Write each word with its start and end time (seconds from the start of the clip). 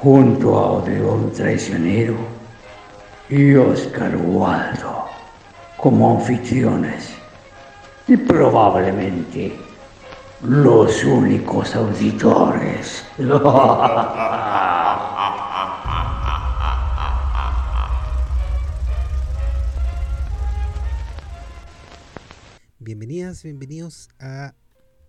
junto 0.00 0.56
a 0.56 0.72
Odeón 0.74 1.32
Traicionero 1.32 2.16
y 3.28 3.54
Oscar 3.56 4.16
Waldo 4.16 5.06
como 5.76 6.18
anfitriones 6.18 7.10
y 8.06 8.16
probablemente 8.16 9.58
los 10.42 11.04
únicos 11.04 11.74
auditores. 11.74 13.04
Bienvenidas, 22.78 23.42
bienvenidos 23.42 24.08
a 24.20 24.54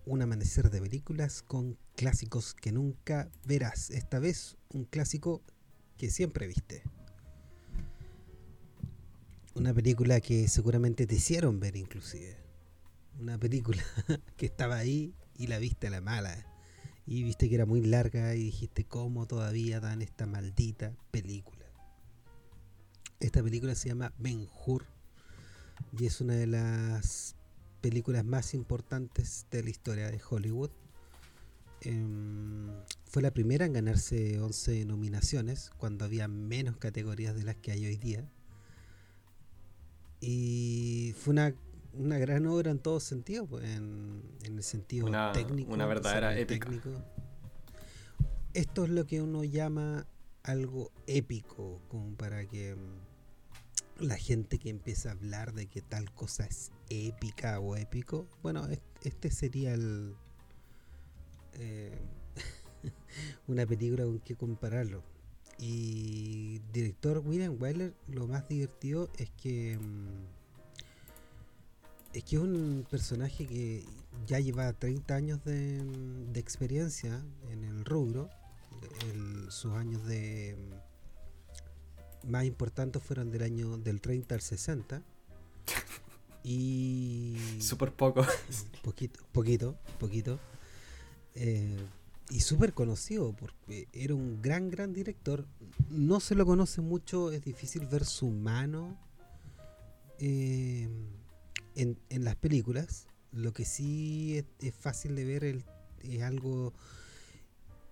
un 0.04 0.20
amanecer 0.20 0.68
de 0.68 0.80
películas 0.82 1.42
con 1.42 1.78
clásicos 1.94 2.54
que 2.54 2.72
nunca 2.72 3.30
verás. 3.46 3.90
Esta 3.90 4.18
vez 4.18 4.58
un 4.72 4.84
clásico 4.84 5.42
que 5.96 6.10
siempre 6.10 6.46
viste. 6.46 6.82
Una 9.54 9.74
película 9.74 10.20
que 10.20 10.48
seguramente 10.48 11.06
te 11.06 11.16
hicieron 11.16 11.60
ver 11.60 11.76
inclusive. 11.76 12.36
Una 13.18 13.38
película 13.38 13.82
que 14.36 14.46
estaba 14.46 14.76
ahí 14.76 15.14
y 15.36 15.48
la 15.48 15.58
viste 15.58 15.88
a 15.88 15.90
la 15.90 16.00
mala. 16.00 16.46
Y 17.06 17.24
viste 17.24 17.48
que 17.48 17.56
era 17.56 17.66
muy 17.66 17.84
larga 17.84 18.34
y 18.34 18.44
dijiste 18.44 18.84
cómo 18.84 19.26
todavía 19.26 19.80
dan 19.80 20.02
esta 20.02 20.26
maldita 20.26 20.94
película. 21.10 21.66
Esta 23.18 23.42
película 23.42 23.74
se 23.74 23.88
llama 23.88 24.14
Ben 24.18 24.48
Hur 24.64 24.86
y 25.98 26.06
es 26.06 26.20
una 26.20 26.34
de 26.34 26.46
las 26.46 27.34
películas 27.80 28.24
más 28.24 28.54
importantes 28.54 29.46
de 29.50 29.62
la 29.62 29.70
historia 29.70 30.10
de 30.10 30.20
Hollywood. 30.28 30.70
Em, 31.82 32.70
fue 33.06 33.22
la 33.22 33.32
primera 33.32 33.64
en 33.64 33.72
ganarse 33.72 34.38
11 34.40 34.84
nominaciones 34.84 35.70
cuando 35.78 36.04
había 36.04 36.28
menos 36.28 36.76
categorías 36.76 37.34
de 37.34 37.44
las 37.44 37.56
que 37.56 37.72
hay 37.72 37.86
hoy 37.86 37.96
día. 37.96 38.28
Y 40.20 41.14
fue 41.18 41.32
una, 41.32 41.54
una 41.94 42.18
gran 42.18 42.46
obra 42.46 42.70
en 42.70 42.78
todos 42.78 43.02
sentidos, 43.02 43.48
pues, 43.48 43.64
en, 43.64 44.22
el 44.44 44.62
sentido 44.62 45.10
técnico. 45.32 45.72
Una 45.72 45.86
verdadera 45.86 46.38
épica. 46.38 46.68
Esto 48.52 48.84
es 48.84 48.90
lo 48.90 49.06
que 49.06 49.22
uno 49.22 49.44
llama 49.44 50.06
algo 50.42 50.90
épico, 51.06 51.80
como 51.88 52.14
para 52.16 52.44
que 52.46 52.76
la 53.98 54.16
gente 54.16 54.58
que 54.58 54.70
empieza 54.70 55.10
a 55.10 55.12
hablar 55.12 55.52
de 55.52 55.66
que 55.66 55.82
tal 55.82 56.12
cosa 56.12 56.44
es 56.46 56.72
épica 56.88 57.60
o 57.60 57.76
épico, 57.76 58.26
bueno, 58.42 58.66
este 59.02 59.30
sería 59.30 59.74
el 59.74 60.16
eh, 61.54 61.98
una 63.48 63.66
película 63.66 64.04
con 64.04 64.20
que 64.20 64.36
compararlo. 64.36 65.02
Y 65.58 66.60
director 66.72 67.18
William 67.24 67.56
Wyler, 67.60 67.94
lo 68.08 68.26
más 68.26 68.48
divertido 68.48 69.10
es 69.18 69.30
que 69.30 69.76
mm, 69.78 70.40
es 72.14 72.24
que 72.24 72.36
es 72.36 72.42
un 72.42 72.86
personaje 72.90 73.46
que 73.46 73.84
ya 74.26 74.40
lleva 74.40 74.72
30 74.72 75.14
años 75.14 75.44
de, 75.44 75.80
de 76.32 76.40
experiencia 76.40 77.22
en 77.50 77.64
el 77.64 77.84
rubro. 77.84 78.30
sus 79.48 79.72
años 79.74 80.04
de 80.06 80.56
más 82.26 82.44
importantes 82.44 83.02
fueron 83.02 83.30
del 83.30 83.42
año 83.42 83.76
del 83.78 84.00
30 84.00 84.34
al 84.34 84.40
60. 84.40 85.02
Y. 86.42 87.36
Súper 87.60 87.92
poco. 87.92 88.24
Poquito, 88.82 89.20
poquito, 89.30 89.76
poquito. 89.98 90.40
Eh, 91.34 91.76
y 92.30 92.40
súper 92.40 92.72
conocido, 92.72 93.32
porque 93.32 93.88
era 93.92 94.14
un 94.14 94.40
gran, 94.40 94.70
gran 94.70 94.92
director. 94.92 95.46
No 95.90 96.20
se 96.20 96.34
lo 96.34 96.46
conoce 96.46 96.80
mucho, 96.80 97.32
es 97.32 97.42
difícil 97.42 97.86
ver 97.86 98.04
su 98.04 98.30
mano 98.30 98.96
eh, 100.18 100.88
en, 101.74 101.98
en, 102.08 102.24
las 102.24 102.36
películas. 102.36 103.08
Lo 103.32 103.52
que 103.52 103.64
sí 103.64 104.44
es, 104.60 104.74
fácil 104.74 105.16
de 105.16 105.24
ver 105.24 105.44
es 105.44 106.22
algo 106.22 106.72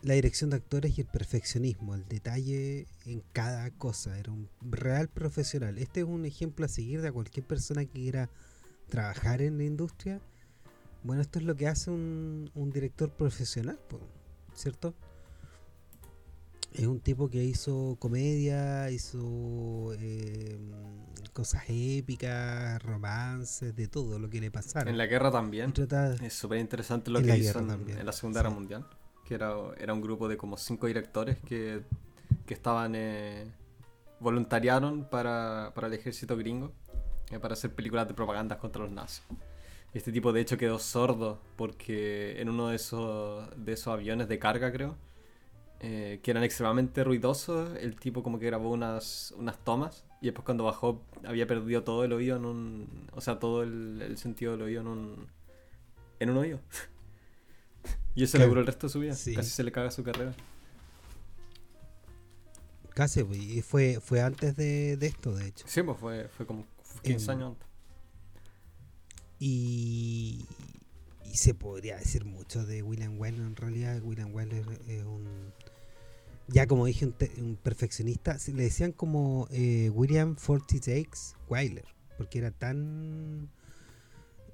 la 0.03 0.15
dirección 0.15 0.51
de 0.51 0.57
actores 0.57 0.97
y 0.97 1.01
el 1.01 1.07
perfeccionismo, 1.07 1.95
el 1.95 2.07
detalle 2.07 2.87
en 3.05 3.23
cada 3.33 3.71
cosa. 3.71 4.19
Era 4.19 4.33
un 4.33 4.49
real 4.61 5.09
profesional. 5.09 5.79
Este 5.79 6.01
es 6.01 6.07
un 6.07 6.25
ejemplo 6.25 6.65
a 6.65 6.69
seguir 6.69 7.03
de 7.03 7.11
cualquier 7.11 7.47
persona 7.47 7.85
que 7.85 7.93
quiera 7.93 8.31
trabajar 8.89 9.43
en 9.43 9.59
la 9.59 9.65
industria. 9.65 10.21
Bueno, 11.03 11.23
esto 11.23 11.39
es 11.39 11.45
lo 11.45 11.55
que 11.55 11.69
hace 11.69 11.91
un, 11.91 12.71
director 12.73 13.11
profesional, 13.11 13.79
¿cierto? 14.55 14.95
Es 16.73 16.87
un 16.87 17.01
tipo 17.01 17.31
que 17.31 17.43
hizo 17.43 17.97
comedia, 17.99 18.91
hizo 18.91 19.95
eh, 19.99 20.59
cosas 21.33 21.65
épicas, 21.69 22.83
romances, 22.83 23.75
de 23.75 23.89
todo 23.89 24.19
lo 24.19 24.29
que 24.29 24.41
le 24.41 24.51
pasara. 24.51 24.91
En 24.91 24.99
la 24.99 25.07
guerra 25.07 25.31
también. 25.31 25.73
es 26.23 26.35
súper 26.35 26.59
interesante 26.59 27.11
lo 27.11 27.23
que 27.23 27.37
hizo 27.37 27.59
en, 27.61 28.05
la 28.05 28.13
Segunda 28.13 28.41
Guerra 28.41 28.55
Mundial 28.55 28.87
que 29.29 29.35
era, 29.35 29.55
era 29.77 29.93
un 29.93 30.01
grupo 30.01 30.27
de 30.27 30.39
como 30.39 30.57
cinco 30.57 30.87
directores 30.87 31.39
que, 31.41 31.83
que 32.47 32.55
estaban 32.55 32.95
eh, 32.95 33.47
voluntariaron 34.21 35.05
para, 35.05 35.71
para, 35.75 35.87
el 35.89 35.93
ejército 35.93 36.35
gringo 36.35 36.73
eh, 37.31 37.39
para 37.39 37.53
hacer 37.53 37.75
películas 37.75 38.09
de 38.09 38.15
propaganda 38.15 38.57
contra 38.57 38.83
los 38.83 38.91
nazis. 38.91 39.23
Este 39.95 40.13
tipo 40.13 40.33
de 40.33 40.41
hecho 40.41 40.59
quedó 40.59 40.79
sordo 40.79 41.41
porque 41.57 42.41
en 42.41 42.49
uno 42.49 42.69
de 42.69 42.77
esos, 42.77 43.49
de 43.57 43.73
esos 43.73 43.89
aviones 43.89 44.29
de 44.29 44.39
carga 44.39 44.71
creo, 44.71 44.97
eh, 45.81 46.21
que 46.23 46.31
eran 46.31 46.45
extremadamente 46.45 47.05
ruidosos, 47.05 47.77
el 47.79 47.97
tipo 47.97 48.23
como 48.23 48.39
que 48.39 48.47
grabó 48.47 48.71
unas, 48.71 49.33
unas 49.39 49.59
tomas 49.65 50.05
y 50.21 50.27
después 50.27 50.45
cuando 50.45 50.65
bajó 50.65 51.03
había 51.25 51.47
perdido 51.47 51.85
todo 51.85 52.05
el 52.05 52.13
oído 52.13 52.37
en 52.37 52.45
un... 52.45 53.09
O 53.13 53.21
sea, 53.21 53.39
todo 53.39 53.63
el, 53.63 54.03
el 54.03 54.19
sentido 54.19 54.53
del 54.53 54.63
oído 54.63 54.81
en 54.83 54.87
un... 54.89 55.27
En 56.21 56.31
un 56.31 56.37
oído. 56.39 56.61
Y 58.19 58.25
eso 58.25 58.37
le 58.37 58.49
duró 58.49 58.61
el 58.61 58.67
resto 58.67 58.89
de 58.89 58.93
su 58.93 58.99
vida. 58.99 59.13
Casi 59.13 59.45
se 59.45 59.63
le 59.63 59.71
caga 59.71 59.93
su 59.93 60.03
carrera. 60.03 60.35
Casi, 62.91 63.21
y 63.21 63.63
fue, 63.63 64.01
fue 64.01 64.21
antes 64.21 64.57
de, 64.57 64.95
esto, 65.01 65.37
de 65.37 65.47
hecho. 65.47 65.65
Sí, 65.69 65.85
pues 65.85 65.97
fue, 65.99 66.29
fue 66.29 66.45
como 66.45 66.67
15 67.03 67.25
em, 67.25 67.31
años 67.31 67.51
antes. 67.53 67.68
Y, 69.39 70.47
y 71.25 71.37
se 71.37 71.55
podría 71.55 71.97
decir 71.97 72.25
mucho 72.25 72.67
de 72.67 72.83
William 72.83 73.19
Wyler. 73.19 73.41
En 73.41 73.57
realidad, 73.57 74.03
William 74.03 74.35
Wyler 74.35 74.67
es 74.89 75.05
un. 75.05 75.53
Ya 76.49 76.67
como 76.67 76.87
dije, 76.87 77.07
un, 77.07 77.57
perfeccionista. 77.63 78.37
Le 78.47 78.65
decían 78.65 78.93
como 78.93 79.49
eh, 79.51 79.91
William 79.91 80.37
Forty 80.37 80.81
Takes 80.81 81.37
Wyler, 81.49 81.85
porque 82.17 82.39
era 82.39 82.51
tan 82.51 83.51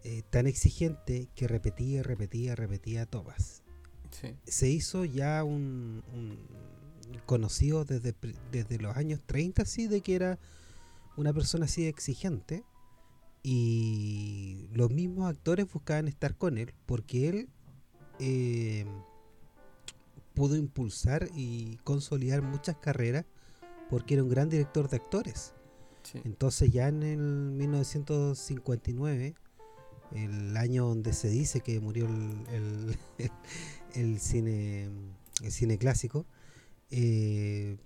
eh, 0.06 0.22
tan 0.28 0.46
exigente 0.46 1.28
que 1.34 1.48
repetía, 1.48 2.02
repetía, 2.02 2.54
repetía 2.54 3.06
tomas. 3.06 3.62
Se 4.46 4.68
hizo 4.68 5.06
ya 5.06 5.42
un, 5.42 6.02
conocido 7.24 7.86
desde, 7.86 8.14
desde 8.52 8.78
los 8.78 8.96
años 8.96 9.20
30, 9.24 9.62
así, 9.62 9.88
de 9.88 10.02
que 10.02 10.14
era 10.14 10.38
una 11.16 11.32
persona 11.32 11.64
así 11.64 11.86
exigente. 11.86 12.64
Y 13.46 14.70
los 14.72 14.90
mismos 14.90 15.28
actores 15.28 15.70
buscaban 15.70 16.08
estar 16.08 16.34
con 16.34 16.56
él 16.56 16.72
porque 16.86 17.28
él 17.28 17.50
eh, 18.18 18.86
pudo 20.32 20.56
impulsar 20.56 21.28
y 21.34 21.76
consolidar 21.84 22.40
muchas 22.40 22.78
carreras 22.78 23.26
porque 23.90 24.14
era 24.14 24.22
un 24.22 24.30
gran 24.30 24.48
director 24.48 24.88
de 24.88 24.96
actores. 24.96 25.52
Entonces 26.24 26.72
ya 26.72 26.88
en 26.88 27.02
el 27.02 27.18
1959 27.18 29.34
el 30.12 30.56
año 30.56 30.86
donde 30.86 31.12
se 31.12 31.28
dice 31.28 31.60
que 31.60 31.80
murió 31.80 32.06
el, 32.06 32.96
el, 33.94 34.20
cine 34.20 34.88
el 35.42 35.50
cine 35.50 35.76
clásico 35.78 36.24
eh, 36.90 37.78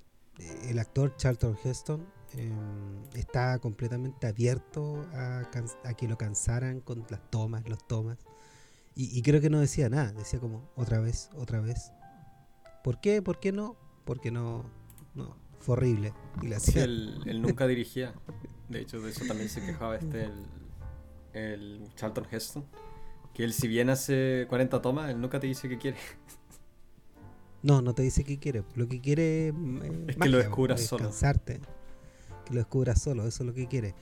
el 0.64 0.78
actor 0.78 1.16
Charlton 1.16 1.56
Heston 1.64 2.06
eh, 2.34 2.52
está 3.14 3.58
completamente 3.58 4.26
abierto 4.26 5.06
a, 5.12 5.42
que 5.96 6.08
lo 6.08 6.18
cansaran 6.18 6.80
con 6.80 7.04
las 7.08 7.30
tomas 7.30 7.68
los 7.68 7.86
tomas 7.86 8.18
y, 8.94 9.22
creo 9.22 9.40
que 9.40 9.48
no 9.48 9.60
decía 9.60 9.88
nada 9.88 10.12
decía 10.12 10.40
como 10.40 10.68
otra 10.74 10.98
vez 10.98 11.30
otra 11.36 11.60
vez 11.60 11.92
¿por 12.82 13.00
qué? 13.00 13.22
¿por 13.22 13.38
qué 13.38 13.52
no? 13.52 13.76
porque 14.04 14.30
no 14.30 14.64
no 15.14 15.48
fue 15.60 15.74
horrible. 15.74 16.12
Y 16.42 16.48
la 16.48 16.60
sí, 16.60 16.78
él, 16.78 17.42
nunca 17.42 17.66
dirigía. 17.66 18.14
De 18.68 18.80
hecho, 18.80 19.00
de 19.00 19.10
eso 19.10 19.24
también 19.26 19.48
se 19.48 19.64
quejaba 19.64 19.96
este 19.96 20.24
el, 20.24 20.46
el 21.32 21.88
Charlton 21.96 22.26
Heston. 22.30 22.64
Que 23.34 23.44
él, 23.44 23.52
si 23.52 23.68
bien 23.68 23.90
hace 23.90 24.46
40 24.48 24.82
tomas, 24.82 25.10
él 25.10 25.20
nunca 25.20 25.40
te 25.40 25.46
dice 25.46 25.68
qué 25.68 25.78
quiere. 25.78 25.98
No, 27.62 27.82
no 27.82 27.94
te 27.94 28.02
dice 28.02 28.24
qué 28.24 28.38
quiere. 28.38 28.62
Lo 28.76 28.88
que 28.88 29.00
quiere 29.00 29.48
es 30.06 30.16
que 30.16 30.28
lo 30.28 30.38
descubras 30.38 30.80
solo. 30.80 31.10
Que 32.48 32.54
lo 32.54 32.60
descubras 32.60 33.02
solo, 33.02 33.26
eso 33.26 33.42
es 33.42 33.46
lo 33.46 33.52
que 33.52 33.66
quiere. 33.66 33.94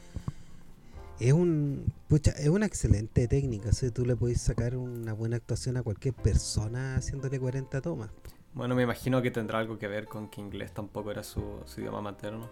Es 1.19 1.33
un 1.33 1.93
es 2.11 2.49
una 2.49 2.67
excelente 2.67 3.27
técnica, 3.27 3.71
o 3.71 3.91
tú 3.91 4.07
le 4.07 4.15
puedes 4.15 4.41
sacar 4.41 4.77
una 4.77 5.13
buena 5.13 5.35
actuación 5.35 5.77
a 5.77 5.83
cualquier 5.83 6.15
persona 6.15 6.95
haciéndole 6.95 7.41
40 7.41 7.81
tomas. 7.81 8.11
Bueno, 8.55 8.77
me 8.77 8.85
imagino 8.85 9.21
que 9.21 9.33
tendrá 9.33 9.59
algo 9.59 9.81
que 9.81 9.89
ver 9.89 10.07
con 10.07 10.29
que 10.29 10.41
inglés 10.41 10.73
tampoco 10.73 11.11
era 11.11 11.25
su, 11.25 11.65
idioma 11.77 12.01
materno. 12.01 12.49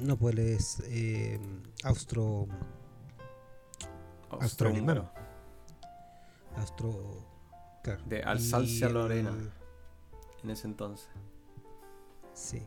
No, 0.00 0.16
pues 0.16 0.38
es 0.38 0.82
eh, 0.86 1.40
austro... 1.82 2.46
Austro. 4.30 4.70
Austro... 6.56 7.26
Claro. 7.82 8.02
De 8.06 8.22
Alsacia 8.22 8.88
Lorena. 8.88 9.32
En 10.44 10.50
ese 10.50 10.68
entonces. 10.68 11.08
Sí. 12.32 12.62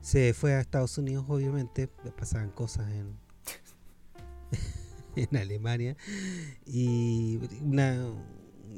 Se 0.00 0.32
fue 0.34 0.54
a 0.54 0.60
Estados 0.60 0.96
Unidos, 0.98 1.24
obviamente. 1.28 1.88
Pasaban 2.16 2.50
cosas 2.50 2.90
en... 2.92 3.16
en 5.16 5.36
Alemania. 5.36 5.96
Y 6.66 7.38
una 7.62 7.96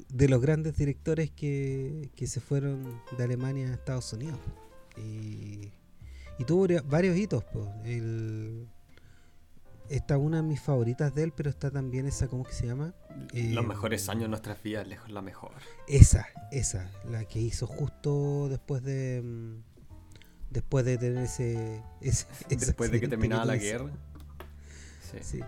de 0.08 0.28
los 0.28 0.40
grandes 0.40 0.76
directores 0.76 1.30
que, 1.30 2.10
se 2.26 2.40
fueron 2.40 3.00
de 3.16 3.24
Alemania 3.24 3.68
a 3.68 3.74
Estados 3.74 4.12
Unidos. 4.12 4.38
Y, 4.96 5.70
tuvo 6.46 6.66
varios 6.84 7.16
hitos. 7.16 7.44
Pues. 7.44 7.68
está 9.88 10.16
una 10.18 10.38
de 10.38 10.42
mis 10.42 10.60
favoritas 10.60 11.14
de 11.14 11.24
él, 11.24 11.32
pero 11.36 11.50
está 11.50 11.70
también 11.70 12.06
esa, 12.06 12.28
¿cómo 12.28 12.44
que 12.44 12.52
se 12.52 12.66
llama? 12.66 12.94
los 13.32 13.66
mejores 13.66 14.08
años 14.08 14.22
de 14.24 14.28
nuestras 14.28 14.62
vidas, 14.62 14.86
lejos 14.86 15.10
la 15.10 15.22
mejor. 15.22 15.52
Esa, 15.86 16.26
esa, 16.50 16.90
la 17.08 17.24
que 17.24 17.40
hizo 17.40 17.66
justo 17.66 18.48
después 18.48 18.82
de 18.82 19.20
mm, 19.22 19.69
después 20.50 20.84
de 20.84 20.98
tener 20.98 21.22
ese, 21.24 21.82
después 22.48 22.90
de 22.90 23.00
que 23.00 23.08
terminaba 23.08 23.44
la 23.44 23.56
guerra. 23.56 23.90
Sí. 25.22 25.40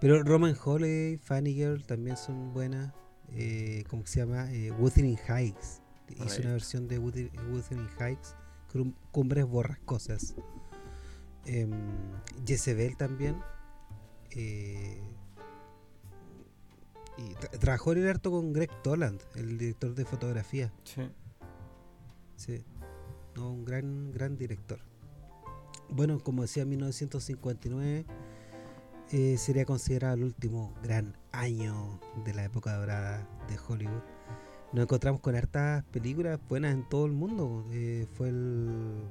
Pero 0.00 0.22
Roman 0.22 0.54
Holiday, 0.62 1.16
Funny 1.18 1.54
Girl 1.54 1.84
también 1.86 2.16
son 2.16 2.52
buenas 2.52 2.92
eh, 3.32 3.84
¿cómo 3.88 4.06
se 4.06 4.20
llama? 4.20 4.52
Eh, 4.52 4.70
Wuthering 4.72 5.18
Heights. 5.28 5.80
Hizo 6.24 6.40
una 6.42 6.52
versión 6.52 6.86
de 6.86 6.98
Wuthering 6.98 7.88
Heights, 7.98 8.36
Cumbres 9.10 9.44
Borrascosas. 9.46 10.36
Eh, 11.44 11.68
Jezebel 12.46 12.96
también. 12.96 13.40
Eh, 14.30 15.00
y 17.18 17.34
trabajó 17.58 17.92
en 17.92 17.98
el 17.98 18.08
harto 18.08 18.30
con 18.30 18.52
Greg 18.52 18.70
Toland, 18.82 19.20
el 19.34 19.58
director 19.58 19.94
de 19.94 20.04
fotografía. 20.04 20.72
Sí. 20.84 21.08
Sí. 22.36 22.64
No, 23.36 23.50
un 23.50 23.64
gran, 23.66 24.12
gran 24.12 24.38
director. 24.38 24.80
Bueno, 25.90 26.18
como 26.20 26.42
decía, 26.42 26.64
1959 26.64 28.06
eh, 29.12 29.36
sería 29.36 29.66
considerado 29.66 30.14
el 30.14 30.24
último 30.24 30.74
gran 30.82 31.16
año 31.32 32.00
de 32.24 32.32
la 32.32 32.44
época 32.44 32.74
dorada 32.74 33.28
de 33.48 33.58
Hollywood. 33.58 34.02
Nos 34.72 34.84
encontramos 34.84 35.20
con 35.20 35.36
hartas 35.36 35.84
películas 35.84 36.40
buenas 36.48 36.72
en 36.72 36.88
todo 36.88 37.04
el 37.04 37.12
mundo. 37.12 37.66
Eh, 37.72 38.06
fue 38.14 38.30
el 38.30 39.02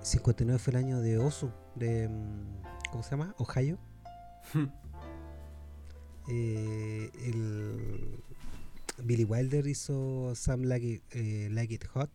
59 0.00 0.58
fue 0.58 0.70
el 0.72 0.76
año 0.78 1.00
de 1.00 1.18
Osu, 1.18 1.50
de 1.74 2.08
mm, 2.08 2.90
¿cómo 2.90 3.02
se 3.02 3.10
llama? 3.10 3.34
Ohio. 3.38 3.78
Eh, 6.28 7.10
el 7.24 8.22
Billy 9.02 9.24
Wilder 9.24 9.66
hizo 9.66 10.36
Some 10.36 10.66
Like 10.66 11.02
It, 11.10 11.50
like 11.50 11.74
It 11.74 11.84
Hot. 11.88 12.10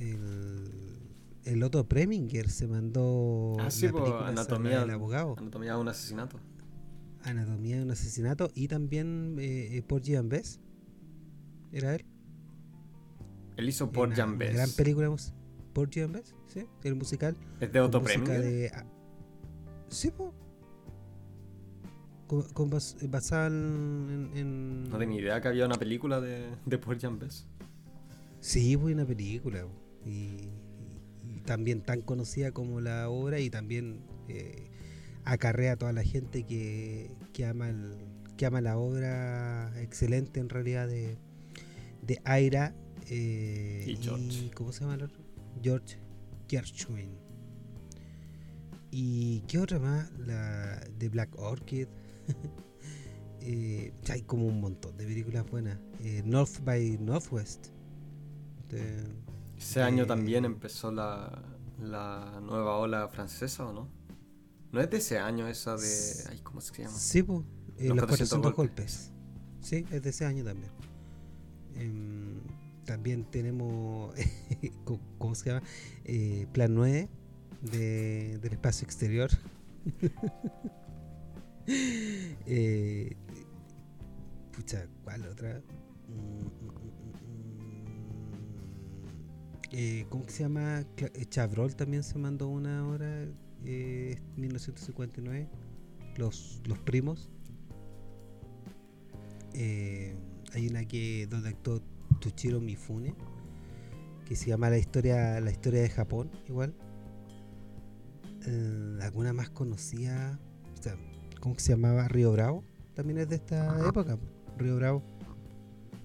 El 0.00 0.90
el 1.44 1.62
Otto 1.62 1.88
Preminger 1.88 2.50
se 2.50 2.66
mandó 2.66 3.56
ah, 3.58 3.70
sí, 3.70 3.88
la 3.88 4.28
anatomía 4.28 4.80
del 4.80 4.90
abogado. 4.90 5.36
Anatomía 5.38 5.74
de 5.74 5.80
un 5.80 5.88
asesinato. 5.88 6.38
Anatomía 7.22 7.76
de 7.76 7.82
un 7.82 7.90
asesinato 7.90 8.50
y 8.54 8.68
también 8.68 9.36
eh, 9.38 9.76
eh 9.76 9.82
por 9.82 10.02
Bess. 10.28 10.60
¿Era 11.72 11.94
él? 11.94 12.04
Él 13.56 13.68
hizo 13.68 13.90
por 13.90 14.14
Jan 14.14 14.38
Bess. 14.38 14.54
Gran 14.54 14.70
película. 14.72 15.14
Por 15.72 15.88
sí, 15.92 16.66
el 16.82 16.94
musical. 16.94 17.36
¿Es 17.60 17.72
de 17.72 17.80
Otto 17.80 18.02
Preminger? 18.02 18.40
De, 18.40 18.70
ah, 18.74 18.84
sí, 19.88 20.10
pues. 20.10 20.30
Con, 22.26 22.70
basada 23.08 23.48
en, 23.48 24.84
No 24.88 24.98
tenía 24.98 25.20
idea 25.20 25.40
que 25.40 25.48
había 25.48 25.66
una 25.66 25.74
película 25.74 26.20
de, 26.20 26.48
de 26.64 26.78
Por 26.78 26.96
Jan 27.00 27.18
Bess. 27.18 27.46
Sí, 28.38 28.76
fue 28.76 28.94
una 28.94 29.04
película. 29.04 29.66
Y 30.04 30.48
también 31.44 31.82
tan 31.82 32.00
conocida 32.00 32.52
como 32.52 32.80
la 32.80 33.08
obra 33.08 33.40
y 33.40 33.50
también 33.50 34.00
eh, 34.28 34.70
acarrea 35.24 35.72
a 35.72 35.76
toda 35.76 35.92
la 35.92 36.02
gente 36.02 36.44
que, 36.44 37.10
que, 37.32 37.44
ama 37.44 37.68
el, 37.68 37.96
que 38.36 38.46
ama 38.46 38.60
la 38.60 38.78
obra 38.78 39.72
excelente 39.80 40.40
en 40.40 40.48
realidad 40.48 40.88
de, 40.88 41.18
de 42.02 42.20
Aira 42.24 42.74
eh, 43.08 43.84
y, 43.86 43.96
George. 43.96 44.50
¿Cómo 44.54 44.72
se 44.72 44.80
llama 44.80 44.94
el 44.94 45.02
otro? 45.02 45.22
George 45.62 45.98
Gershwin. 46.48 47.18
¿Y 48.90 49.40
qué 49.42 49.58
otra 49.58 49.78
más? 49.78 50.10
La 50.18 50.80
de 50.98 51.08
Black 51.08 51.38
Orchid. 51.38 51.86
eh, 53.40 53.92
hay 54.08 54.22
como 54.22 54.46
un 54.46 54.60
montón 54.60 54.96
de 54.96 55.04
películas 55.04 55.48
buenas. 55.50 55.78
Eh, 56.00 56.22
North 56.24 56.62
by 56.64 56.98
Northwest. 56.98 57.68
Ese 59.60 59.82
año 59.82 60.06
también 60.06 60.44
empezó 60.46 60.90
la, 60.90 61.42
la 61.78 62.40
nueva 62.42 62.76
ola 62.76 63.08
francesa, 63.08 63.66
¿o 63.66 63.72
no? 63.72 63.88
¿No 64.72 64.80
es 64.80 64.88
de 64.90 64.96
ese 64.96 65.18
año 65.18 65.46
esa 65.48 65.76
de... 65.76 66.24
Ay, 66.30 66.40
¿Cómo 66.42 66.60
se 66.60 66.82
llama? 66.82 66.96
Sí, 66.96 67.22
pues. 67.22 67.40
los, 67.78 67.98
400, 67.98 68.54
golpes. 68.54 69.12
Sí, 69.60 69.84
es 69.90 70.02
de 70.02 70.10
ese 70.10 70.24
año 70.24 70.44
también. 70.44 70.70
Em, 71.74 72.40
también 72.84 73.24
tenemos, 73.24 74.14
¿cómo 75.18 75.34
se 75.34 75.50
llama? 75.50 75.62
Eh, 76.04 76.46
Plan 76.52 76.74
9 76.74 77.08
de, 77.62 78.38
del 78.38 78.52
espacio 78.52 78.86
exterior. 78.86 79.30
eh, 81.66 83.16
pucha, 84.52 84.86
¿cuál 85.04 85.26
otra? 85.26 85.60
Mm, 86.08 86.69
eh, 89.72 90.06
¿Cómo 90.08 90.24
se 90.28 90.42
llama? 90.42 90.84
Eh, 90.96 91.26
Chabrol 91.26 91.76
también 91.76 92.02
se 92.02 92.18
mandó 92.18 92.48
una 92.48 92.86
hora, 92.88 93.26
eh, 93.64 94.18
1959. 94.36 95.48
Los, 96.16 96.60
los 96.66 96.78
primos. 96.80 97.30
Eh, 99.54 100.16
hay 100.52 100.68
una 100.68 100.84
que 100.84 101.26
donde 101.28 101.50
actuó 101.50 101.80
Tuchiro 102.20 102.60
Mifune, 102.60 103.14
que 104.26 104.34
se 104.34 104.48
llama 104.48 104.70
la 104.70 104.78
historia, 104.78 105.40
la 105.40 105.50
historia 105.50 105.82
de 105.82 105.88
Japón, 105.88 106.30
igual. 106.48 106.74
alguna 109.00 109.32
más 109.32 109.50
conocida, 109.50 110.38
¿cómo 111.40 111.58
se 111.58 111.72
llamaba? 111.72 112.08
Río 112.08 112.32
Bravo, 112.32 112.64
también 112.94 113.18
es 113.18 113.28
de 113.28 113.36
esta 113.36 113.88
época, 113.88 114.18
Río 114.58 114.76
Bravo. 114.76 115.02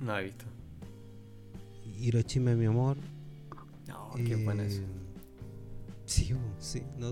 No 0.02 0.18
he 0.18 0.24
visto. 0.24 0.46
Hiroshima, 1.98 2.54
mi 2.56 2.66
amor, 2.66 2.98
qué 4.16 4.36
buena 4.36 4.66
es. 4.66 4.78
Eh, 4.78 4.86
sí, 6.06 6.34
sí. 6.60 6.84
No, 6.98 7.12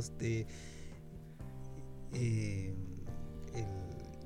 eh, 2.13 2.75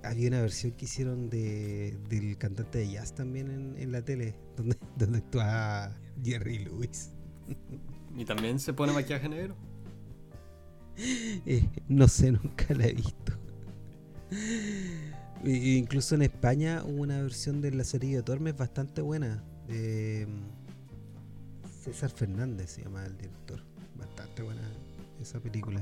había 0.04 0.28
una 0.30 0.42
versión 0.42 0.72
que 0.74 0.86
hicieron 0.86 1.30
de, 1.30 1.98
del 2.10 2.38
cantante 2.38 2.80
de 2.80 2.92
jazz 2.92 3.14
también 3.14 3.50
en, 3.50 3.78
en 3.78 3.92
la 3.92 4.02
tele, 4.04 4.36
donde, 4.56 4.78
donde 4.98 5.18
actúa 5.20 5.94
Jerry 6.24 6.60
Lewis. 6.60 7.12
¿Y 8.16 8.26
también 8.26 8.60
se 8.60 8.74
pone 8.74 8.94
maquillaje 8.94 9.30
negro? 9.30 9.56
Eh, 10.98 11.68
no 11.88 12.08
sé, 12.08 12.32
nunca 12.44 12.74
la 12.74 12.88
he 12.88 12.94
visto. 12.94 13.34
Incluso 15.44 16.16
en 16.16 16.24
España 16.24 16.84
hubo 16.84 17.04
una 17.04 17.22
versión 17.22 17.62
de 17.62 17.72
La 17.72 17.84
Cerilla 17.84 18.18
de 18.18 18.24
Tormes 18.24 18.58
bastante 18.58 19.02
buena. 19.02 19.44
Eh, 19.70 20.26
César 21.88 22.10
Fernández 22.10 22.72
se 22.72 22.84
llama 22.84 23.06
el 23.06 23.17
director. 23.17 23.62
Bastante 23.96 24.44
buena 24.44 24.62
esa 25.22 25.39
película. 25.39 25.79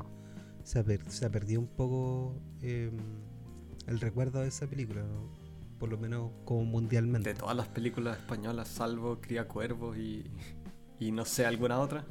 Se, 0.63 0.79
ha 0.79 1.29
perdido 1.31 1.61
un 1.61 1.67
poco 1.67 2.35
em, 2.61 2.95
el 3.87 3.99
recuerdo 3.99 4.41
de 4.41 4.49
esa 4.49 4.67
película, 4.67 5.03
por 5.79 5.89
lo 5.89 5.97
menos 5.97 6.29
como 6.45 6.63
mundialmente. 6.63 7.33
De 7.33 7.39
todas 7.39 7.55
las 7.55 7.67
películas 7.69 8.19
españolas, 8.19 8.67
salvo 8.67 9.19
Cría 9.19 9.47
Cuervos 9.47 9.97
y, 9.97 10.25
y 10.99 11.11
no 11.11 11.25
sé 11.25 11.47
alguna 11.47 11.79
otra. 11.79 12.05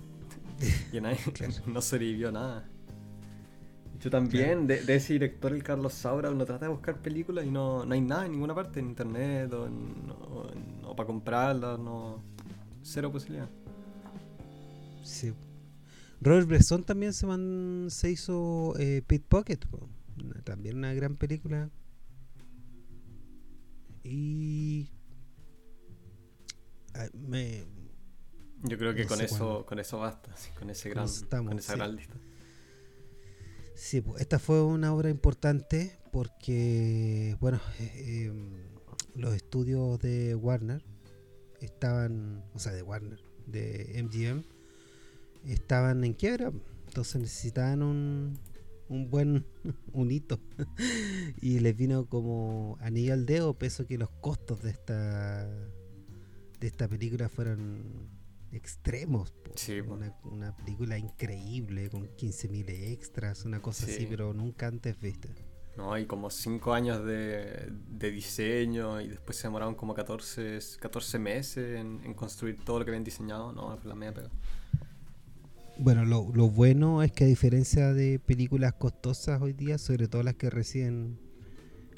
y 0.92 1.00
nadie, 1.00 1.18
no 1.66 1.80
sobrevivió 1.80 2.32
nada. 2.32 2.68
Yo 4.00 4.10
también, 4.10 4.66
de, 4.66 4.80
ese 4.92 5.12
director, 5.12 5.52
el 5.52 5.62
Carlos 5.62 5.94
Saura, 5.94 6.30
uno 6.30 6.44
trata 6.44 6.66
de 6.66 6.72
buscar 6.72 7.00
películas 7.00 7.46
y 7.46 7.50
no, 7.50 7.86
no 7.86 7.94
hay 7.94 8.00
nada 8.00 8.26
en 8.26 8.32
ninguna 8.32 8.56
parte, 8.56 8.80
en 8.80 8.88
internet 8.88 9.52
o, 9.52 10.96
para 10.96 11.06
comprarlas, 11.06 11.78
no. 11.78 12.20
Cero 12.82 13.10
posibilidad. 13.12 13.48
Sí. 15.04 15.32
Robert 16.20 16.48
Bresson 16.48 16.84
también 16.84 17.12
se, 17.12 17.26
se 17.90 18.10
hizo 18.10 18.74
eh, 18.78 19.02
Pit 19.06 19.24
Pocket, 19.26 19.58
también 20.42 20.78
una 20.78 20.94
gran 20.94 21.16
película. 21.16 21.70
Y. 24.02 24.90
Me, 27.12 27.64
Yo 28.62 28.78
creo 28.78 28.94
que 28.94 29.06
con 29.06 29.20
eso, 29.20 29.66
con 29.66 29.78
eso 29.78 29.98
basta, 29.98 30.34
con 30.58 30.70
ese 30.70 30.88
gran, 30.90 31.08
con 31.28 31.58
esa 31.58 31.76
gran 31.76 31.96
lista. 31.96 32.16
Sí, 33.74 34.00
pues, 34.00 34.20
esta 34.20 34.38
fue 34.38 34.62
una 34.62 34.94
obra 34.94 35.10
importante 35.10 35.98
porque, 36.12 37.36
bueno, 37.40 37.60
eh, 37.80 38.26
em, 38.26 38.52
los 39.16 39.34
estudios 39.34 39.98
de 39.98 40.34
Warner 40.36 40.84
estaban, 41.60 42.44
o 42.54 42.58
sea, 42.60 42.72
de 42.72 42.82
Warner, 42.82 43.20
de 43.46 44.00
MGM, 44.02 44.44
estaban 45.52 46.04
en 46.04 46.14
quiebra, 46.14 46.52
entonces 46.88 47.20
necesitaban 47.20 47.82
un, 47.82 48.38
un 48.88 49.10
buen 49.10 49.46
un 49.92 50.10
hito 50.10 50.40
y 51.40 51.58
les 51.60 51.76
vino 51.76 52.06
como 52.06 52.78
anillo 52.80 53.12
al 53.12 53.26
dedo, 53.26 53.54
peso 53.54 53.86
que 53.86 53.98
los 53.98 54.10
costos 54.20 54.62
de 54.62 54.70
esta 54.70 55.46
de 56.60 56.66
esta 56.68 56.88
película 56.88 57.28
fueron 57.28 58.08
extremos. 58.52 59.32
una, 60.22 60.56
película 60.56 60.96
increíble 60.96 61.90
con 61.90 62.08
15.000 62.08 62.70
extras, 62.92 63.44
una 63.44 63.60
cosa 63.60 63.86
así, 63.86 64.06
pero 64.08 64.32
nunca 64.32 64.68
antes 64.68 64.98
vista. 65.00 65.28
No, 65.76 65.92
hay 65.92 66.06
como 66.06 66.30
5 66.30 66.72
años 66.72 67.04
de, 67.04 67.72
diseño 67.98 69.00
y 69.00 69.08
después 69.08 69.36
se 69.36 69.48
demoraron 69.48 69.74
como 69.74 69.92
14, 69.92 70.58
14 70.78 71.18
meses 71.18 71.80
en, 71.80 72.14
construir 72.14 72.64
todo 72.64 72.78
lo 72.78 72.84
que 72.84 72.92
habían 72.92 73.04
diseñado. 73.04 73.52
No, 73.52 73.76
fue 73.76 73.88
la 73.88 73.96
media 73.96 74.14
pega. 74.14 74.30
Bueno, 75.78 76.04
lo, 76.04 76.30
lo, 76.32 76.48
bueno 76.48 77.02
es 77.02 77.12
que 77.12 77.24
a 77.24 77.26
diferencia 77.26 77.92
de 77.92 78.18
películas 78.18 78.74
costosas 78.74 79.42
hoy 79.42 79.52
día, 79.52 79.76
sobre 79.78 80.06
todo 80.06 80.22
las 80.22 80.34
que 80.34 80.48
reciben 80.48 81.18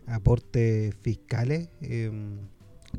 aportes 0.06 0.94
fiscales, 1.02 1.68
eh, 1.82 2.10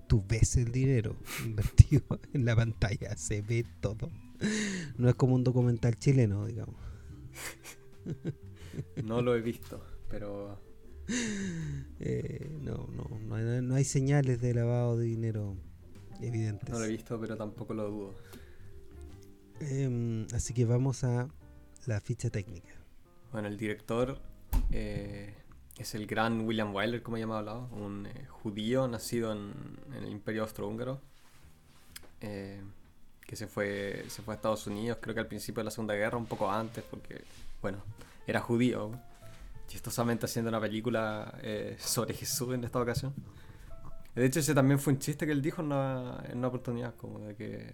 tú 0.07 0.24
ves 0.27 0.55
el 0.57 0.72
dinero 0.72 1.15
invertido 1.46 2.03
en 2.34 2.46
la 2.46 2.55
pantalla, 2.55 3.15
se 3.17 3.41
ve 3.41 3.65
todo. 3.81 4.12
No 4.98 5.10
es 5.10 5.15
como 5.15 5.36
un 5.36 5.43
documental 5.43 5.98
chileno, 5.98 6.46
digamos. 6.46 6.75
No 9.03 9.22
lo 9.22 9.36
he 9.36 9.41
visto, 9.41 9.84
pero... 10.10 10.60
Eh, 12.00 12.60
no, 12.62 12.88
no, 12.93 13.17
no 13.25 13.36
hay, 13.36 13.62
no 13.62 13.75
hay, 13.75 13.86
señales 13.86 14.39
de 14.41 14.53
lavado 14.53 14.98
de 14.98 15.05
dinero 15.05 15.55
evidentes. 16.22 16.69
No 16.69 16.79
lo 16.79 16.86
he 16.86 16.89
visto, 16.89 17.19
pero 17.19 17.36
tampoco 17.38 17.74
lo 17.74 17.89
dudo. 17.89 18.15
Em, 19.59 20.27
así 20.33 20.53
que 20.53 20.65
vamos 20.65 21.03
a 21.03 21.27
la 21.85 21.99
ficha 22.01 22.29
técnica. 22.29 22.69
Bueno, 23.31 23.47
el 23.47 23.57
director 23.57 24.19
eh, 24.71 25.33
es 25.77 25.95
el 25.95 26.07
gran 26.07 26.41
William 26.41 26.73
Wyler, 26.73 27.03
como 27.03 27.17
ya 27.17 27.23
hemos 27.23 27.37
hablado, 27.37 27.67
un 27.71 28.05
eh, 28.07 28.25
judío 28.29 28.87
nacido 28.87 29.31
en, 29.31 29.53
el 29.95 30.09
Imperio 30.09 30.43
Austrohúngaro, 30.43 31.01
eh, 32.21 32.61
que 33.21 33.35
se 33.35 33.47
fue, 33.47 34.05
se 34.07 34.21
fue 34.21 34.33
a 34.33 34.35
Estados 34.35 34.65
Unidos, 34.67 34.97
creo 35.01 35.13
que 35.13 35.21
al 35.21 35.27
principio 35.27 35.61
de 35.61 35.65
la 35.65 35.71
Segunda 35.71 35.93
Guerra, 35.93 36.17
un 36.17 36.25
poco 36.25 36.49
antes, 36.49 36.83
porque, 36.89 37.23
bueno, 37.61 37.83
era 38.25 38.39
judío, 38.39 38.91
chistosamente 39.67 40.25
haciendo 40.25 40.49
una 40.49 40.61
película 40.61 41.37
eh, 41.41 41.75
sobre 41.79 42.13
Jesús 42.13 42.53
en 42.53 42.63
esta 42.63 42.79
ocasión. 42.79 43.13
De 44.15 44.25
hecho, 44.25 44.39
ese 44.39 44.55
también 44.55 44.79
fue 44.79 44.93
un 44.93 44.99
chiste 44.99 45.25
que 45.27 45.31
él 45.31 45.41
dijo 45.41 45.61
en 45.61 45.67
una, 45.67 46.23
en 46.27 46.39
una 46.39 46.47
oportunidad, 46.47 46.95
como 46.95 47.19
de 47.19 47.35
que, 47.35 47.71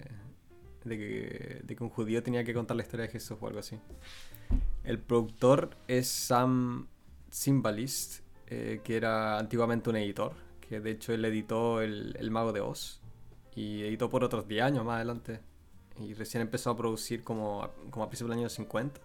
de 0.85 0.97
que, 0.97 1.61
de 1.63 1.75
que 1.75 1.83
un 1.83 1.89
judío 1.89 2.23
tenía 2.23 2.43
que 2.43 2.53
contar 2.53 2.77
la 2.77 2.83
historia 2.83 3.05
de 3.05 3.11
Jesús 3.11 3.37
o 3.39 3.47
algo 3.47 3.59
así. 3.59 3.79
El 4.83 4.99
productor 4.99 5.77
es 5.87 6.07
Sam 6.07 6.87
Symbalist, 7.29 8.21
eh, 8.47 8.81
que 8.83 8.95
era 8.95 9.39
antiguamente 9.39 9.89
un 9.89 9.95
editor, 9.95 10.33
que 10.61 10.79
de 10.79 10.91
hecho 10.91 11.13
él 11.13 11.25
editó 11.25 11.81
el, 11.81 12.29
Mago 12.31 12.53
de 12.53 12.61
Oz 12.61 13.01
y 13.55 13.81
editó 13.83 14.09
por 14.09 14.23
otros 14.23 14.47
10 14.47 14.63
años 14.63 14.85
más 14.85 14.97
adelante. 14.97 15.39
Y 15.99 16.13
recién 16.13 16.41
empezó 16.41 16.71
a 16.71 16.77
producir 16.77 17.23
como, 17.23 17.69
como 17.89 18.05
a 18.05 18.09
principios 18.09 18.31
del 18.31 18.39
año 18.39 18.49
50. 18.49 18.99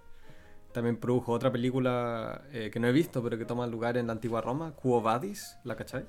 También 0.73 0.97
produjo 0.97 1.33
otra 1.33 1.51
película 1.51 2.43
eh, 2.53 2.71
que 2.73 2.81
no 2.81 2.89
he 2.89 2.93
visto, 2.93 3.23
pero 3.23 3.39
que 3.39 3.45
toma 3.45 3.67
lugar 3.67 3.97
en 3.97 4.07
la 4.07 4.13
antigua 4.13 4.41
Roma, 4.41 4.75
Quo 4.75 5.01
Vadis, 5.01 5.57
¿la 5.65 5.77
cachai? 5.77 6.07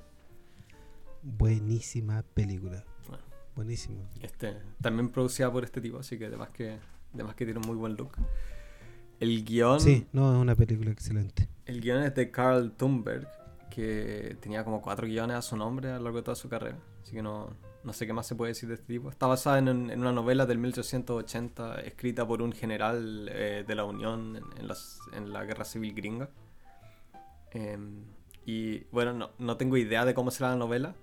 Buenísima 1.22 2.22
película. 2.34 2.84
Buenísima. 3.60 4.00
Este, 4.22 4.56
también 4.80 5.10
producida 5.10 5.52
por 5.52 5.64
este 5.64 5.82
tipo, 5.82 5.98
así 5.98 6.18
que 6.18 6.24
además 6.24 6.48
que, 6.48 6.78
además 7.12 7.34
que 7.34 7.44
tiene 7.44 7.60
un 7.60 7.66
muy 7.66 7.76
buen 7.76 7.94
look. 7.94 8.12
El 9.18 9.44
guion. 9.44 9.78
Sí, 9.78 10.06
no, 10.14 10.32
es 10.32 10.38
una 10.38 10.54
película 10.54 10.90
excelente. 10.90 11.46
El 11.66 11.82
guion 11.82 12.02
es 12.02 12.14
de 12.14 12.30
Carl 12.30 12.72
Thunberg, 12.72 13.28
que 13.68 14.38
tenía 14.40 14.64
como 14.64 14.80
cuatro 14.80 15.06
guiones 15.06 15.36
a 15.36 15.42
su 15.42 15.58
nombre 15.58 15.90
a 15.90 15.98
lo 15.98 16.04
largo 16.04 16.16
de 16.16 16.22
toda 16.22 16.36
su 16.36 16.48
carrera. 16.48 16.78
Así 17.02 17.12
que 17.12 17.22
no, 17.22 17.54
no 17.84 17.92
sé 17.92 18.06
qué 18.06 18.14
más 18.14 18.26
se 18.26 18.34
puede 18.34 18.52
decir 18.52 18.66
de 18.66 18.76
este 18.76 18.94
tipo. 18.94 19.10
Está 19.10 19.26
basada 19.26 19.58
en, 19.58 19.68
en 19.68 20.00
una 20.00 20.12
novela 20.12 20.46
del 20.46 20.56
1880 20.56 21.82
escrita 21.82 22.26
por 22.26 22.40
un 22.40 22.52
general 22.52 23.28
eh, 23.30 23.62
de 23.68 23.74
la 23.74 23.84
Unión 23.84 24.42
en, 24.56 24.68
las, 24.68 25.00
en, 25.12 25.34
la 25.34 25.44
Guerra 25.44 25.66
Civil 25.66 25.92
Gringa. 25.92 26.30
Em, 27.50 28.06
y 28.46 28.84
bueno, 28.84 29.12
no, 29.12 29.32
no, 29.38 29.58
tengo 29.58 29.76
idea 29.76 30.06
de 30.06 30.14
cómo 30.14 30.30
será 30.30 30.48
la 30.48 30.56
novela, 30.56 30.94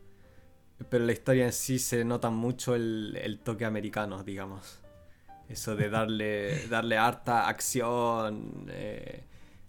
pero 0.90 1.06
la 1.06 1.12
historia 1.12 1.46
en 1.46 1.54
sí 1.54 1.80
se 1.80 2.06
nota 2.06 2.30
mucho 2.30 2.76
el, 2.76 3.18
el 3.22 3.40
toque 3.40 3.66
americano, 3.66 4.24
digamos. 4.24 4.80
Eso 5.50 5.76
de 5.76 5.90
darle, 5.90 6.68
darle 6.70 6.98
harta 6.98 7.48
acción, 7.48 8.66
eh, 8.70 9.24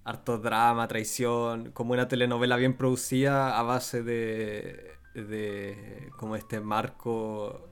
harto 0.05 0.39
drama, 0.39 0.89
traición, 0.89 1.71
como 1.73 1.93
una 1.93 2.09
telenovela 2.09 2.57
bien 2.57 2.77
producida 2.77 3.59
a 3.59 3.63
base 3.63 4.03
de, 4.03 4.93
de 5.15 6.11
como 6.17 6.37
este 6.37 6.61
marco 6.61 7.69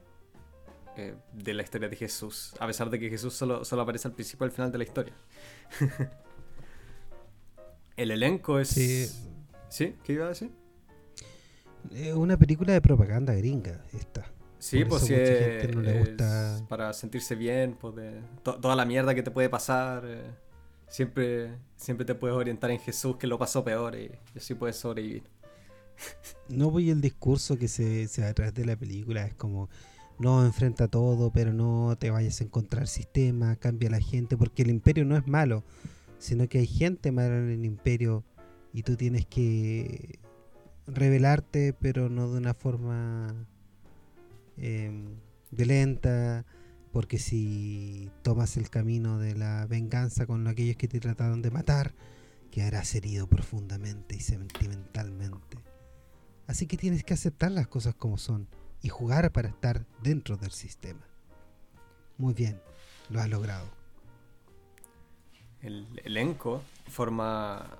eh, 0.96 1.14
de 1.32 1.54
la 1.54 1.62
historia 1.62 1.88
de 1.88 1.96
Jesús, 1.96 2.54
a 2.58 2.66
pesar 2.66 2.90
de 2.90 2.98
que 2.98 3.10
Jesús 3.10 3.34
solo, 3.34 3.64
solo 3.64 3.82
aparece 3.82 4.08
al 4.08 4.14
principio 4.14 4.46
y 4.46 4.48
al 4.48 4.52
final 4.52 4.72
de 4.72 4.78
la 4.78 4.84
historia. 4.84 5.14
El 7.96 8.10
elenco 8.10 8.58
es... 8.58 8.68
Sí. 8.68 9.06
¿Sí? 9.68 9.96
¿Qué 10.04 10.12
iba 10.12 10.26
a 10.26 10.28
decir? 10.28 10.50
Es 11.92 12.14
una 12.14 12.36
película 12.36 12.72
de 12.72 12.80
propaganda 12.80 13.34
gringa, 13.34 13.84
esta. 13.92 14.26
Sí, 14.58 14.84
pues 14.84 15.02
si 15.02 15.14
es, 15.14 16.62
para 16.68 16.92
sentirse 16.92 17.34
bien, 17.34 17.76
pues 17.78 17.94
toda 18.42 18.74
la 18.74 18.84
mierda 18.84 19.14
que 19.14 19.22
te 19.22 19.30
puede 19.30 19.48
pasar, 19.48 20.04
eh, 20.06 20.24
siempre, 20.88 21.56
siempre 21.76 22.04
te 22.04 22.14
puedes 22.14 22.36
orientar 22.36 22.70
en 22.70 22.80
Jesús 22.80 23.16
que 23.16 23.26
lo 23.26 23.38
pasó 23.38 23.62
peor 23.62 23.96
y, 23.96 24.10
así 24.36 24.54
puedes 24.54 24.76
sobrevivir. 24.76 25.24
No 26.48 26.70
voy 26.70 26.90
el 26.90 27.00
discurso 27.00 27.58
que 27.58 27.66
se, 27.66 28.06
se 28.06 28.24
atrás 28.24 28.54
de 28.54 28.64
la 28.64 28.76
película, 28.76 29.26
es 29.26 29.34
como 29.34 29.68
no 30.18 30.44
enfrenta 30.44 30.88
todo, 30.88 31.30
pero 31.30 31.52
no 31.52 31.96
te 31.98 32.10
vayas 32.10 32.40
a 32.40 32.44
encontrar 32.44 32.86
sistema, 32.86 33.56
cambia 33.56 33.90
la 33.90 34.00
gente, 34.00 34.36
porque 34.36 34.62
el 34.62 34.70
imperio 34.70 35.04
no 35.04 35.16
es 35.16 35.26
malo, 35.26 35.64
sino 36.18 36.48
que 36.48 36.58
hay 36.58 36.66
gente 36.66 37.12
mala 37.12 37.36
en 37.36 37.50
el 37.50 37.64
imperio 37.64 38.24
y 38.72 38.82
tú 38.82 38.96
tienes 38.96 39.26
que 39.26 40.18
revelarte, 40.86 41.72
pero 41.72 42.08
no 42.08 42.30
de 42.30 42.38
una 42.38 42.54
forma 42.54 43.46
Em, 44.56 45.20
violenta, 45.50 46.46
porque 46.92 47.18
si 47.18 48.10
tomas 48.22 48.56
el 48.56 48.70
camino 48.70 49.18
de 49.18 49.34
la 49.34 49.66
venganza 49.66 50.26
con 50.26 50.46
aquellos 50.48 50.76
que 50.76 50.88
te 50.88 50.98
trataron 50.98 51.42
de 51.42 51.50
matar, 51.50 51.94
quedarás 52.50 52.94
herido 52.94 53.26
profundamente 53.26 54.16
y 54.16 54.20
sentimentalmente. 54.20 55.58
Así 56.46 56.66
que 56.66 56.76
tienes 56.76 57.04
que 57.04 57.14
aceptar 57.14 57.50
las 57.50 57.68
cosas 57.68 57.94
como 57.94 58.16
son 58.16 58.48
y 58.80 58.88
jugar 58.88 59.30
para 59.32 59.48
estar 59.48 59.84
dentro 60.02 60.36
del 60.36 60.52
sistema. 60.52 61.06
Muy 62.16 62.32
bien, 62.32 62.60
lo 63.10 63.20
has 63.20 63.28
logrado. 63.28 63.68
El 65.60 65.86
elenco 66.04 66.62
forma 66.88 67.78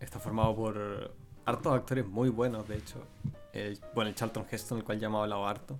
está 0.00 0.18
formado 0.18 0.56
por 0.56 1.14
hartos 1.44 1.72
actores 1.72 2.06
muy 2.06 2.28
buenos, 2.28 2.66
de 2.68 2.76
hecho. 2.76 3.04
El, 3.52 3.78
bueno, 3.94 4.08
el 4.08 4.14
Charlton 4.14 4.46
Heston, 4.50 4.78
el 4.78 4.84
cual 4.84 4.98
ya 4.98 5.06
hemos 5.06 5.22
hablado 5.22 5.46
harto. 5.46 5.78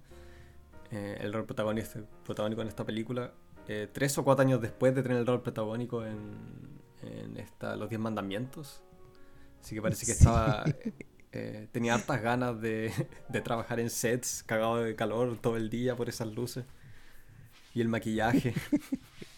Eh, 0.91 1.19
el 1.21 1.33
rol 1.33 1.45
protagónico 1.47 2.63
en 2.63 2.69
esta 2.69 2.85
película, 2.85 3.33
eh, 3.69 3.89
tres 3.93 4.19
o 4.19 4.25
cuatro 4.25 4.43
años 4.43 4.61
después 4.61 4.95
de 4.95 5.03
tener 5.03 5.19
el 5.19 5.27
rol 5.27 5.41
protagónico 5.43 6.05
en, 6.05 6.19
en 7.03 7.37
esta, 7.37 7.77
Los 7.77 7.89
Diez 7.89 8.01
Mandamientos. 8.01 8.83
Así 9.63 9.75
que 9.75 9.83
parece 9.83 10.07
que 10.07 10.13
estaba. 10.13 10.65
Eh, 11.33 11.69
tenía 11.71 11.95
hartas 11.95 12.21
ganas 12.23 12.61
de, 12.61 12.93
de, 13.29 13.41
trabajar 13.41 13.79
en 13.79 13.89
sets, 13.89 14.43
cagado 14.43 14.79
de 14.79 14.97
calor 14.97 15.39
todo 15.41 15.57
el 15.57 15.71
día 15.71 15.95
por 15.95 16.09
esas 16.09 16.27
luces. 16.27 16.65
y 17.73 17.81
el 17.81 17.87
maquillaje. 17.87 18.53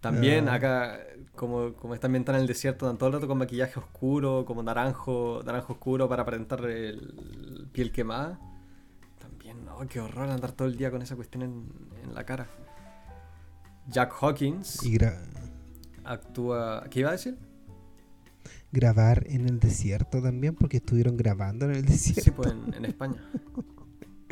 También 0.00 0.48
ah. 0.48 0.54
acá, 0.54 1.00
como, 1.34 1.74
como 1.74 1.94
está 1.94 2.06
ambientada 2.06 2.38
en 2.38 2.42
el 2.42 2.48
desierto, 2.48 2.86
dan 2.86 2.98
todo 2.98 3.08
el 3.08 3.14
rato 3.14 3.28
con 3.28 3.38
maquillaje 3.38 3.78
oscuro, 3.78 4.44
como 4.44 4.62
naranjo, 4.62 5.42
naranjo 5.44 5.74
oscuro 5.74 6.08
para 6.08 6.22
aparentar 6.22 6.64
el 6.64 7.68
piel 7.72 7.92
quemada. 7.92 8.38
También, 9.18 9.58
oh, 9.68 9.86
qué 9.88 10.00
horror 10.00 10.28
andar 10.28 10.52
todo 10.52 10.68
el 10.68 10.76
día 10.76 10.90
con 10.90 11.02
esa 11.02 11.16
cuestión 11.16 11.42
en, 11.42 12.14
la 12.14 12.24
cara. 12.24 12.46
Jack 13.88 14.12
Hawkins 14.20 14.80
actúa. 16.04 16.84
¿Qué 16.90 17.00
iba 17.00 17.10
a 17.10 17.12
decir? 17.12 17.36
Grabar 18.72 19.24
en 19.28 19.48
el 19.48 19.60
desierto 19.60 20.20
también, 20.22 20.54
porque 20.54 20.78
estuvieron 20.78 21.16
grabando 21.16 21.64
en 21.66 21.72
el 21.72 21.84
desierto. 21.84 22.22
Sí, 22.22 22.30
pues 22.30 22.52
en 22.52 22.84
España. 22.84 23.22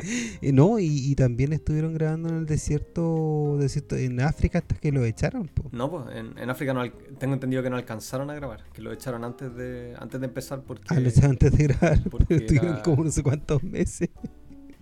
no, 0.41 0.79
y, 0.79 1.15
también 1.15 1.53
estuvieron 1.53 1.93
grabando 1.93 2.29
en 2.29 2.37
el 2.37 2.45
desierto, 2.45 3.57
desierto 3.59 3.95
en 3.95 4.19
África 4.21 4.59
hasta 4.59 4.75
que 4.75 4.91
lo 4.91 5.03
echaron. 5.05 5.49
No, 5.71 5.89
pues 5.89 6.15
en, 6.15 6.49
África 6.49 6.73
no, 6.73 6.89
tengo 7.17 7.33
entendido 7.33 7.63
que 7.63 7.69
no 7.69 7.77
alcanzaron 7.77 8.29
a 8.29 8.35
grabar, 8.35 8.63
que 8.73 8.81
lo 8.81 8.91
echaron 8.91 9.23
antes 9.23 9.55
de 9.55 9.95
antes 9.97 10.19
de 10.19 10.27
empezar 10.27 10.63
porque... 10.63 10.83
Ah, 10.89 10.99
lo 10.99 11.09
echaron 11.09 11.31
antes 11.31 11.51
de 11.51 11.63
grabar, 11.67 12.03
porque 12.11 12.35
estuvieron 12.35 12.81
como 12.81 13.03
no 13.03 13.11
sé 13.11 13.23
cuántos 13.23 13.63
meses. 13.63 14.09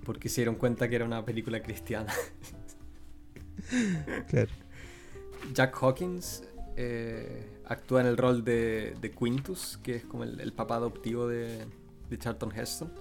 Porque 0.03 0.29
se 0.29 0.41
dieron 0.41 0.55
cuenta 0.55 0.89
que 0.89 0.95
era 0.95 1.05
una 1.05 1.23
película 1.23 1.61
cristiana. 1.61 2.11
claro. 4.27 4.49
Jack 5.53 5.77
Hawkins 5.81 6.43
eh, 6.75 7.61
actúa 7.65 8.01
en 8.01 8.07
el 8.07 8.17
rol 8.17 8.43
de, 8.43 9.13
Quintus, 9.17 9.79
que 9.83 9.97
es 9.97 10.05
como 10.05 10.23
el, 10.23 10.53
papá 10.53 10.75
adoptivo 10.75 11.27
de, 11.27 11.65
de 12.09 12.17
Charlton 12.17 12.51
Heston 12.55 12.91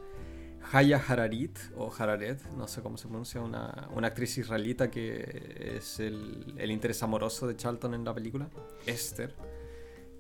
Haya 0.72 1.02
Hararit, 1.06 1.58
o 1.76 1.92
Hararet, 1.92 2.40
no 2.56 2.68
sé 2.68 2.80
cómo 2.80 2.96
se 2.96 3.08
pronuncia, 3.08 3.40
una, 3.40 3.88
actriz 4.02 4.38
israelita 4.38 4.90
que 4.90 5.76
es 5.76 5.98
el, 5.98 6.54
interés 6.70 7.02
amoroso 7.02 7.48
de 7.48 7.56
Charlton 7.56 7.94
en 7.94 8.04
la 8.04 8.14
película, 8.14 8.48
Esther. 8.86 9.34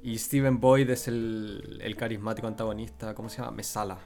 Y 0.02 0.18
Steven 0.18 0.58
Boyd 0.58 0.90
es 0.90 1.06
el, 1.06 1.94
carismático 1.96 2.48
antagonista, 2.48 3.14
¿cómo 3.14 3.28
se 3.28 3.38
llama? 3.38 3.52
Mesala. 3.52 3.98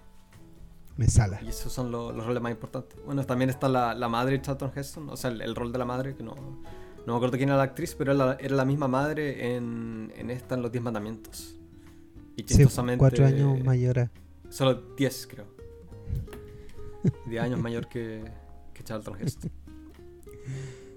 Mesala. 0.96 1.40
Y 1.42 1.48
esos 1.48 1.72
son 1.72 1.90
los 1.90 2.14
roles 2.24 2.42
más 2.42 2.52
importantes. 2.52 2.98
Bueno, 3.06 3.24
también 3.24 3.48
está 3.48 3.68
la, 3.68 4.08
madre 4.08 4.32
de 4.36 4.42
Charlton 4.42 4.70
Heston, 4.74 5.08
o 5.08 5.16
sea, 5.16 5.30
el, 5.30 5.54
rol 5.54 5.72
de 5.72 5.78
la 5.78 5.86
madre, 5.86 6.14
que 6.14 6.22
no, 6.22 6.34
no 6.34 7.12
me 7.12 7.16
acuerdo 7.16 7.38
quién 7.38 7.48
era 7.48 7.56
la 7.56 7.64
actriz, 7.64 7.94
pero 7.94 8.12
era 8.12 8.36
la, 8.38 8.64
misma 8.66 8.86
madre 8.86 9.56
en, 9.56 10.10
esta, 10.28 10.56
en 10.56 10.62
Los 10.62 10.70
Diez 10.70 10.84
Mandamientos. 10.84 11.56
Y 12.36 12.42
chistosamente... 12.42 12.98
cuatro 12.98 13.24
años 13.24 13.64
mayor. 13.64 14.10
Solo 14.50 14.74
diez, 14.96 15.26
creo. 15.26 15.53
10 17.26 17.42
años 17.42 17.60
mayor 17.60 17.88
que, 17.88 18.24
que 18.72 18.82
Charlton 18.82 19.20
Heston. 19.20 19.50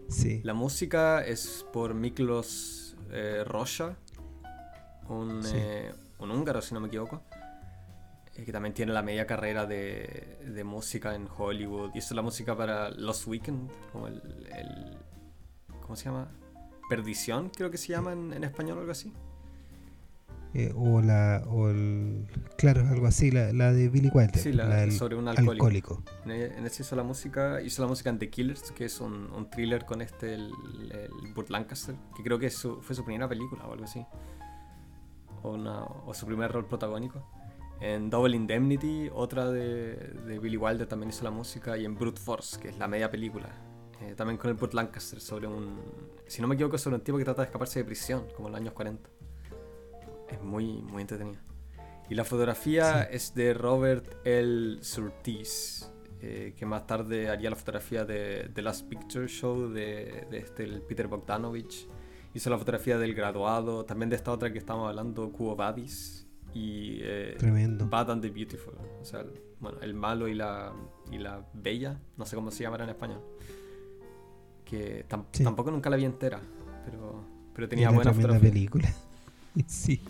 Sí. 0.10 0.42
La 0.44 0.54
música 0.54 1.26
es 1.26 1.66
por 1.74 1.94
Miklos 1.94 2.96
eh, 3.12 3.44
Rocha, 3.46 3.98
un, 5.10 5.42
eh, 5.54 5.94
un, 6.20 6.32
húngaro, 6.32 6.62
si 6.62 6.74
no 6.74 6.80
me 6.80 6.88
equivoco, 6.88 7.24
eh, 8.36 8.44
que 8.46 8.52
también 8.52 8.74
tiene 8.74 8.94
la 8.94 9.02
media 9.02 9.26
carrera 9.26 9.66
de, 9.66 10.40
de, 10.46 10.64
música 10.64 11.14
en 11.14 11.28
Hollywood. 11.28 11.92
Y 11.94 12.00
es 12.00 12.12
la 12.12 12.22
música 12.22 12.56
para 12.56 12.90
Lost 12.90 13.28
Weekend, 13.28 13.70
como 13.92 14.08
el, 14.08 14.22
el 14.54 14.98
¿Cómo 15.82 15.96
se 15.96 16.06
llama? 16.06 16.28
Perdición, 16.90 17.50
creo 17.50 17.72
que 17.72 17.78
se 17.78 17.88
llama 17.88 18.12
en, 18.12 18.34
en 18.34 18.44
español 18.44 18.78
o 18.78 18.82
algo 18.82 18.92
así. 18.92 19.14
Eh, 20.54 20.74
o 20.76 21.02
la 21.02 21.44
o 21.50 21.70
el 21.70 22.26
claro 22.58 22.88
algo 22.88 23.06
así 23.06 23.32
la, 23.32 23.52
la 23.52 23.74
de 23.74 23.90
Billy 23.90 24.10
Wilder 24.14 24.38
sí, 24.38 24.54
la, 24.54 24.90
sobre 24.92 25.18
un 25.18 25.28
alcohólico, 25.28 26.02
En, 26.26 26.66
ese 26.66 26.84
hizo 26.84 26.96
la 26.96 27.04
música 27.04 27.62
hizo 27.62 27.82
la 27.82 27.90
música 27.90 28.10
en 28.10 28.18
The 28.18 28.30
Killers 28.30 28.72
que 28.72 28.86
es 28.86 29.02
un, 29.02 29.30
un 29.34 29.50
thriller 29.50 29.86
con 29.86 30.02
este 30.02 30.36
el, 30.36 30.52
el, 30.92 31.34
Burt 31.34 31.50
Lancaster 31.50 31.96
que 32.16 32.24
creo 32.24 32.40
que 32.40 32.50
fue 32.50 32.96
su 32.96 33.04
primera 33.04 33.28
película 33.28 33.66
o 33.68 33.74
algo 33.74 33.84
así. 33.84 34.06
O, 35.44 35.52
una, 35.52 35.84
o 35.84 36.14
su 36.14 36.26
primer 36.26 36.52
rol 36.52 36.66
protagónico. 36.66 37.24
En 37.80 38.10
Double 38.10 38.36
Indemnity 38.36 39.10
otra 39.14 39.52
de, 39.52 39.96
de, 40.26 40.40
Billy 40.40 40.58
Wilder 40.58 40.88
también 40.88 41.10
hizo 41.10 41.24
la 41.24 41.30
música 41.30 41.78
y 41.78 41.86
en 41.86 41.94
Brute 41.96 42.20
Force 42.20 42.60
que 42.60 42.70
es 42.70 42.78
la 42.78 42.88
media 42.88 43.12
película. 43.12 43.50
Eh, 44.02 44.14
también 44.16 44.38
con 44.38 44.50
el 44.50 44.56
Burt 44.56 44.74
Lancaster 44.74 45.20
sobre 45.20 45.48
un 45.48 45.80
si 46.26 46.42
no 46.42 46.48
me 46.48 46.56
equivoco 46.56 46.78
sobre 46.78 46.96
un 46.96 47.04
tipo 47.04 47.18
que 47.18 47.26
trata 47.26 47.42
de 47.42 47.48
escaparse 47.48 47.80
de 47.80 47.86
prisión 47.86 48.26
como 48.36 48.48
en 48.48 48.54
los 48.54 48.62
años 48.62 48.74
40 48.74 49.10
es 50.30 50.42
muy, 50.42 50.82
muy 50.82 51.02
entretenida. 51.02 51.42
Y 52.10 52.16
la 52.16 52.24
fotografía 52.24 53.04
es 53.04 53.34
de 53.36 53.54
Robert 53.54 54.26
L. 54.26 54.82
Surtees, 54.82 55.92
eh, 56.22 56.54
que 56.58 56.66
más 56.66 56.88
tarde 56.88 57.30
haría 57.30 57.50
la 57.50 57.56
fotografía 57.56 58.06
de 58.06 58.50
The 58.54 58.62
Last 58.62 58.88
Picture 58.88 59.28
Show 59.28 59.70
de, 59.70 60.26
de 60.32 60.38
este, 60.38 60.64
el 60.64 60.82
Peter 60.82 61.08
Bogdanovich. 61.08 61.88
Hizo 62.34 62.50
la 62.50 62.58
fotografía 62.58 62.98
del 62.98 63.14
graduado, 63.14 63.84
también 63.84 64.10
de 64.10 64.16
esta 64.16 64.32
otra 64.32 64.52
que 64.52 64.60
estamos 64.60 64.88
hablando, 64.88 65.32
Cubo 65.32 65.56
Badis. 65.56 66.26
Y 66.54 67.00
eh, 67.02 67.36
Tremendo. 67.38 67.88
Bad 67.88 68.12
and 68.12 68.22
the 68.22 68.30
Beautiful. 68.30 68.74
O 69.02 69.06
sea, 69.06 69.22
el, 69.22 69.42
bueno, 69.60 69.80
el 69.82 69.94
malo 69.94 70.28
y 70.28 70.34
la, 70.34 70.74
y 71.12 71.18
la 71.18 71.46
bella, 71.54 72.00
no 72.16 72.26
sé 72.26 72.36
cómo 72.36 72.52
se 72.52 72.64
llamará 72.64 72.86
en 72.86 72.92
español. 72.92 73.22
Que 74.64 75.06
tampoco 75.08 75.72
nunca 75.72 75.90
la 75.90 75.98
vi 75.98 76.06
entera, 76.06 76.42
pero, 76.86 77.24
pero 77.54 77.68
tenía 77.68 77.90
buena 77.90 78.14
fotografía. 78.14 78.50
película. 78.50 78.94
sí. 79.68 80.02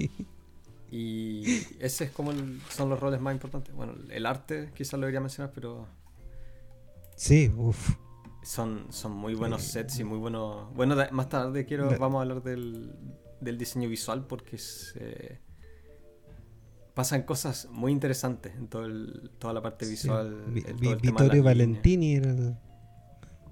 Y 0.89 1.43
ese 1.79 2.05
es 2.05 2.11
como 2.11 2.31
son 2.69 2.89
los 2.89 2.99
roles 2.99 3.19
más 3.19 3.33
importantes. 3.33 3.73
Bueno, 3.75 3.93
el 4.09 4.25
arte 4.25 4.71
quizás 4.75 4.93
lo 4.93 4.99
debería 5.01 5.19
mencionar, 5.19 5.51
pero... 5.53 5.87
Sí, 7.15 7.51
uff. 7.55 7.95
Son, 8.43 8.85
son 8.89 9.11
muy 9.11 9.33
buenos 9.33 9.63
sets 9.63 9.99
y 9.99 10.03
muy 10.03 10.17
buenos... 10.17 10.73
Bueno, 10.73 10.95
más 11.11 11.27
tarde 11.27 11.65
quiero 11.65 11.89
vamos 11.99 12.19
a 12.19 12.21
hablar 12.21 12.43
del, 12.43 12.95
del 13.41 13.57
diseño 13.57 13.89
visual 13.89 14.25
porque 14.25 14.57
se 14.57 15.41
pasan 16.93 17.23
cosas 17.23 17.67
muy 17.71 17.91
interesantes 17.91 18.55
en 18.55 18.67
todo 18.69 18.87
toda 19.37 19.53
la 19.53 19.61
parte 19.61 19.85
visual. 19.85 20.45
Vittorio 20.47 21.43
Valentini 21.43 22.15
era 22.15 22.31
el... 22.31 22.57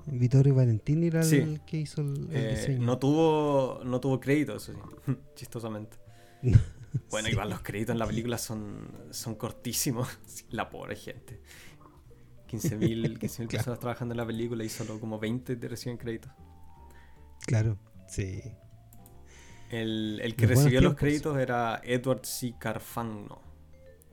Vittorio 0.08 0.54
Valentini 0.54 1.08
era 1.08 1.22
el 1.22 1.62
que 1.66 1.78
hizo 1.78 2.02
el, 2.02 2.28
eh, 2.32 2.56
diseño. 2.56 2.86
No 2.86 3.00
tuvo, 3.00 3.82
no 3.84 4.00
tuvo 4.00 4.20
créditos, 4.20 4.72
chistosamente. 5.36 5.98
bueno, 7.10 7.30
igual 7.30 7.50
los 7.50 7.62
créditos 7.62 7.94
en 7.94 8.00
la 8.00 8.06
película 8.06 8.38
son, 8.38 8.88
son 9.12 9.36
cortísimos. 9.36 10.08
la 10.52 10.70
pobre 10.70 10.96
gente. 10.96 11.42
15.000 12.50 13.18
15 13.18 13.48
personas 13.48 13.80
trabajando 13.80 14.14
en 14.14 14.18
la 14.18 14.26
película 14.26 14.64
y 14.64 14.70
solo 14.70 15.00
como 15.00 15.20
20 15.20 15.56
te 15.56 15.68
reciben 15.68 15.98
créditos. 15.98 16.32
Claro, 17.46 17.78
sí. 18.08 18.42
El, 19.72 20.20
el 20.22 20.36
que 20.36 20.46
recibió 20.46 20.80
los 20.82 20.96
créditos 20.96 21.38
era 21.38 21.82
Edward 21.84 22.24
C. 22.24 22.54
Carfagno. 22.60 23.42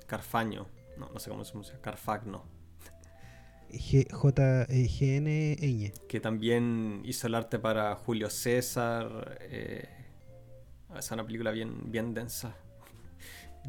Carfaño. 0.07 0.67
No, 0.97 1.11
no 1.11 1.21
sé 1.21 1.31
cómo 1.31 1.45
se 1.45 1.53
pronuncia. 1.53 1.81
Carfagno. 1.81 2.62
J-G-N-Ñ. 3.79 4.73
Que 6.09 6.21
también 6.21 7.03
hizo 7.05 7.27
el 7.27 7.35
arte 7.35 7.59
para 7.59 7.95
Julio 7.97 8.31
César. 8.31 9.39
Eh, 9.43 9.89
es 10.97 11.11
una 11.11 11.25
película 11.25 11.51
bien, 11.51 11.91
bien 11.91 12.15
densa. 12.15 12.57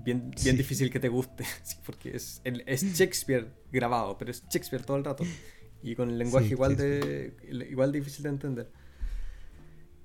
Bien, 0.03 0.31
bien 0.43 0.57
difícil 0.57 0.89
que 0.89 0.99
te 0.99 1.09
guste. 1.09 1.45
porque 1.85 2.15
es, 2.15 2.41
es 2.43 2.83
Shakespeare 2.97 3.51
grabado, 3.71 4.17
pero 4.17 4.31
es 4.31 4.43
Shakespeare 4.49 4.83
todo 4.83 4.97
el 4.97 5.03
rato. 5.03 5.23
Y 5.81 5.95
con 5.95 6.09
el 6.09 6.17
lenguaje 6.17 6.47
igual, 6.47 6.77
de, 6.77 7.35
igual 7.69 7.91
difícil 7.91 8.23
de 8.23 8.29
entender. 8.29 8.71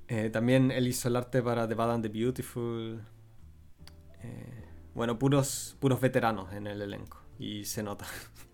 Eh, 0.09 0.31
también 0.31 0.71
él 0.71 0.89
hizo 0.89 1.09
el 1.09 1.17
arte 1.17 1.43
para 1.43 1.69
The 1.69 1.75
Bad 1.75 1.93
and 1.93 2.03
the 2.03 2.09
Beautiful. 2.09 3.01
Eh, 4.23 4.65
bueno, 4.95 5.19
puros, 5.19 5.77
puros 5.79 6.01
veteranos 6.01 6.53
en 6.53 6.67
el 6.67 6.83
elenco. 6.83 7.23
Y 7.39 7.65
se 7.65 7.83
nota. 7.83 8.07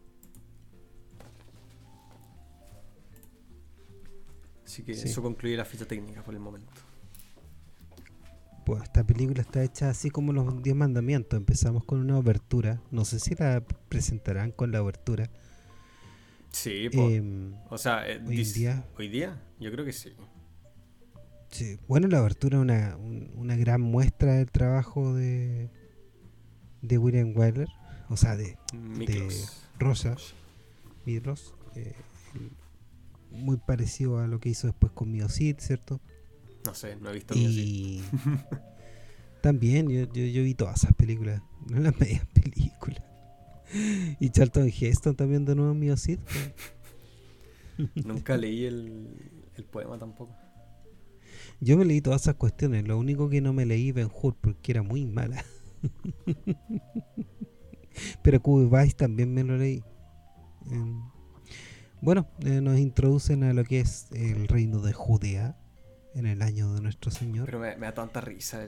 Así 4.74 4.82
que 4.82 4.90
eso 4.90 5.22
concluye 5.22 5.56
la 5.56 5.64
ficha 5.64 5.86
técnica 5.86 6.24
por 6.24 6.34
el 6.34 6.40
momento. 6.40 6.72
Pues 8.66 8.82
esta 8.82 9.06
película 9.06 9.40
está 9.40 9.62
hecha 9.62 9.88
así 9.88 10.10
como 10.10 10.32
los 10.32 10.64
10 10.64 10.74
mandamientos. 10.74 11.36
Empezamos 11.36 11.84
con 11.84 12.00
una 12.00 12.18
obertura. 12.18 12.82
No 12.90 13.04
sé 13.04 13.20
si 13.20 13.36
la 13.36 13.62
presentarán 13.88 14.50
con 14.50 14.72
la 14.72 14.82
obertura. 14.82 15.30
Sí, 16.50 16.88
pues. 16.92 17.22
o 17.70 17.78
sea, 17.78 18.04
eh, 18.10 18.20
hoy, 18.26 18.42
día, 18.42 18.84
hoy 18.98 19.06
día 19.06 19.40
yo 19.60 19.70
creo 19.70 19.84
que 19.84 19.92
sí. 19.92 20.12
Sí, 21.52 21.78
bueno, 21.86 22.08
la 22.08 22.18
abertura 22.18 22.56
es 22.56 22.62
una, 22.62 22.96
una 22.96 23.54
gran 23.54 23.80
muestra 23.80 24.34
del 24.34 24.50
trabajo 24.50 25.14
de, 25.14 25.70
de 26.82 26.98
William 26.98 27.32
Wyler, 27.36 27.68
o 28.08 28.16
sea, 28.16 28.34
de, 28.34 28.58
de 28.72 29.28
Rosa, 29.78 30.16
Midros, 31.04 31.54
eh, 31.76 31.94
muy 33.34 33.56
parecido 33.56 34.18
a 34.18 34.26
lo 34.26 34.40
que 34.40 34.48
hizo 34.48 34.66
después 34.66 34.92
con 34.92 35.10
Miocid, 35.10 35.56
¿cierto? 35.58 36.00
No 36.64 36.74
sé, 36.74 36.96
no 36.96 37.10
he 37.10 37.14
visto 37.14 37.34
y... 37.36 38.02
También, 39.42 39.90
yo, 39.90 40.10
yo, 40.10 40.42
vi 40.42 40.54
todas 40.54 40.82
esas 40.82 40.94
películas, 40.94 41.42
no 41.68 41.78
las 41.80 41.98
medias 42.00 42.26
películas. 42.28 43.02
Y 44.18 44.30
Charlton 44.30 44.68
Heston 44.68 45.16
también 45.16 45.44
de 45.44 45.54
nuevo 45.54 45.74
Miocid. 45.74 46.18
Nunca 48.06 48.38
leí 48.38 48.64
el, 48.64 49.06
el 49.56 49.64
poema 49.64 49.98
tampoco. 49.98 50.34
Yo 51.60 51.76
me 51.76 51.84
leí 51.84 52.00
todas 52.00 52.22
esas 52.22 52.36
cuestiones, 52.36 52.88
lo 52.88 52.98
único 52.98 53.28
que 53.28 53.42
no 53.42 53.52
me 53.52 53.66
leí 53.66 53.92
Ben 53.92 54.08
Hur 54.10 54.34
porque 54.34 54.72
era 54.72 54.82
muy 54.82 55.04
mala. 55.04 55.44
Pero 58.22 58.40
Vice 58.40 58.94
también 58.94 59.34
me 59.34 59.44
lo 59.44 59.56
leí. 59.56 59.82
Em, 60.70 61.02
bueno, 62.04 62.26
eh, 62.44 62.60
nos 62.60 62.78
introducen 62.78 63.44
a 63.44 63.54
lo 63.54 63.64
que 63.64 63.80
es 63.80 64.08
el 64.12 64.46
reino 64.46 64.80
de 64.80 64.92
Judea 64.92 65.56
en 66.14 66.26
el 66.26 66.42
año 66.42 66.74
de 66.74 66.82
nuestro 66.82 67.10
Señor. 67.10 67.46
Pero 67.46 67.58
me, 67.58 67.74
da 67.76 67.94
tanta 67.94 68.20
risa 68.20 68.66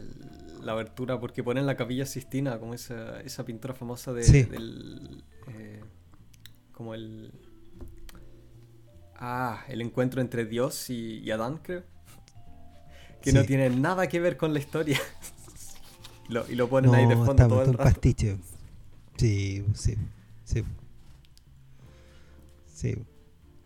la 0.62 0.72
abertura 0.72 1.20
porque 1.20 1.44
ponen 1.44 1.66
la 1.66 1.76
capilla 1.76 2.06
Sistina 2.06 2.58
como 2.58 2.72
esa, 2.72 3.20
esa 3.20 3.44
pintura 3.44 3.74
famosa 3.74 4.14
de, 4.14 4.44
del... 4.44 5.22
Eh, 5.48 5.82
como 6.72 6.94
el... 6.94 7.30
Ah, 9.14 9.64
el 9.68 9.82
encuentro 9.82 10.22
entre 10.22 10.46
Dios 10.46 10.88
y, 10.88 11.30
Adán, 11.30 11.60
creo. 11.62 11.84
Que 13.20 13.32
no 13.32 13.44
tiene 13.44 13.68
nada 13.68 14.08
que 14.08 14.18
ver 14.18 14.38
con 14.38 14.54
la 14.54 14.60
historia. 14.60 14.98
y 16.48 16.54
lo 16.54 16.68
ponen 16.68 16.94
ahí 16.94 17.06
de 17.06 17.16
fondo 17.16 17.48
todo 17.48 17.62
el 17.62 17.74
rato. 17.74 17.84
pastiche. 17.84 18.38
Sí, 19.16 19.64
sí, 19.74 19.94
sí. 20.44 20.64
Sí. 22.74 22.94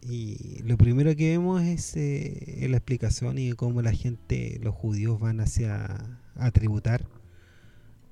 Y 0.02 0.62
lo 0.62 0.78
primero 0.78 1.14
que 1.14 1.30
vemos 1.30 1.62
es 1.62 1.94
eh, 1.96 2.66
la 2.68 2.78
explicación 2.78 3.38
y 3.38 3.52
cómo 3.52 3.82
la 3.82 3.92
gente, 3.92 4.58
los 4.62 4.74
judíos 4.74 5.20
van 5.20 5.40
hacia 5.40 6.18
a 6.36 6.50
tributar 6.52 7.06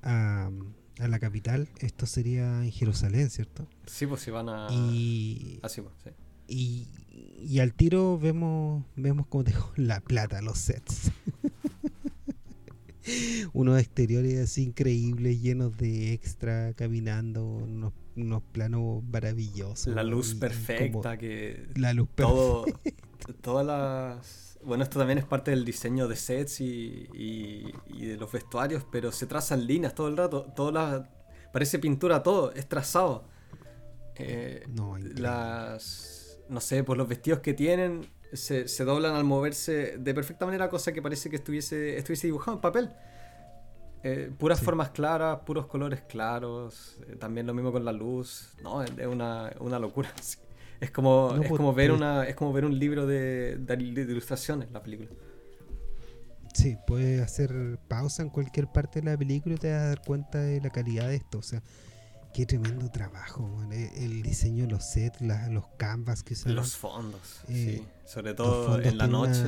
a, 0.03 0.51
la 0.97 1.19
capital. 1.19 1.69
Esto 1.79 2.05
sería 2.05 2.63
en 2.63 2.71
Jerusalén, 2.71 3.29
¿cierto? 3.29 3.67
Sí, 3.85 4.05
pues 4.05 4.21
si 4.21 4.31
van 4.31 4.49
a... 4.49 4.67
Y, 4.69 5.59
Así, 5.63 5.81
pues, 5.81 5.93
sí. 6.03 6.11
y, 6.47 6.87
y 7.41 7.59
al 7.59 7.73
tiro 7.73 8.19
vemos, 8.19 8.83
vemos 8.95 9.25
como 9.27 9.43
te 9.43 9.53
la 9.77 10.01
plata, 10.01 10.41
los 10.41 10.59
sets. 10.59 11.11
unos 13.53 13.79
exteriores 13.79 14.39
así 14.39 14.63
increíbles, 14.63 15.41
llenos 15.41 15.75
de 15.77 16.13
extra, 16.13 16.73
caminando, 16.73 17.45
unos, 17.45 17.93
planos 18.53 19.03
maravillosos. 19.03 19.93
La 19.93 20.03
luz 20.03 20.35
perfecta, 20.35 21.17
que 21.17 21.67
la 21.75 21.93
luz 21.93 22.09
todo, 22.15 22.65
todas 23.41 23.65
las... 23.65 24.57
Bueno, 24.63 24.83
esto 24.83 24.99
también 24.99 25.19
es 25.19 25.25
parte 25.25 25.51
del 25.51 25.63
diseño 25.63 26.07
de 26.07 26.15
sets 26.15 26.59
y, 26.59 27.07
y, 27.13 28.05
de 28.05 28.17
los 28.17 28.31
vestuarios, 28.31 28.85
pero 28.91 29.11
se 29.11 29.25
trazan 29.25 29.65
líneas 29.65 29.95
todo 29.95 30.09
el 30.09 30.17
rato, 30.17 30.51
todas 30.53 31.07
parece 31.53 31.79
pintura 31.79 32.21
todo, 32.23 32.51
es 32.53 32.67
trazado. 32.67 33.23
Eh, 34.15 34.65
no, 34.67 34.97
las, 34.97 36.39
no 36.49 36.59
sé, 36.59 36.83
pues 36.83 36.97
los 36.97 37.07
vestidos 37.07 37.39
que 37.39 37.53
tienen 37.53 38.09
se, 38.33 38.65
doblan 38.83 39.15
al 39.15 39.23
moverse 39.23 39.95
de 39.97 40.13
perfecta 40.13 40.45
manera, 40.45 40.69
cosa 40.69 40.91
que 40.91 41.01
parece 41.01 41.29
que 41.29 41.37
estuviese, 41.37 41.97
estuviese 41.97 42.27
dibujado 42.27 42.57
en 42.57 42.61
papel. 42.61 42.89
Eh, 44.03 44.31
puras 44.37 44.61
formas 44.61 44.91
claras, 44.91 45.39
puros 45.45 45.65
colores 45.65 46.01
claros, 46.01 46.97
eh, 47.07 47.15
también 47.17 47.45
lo 47.45 47.53
mismo 47.53 47.71
con 47.71 47.83
la 47.83 47.91
luz, 47.91 48.53
no, 48.63 48.81
es 48.81 48.91
una, 49.07 49.79
locura. 49.79 50.09
Es 50.79 50.91
como, 50.91 51.31
es, 51.33 51.39
pues, 51.39 51.57
como 51.57 51.73
ver 51.73 51.91
una, 51.91 52.23
es 52.23 52.37
como 52.37 52.53
ver 52.53 52.63
un 52.63 52.79
libro 52.79 53.05
de, 53.05 53.57
de, 53.57 53.73
ilustraciones, 53.83 54.71
la 54.71 54.81
película. 54.81 55.09
Sí, 56.53 56.77
puedes 56.87 57.21
hacer 57.21 57.77
pausa 57.89 58.23
en 58.23 58.29
cualquier 58.29 58.67
parte 58.67 59.01
de 59.01 59.11
la 59.11 59.17
película 59.17 59.55
y 59.55 59.57
te 59.57 59.73
vas 59.73 59.81
a 59.81 59.87
dar 59.89 60.01
cuenta 60.01 60.39
de 60.39 60.61
la 60.61 60.69
calidad 60.69 61.09
de 61.09 61.17
esto. 61.17 61.39
O 61.39 61.41
sea, 61.41 61.61
Qué 62.33 62.45
tremendo 62.45 62.89
trabajo, 62.91 63.49
e, 63.71 64.05
El, 64.05 64.21
diseño 64.21 64.65
de 64.65 64.71
los 64.71 64.85
sets, 64.85 65.19
los 65.21 65.65
canvas 65.77 66.21
que 66.21 66.35
se 66.35 66.49
Los 66.49 66.75
fondos, 66.75 67.41
eh, 67.47 67.81
sí. 67.81 67.87
Sobre 68.05 68.35
todo 68.35 68.79
en 68.79 68.97
la 68.97 69.07
noche, 69.07 69.43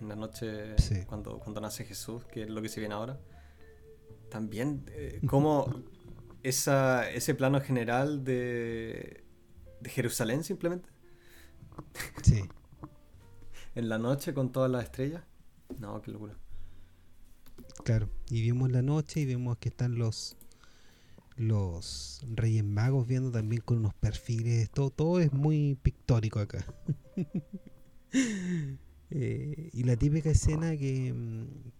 en 0.00 0.08
la 0.08 0.14
noche 0.14 0.76
cuando, 1.06 1.38
cuando 1.38 1.60
nace 1.60 1.84
Jesús, 1.84 2.24
que 2.24 2.42
es 2.42 2.50
lo 2.50 2.60
que 2.60 2.68
se 2.68 2.80
viene 2.80 2.94
ahora. 2.94 3.18
También, 4.30 4.84
eh, 4.88 5.20
como 5.26 5.82
esa, 6.42 7.10
ese 7.10 7.34
plano 7.34 7.60
general 7.60 8.24
de, 8.24 9.24
de 9.80 9.90
Jerusalén 9.90 10.44
simplemente. 10.44 10.88
Sí. 12.22 12.44
en 13.74 13.88
la 13.88 13.98
noche 13.98 14.34
con 14.34 14.52
todas 14.52 14.70
las 14.70 14.84
estrellas. 14.84 15.22
No, 15.78 16.00
qué 16.02 16.10
locura. 16.10 16.34
Claro, 17.84 18.08
y 18.30 18.46
vemos 18.46 18.70
la 18.70 18.82
noche 18.82 19.20
y 19.20 19.26
vemos 19.26 19.58
que 19.58 19.68
están 19.68 19.98
los 19.98 20.36
los 21.36 22.24
Reyes 22.34 22.64
Magos 22.64 23.06
viendo 23.06 23.30
también 23.30 23.60
con 23.60 23.78
unos 23.78 23.94
perfiles, 23.94 24.70
todo, 24.70 24.90
todo 24.90 25.20
es 25.20 25.32
muy 25.32 25.78
pictórico 25.82 26.40
acá. 26.40 26.64
Eh, 29.10 29.70
y 29.72 29.84
la 29.84 29.96
típica 29.96 30.30
escena 30.30 30.76
que, 30.76 31.14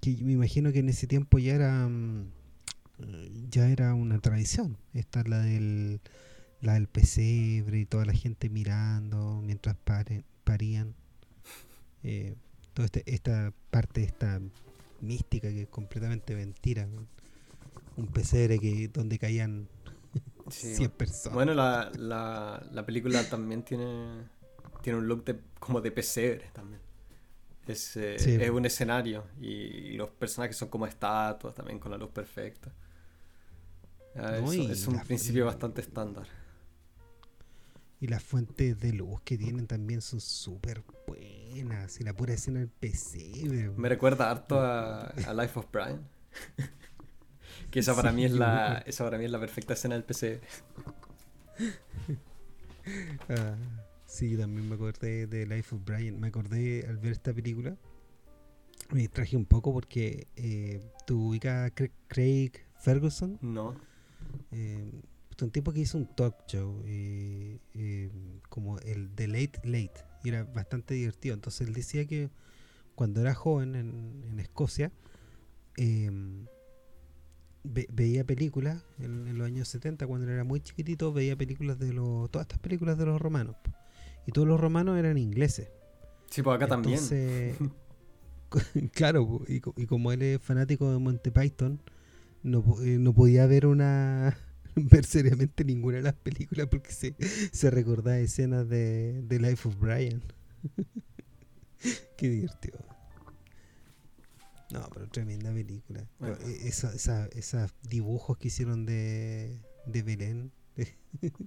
que, 0.01 0.17
me 0.23 0.33
imagino 0.33 0.73
que 0.73 0.79
en 0.79 0.89
ese 0.89 1.07
tiempo 1.07 1.39
ya 1.39 1.55
era 1.55 1.89
mm, 1.89 2.27
ya 3.51 3.69
era 3.69 3.95
una 3.95 4.19
tradición. 4.21 4.77
Esta 4.95 5.21
es 5.21 5.29
la 5.29 5.41
del, 5.41 6.01
la 6.61 6.75
del 6.75 6.89
pesebre 6.89 7.81
y 7.81 7.87
toda 7.87 8.05
la 8.05 8.13
gente 8.13 8.49
mirando 8.49 9.41
mientras 9.43 9.77
parían. 10.45 10.95
Eh, 12.03 12.37
toda 12.75 12.87
este, 12.87 13.03
esta 13.07 13.53
parte 13.71 14.03
esta 14.03 14.41
mística 15.01 15.49
que 15.49 15.63
es 15.63 15.69
completamente 15.69 16.35
mentira 16.35 16.89
un 17.97 18.07
pesebre 18.07 18.59
que 18.59 18.89
donde 18.89 19.19
caían 19.19 19.69
100 20.51 20.91
personas. 20.91 21.35
Bueno, 21.35 21.55
la, 21.55 21.91
la, 21.97 22.65
la, 22.71 22.87
película 22.87 23.29
también 23.29 23.63
tiene, 23.63 24.25
tiene 24.83 24.99
un 24.99 25.09
look 25.09 25.25
de, 25.25 25.41
como 25.59 25.81
de 25.81 25.91
pesebre 25.91 26.47
también. 26.53 26.81
Es, 27.67 27.97
eh, 27.97 28.17
es 28.17 28.51
un 28.51 28.65
escenario 28.65 29.25
y 29.41 29.93
los 29.93 30.11
personajes 30.11 30.57
son 30.57 30.69
como 30.69 30.87
estatuas 30.87 31.55
también 31.55 31.79
con 31.79 31.91
la 31.91 31.99
luz 31.99 32.11
perfecta. 32.11 32.73
es 34.15 34.87
un 34.87 35.01
principio 35.01 35.47
bastante 35.47 35.81
estándar. 35.81 36.27
Y 37.99 38.09
las 38.09 38.23
fuentes 38.23 38.79
de 38.79 38.93
luz 38.93 39.23
que 39.23 39.39
tienen 39.39 39.67
también 39.67 40.03
son 40.03 40.21
súper 40.21 40.85
buenas. 41.07 41.99
Y 41.99 42.05
la 42.05 42.13
pura 42.13 42.35
escena 42.35 42.61
del 42.61 42.69
pesebre. 42.69 43.71
Me 43.71 43.89
recuerda 43.89 44.31
harto 44.31 44.61
a, 44.61 45.07
a 45.07 45.35
Life 45.35 45.59
of 45.59 45.67
Brian. 45.73 46.07
Que 47.71 47.81
esa 47.81 47.95
para 47.95 48.13
mí 48.13 48.25
es 48.25 48.33
la. 48.33 48.83
Esa 48.87 49.05
para 49.05 49.19
mí 49.19 49.25
es 49.25 49.31
la 49.31 49.41
perfecta 49.41 49.75
escena 49.75 49.95
del 49.95 50.05
PC. 50.05 50.41
Ah, 53.29 53.57
sí, 54.07 54.37
también 54.37 54.69
me 54.69 54.75
acordé 54.75 55.27
de 55.27 55.47
Life 55.47 55.75
of 55.75 55.85
Brian. 55.85 56.19
Me 56.21 56.29
acordé 56.29 56.87
al 56.89 56.99
ver 56.99 57.13
esta 57.13 57.33
película. 57.33 57.77
Me 58.91 59.09
traje 59.09 59.37
un 59.37 59.47
poco 59.47 59.73
porque 59.73 60.29
eh, 60.37 60.81
tú 61.07 61.31
ubicas 61.31 61.71
a 61.71 61.89
Craig 62.09 62.53
Ferguson. 62.79 63.39
No. 63.43 63.75
Eh, 64.53 64.91
un 65.45 65.51
tipo 65.51 65.73
que 65.73 65.81
hizo 65.81 65.99
un 65.99 66.07
talk 66.07 66.47
show 66.47 66.83
eh, 66.87 67.59
eh, 67.75 68.11
como 68.49 68.79
el 68.79 69.11
The 69.15 69.29
Late 69.29 69.61
Late 69.65 70.05
y 70.25 70.31
era 70.31 70.45
bastante 70.45 70.95
divertido. 70.95 71.35
Entonces 71.35 71.67
él 71.67 71.75
decía 71.75 72.07
que 72.07 72.31
cuando 72.95 73.21
era 73.21 73.35
joven 73.35 73.75
en, 73.75 74.25
en 74.31 74.41
Escocia, 74.41 74.91
eh, 75.77 76.11
veía 77.65 78.25
películas 78.25 78.83
en, 78.99 79.37
los 79.37 79.47
años 79.47 79.69
70 79.69 80.07
cuando 80.07 80.31
era 80.31 80.45
muy 80.45 80.61
chiquitito 80.61 81.13
veía 81.13 81.35
películas 81.35 81.79
de 81.81 81.93
los 81.93 82.31
todas 82.31 82.45
estas 82.45 82.61
películas 82.61 82.97
de 82.97 83.07
los 83.07 83.21
romanos 83.21 83.57
y 84.27 84.33
todos 84.33 84.47
los 84.47 84.61
romanos 84.61 84.99
eran 84.99 85.19
ingleses 85.19 85.69
sí 86.31 86.43
pues 86.43 86.57
acá 86.57 86.67
también 86.67 87.01
claro 88.93 89.43
y, 89.49 89.61
como 89.61 90.13
él 90.13 90.23
es 90.23 90.41
fanático 90.41 90.91
de 90.91 90.99
Monty 90.99 91.31
Python 91.31 91.81
no, 92.43 92.65
eh, 92.83 92.99
no 92.99 93.13
podía 93.13 93.47
ver 93.47 93.67
una 93.67 94.37
ver 94.75 95.05
seriamente 95.05 95.65
ninguna 95.65 95.97
de 95.97 96.03
las 96.03 96.15
películas 96.15 96.69
porque 96.69 96.93
se, 96.93 97.15
se 97.53 97.71
recordaba 97.71 98.19
escenas 98.19 98.69
de, 98.69 99.23
de 99.23 99.41
Life 99.41 99.69
of 99.69 99.79
Brian 99.79 100.23
qué 102.17 102.29
divertido 102.29 102.79
no, 104.71 104.89
pero 104.93 105.09
tremenda 105.09 105.53
película. 105.53 106.09
E, 106.21 106.69
esos 106.69 107.75
dibujos 107.83 108.37
que 108.37 108.49
hicieron 108.49 108.85
de, 108.85 109.61
de 109.87 110.03
Belén. 110.03 110.53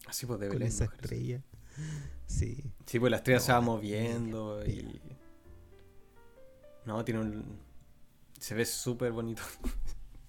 Así 0.08 0.26
pues, 0.26 0.40
de 0.40 0.50
Belén. 0.50 0.68
esa 0.68 0.86
estrella. 0.86 1.44
Sí. 2.26 2.64
Sí, 2.86 3.00
pues 3.00 3.12
la 3.12 3.18
estrella 3.18 3.40
se 3.40 3.52
va 3.52 3.62
moviendo 3.62 4.66
y. 4.66 5.00
No, 6.86 7.04
tiene 7.06 7.22
un. 7.22 7.60
Se 8.40 8.56
ve 8.56 8.66
súper 8.66 9.12
bonito. 9.12 9.42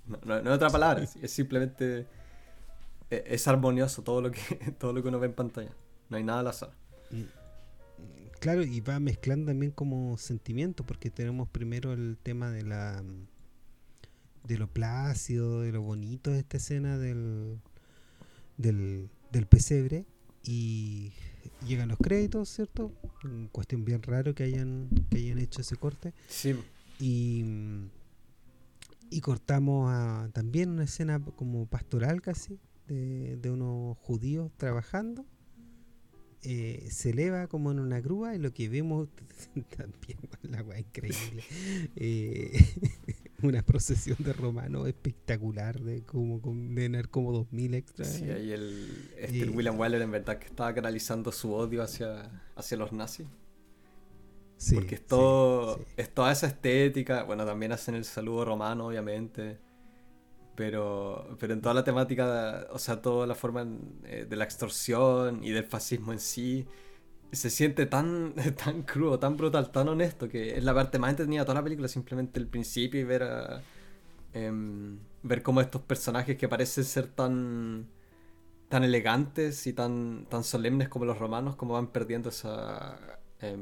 no, 0.07 0.43
no, 0.43 0.51
es 0.51 0.57
otra 0.57 0.71
palabra, 0.71 1.03
es 1.03 1.31
simplemente. 1.31 2.07
E, 3.11 3.25
es, 3.27 3.49
armonioso 3.49 4.03
todo 4.03 4.21
lo 4.21 4.31
que 4.31 4.41
todo 4.79 4.93
lo 4.93 5.03
que 5.03 5.09
uno 5.09 5.19
ve 5.19 5.27
en 5.27 5.35
pantalla. 5.35 5.75
No 6.09 6.17
hay 6.17 6.25
nada 6.25 6.41
al 6.41 6.49
azar. 6.49 6.73
Claro, 8.41 8.63
y 8.63 8.81
va 8.81 8.99
mezclando 9.01 9.47
también 9.47 9.71
como 9.71 10.17
sentimientos, 10.17 10.87
porque 10.87 11.11
tenemos 11.11 11.49
primero 11.49 11.93
el 11.93 12.17
tema 12.23 12.51
de 12.51 12.63
la 12.63 13.03
de 14.45 14.59
lo 14.59 14.67
plácido, 14.67 15.61
de 15.61 15.73
lo 15.73 15.83
bonito 15.83 16.31
de 16.31 16.41
esta 16.41 16.57
escena 16.57 16.99
del, 16.99 17.61
del, 18.57 19.47
pesebre, 19.49 20.07
y 20.43 21.13
llegan 21.67 21.89
los 21.89 21.99
créditos, 21.99 22.49
¿cierto? 22.49 22.93
cuestión 23.53 23.85
bien 23.85 24.03
raro 24.03 24.35
que 24.35 24.45
hayan, 24.45 24.89
que 25.11 25.19
hayan 25.19 25.39
hecho 25.39 25.61
ese 25.61 25.77
corte. 25.77 26.13
Sí. 26.29 26.55
Y, 26.99 27.45
y 29.11 29.21
cortamos 29.21 29.91
a, 29.91 30.31
también 30.33 30.71
una 30.71 30.85
escena 30.85 31.21
como 31.37 31.67
pastoral 31.67 32.23
casi, 32.23 32.59
de, 32.87 33.37
de 33.37 33.51
unos 33.51 33.97
judíos 33.99 34.51
trabajando. 34.57 35.25
Eh, 36.43 36.89
se 36.91 37.11
eleva 37.11 37.49
como 37.49 37.71
en 37.71 37.79
una 37.79 38.01
grúa 38.01 38.35
y 38.35 38.39
lo 38.39 38.55
que 38.55 38.71
vemos 38.71 39.09
también 39.77 40.19
la 40.43 40.63
weá 40.63 40.79
increíble 40.81 41.45
eh, 41.97 42.51
una 43.43 43.63
procesión 43.63 44.17
de 44.21 44.33
romanos 44.33 44.89
espectacular 44.89 45.81
de 45.81 46.03
como 46.03 46.41
de 46.41 46.83
tener 46.83 47.09
como 47.09 47.33
2000 47.33 47.75
extras 47.75 48.09
sí 48.09 48.31
ahí 48.31 48.53
el, 48.53 49.11
este, 49.19 49.49
William 49.49 49.79
Wyler 49.79 50.03
en 50.03 50.11
verdad 50.11 50.39
que 50.39 50.47
estaba 50.47 50.73
canalizando 50.75 51.33
su 51.33 51.53
odio 51.53 51.83
hacia, 51.83 52.31
hacia 52.57 52.77
los 52.77 52.93
nazis. 52.93 53.27
Sí, 54.57 54.75
porque 54.75 54.97
es 54.97 55.07
todo 55.07 55.81
es 55.97 56.13
toda 56.13 56.33
esa 56.33 56.47
estética 56.47 57.23
bueno 57.23 57.47
también 57.47 57.73
hacen 57.73 57.95
el 57.95 58.05
saludo 58.05 58.45
romano 58.45 58.87
obviamente 58.87 59.59
pero, 60.61 61.39
pero 61.39 61.55
en 61.55 61.63
toda 61.63 61.75
la 61.75 61.85
temática, 61.85 62.67
o 62.71 62.79
sea, 62.79 63.01
toda 63.01 63.27
la 63.27 63.35
forma 63.35 63.67
eh, 64.05 64.27
de 64.29 64.37
la 64.37 64.45
extorsión 64.45 65.43
y 65.43 65.53
del 65.53 65.65
fascismo 65.65 66.13
en 66.13 66.21
sí, 66.21 66.67
se 67.33 67.51
siente 67.51 67.87
tan, 67.87 68.35
tan 68.65 68.83
crudo, 68.83 69.19
tan 69.19 69.37
brutal, 69.37 69.71
tan 69.71 69.89
honesto, 69.89 70.29
que 70.29 70.57
es 70.57 70.65
la 70.65 70.75
parte 70.75 70.99
más 70.99 71.11
entretenida 71.11 71.41
de 71.43 71.47
toda 71.47 71.57
la 71.57 71.65
película, 71.65 71.89
simplemente 71.89 72.41
el 72.41 72.47
principio 72.47 73.01
y 73.01 73.05
ver 73.05 73.23
a, 73.23 73.63
em, 74.33 74.99
ver 75.23 75.43
cómo 75.43 75.61
estos 75.61 75.83
personajes 75.83 76.37
que 76.37 76.49
parecen 76.49 76.85
ser 76.85 77.07
tan 77.09 77.89
tan 78.71 78.85
elegantes 78.85 79.67
y 79.67 79.73
tan, 79.73 80.27
tan 80.31 80.45
solemnes 80.45 80.89
como 80.89 81.05
los 81.05 81.19
romanos, 81.19 81.57
como 81.57 81.75
van 81.75 81.89
perdiendo 81.89 82.29
esa... 82.29 83.19
Eh, 83.41 83.59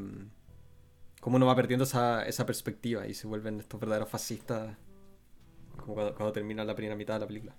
cómo 1.20 1.36
uno 1.36 1.46
va 1.46 1.56
perdiendo 1.56 1.84
esa, 1.84 2.24
esa 2.26 2.44
perspectiva 2.44 3.06
y 3.06 3.14
se 3.14 3.26
vuelven 3.26 3.58
estos 3.58 3.80
verdaderos 3.80 4.10
fascistas 4.10 4.76
cuando, 5.86 6.32
termina 6.32 6.62
la 6.62 6.74
primera 6.74 6.94
mitad 6.94 7.14
de 7.14 7.20
la 7.20 7.26
película. 7.26 7.56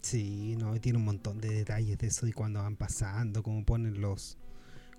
Sí, 0.00 0.56
no, 0.56 0.78
tiene 0.80 0.98
un 0.98 1.04
montón 1.04 1.40
de 1.40 1.48
detalles 1.48 1.98
de 1.98 2.06
eso 2.06 2.28
y 2.28 2.32
cuando 2.32 2.62
van 2.62 2.76
pasando, 2.76 3.42
cómo 3.42 3.64
ponen 3.64 4.00
los. 4.00 4.38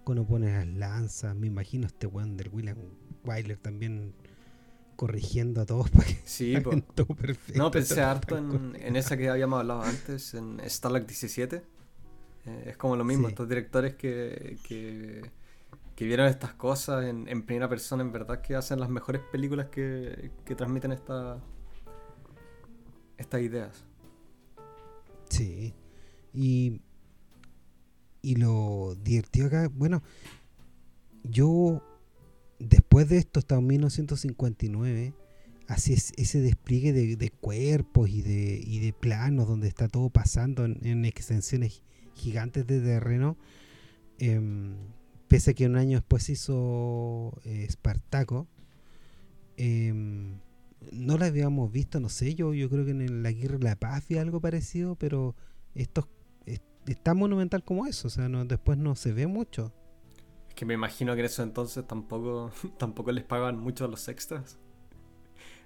Cuando 0.03 0.25
ponen 0.25 0.53
las 0.79 0.91
lanzas. 0.91 1.35
Me 1.35 1.47
imagino 1.47 1.87
este 1.87 2.07
weón 2.07 2.37
del 2.37 2.49
William 2.49 2.77
Wyler 3.23 3.57
también 3.57 4.13
corrigiendo 4.95 5.61
a 5.61 5.65
todos 5.65 5.89
para 5.91 6.05
que 6.05 6.19
sí, 6.25 6.55
todo 6.93 7.07
perfecto. 7.07 7.57
No, 7.57 7.71
pensé 7.71 8.01
harto 8.01 8.37
en, 8.37 8.95
esa 8.97 9.15
que 9.15 9.29
habíamos 9.29 9.61
hablado 9.61 9.81
antes, 9.81 10.33
en 10.33 10.59
Starlight 10.65 11.07
17. 11.07 11.63
Eh, 12.45 12.63
es 12.67 12.77
como 12.77 12.97
lo 12.97 13.05
mismo, 13.05 13.29
estos 13.29 13.47
directores 13.47 13.95
que, 13.95 14.57
que, 14.67 15.31
vieron 16.05 16.27
estas 16.27 16.53
cosas 16.53 17.05
en, 17.05 17.29
en, 17.29 17.43
primera 17.45 17.69
persona, 17.69 18.03
en 18.03 18.11
verdad 18.11 18.41
que 18.41 18.55
hacen 18.55 18.79
las 18.79 18.89
mejores 18.89 19.21
películas 19.31 19.67
que, 19.67 20.31
que 20.43 20.55
transmiten 20.55 20.91
esta, 20.91 21.41
estas 23.17 23.41
ideas. 23.41 23.85
Sí. 25.29 25.73
Y, 26.33 26.81
y 28.21 28.35
lo 28.35 28.95
divertido 29.01 29.47
acá, 29.47 29.69
bueno, 29.73 30.03
yo 31.23 31.81
después 32.59 33.09
de 33.09 33.17
esto, 33.17 33.39
hasta 33.39 33.59
1959, 33.59 35.13
así 35.67 35.93
es 35.93 36.13
ese 36.17 36.41
despliegue 36.41 36.93
de, 36.93 37.29
cuerpos 37.29 38.09
y 38.09 38.21
de, 38.21 38.61
y 38.63 38.79
de 38.79 38.93
planos 38.93 39.47
donde 39.47 39.67
está 39.67 39.87
todo 39.87 40.09
pasando 40.09 40.65
en, 40.65 41.05
extensiones 41.05 41.83
gigantes 42.15 42.67
de 42.67 42.81
terreno. 42.81 43.37
Em, 44.17 44.75
pese 45.27 45.51
a 45.51 45.53
que 45.53 45.65
un 45.65 45.77
año 45.77 45.99
después 45.99 46.29
hizo 46.29 47.39
eh, 47.45 47.65
Espartaco, 47.67 48.47
em, 49.57 50.39
no 50.91 51.17
la 51.17 51.27
habíamos 51.27 51.71
visto, 51.71 51.99
no 51.99 52.09
sé, 52.09 52.35
yo, 52.35 52.53
yo 52.53 52.69
creo 52.69 52.85
que 52.85 52.91
en 52.91 53.23
la 53.23 53.31
Guerra 53.31 53.57
de 53.57 53.63
la 53.63 53.75
Paz 53.75 54.05
había 54.05 54.21
algo 54.21 54.41
parecido, 54.41 54.95
pero 54.95 55.35
esto 55.75 56.01
es, 56.87 57.01
tan 57.01 57.17
monumental 57.17 57.63
como 57.63 57.85
eso, 57.85 58.07
o 58.07 58.11
sea, 58.11 58.29
no, 58.29 58.45
después 58.45 58.77
no 58.77 58.95
se 58.95 59.13
ve 59.13 59.27
mucho. 59.27 59.73
Es 60.47 60.55
que 60.55 60.65
me 60.65 60.73
imagino 60.73 61.13
que 61.13 61.21
en 61.21 61.25
eso 61.25 61.43
entonces 61.43 61.85
tampoco, 61.87 62.51
tampoco 62.77 63.11
les 63.11 63.23
pagan 63.23 63.59
mucho 63.59 63.85
a 63.85 63.87
los 63.87 64.07
extras. 64.07 64.57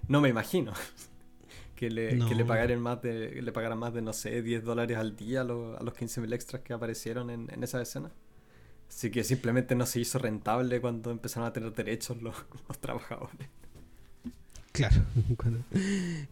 No 0.08 0.20
me 0.20 0.28
imagino. 0.28 0.72
que 1.74 1.90
le, 1.90 2.18
que 2.18 2.34
le 2.34 2.44
pagaran 2.44 2.80
más 2.80 3.02
de, 3.02 3.42
le 3.42 3.52
pagaran 3.52 3.78
más 3.78 3.92
de, 3.92 4.02
no 4.02 4.12
sé, 4.12 4.42
10 4.42 4.64
dólares 4.64 4.96
al 4.96 5.16
día 5.16 5.40
a, 5.40 5.44
los, 5.44 5.80
a 5.80 5.82
los 5.82 5.94
15.000 5.94 6.32
extras 6.32 6.62
que 6.62 6.72
aparecieron 6.72 7.30
en, 7.30 7.50
en 7.52 7.64
esa 7.64 7.80
escena. 7.82 8.12
Así 8.88 9.10
que 9.10 9.24
simplemente 9.24 9.74
no 9.74 9.86
se 9.86 10.00
hizo 10.00 10.18
rentable 10.18 10.80
cuando 10.80 11.10
empezaron 11.10 11.48
a 11.48 11.52
tener 11.52 11.72
derechos 11.72 12.22
los, 12.22 12.34
los 12.68 12.78
trabajadores. 12.78 13.48
Claro. 14.74 14.96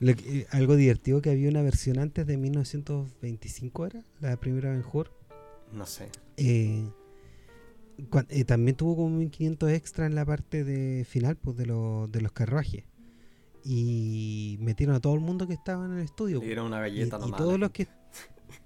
Eh, 0.01 0.47
algo 0.51 0.75
divertido 0.75 1.23
que 1.23 1.31
había 1.31 1.49
una 1.49 1.63
versión 1.63 2.01
antes 2.01 2.27
de 2.27 2.37
1925 2.37 3.87
era 3.87 4.05
la 4.21 4.37
primera 4.37 4.71
Ben 4.71 4.83
Hur. 4.93 5.13
No 5.73 5.87
sé. 5.87 6.11
Eh, 6.37 6.85
eh, 8.29 8.45
también 8.45 8.77
tuvo 8.77 8.97
como 8.97 9.11
1500 9.11 9.71
extra 9.71 10.07
en 10.07 10.17
la 10.17 10.27
parte 10.27 10.65
de 10.65 11.05
final 11.05 11.37
pues, 11.37 11.57
de, 11.57 11.67
de 11.67 12.21
los 12.21 12.33
carruajes. 12.33 12.85
Y 13.65 14.59
metieron 14.61 14.97
a 14.97 15.01
todo 15.01 15.15
el 15.15 15.21
mundo 15.21 15.47
que 15.47 15.55
estaba 15.55 15.87
en 15.87 15.93
el 15.93 16.01
estudio. 16.01 16.41
Le 16.41 16.47
dieron 16.47 16.67
una 16.67 16.81
galleta 16.81 17.21
y, 17.25 17.29
y 17.29 17.33
todos 17.33 17.61
los 17.61 17.71
que. 17.71 17.87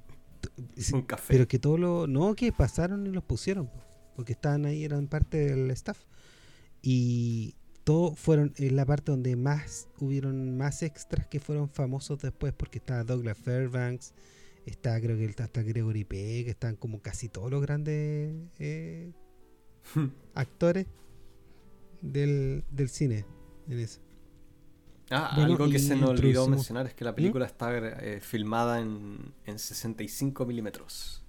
Un 0.94 1.02
café. 1.02 1.34
Pero 1.34 1.46
que 1.46 1.58
todos 1.58 1.78
los. 1.78 2.08
No, 2.08 2.34
que 2.34 2.50
pasaron 2.50 3.06
y 3.06 3.10
los 3.10 3.24
pusieron. 3.24 3.70
Porque 4.14 4.32
estaban 4.32 4.64
ahí, 4.64 4.84
eran 4.84 5.06
parte 5.06 5.36
del 5.36 5.70
staff. 5.72 5.98
Y 6.80 7.56
todo 7.86 8.16
fueron 8.16 8.52
en 8.56 8.74
la 8.74 8.84
parte 8.84 9.12
donde 9.12 9.36
más 9.36 9.86
hubieron 10.00 10.56
más 10.56 10.82
extras 10.82 11.28
que 11.28 11.38
fueron 11.38 11.68
famosos 11.68 12.18
después 12.18 12.52
porque 12.52 12.78
estaba 12.78 13.04
Douglas 13.04 13.38
Fairbanks 13.38 14.12
está 14.66 15.00
creo 15.00 15.16
que 15.16 15.26
está 15.26 15.62
Gregory 15.62 16.02
Peck 16.02 16.48
están 16.48 16.74
como 16.74 17.00
casi 17.00 17.28
todos 17.28 17.48
los 17.48 17.62
grandes 17.62 18.34
eh, 18.58 19.12
actores 20.34 20.88
del, 22.02 22.64
cine 22.88 23.24
en 23.68 23.78
eso 23.78 24.00
Ah, 25.08 25.36
algo 25.36 25.70
que 25.70 25.78
se 25.78 25.94
nos 25.94 26.10
olvidó 26.10 26.48
mencionar 26.48 26.86
es 26.86 26.94
que 26.94 27.04
la 27.04 27.14
película 27.14 27.44
¿Mm? 27.44 27.46
está 27.46 27.78
eh, 27.78 28.20
filmada 28.20 28.80
en, 28.80 29.32
en 29.44 29.56
65 29.56 30.44
milímetros. 30.44 31.22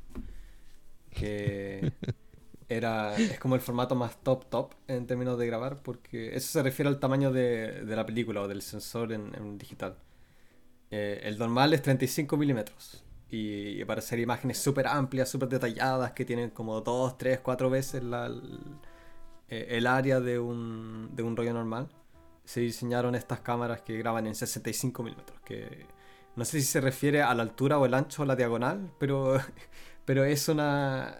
Que 1.12 1.94
era 2.70 3.16
es 3.16 3.40
como 3.40 3.56
el 3.56 3.62
formato 3.62 3.96
más 3.96 4.22
top 4.24 4.46
top 4.50 4.74
en 4.88 5.08
términos 5.08 5.38
de 5.38 5.48
grabar 5.48 5.82
porque 5.82 6.36
eso 6.36 6.52
se 6.52 6.64
refiere 6.64 6.90
al 6.90 7.00
tamaño 7.00 7.32
de, 7.32 7.86
de 7.86 7.96
la 7.96 8.06
película 8.06 8.42
o 8.42 8.48
del 8.48 8.62
sensor 8.62 9.14
en, 9.14 9.58
digital. 9.58 9.98
Eh, 10.92 11.22
el 11.24 11.38
normal 11.38 11.74
es 11.74 11.82
35 11.82 12.38
milímetros 12.38 13.04
y, 13.30 13.84
para 13.86 14.00
hacer 14.00 14.20
imágenes 14.20 14.58
súper 14.58 14.88
amplias 14.88 15.30
súper 15.30 15.50
detalladas 15.50 16.12
que 16.14 16.26
tienen 16.26 16.50
como 16.50 16.82
2, 16.82 17.18
3, 17.18 17.40
4 17.42 17.70
veces 17.70 18.04
la, 18.04 18.32
eh, 19.50 19.68
el, 19.72 19.88
área 19.88 20.20
de 20.20 20.40
un, 20.40 21.10
de 21.14 21.24
un 21.24 21.36
rollo 21.36 21.54
normal 21.54 21.90
se 22.46 22.62
diseñaron 22.62 23.16
estas 23.16 23.42
cámaras 23.42 23.82
que 23.82 23.98
graban 23.98 24.28
en 24.28 24.36
65 24.36 25.04
milímetros 25.04 25.40
que 25.42 25.86
no 26.38 26.46
sé 26.46 26.60
si 26.60 26.66
se 26.66 26.80
refiere 26.80 27.22
a 27.22 27.34
la 27.34 27.44
altura 27.44 27.78
o 27.80 27.86
el 27.86 27.94
ancho 27.94 28.24
o 28.24 28.26
la 28.26 28.36
diagonal 28.38 28.92
pero 28.98 29.40
pero 30.06 30.24
es 30.24 30.48
una 30.48 31.18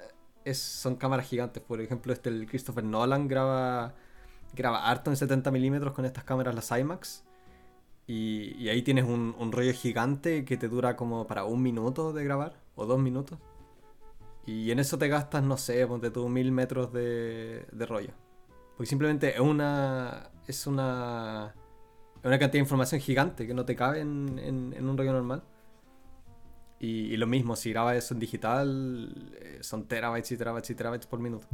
son 0.54 0.96
cámaras 0.96 1.28
gigantes. 1.28 1.62
Por 1.64 1.82
ejemplo, 1.82 2.14
este 2.14 2.30
el 2.30 2.48
Christopher 2.48 2.84
Nolan 2.84 3.28
graba, 3.28 3.96
graba 4.54 4.90
harto 4.90 5.10
en 5.10 5.18
70 5.18 5.52
milímetros 5.52 5.94
con 5.94 6.06
estas 6.06 6.24
cámaras, 6.24 6.56
las 6.56 6.72
IMAX. 6.72 7.24
Y, 8.08 8.70
ahí 8.70 8.82
tienes 8.84 9.06
un, 9.06 9.52
rollo 9.52 9.74
gigante 9.74 10.46
que 10.46 10.56
te 10.56 10.70
dura 10.70 10.96
como 10.96 11.28
para 11.28 11.44
un 11.44 11.62
minuto 11.62 12.14
de 12.14 12.24
grabar, 12.24 12.56
o 12.76 12.86
dos 12.86 13.00
minutos. 13.00 13.38
Y 14.46 14.72
en 14.72 14.80
eso 14.80 14.98
te 14.98 15.10
gastas, 15.10 15.44
no 15.44 15.58
sé, 15.58 15.86
ponte 15.88 16.10
tú 16.10 16.30
mil 16.30 16.52
metros 16.52 16.94
de, 16.94 17.66
rollo. 17.88 18.12
Porque 18.78 18.90
simplemente 18.90 19.34
es 19.34 19.40
una. 19.42 20.30
Es 20.48 20.68
una. 20.68 21.54
una 22.24 22.40
cantidad 22.40 22.54
de 22.54 22.60
información 22.60 23.02
gigante 23.02 23.46
que 23.46 23.54
no 23.54 23.66
te 23.66 23.76
cabe 23.76 24.00
en, 24.00 24.40
en 24.40 24.90
un 24.90 24.98
rollo 24.98 25.12
normal. 25.12 25.44
Y, 26.80 27.18
lo 27.18 27.26
mismo, 27.26 27.56
si 27.56 27.72
grabas 27.72 27.98
eso 27.98 28.14
en 28.14 28.20
digital, 28.20 29.34
eh, 29.42 29.60
son 29.62 29.88
terabytes 29.88 30.32
y 30.32 30.38
terabytes 30.38 30.70
y 30.70 30.76
terabytes 30.76 31.08
por 31.08 31.20
minuto. 31.20 31.48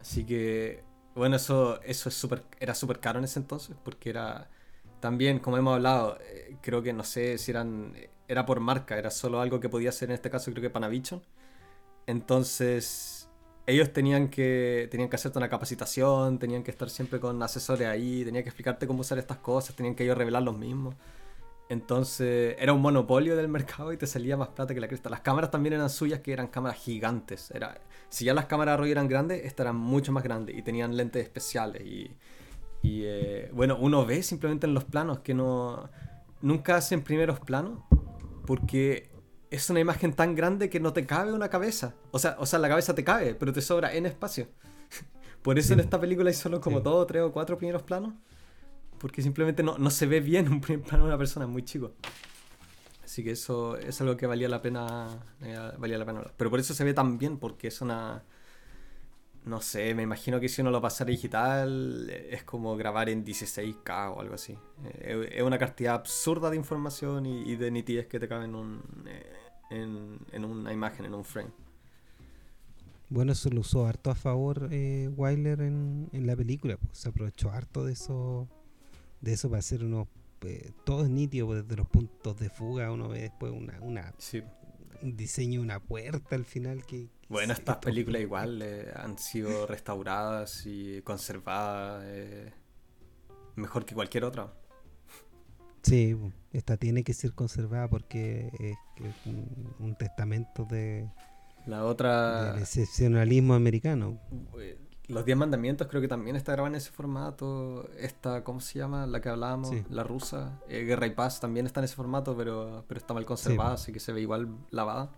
Así 0.00 0.24
que, 0.24 0.82
bueno, 1.14 1.36
eso, 1.36 1.80
eso 1.82 2.08
es 2.08 2.14
super, 2.14 2.42
era 2.58 2.74
súper 2.74 2.98
caro 3.00 3.18
en 3.20 3.24
ese 3.26 3.38
entonces, 3.38 3.76
porque 3.84 4.10
era 4.10 4.50
también, 5.00 5.38
como 5.38 5.56
hemos 5.56 5.74
hablado, 5.74 6.18
eh, 6.22 6.56
creo 6.62 6.82
que 6.82 6.92
no 6.92 7.04
sé 7.04 7.38
si 7.38 7.52
eran, 7.52 7.94
era 8.26 8.44
por 8.46 8.60
marca, 8.60 8.98
era 8.98 9.10
solo 9.10 9.40
algo 9.40 9.60
que 9.60 9.68
podía 9.68 9.90
hacer 9.90 10.10
en 10.10 10.14
este 10.14 10.30
caso, 10.30 10.50
creo 10.50 10.62
que 10.62 10.70
Panavision. 10.70 11.22
Entonces, 12.06 13.28
ellos 13.66 13.92
tenían 13.92 14.28
que, 14.28 14.88
tenían 14.90 15.08
que 15.08 15.16
hacerte 15.16 15.38
una 15.38 15.48
capacitación, 15.48 16.38
tenían 16.38 16.62
que 16.62 16.70
estar 16.70 16.90
siempre 16.90 17.20
con 17.20 17.42
asesores 17.42 17.88
ahí, 17.88 18.24
tenían 18.24 18.42
que 18.44 18.50
explicarte 18.50 18.86
cómo 18.86 19.00
usar 19.00 19.18
estas 19.18 19.38
cosas, 19.38 19.74
tenían 19.76 19.94
que 19.94 20.04
ellos 20.04 20.18
revelar 20.18 20.42
los 20.42 20.56
mismos. 20.58 20.94
Entonces 21.68 22.56
era 22.58 22.72
un 22.72 22.82
monopolio 22.82 23.36
del 23.36 23.48
mercado 23.48 23.92
y 23.92 23.96
te 23.96 24.06
salía 24.06 24.36
más 24.36 24.48
plata 24.48 24.74
que 24.74 24.80
la 24.80 24.88
cresta. 24.88 25.08
Las 25.08 25.20
cámaras 25.20 25.50
también 25.50 25.74
eran 25.74 25.88
suyas, 25.88 26.20
que 26.20 26.32
eran 26.32 26.48
cámaras 26.48 26.78
gigantes. 26.78 27.50
Era, 27.50 27.80
si 28.10 28.24
ya 28.26 28.34
las 28.34 28.46
cámaras 28.46 28.78
Roy 28.78 28.90
eran 28.90 29.08
grandes, 29.08 29.44
estas 29.44 29.64
eran 29.64 29.76
mucho 29.76 30.12
más 30.12 30.22
grandes 30.22 30.56
y 30.56 30.62
tenían 30.62 30.96
lentes 30.96 31.22
especiales. 31.22 31.82
Y, 31.82 32.10
eh, 32.82 33.50
bueno, 33.54 33.78
uno 33.80 34.04
ve 34.04 34.22
simplemente 34.22 34.66
en 34.66 34.74
los 34.74 34.84
planos 34.84 35.20
que 35.20 35.32
no 35.32 35.88
nunca 36.42 36.76
hacen 36.76 37.02
primeros 37.02 37.40
planos 37.40 37.78
porque 38.46 39.10
es 39.50 39.70
una 39.70 39.80
imagen 39.80 40.12
tan 40.12 40.34
grande 40.34 40.68
que 40.68 40.80
no 40.80 40.92
te 40.92 41.06
cabe 41.06 41.32
una 41.32 41.48
cabeza. 41.48 41.94
O 42.10 42.18
sea, 42.18 42.36
o 42.38 42.44
sea 42.44 42.58
la 42.58 42.68
cabeza 42.68 42.94
te 42.94 43.04
cabe, 43.04 43.34
pero 43.34 43.54
te 43.54 43.62
sobra 43.62 43.94
en 43.94 44.04
espacio. 44.04 44.48
Por 45.42 45.58
eso 45.58 45.72
en 45.72 45.80
esta 45.80 45.98
película 45.98 46.28
hay 46.28 46.34
solo 46.34 46.60
como 46.60 46.80
dos, 46.80 47.06
tres 47.06 47.22
o 47.22 47.32
cuatro 47.32 47.56
primeros 47.56 47.82
planos 47.82 48.12
porque 49.04 49.20
simplemente 49.20 49.62
no, 49.62 49.76
no 49.76 49.90
se 49.90 50.06
ve 50.06 50.20
bien 50.20 50.50
un 50.50 50.62
primer 50.62 50.82
de 50.82 51.02
una 51.02 51.18
persona, 51.18 51.46
muy 51.46 51.62
chico. 51.62 51.92
Así 53.04 53.22
que 53.22 53.32
eso 53.32 53.76
es 53.76 54.00
algo 54.00 54.16
que 54.16 54.26
valía 54.26 54.48
la 54.48 54.62
pena 54.62 55.08
eh, 55.42 55.72
valía 55.76 55.98
la 55.98 56.06
pena 56.06 56.24
Pero 56.34 56.48
por 56.48 56.58
eso 56.58 56.72
se 56.72 56.84
ve 56.84 56.94
tan 56.94 57.18
bien, 57.18 57.36
porque 57.36 57.68
es 57.68 57.82
una... 57.82 58.24
No 59.44 59.60
sé, 59.60 59.94
me 59.94 60.02
imagino 60.02 60.40
que 60.40 60.48
si 60.48 60.62
uno 60.62 60.70
lo 60.70 60.80
pasara 60.80 61.10
digital 61.10 62.08
es 62.08 62.44
como 62.44 62.78
grabar 62.78 63.10
en 63.10 63.26
16K 63.26 64.14
o 64.16 64.22
algo 64.22 64.36
así. 64.36 64.56
Eh, 64.86 65.32
es 65.32 65.42
una 65.42 65.58
cantidad 65.58 65.96
absurda 65.96 66.48
de 66.48 66.56
información 66.56 67.26
y, 67.26 67.56
de 67.56 67.70
nitidez 67.70 68.06
que 68.06 68.18
te 68.18 68.26
cabe 68.26 68.46
en, 68.46 68.54
un, 68.54 68.80
eh, 69.06 70.18
en, 70.32 70.44
una 70.46 70.72
imagen, 70.72 71.04
en 71.04 71.12
un 71.12 71.26
frame. 71.26 71.50
Bueno, 73.10 73.32
eso 73.32 73.50
lo 73.50 73.60
usó 73.60 73.86
harto 73.86 74.10
a 74.10 74.14
favor 74.14 74.70
eh, 74.70 75.10
Wyler 75.14 75.60
en, 75.60 76.08
en 76.10 76.26
la 76.26 76.34
película. 76.34 76.78
Pues, 76.78 76.96
se 76.96 77.10
aprovechó 77.10 77.50
harto 77.50 77.84
de 77.84 77.92
eso 77.92 78.48
de 79.24 79.32
eso 79.32 79.50
va 79.50 79.58
a 79.58 79.62
ser 79.62 79.84
uno 79.84 80.08
pues, 80.38 80.72
todo 80.84 81.04
es 81.04 81.10
nítido 81.10 81.46
pues, 81.46 81.62
desde 81.62 81.76
los 81.76 81.88
puntos 81.88 82.38
de 82.38 82.50
fuga 82.50 82.92
uno 82.92 83.08
ve 83.08 83.22
después 83.22 83.52
una, 83.52 83.80
una 83.80 84.14
un 85.02 85.16
diseño 85.16 85.60
una 85.60 85.80
puerta 85.80 86.36
al 86.36 86.44
final 86.44 86.84
que, 86.84 87.08
bueno 87.28 87.52
estas 87.52 87.78
películas 87.78 88.22
igual 88.22 88.62
eh, 88.62 88.92
han 88.94 89.18
sido 89.18 89.66
restauradas 89.66 90.66
y 90.66 91.00
conservadas 91.02 92.04
eh, 92.06 92.52
mejor 93.56 93.84
que 93.84 93.94
cualquier 93.94 94.24
otra. 94.24 94.52
Sí 95.82 96.16
esta 96.52 96.76
tiene 96.76 97.02
que 97.02 97.12
ser 97.14 97.32
conservada 97.32 97.88
porque 97.88 98.50
es, 98.60 98.76
un, 99.26 99.96
testamento 99.96 100.64
de 100.64 101.10
la 101.66 101.84
otra 101.84 102.52
del 102.52 102.62
excepcionalismo 102.62 103.54
americano. 103.54 104.20
Eh, 104.58 104.78
los 105.08 105.24
Diez 105.24 105.36
Mandamientos 105.36 105.86
creo 105.88 106.00
que 106.00 106.08
también 106.08 106.36
está 106.36 106.52
grabada 106.52 106.74
en 106.74 106.76
ese 106.76 106.90
formato. 106.90 107.88
Esta, 107.98 108.42
¿cómo 108.42 108.60
se 108.60 108.78
llama? 108.78 109.06
La 109.06 109.20
que 109.20 109.28
hablábamos, 109.28 109.74
la 109.90 110.02
rusa. 110.02 110.60
Eh, 110.68 110.84
Guerra 110.84 111.06
y 111.06 111.10
Paz 111.10 111.40
también 111.40 111.66
está 111.66 111.80
en 111.80 111.84
ese 111.84 111.94
formato, 111.94 112.36
pero, 112.36 112.84
pero 112.88 112.98
está 112.98 113.12
mal 113.12 113.26
conservada, 113.26 113.74
así 113.74 113.92
que 113.92 114.00
se 114.00 114.12
ve 114.12 114.22
igual 114.22 114.48
lavada. 114.70 115.10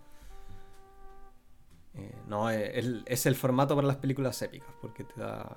Eh, 1.94 2.14
no, 2.27 2.51
eh, 2.51 3.05
es 3.07 3.27
el 3.27 3.37
formato 3.37 3.75
para 3.77 3.87
las 3.87 3.96
películas 3.96 4.42
épicas, 4.42 4.75
porque 4.81 5.05
te 5.05 5.20
da, 5.20 5.57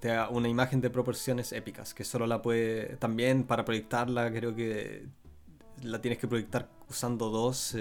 te 0.00 0.08
da 0.08 0.30
una 0.30 0.48
imagen 0.48 0.80
de 0.80 0.88
proporciones 0.88 1.52
épicas, 1.52 1.92
que 1.92 2.04
solo 2.04 2.26
la 2.26 2.40
puede... 2.40 2.96
También 2.96 3.44
para 3.44 3.64
proyectarla 3.64 4.32
creo 4.32 4.54
que 4.54 5.06
la 5.82 6.00
tienes 6.00 6.18
que 6.18 6.26
proyectar 6.26 6.70
usando 6.88 7.28
dos... 7.28 7.76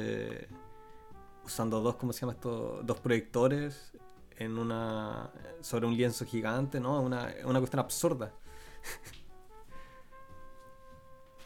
usando 1.46 1.80
dos, 1.80 1.96
¿cómo 1.96 2.12
se 2.12 2.22
llama 2.22 2.34
esto? 2.34 2.82
Dos 2.84 3.00
proyectores 3.00 3.94
en 4.40 4.58
una 4.58 5.32
sobre 5.62 5.86
un 5.86 5.96
lienzo 5.96 6.26
gigante, 6.26 6.80
¿no? 6.80 7.02
Una, 7.02 7.34
una 7.46 7.60
cuestión 7.60 7.82
absurda. 7.82 8.34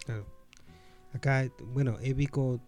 Claro. 0.06 0.26
Acá, 1.14 1.50
bueno, 1.74 1.98
épico, 2.02 2.60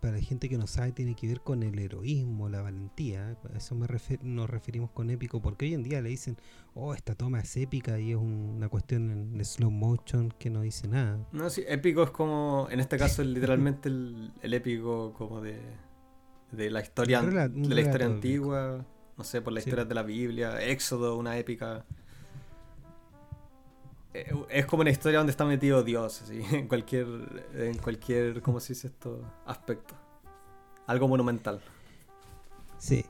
para 0.00 0.14
la 0.14 0.22
gente 0.22 0.48
que 0.48 0.58
no 0.58 0.66
sabe, 0.66 0.92
tiene 0.92 1.14
que 1.14 1.28
ver 1.28 1.40
con 1.40 1.62
el 1.62 1.78
heroísmo, 1.78 2.48
la 2.48 2.62
valentía. 2.62 3.38
A 3.52 3.56
eso 3.56 3.74
me 3.74 3.86
nos 4.22 4.50
referimos 4.50 4.90
con 4.90 5.08
épico, 5.08 5.40
porque 5.40 5.66
hoy 5.66 5.74
en 5.74 5.82
día 5.82 6.02
le 6.02 6.08
dicen, 6.08 6.36
oh, 6.74 6.94
esta 6.94 7.14
toma 7.14 7.40
es 7.40 7.56
épica 7.56 7.98
y 8.00 8.10
es 8.10 8.16
una 8.16 8.68
cuestión 8.68 9.10
en 9.10 9.44
slow 9.44 9.70
motion 9.70 10.34
que 10.38 10.50
no 10.50 10.62
dice 10.62 10.88
nada. 10.88 11.24
No, 11.32 11.48
sí, 11.48 11.62
épico 11.66 12.02
es 12.02 12.10
como, 12.10 12.66
en 12.70 12.80
este 12.80 12.98
caso, 12.98 13.22
literalmente 13.22 13.88
el, 13.88 14.32
épico 14.42 15.12
como 15.12 15.40
de, 15.40 15.60
de 16.50 16.70
la 16.70 16.80
historia, 16.80 17.22
de 17.22 17.74
la 17.74 17.80
historia 17.80 18.06
antigua 18.06 18.84
no 19.16 19.24
sé, 19.24 19.40
por 19.40 19.52
la 19.52 19.60
historia 19.60 19.84
de 19.84 19.94
la 19.94 20.02
Biblia, 20.02 20.60
Éxodo, 20.62 21.16
una 21.16 21.38
épica. 21.38 21.84
Eh, 24.12 24.32
es 24.48 24.66
como 24.66 24.82
una 24.82 24.90
historia 24.90 25.18
donde 25.18 25.30
está 25.30 25.44
metido 25.44 25.82
Dios, 25.82 26.22
así, 26.22 26.42
en 26.52 26.68
cualquier, 26.68 27.06
en 27.54 27.78
cualquier, 27.78 28.42
¿cómo 28.42 28.60
se 28.60 28.74
dice 28.74 28.88
esto? 28.88 29.20
Aspecto. 29.46 29.94
Algo 30.86 31.08
monumental. 31.08 31.60
Sí. 32.78 33.04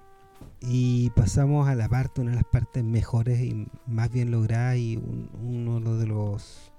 Y 0.60 1.10
pasamos 1.10 1.68
a 1.68 1.74
la 1.74 1.88
parte, 1.88 2.20
una 2.20 2.32
de 2.32 2.36
las 2.36 2.44
partes 2.44 2.84
mejores 2.84 3.40
y 3.40 3.66
más 3.86 4.10
bien 4.10 4.30
logradas 4.30 4.76
y 4.76 5.00
uno 5.42 5.96
de 5.96 6.06
los 6.06 6.72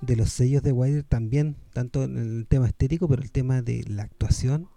de 0.00 0.16
los 0.16 0.30
sellos 0.30 0.62
de 0.62 0.72
Wilder 0.72 1.04
también, 1.04 1.56
tanto 1.72 2.04
en 2.04 2.16
el 2.16 2.46
tema 2.46 2.66
estético, 2.66 3.06
pero 3.08 3.22
el 3.22 3.30
tema 3.30 3.60
de 3.62 3.84
la 3.86 4.02
actuación 4.04 4.68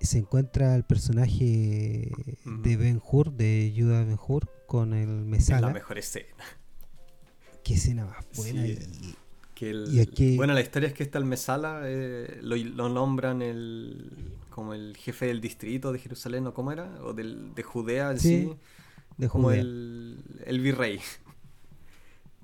se 0.00 0.18
encuentra 0.18 0.74
el 0.74 0.84
personaje 0.84 2.10
de 2.44 2.76
Ben 2.76 3.00
Hur, 3.04 3.32
de 3.32 3.72
Judah 3.76 4.04
Ben 4.04 4.18
Hur, 4.26 4.48
con 4.66 4.94
el 4.94 5.08
Mesala. 5.08 5.68
La 5.68 5.72
mejor 5.72 5.98
escena. 5.98 6.44
Qué 7.62 7.74
escena 7.74 8.06
más 8.06 8.24
buena. 8.36 8.64
Bueno, 10.36 10.54
la 10.54 10.60
historia 10.62 10.88
es 10.88 10.94
que 10.94 11.02
está 11.02 11.18
el 11.18 11.26
Mesala, 11.26 11.82
eh, 11.84 12.38
lo, 12.40 12.88
nombran 12.88 13.42
el 13.42 14.38
como 14.48 14.72
el 14.72 14.96
jefe 14.96 15.26
del 15.26 15.40
distrito 15.40 15.92
de 15.92 15.98
Jerusalén, 15.98 16.46
¿o 16.46 16.54
cómo 16.54 16.72
era? 16.72 16.98
O 17.02 17.12
del, 17.12 17.54
de 17.54 17.62
Judea, 17.62 18.16
sí, 18.16 18.50
de 19.18 19.28
como 19.28 19.50
el, 19.52 20.24
el 20.46 20.60
virrey. 20.60 21.00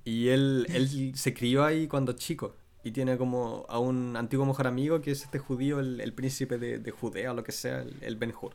Y 0.05 0.29
él, 0.29 0.67
él 0.69 1.17
se 1.17 1.33
crió 1.33 1.65
ahí 1.65 1.89
cuando 1.89 2.13
chico 2.13 2.55
y 2.87 2.93
tiene 2.93 3.19
como 3.19 3.67
a 3.69 3.81
un 3.81 4.17
antiguo 4.17 4.47
mejor 4.47 4.69
amigo 4.69 5.01
que 5.01 5.11
es 5.11 5.25
este 5.25 5.41
judío, 5.41 5.81
el, 5.81 6.13
príncipe 6.13 6.57
de, 6.57 6.91
Judea 6.93 7.33
o 7.33 7.35
lo 7.35 7.43
que 7.43 7.51
sea, 7.51 7.85
el, 8.01 8.15
Ben 8.15 8.33
Hur. 8.41 8.55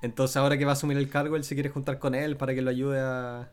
Entonces 0.00 0.38
ahora 0.38 0.56
que 0.56 0.64
va 0.64 0.70
a 0.70 0.72
asumir 0.72 0.96
el 0.96 1.10
cargo, 1.10 1.36
él 1.36 1.44
se 1.44 1.54
quiere 1.54 1.68
juntar 1.68 1.98
con 1.98 2.14
él 2.14 2.38
para 2.38 2.54
que 2.54 2.62
lo 2.62 2.70
ayude 2.70 3.00
a... 3.00 3.52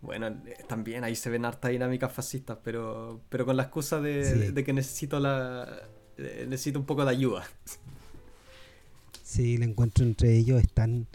Bueno, 0.00 0.28
eh, 0.28 0.56
también 0.66 1.04
ahí 1.04 1.16
se 1.16 1.28
ven 1.28 1.44
hartas 1.44 1.70
dinámicas 1.70 2.10
fascistas, 2.10 2.56
pero, 2.64 3.20
pero 3.28 3.44
con 3.44 3.58
la 3.58 3.64
excusa 3.64 4.00
de, 4.00 4.54
que 4.64 4.72
necesito 4.72 5.20
la... 5.20 5.82
Eh, 6.16 6.46
necesito 6.48 6.78
un 6.78 6.86
poco 6.86 7.04
de 7.04 7.10
ayuda. 7.10 7.44
Sí, 9.22 9.56
el 9.56 9.64
encuentro 9.64 10.02
entre 10.02 10.34
ellos 10.34 10.62
es 10.62 10.72
tan 10.72 11.06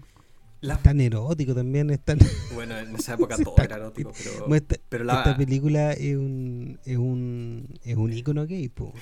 tan 0.82 1.02
erótico 1.02 1.54
también. 1.54 1.90
Es 1.90 2.00
Bueno, 2.54 2.78
en 2.78 2.96
esa 2.96 3.14
época 3.14 3.38
todo 3.44 3.56
era 3.58 3.76
erótico, 3.78 4.12
pero, 4.24 4.56
esta, 4.56 4.76
pero 4.90 5.04
esta 5.04 5.38
película 5.38 5.94
es 5.94 6.16
un, 6.16 6.80
es 6.86 6.98
un, 6.98 7.80
es 7.84 7.96
un 7.96 8.14
ícono 8.14 8.46
gay, 8.46 8.70
po. 8.70 8.94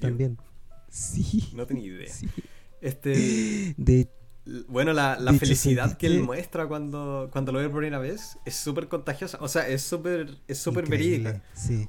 también. 0.00 0.38
Sí. 0.88 1.50
No 1.54 1.66
tenía 1.66 1.86
idea. 1.86 2.12
Este... 2.80 3.74
De, 3.76 4.08
bueno, 4.66 4.92
la, 4.92 5.20
la 5.20 5.32
felicidad 5.34 5.96
que 5.96 6.08
él 6.08 6.20
muestra 6.24 6.66
cuando, 6.66 7.28
cuando 7.30 7.52
lo 7.52 7.60
ve 7.60 7.68
por 7.68 7.78
primera 7.78 8.00
vez 8.00 8.38
es 8.44 8.56
súper 8.56 8.88
contagiosa. 8.88 9.38
O 9.40 9.46
sea, 9.46 9.68
es 9.68 9.82
súper 9.82 10.36
es 10.48 10.58
súper 10.58 10.88
verídica. 10.88 11.40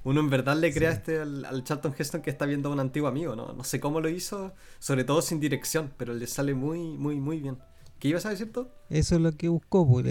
Uno 0.04 0.19
en 0.19 0.30
verdad 0.30 0.56
le 0.56 0.72
crea 0.72 0.91
este 0.91 1.19
al, 1.19 1.46
al, 1.46 1.63
Charlton 1.63 1.96
Heston 1.98 2.22
que 2.22 2.30
está 2.30 2.46
viendo 2.46 2.69
a 2.69 2.74
un 2.74 2.80
antiguo 2.80 3.08
amigo, 3.10 3.36
¿no? 3.36 3.54
No 3.54 3.63
sé 3.63 3.80
cómo 3.80 4.02
lo 4.02 4.10
hizo, 4.10 4.54
sobre 4.78 5.04
todo 5.04 5.24
sin 5.24 5.39
dirección, 5.39 5.93
pero 5.98 6.13
le 6.13 6.28
sale 6.28 6.54
muy, 6.54 6.96
muy, 6.96 7.19
muy 7.19 7.39
bien. 7.39 7.58
¿Qué 8.04 8.10
ibas 8.10 8.26
a 8.26 8.32
decir 8.32 8.52
tú? 8.52 8.68
Eso 8.89 9.16
es 9.16 9.22
lo 9.22 9.32
que 9.32 9.48
buscó, 9.48 9.88
pues 9.88 10.06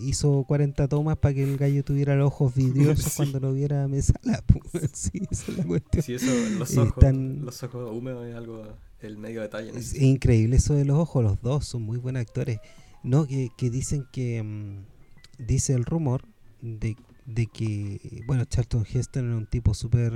hizo 0.00 0.44
40 0.44 0.86
tomas 0.86 1.16
para 1.16 1.34
que 1.34 1.42
el 1.42 1.56
gallo 1.56 1.82
tuviera 1.82 2.14
los 2.14 2.28
ojos 2.28 2.54
vidriosos 2.54 3.14
cuando 3.16 3.40
lo 3.40 3.52
viera 3.52 3.82
a 3.82 3.88
mesala. 3.88 4.44
Pues. 4.70 4.90
Sí, 4.92 5.26
esa 5.28 5.50
es 5.50 5.58
la 5.58 5.64
cuestión. 5.64 6.04
Sí, 6.04 6.14
eso, 6.14 6.26
los 6.56 6.76
ojos, 6.76 7.02
los 7.12 7.62
ojos 7.64 7.90
húmedos 7.96 8.28
es 8.28 8.36
algo, 8.36 8.62
el 9.00 9.18
medio 9.18 9.40
detalle. 9.40 9.76
Es 9.76 10.00
increíble 10.00 10.54
eso 10.54 10.74
de 10.74 10.84
los 10.84 10.96
ojos, 10.96 11.24
los 11.24 11.42
dos 11.42 11.66
son 11.66 11.82
muy 11.82 11.98
buenos 11.98 12.20
actores. 12.20 12.60
No, 13.02 13.26
que, 13.26 13.50
dicen 13.58 14.06
que, 14.12 14.40
mm, 14.40 15.44
dice 15.44 15.72
el 15.72 15.84
rumor 15.84 16.22
de, 16.60 16.94
de 17.26 17.46
que, 17.48 18.22
bueno, 18.24 18.44
Charlton 18.44 18.86
Heston 18.88 19.26
era 19.26 19.36
un 19.36 19.46
tipo 19.46 19.74
súper, 19.74 20.12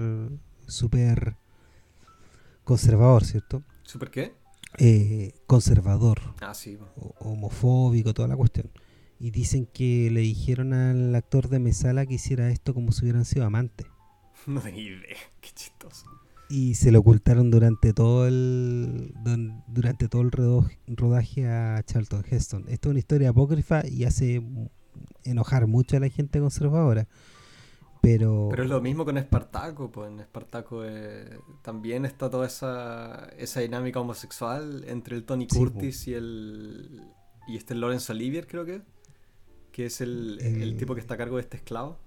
súper 0.68 1.34
conservador, 2.62 3.24
¿cierto? 3.24 3.64
¿Súper 3.82 4.12
qué? 4.12 4.45
Eh, 4.78 5.32
conservador, 5.46 6.20
ah, 6.40 6.54
sí. 6.54 6.78
homofóbico, 7.18 8.12
toda 8.14 8.28
la 8.28 8.36
cuestión. 8.36 8.70
Y 9.18 9.30
dicen 9.30 9.66
que 9.66 10.10
le 10.10 10.20
dijeron 10.20 10.74
al 10.74 11.14
actor 11.14 11.48
de 11.48 11.58
Mesala 11.58 12.04
que 12.04 12.14
hiciera 12.14 12.50
esto 12.50 12.74
como 12.74 12.92
si 12.92 13.04
hubieran 13.04 13.24
sido 13.24 13.44
amantes. 13.44 13.86
No 14.46 14.60
tengo 14.60 14.78
idea, 14.78 15.16
qué 15.40 15.50
chistoso. 15.54 16.06
Y 16.48 16.74
se 16.74 16.92
lo 16.92 17.00
ocultaron 17.00 17.50
durante 17.50 17.92
todo 17.92 18.28
el 18.28 19.12
durante 19.66 20.06
todo 20.06 20.22
el 20.22 20.30
rodaje 20.86 21.48
a 21.48 21.82
Charlton 21.84 22.24
Heston. 22.30 22.64
Esto 22.68 22.88
es 22.88 22.90
una 22.90 22.98
historia 23.00 23.30
apócrifa 23.30 23.82
y 23.84 24.04
hace 24.04 24.40
enojar 25.24 25.66
mucho 25.66 25.96
a 25.96 26.00
la 26.00 26.08
gente 26.08 26.38
conservadora. 26.38 27.08
Pero... 28.06 28.46
Pero 28.52 28.62
es 28.62 28.68
lo 28.68 28.80
mismo 28.80 29.04
con 29.04 29.18
Espartaco, 29.18 29.90
pues 29.90 30.08
en 30.08 30.20
Espartaco 30.20 30.84
eh, 30.84 31.40
también 31.62 32.04
está 32.04 32.30
toda 32.30 32.46
esa, 32.46 33.28
esa 33.36 33.58
dinámica 33.58 33.98
homosexual 33.98 34.84
entre 34.86 35.16
el 35.16 35.24
Tony 35.24 35.48
Curtis 35.48 36.06
y 36.06 36.14
el 36.14 37.02
y 37.48 37.56
este 37.56 37.74
Lawrence 37.74 38.12
Olivier 38.12 38.46
creo 38.46 38.64
que 38.64 38.82
que 39.72 39.86
es 39.86 40.00
el, 40.00 40.38
el, 40.40 40.76
tipo 40.76 40.94
que 40.94 41.00
está 41.00 41.14
a 41.14 41.16
cargo 41.16 41.34
de 41.34 41.42
este 41.42 41.56
esclavo. 41.56 41.98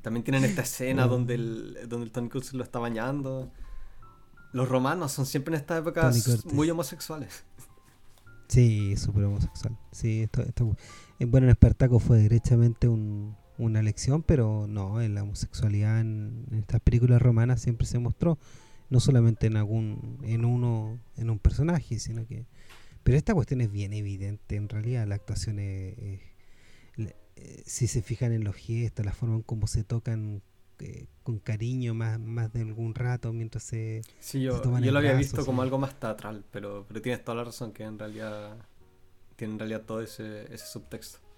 También 0.00 0.24
tienen 0.24 0.42
esta 0.42 0.62
escena 0.62 1.06
donde 1.06 1.34
el, 1.34 1.78
donde 1.86 2.06
el 2.06 2.12
Tony 2.12 2.30
Curtis 2.30 2.54
lo 2.54 2.64
está 2.64 2.78
bañando. 2.78 3.52
Los 4.52 4.70
romanos 4.70 5.12
son 5.12 5.26
siempre 5.26 5.54
en 5.54 5.60
esta 5.60 5.76
época 5.76 6.10
muy 6.46 6.70
homosexuales. 6.70 7.44
Sí, 8.48 8.96
súper 8.96 9.24
homosexual. 9.24 9.76
Sí, 9.92 10.22
esto, 10.22 10.40
esto, 10.40 10.74
eh, 11.18 11.26
bueno, 11.26 11.46
en 11.46 11.50
Espartaco 11.50 11.98
fue 11.98 12.18
derechamente 12.18 12.88
un, 12.88 13.36
una 13.60 13.82
lección, 13.82 14.22
pero 14.22 14.66
no, 14.68 15.00
en 15.00 15.14
la 15.14 15.22
homosexualidad 15.22 16.00
en, 16.00 16.46
estas 16.52 16.80
películas 16.80 17.20
romanas 17.20 17.60
siempre 17.60 17.86
se 17.86 17.98
mostró, 17.98 18.38
no 18.88 19.00
solamente 19.00 19.46
en 19.46 19.56
algún, 19.56 20.18
en 20.22 20.44
uno, 20.44 20.98
en 21.16 21.30
un 21.30 21.38
personaje, 21.38 21.98
sino 21.98 22.26
que, 22.26 22.46
pero 23.02 23.16
esta 23.18 23.34
cuestión 23.34 23.60
es 23.60 23.70
bien 23.70 23.92
evidente, 23.92 24.56
en 24.56 24.68
realidad 24.68 25.06
la 25.06 25.14
actuación 25.14 25.58
es, 25.58 25.94
eh, 25.98 27.62
si 27.64 27.86
se 27.86 28.02
fijan 28.02 28.32
en 28.32 28.44
los 28.44 28.56
gestos, 28.56 29.04
la 29.04 29.12
forma 29.12 29.36
en 29.36 29.42
cómo 29.42 29.66
se 29.66 29.84
tocan 29.84 30.42
eh, 30.78 31.06
con 31.22 31.38
cariño 31.38 31.94
más, 31.94 32.18
más 32.18 32.52
de 32.52 32.62
algún 32.62 32.94
rato 32.94 33.32
mientras 33.32 33.64
se, 33.64 34.02
sí, 34.18 34.40
yo, 34.40 34.62
yo 34.62 34.90
lo 34.92 34.98
había 34.98 35.14
visto 35.14 35.44
como 35.44 35.62
algo 35.62 35.78
más 35.78 35.98
teatral, 36.00 36.44
pero, 36.50 36.86
pero 36.88 37.02
tienes 37.02 37.22
toda 37.22 37.36
la 37.36 37.44
razón 37.44 37.72
que 37.72 37.84
en 37.84 37.98
realidad 37.98 38.56
tiene 39.36 39.54
en 39.54 39.58
realidad 39.58 39.82
todo 39.82 40.02
ese, 40.02 40.52
ese 40.52 40.66
subtexto. 40.66 41.29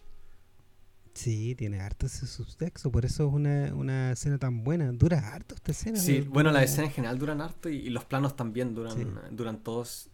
Sí, 1.14 1.54
tiene 1.54 1.80
harto 1.80 2.06
ese 2.06 2.26
subtexto, 2.26 2.90
por 2.90 3.04
eso 3.04 3.26
es 3.26 3.32
una, 3.32 3.74
una 3.74 4.12
escena 4.12 4.38
tan 4.38 4.64
buena. 4.64 4.90
Dura 4.92 5.18
harto 5.34 5.54
esta 5.54 5.72
escena. 5.72 5.98
Sí, 5.98 6.20
bueno, 6.20 6.50
las 6.50 6.64
escenas 6.64 6.88
en 6.88 6.94
general 6.94 7.18
duran 7.18 7.40
harto 7.40 7.68
y, 7.68 7.90
los 7.90 8.04
planos 8.04 8.34
también 8.34 8.74
duran, 8.74 9.20
duran 9.30 9.62
todos 9.62 10.08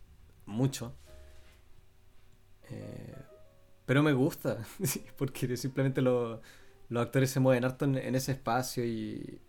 mucho. 0.44 0.94
Eh, 2.70 3.14
pero 3.86 4.03
me 4.03 4.12
gusta, 4.12 4.59
porque 5.16 5.57
simplemente 5.57 6.03
los 6.03 6.40
actores 6.94 7.30
se 7.30 7.40
mueven 7.40 7.64
harto 7.64 7.84
en, 7.84 8.14
ese 8.14 8.32
espacio 8.32 8.84
y, 8.84 9.40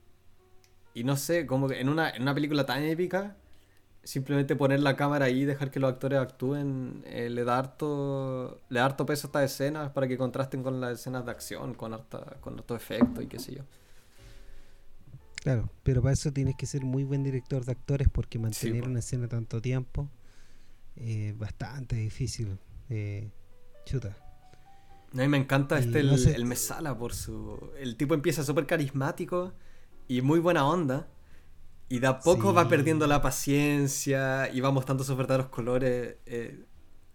y 0.94 1.04
no 1.04 1.18
sé, 1.18 1.46
como 1.48 1.68
que 1.68 1.82
en 1.82 1.90
una, 1.90 2.12
en 2.12 2.22
una 2.22 2.34
película 2.34 2.66
tan 2.66 2.84
épica 2.84 3.36
simplemente 4.10 4.56
poner 4.56 4.80
la 4.80 4.96
cámara 4.96 5.26
ahí 5.26 5.42
y 5.42 5.46
dejar 5.46 5.70
que 5.70 5.80
los 5.80 5.94
actores 5.94 6.18
actúen 6.18 7.04
eh, 7.06 7.30
le 7.30 7.44
da 7.44 7.60
harto 7.60 8.60
le 8.70 8.80
da 8.80 8.86
harto 8.86 9.06
peso 9.06 9.28
a 9.28 9.30
estas 9.30 9.52
escenas 9.52 9.92
para 9.92 10.08
que 10.08 10.18
contrasten 10.18 10.64
con 10.64 10.82
las 10.82 11.00
escenas 11.00 11.26
de 11.26 11.32
acción 11.32 11.76
con 11.76 11.94
harta, 11.94 12.38
con 12.42 12.56
harto 12.56 12.76
efecto 12.76 13.22
y 13.22 13.28
qué 13.28 13.38
sé 13.38 13.54
yo. 13.54 13.64
Claro 15.44 15.70
pero 15.84 16.02
para 16.02 16.14
eso 16.14 16.34
tienes 16.34 16.56
que 16.56 16.66
ser 16.66 16.84
muy 16.84 17.04
buen 17.04 17.22
director 17.22 17.64
de 17.64 17.72
actores 17.72 18.08
porque 18.10 18.40
mantener 18.40 18.88
una 18.88 18.98
escena 18.98 19.28
tanto 19.28 19.62
tiempo 19.62 20.10
es 20.96 21.38
bastante 21.38 21.96
difícil 21.96 22.58
eh, 22.90 23.30
chuta. 23.86 24.18
A 25.14 25.18
mí 25.18 25.28
me 25.28 25.38
encanta 25.38 25.78
este 25.78 26.00
el, 26.00 26.10
el, 26.10 26.46
Mesala 26.46 26.98
por 26.98 27.14
su 27.14 27.60
el 27.78 27.96
tipo 27.96 28.16
empieza 28.16 28.44
súper 28.44 28.66
carismático 28.66 29.54
y 30.08 30.24
muy 30.24 30.40
buena 30.40 30.66
onda 30.66 31.08
y 31.90 32.00
de 32.00 32.08
a 32.08 32.20
poco 32.20 32.54
va 32.54 32.70
perdiendo 32.70 33.08
la 33.08 33.22
paciencia 33.22 34.50
y 34.54 34.62
va 34.62 34.70
mostrando 34.72 35.04
sus 35.04 35.18
verdaderos 35.18 35.48
colores. 35.48 36.18
Eh, 36.28 36.64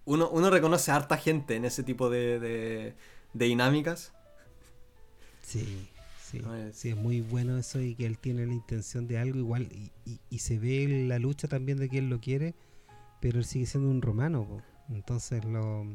uno, 0.05 0.29
uno, 0.31 0.51
reconoce 0.51 0.91
a 0.91 0.97
harta 0.97 1.16
gente 1.16 1.55
en 1.55 1.64
ese 1.64 1.85
tipo 1.85 2.11
de, 2.11 2.41
de, 2.41 2.95
dinámicas. 3.33 4.12
Sí, 5.43 5.89
sí. 6.20 6.43
es... 6.68 6.77
sí, 6.77 6.91
es 6.91 6.97
muy 6.97 7.20
bueno 7.20 7.57
eso 7.57 7.81
y 7.81 7.95
que 7.95 8.05
él 8.05 8.18
tiene 8.18 8.47
la 8.47 8.53
intención 8.53 9.07
de 9.07 9.18
algo 9.18 9.39
igual 9.39 9.68
y, 9.72 9.93
y, 10.29 10.39
se 10.41 10.59
ve 10.59 11.07
la 11.07 11.18
lucha 11.20 11.47
también 11.47 11.79
de 11.79 11.89
que 11.89 11.99
él 11.99 12.11
lo 12.11 12.20
quiere, 12.20 12.55
pero 13.20 13.39
él 13.39 13.45
sigue 13.45 13.66
siendo 13.66 13.89
un 13.89 14.03
romano. 14.03 14.61
Entonces 14.91 15.45
lo... 15.45 15.87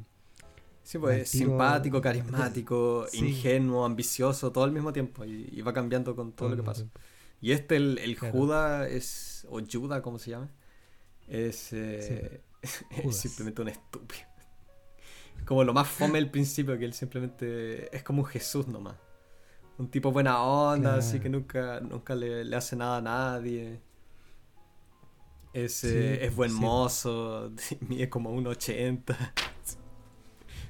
Sí, 0.84 0.98
pues 0.98 1.30
simpático, 1.30 2.02
carismático, 2.02 3.06
ingenuo, 3.14 3.86
ambicioso, 3.86 4.52
todo 4.52 4.64
al 4.64 4.72
mismo 4.72 4.92
tiempo 4.92 5.26
y, 5.26 5.62
va 5.62 5.74
cambiando 5.74 6.16
con 6.16 6.32
todo, 6.32 6.50
lo 6.50 6.56
que 6.56 6.64
pasa. 6.64 6.86
Y 7.42 7.52
este, 7.52 7.78
el, 7.78 7.98
el 8.00 8.18
Judas, 8.18 8.90
es, 8.90 9.48
o 9.50 9.60
Judas, 9.62 10.02
¿cómo 10.02 10.20
se 10.20 10.32
llama? 10.32 10.50
Es, 11.28 11.72
eh, 11.74 12.42
simplemente 13.12 13.62
un 13.62 13.70
estúpido. 13.70 14.28
Como 15.46 15.64
lo 15.64 15.74
más 15.74 15.88
fome 15.88 16.18
al 16.20 16.30
principio, 16.30 16.78
que 16.78 16.86
él 16.86 16.94
simplemente 16.94 17.96
es 17.96 18.04
como 18.04 18.24
un 18.24 18.28
Jesús 18.28 18.68
nomás. 18.68 18.98
Un 19.78 19.90
tipo 19.90 20.12
buena 20.12 20.44
onda, 20.44 20.96
así 20.96 21.22
que 21.22 21.30
nunca, 21.30 21.80
nunca 21.80 22.14
le, 22.14 22.54
hace 22.54 22.76
nada 22.76 22.98
a 22.98 23.02
nadie. 23.02 23.82
Es, 25.54 25.84
eh, 25.86 26.26
es 26.26 26.36
buen 26.36 26.54
mozo, 26.54 27.52
mide 27.88 28.10
como 28.10 28.36
1,80. 28.36 29.16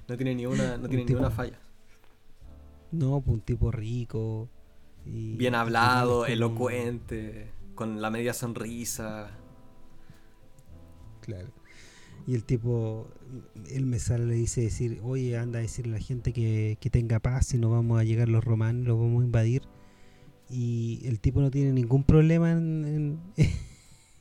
No 0.08 0.16
tiene 0.16 0.36
ni 0.36 0.46
una, 0.46 0.78
no 0.78 0.88
tiene 0.88 1.06
ni 1.06 1.14
una 1.14 1.32
falla. 1.32 1.60
No, 2.92 3.22
pues 3.22 3.34
un 3.36 3.42
tipo 3.42 3.72
rico, 3.72 4.50
Bien 5.12 5.56
hablado, 5.56 6.26
elocuente, 6.28 7.52
con 7.76 8.02
la 8.02 8.10
media 8.12 8.34
sonrisa. 8.34 9.32
Claro. 11.22 11.48
Y 12.28 12.36
el 12.36 12.44
tipo, 12.44 13.08
él 13.72 13.86
me 13.88 13.98
sale 13.98 14.26
le 14.26 14.36
dice 14.36 14.62
decir, 14.62 15.00
oye, 15.04 15.38
anda 15.38 15.60
a 15.60 15.62
decirle 15.64 15.96
a 15.96 16.00
la 16.00 16.06
gente 16.06 16.32
que, 16.32 16.78
tenga 16.92 17.20
paz, 17.20 17.48
si 17.48 17.58
no 17.58 17.72
vamos 17.72 18.00
a 18.00 18.04
llegar 18.04 18.30
los 18.30 18.44
romanos, 18.44 18.86
los 18.88 19.00
vamos 19.00 19.24
a 19.24 19.26
invadir. 19.26 19.64
Y 20.48 21.02
el 21.06 21.20
tipo 21.20 21.42
no 21.42 21.50
tiene 21.50 21.74
ningún 21.74 22.04
problema 22.04 22.52
en, 22.52 23.20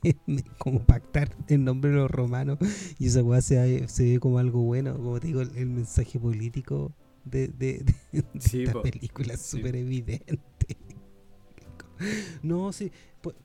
como 0.57 0.79
pactar 0.85 1.35
en 1.47 1.65
nombre 1.65 1.91
de 1.91 1.97
los 1.97 2.09
romanos. 2.09 2.57
Y 2.97 3.07
esa 3.07 3.21
weá 3.21 3.41
se, 3.41 3.85
ve 3.99 4.19
como 4.19 4.39
algo 4.39 4.61
bueno, 4.61 4.95
como 4.95 5.19
te 5.19 5.27
digo, 5.27 5.41
el, 5.41 5.69
mensaje 5.69 6.19
político 6.19 6.91
de, 7.29 7.47
de, 7.47 7.85
esta 8.33 8.81
película 8.81 9.33
es 9.33 9.41
súper 9.41 9.75
evidente. 9.75 10.77
No, 12.41 12.71
sí, 12.71 12.91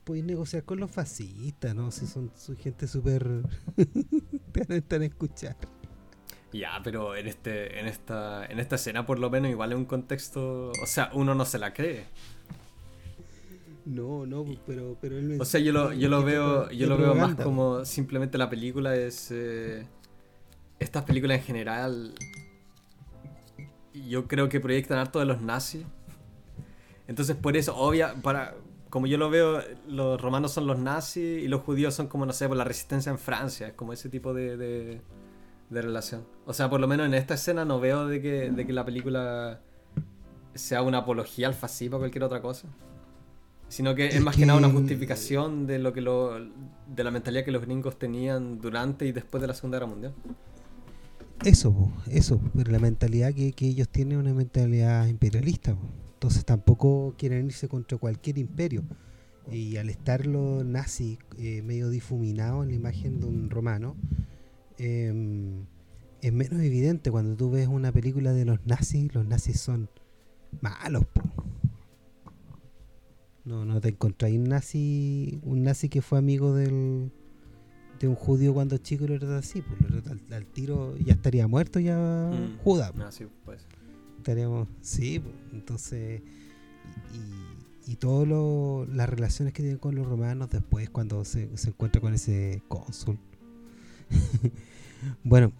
puedes 0.03 0.23
negociar 0.23 0.63
con 0.63 0.79
los 0.79 0.89
fascistas, 0.89 1.75
¿no? 1.75 1.91
Si 1.91 2.07
son, 2.07 2.31
gente 2.57 2.87
súper... 2.87 3.43
te 4.53 4.81
van 4.89 5.01
a 5.01 5.05
escuchar. 5.05 5.57
Ya, 6.53 6.79
pero 6.83 7.15
en 7.15 7.27
este, 7.27 7.79
en 7.79 7.87
esta, 7.87 8.45
en 8.45 8.59
esta 8.59 8.75
escena 8.75 9.05
por 9.05 9.19
lo 9.19 9.29
menos 9.29 9.51
igual 9.51 9.73
es 9.73 9.77
un 9.77 9.85
contexto, 9.85 10.71
o 10.71 10.85
sea, 10.85 11.09
uno 11.13 11.35
no 11.35 11.43
se 11.43 11.59
la 11.59 11.73
cree. 11.73 12.05
No, 13.85 14.25
no, 14.25 14.45
pero, 14.65 14.97
pero 14.99 15.17
O 15.39 15.45
sea, 15.45 15.59
yo 15.59 15.71
lo, 15.71 15.93
yo 15.93 16.09
lo 16.09 16.23
veo, 16.23 16.71
yo 16.71 16.87
lo 16.87 16.97
veo 16.97 17.13
más 17.13 17.35
como 17.35 17.85
simplemente 17.85 18.37
la 18.37 18.49
película 18.49 18.95
es 18.95 19.29
eh, 19.31 19.85
estas 20.79 21.03
películas 21.03 21.39
en 21.39 21.43
general. 21.43 22.15
Yo 24.07 24.27
creo 24.27 24.49
que 24.49 24.59
proyectan 24.59 24.97
harto 24.97 25.19
de 25.19 25.25
los 25.25 25.41
nazis 25.41 25.85
entonces, 27.07 27.35
por 27.35 27.55
eso, 27.55 27.75
obvia, 27.75 28.15
para, 28.21 28.55
como 28.89 29.07
yo 29.07 29.17
lo 29.17 29.29
veo, 29.29 29.61
los 29.87 30.19
romanos 30.19 30.51
son 30.51 30.67
los 30.67 30.79
nazis 30.79 31.43
y 31.43 31.47
los 31.47 31.61
judíos 31.61 31.93
son 31.93 32.07
como, 32.07 32.25
no 32.25 32.33
sé, 32.33 32.47
por 32.47 32.57
la 32.57 32.63
resistencia 32.63 33.11
en 33.11 33.19
Francia, 33.19 33.67
es 33.67 33.73
como 33.73 33.93
ese 33.93 34.09
tipo 34.09 34.33
de, 34.33 34.57
de, 34.57 35.01
relación. 35.81 36.25
O 36.45 36.53
sea, 36.53 36.69
por 36.69 36.79
lo 36.79 36.87
menos 36.87 37.05
en 37.05 37.13
esta 37.13 37.35
escena 37.35 37.65
no 37.65 37.79
veo 37.79 38.07
de 38.07 38.21
que, 38.21 38.51
de 38.51 38.65
que 38.65 38.73
la 38.73 38.85
película 38.85 39.59
sea 40.53 40.81
una 40.81 40.99
apología 40.99 41.47
al 41.47 41.53
fascismo 41.53 41.97
o 41.97 41.99
cualquier 41.99 42.23
otra 42.23 42.41
cosa. 42.41 42.67
Sino 43.67 43.93
que 43.93 44.07
es, 44.07 44.21
más 44.21 44.35
que... 44.35 44.45
nada 44.45 44.59
una 44.59 44.69
justificación 44.69 45.67
de 45.67 45.79
lo 45.79 45.91
que 45.91 46.01
lo, 46.01 46.39
de 46.39 47.03
la 47.03 47.11
mentalidad 47.11 47.43
que 47.43 47.51
los 47.51 47.63
gringos 47.63 47.97
tenían 47.99 48.61
durante 48.61 49.05
y 49.05 49.11
después 49.11 49.41
de 49.41 49.47
la 49.47 49.53
Segunda 49.53 49.77
Guerra 49.77 49.89
Mundial. 49.89 50.13
Eso, 51.43 51.91
eso, 52.07 52.41
pero 52.55 52.71
la 52.71 52.79
mentalidad 52.79 53.33
que, 53.33 53.51
que 53.51 53.67
ellos 53.67 53.89
tienen 53.89 54.17
es 54.17 54.23
una 54.23 54.33
mentalidad 54.33 55.07
imperialista. 55.07 55.77
Entonces 56.13 56.45
tampoco 56.45 57.13
quieren 57.17 57.45
irse 57.45 57.67
contra 57.67 57.97
cualquier 57.97 58.37
imperio. 58.37 58.83
Y 59.51 59.77
al 59.77 59.89
estar 59.89 60.25
los 60.25 60.65
nazis 60.65 61.19
eh, 61.37 61.61
medio 61.61 61.89
difuminados 61.89 62.63
en 62.63 62.69
la 62.69 62.75
imagen 62.75 63.19
de 63.19 63.27
un 63.27 63.49
romano, 63.49 63.95
em, 64.77 65.65
es 66.21 66.33
menos 66.33 66.61
evidente 66.61 67.11
cuando 67.11 67.35
tú 67.35 67.51
ves 67.51 67.67
una 67.67 67.91
película 67.91 68.33
de 68.33 68.45
los 68.45 68.65
nazis, 68.65 69.13
los 69.13 69.25
nazis 69.27 69.59
son 69.59 69.89
malos. 70.61 71.03
No, 73.43 73.65
no 73.65 73.79
te 73.79 73.89
encontráis 73.89 74.39
un 74.39 74.45
nazi, 74.45 75.39
un 75.43 75.61
nazi 75.61 75.89
que 75.89 76.01
fue 76.01 76.17
amigo 76.17 76.55
del, 76.55 77.11
un 78.07 78.15
judío 78.15 78.53
cuando 78.53 78.77
chico 78.77 79.05
y 79.05 79.07
lo 79.07 79.15
era 79.15 79.37
así, 79.37 79.61
pues 79.61 79.79
al, 80.31 80.45
tiro 80.45 80.95
ya 80.97 81.13
estaría 81.13 81.47
muerto 81.47 81.79
ya 81.79 81.97
mm. 81.97 82.57
Judas. 82.63 82.91
Ah, 82.99 83.11
sí, 83.11 83.25
pues 83.43 83.65
estaríamos, 84.17 84.67
sí, 84.81 85.21
entonces, 85.53 86.21
y, 87.13 87.91
y 87.91 87.95
todas 87.95 88.87
las 88.89 89.09
relaciones 89.09 89.53
que 89.53 89.61
tienen 89.61 89.79
con 89.79 89.95
los 89.95 90.07
romanos 90.07 90.49
después 90.49 90.89
cuando 90.89 91.23
se, 91.25 91.55
se 91.57 91.69
encuentra 91.69 92.01
con 92.01 92.13
ese 92.13 92.63
cónsul. 92.67 93.19
bueno, 95.23 95.51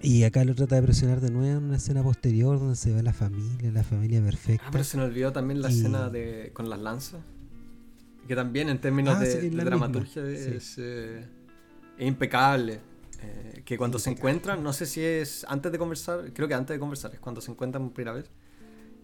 Y 0.00 0.22
acá 0.22 0.44
lo 0.44 0.54
trata 0.54 0.76
de 0.76 0.82
presionar 0.82 1.20
de 1.20 1.30
nuevo 1.30 1.58
en 1.58 1.64
una 1.64 1.76
escena 1.76 2.02
posterior 2.02 2.58
donde 2.58 2.76
se 2.76 2.92
ve 2.92 3.02
la 3.02 3.12
familia, 3.12 3.72
la 3.72 3.82
familia 3.82 4.22
perfecta. 4.22 4.64
Ah, 4.66 4.70
pero 4.70 4.84
se 4.84 4.96
nos 4.96 5.08
olvidó 5.08 5.32
también 5.32 5.60
la 5.60 5.68
escena 5.68 6.08
de 6.08 6.52
con 6.54 6.70
las 6.70 6.80
lanzas. 6.80 7.20
Que 8.28 8.36
también 8.36 8.68
en 8.68 8.80
términos 8.80 9.16
ah, 9.16 9.20
de, 9.20 9.50
dramaturgia 9.50 10.24
es, 10.28 10.76
eh, 10.78 11.26
impecable. 11.98 12.80
Eh, 13.20 13.62
que 13.64 13.76
cuando 13.76 13.98
se 13.98 14.10
encuentran, 14.10 14.62
no 14.62 14.72
sé 14.72 14.86
si 14.86 15.04
es 15.04 15.44
antes 15.48 15.72
de 15.72 15.78
conversar, 15.78 16.32
creo 16.32 16.46
que 16.46 16.54
antes 16.54 16.74
de 16.74 16.80
conversar, 16.80 17.12
es 17.12 17.20
cuando 17.20 17.40
se 17.40 17.50
encuentran 17.50 17.84
por 17.84 17.92
primera 17.92 18.14
vez. 18.14 18.30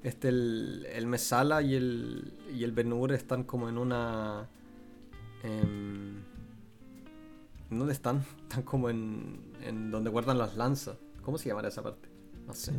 Este, 0.03 0.29
el, 0.29 0.87
el 0.93 1.07
Mesala 1.07 1.63
y 1.63 1.75
el, 1.75 2.35
y 2.55 2.63
el 2.63 2.73
Benur 2.73 3.13
están 3.13 3.45
como 3.45 3.69
en 3.69 3.79
una. 3.79 4.49
Em, 5.43 6.23
¿Dónde 7.71 7.93
están? 7.93 8.25
Están 8.43 8.63
como 8.63 8.89
en, 8.89 9.41
en 9.63 9.91
donde 9.91 10.11
guardan 10.11 10.39
las 10.39 10.57
lanzas. 10.57 10.97
¿Cómo 11.23 11.39
se 11.39 11.49
llamará 11.49 11.69
esa 11.69 11.83
parte? 11.83 12.09
No 12.47 12.53
sé. 12.53 12.73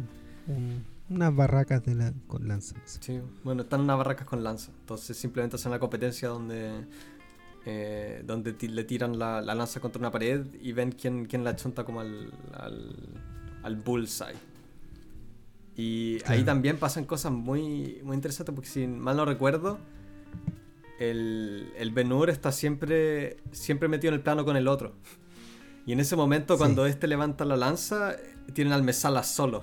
unas 1.10 1.36
barracas 1.36 1.84
de 1.84 1.96
la, 1.96 2.14
con 2.28 2.48
lanzas. 2.48 3.00
Sí, 3.02 3.20
bueno, 3.44 3.64
están 3.64 3.82
unas 3.82 3.98
barracas 3.98 4.28
con 4.28 4.44
lanzas. 4.44 4.74
Entonces 4.80 5.18
simplemente 5.18 5.56
hacen 5.56 5.72
una 5.72 5.80
competencia 5.80 6.30
donde 6.30 6.86
eh, 7.66 8.22
donde 8.26 8.56
le 8.68 8.84
tiran 8.84 9.18
la, 9.18 9.42
lanza 9.42 9.80
contra 9.80 10.00
una 10.00 10.12
pared 10.12 10.46
y 10.62 10.72
ven 10.72 10.92
quién, 10.92 11.26
quién 11.26 11.44
la 11.44 11.56
chunta 11.56 11.84
como 11.84 12.00
al, 12.00 12.32
al, 12.54 12.96
al 13.64 13.76
bullseye. 13.76 14.36
Y 15.76 16.20
ahí 16.26 16.44
también 16.44 16.78
pasan 16.78 17.06
cosas 17.06 17.32
muy, 17.32 18.00
muy 18.04 18.16
interesantes 18.16 18.54
porque 18.54 18.70
si 18.70 18.88
mal 18.88 19.18
no 19.18 19.26
recuerdo, 19.26 19.80
el, 21.00 21.72
el 21.78 21.92
Benur 21.92 22.30
está 22.30 22.52
siempre, 22.52 23.38
siempre 23.52 23.90
metido 23.90 24.10
en 24.10 24.16
el 24.16 24.22
plano 24.22 24.46
con 24.46 24.56
el 24.56 24.68
otro. 24.68 24.94
Y 25.86 25.92
en 25.92 26.00
ese 26.00 26.16
momento, 26.16 26.58
cuando 26.58 26.86
este 26.86 27.08
levanta 27.08 27.46
la 27.46 27.58
lanza, 27.58 28.16
tienen 28.54 28.74
al 28.74 28.84
Mesala 28.84 29.24
solo. 29.24 29.62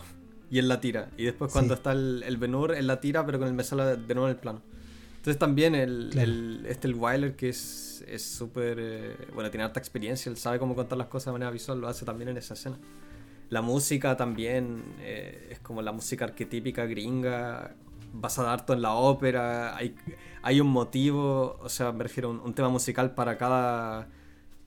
Y 0.50 0.58
él 0.58 0.68
la 0.68 0.80
tira. 0.80 1.08
Y 1.16 1.24
después, 1.24 1.50
cuando 1.50 1.74
está 1.74 1.92
el, 1.92 2.22
el 2.26 2.36
Benur, 2.36 2.74
él 2.74 2.86
la 2.86 3.00
tira, 3.00 3.24
pero 3.24 3.38
con 3.38 3.48
el 3.48 3.54
Mesala 3.54 3.96
de 3.96 4.14
nuevo 4.14 4.28
en 4.28 4.34
el 4.34 4.40
plano. 4.40 4.62
Entonces, 5.22 5.38
también 5.38 5.76
el, 5.76 6.10
el 6.18 6.66
este, 6.68 6.88
el 6.88 6.96
Wyler, 6.96 7.36
que 7.36 7.50
es 7.50 8.04
súper. 8.18 8.76
Eh, 8.80 9.16
bueno, 9.32 9.52
tiene 9.52 9.62
harta 9.62 9.78
experiencia, 9.78 10.28
él 10.28 10.36
sabe 10.36 10.58
cómo 10.58 10.74
contar 10.74 10.98
las 10.98 11.06
cosas 11.06 11.26
de 11.26 11.32
manera 11.34 11.52
visual, 11.52 11.80
lo 11.80 11.86
hace 11.86 12.04
también 12.04 12.30
en 12.30 12.38
esa 12.38 12.54
escena. 12.54 12.76
La 13.48 13.62
música 13.62 14.16
también 14.16 14.82
eh, 14.98 15.46
es 15.52 15.60
como 15.60 15.80
la 15.80 15.92
música 15.92 16.24
arquetípica 16.24 16.86
gringa, 16.86 17.76
basada 18.12 18.52
harto 18.52 18.72
en 18.72 18.82
la 18.82 18.94
ópera, 18.94 19.76
hay, 19.76 19.94
hay 20.42 20.60
un 20.60 20.66
motivo, 20.66 21.56
o 21.62 21.68
sea, 21.68 21.92
me 21.92 22.02
refiero 22.02 22.30
a 22.30 22.32
un, 22.32 22.52
tema 22.52 22.68
musical 22.68 23.14
para 23.14 23.38
cada, 23.38 24.08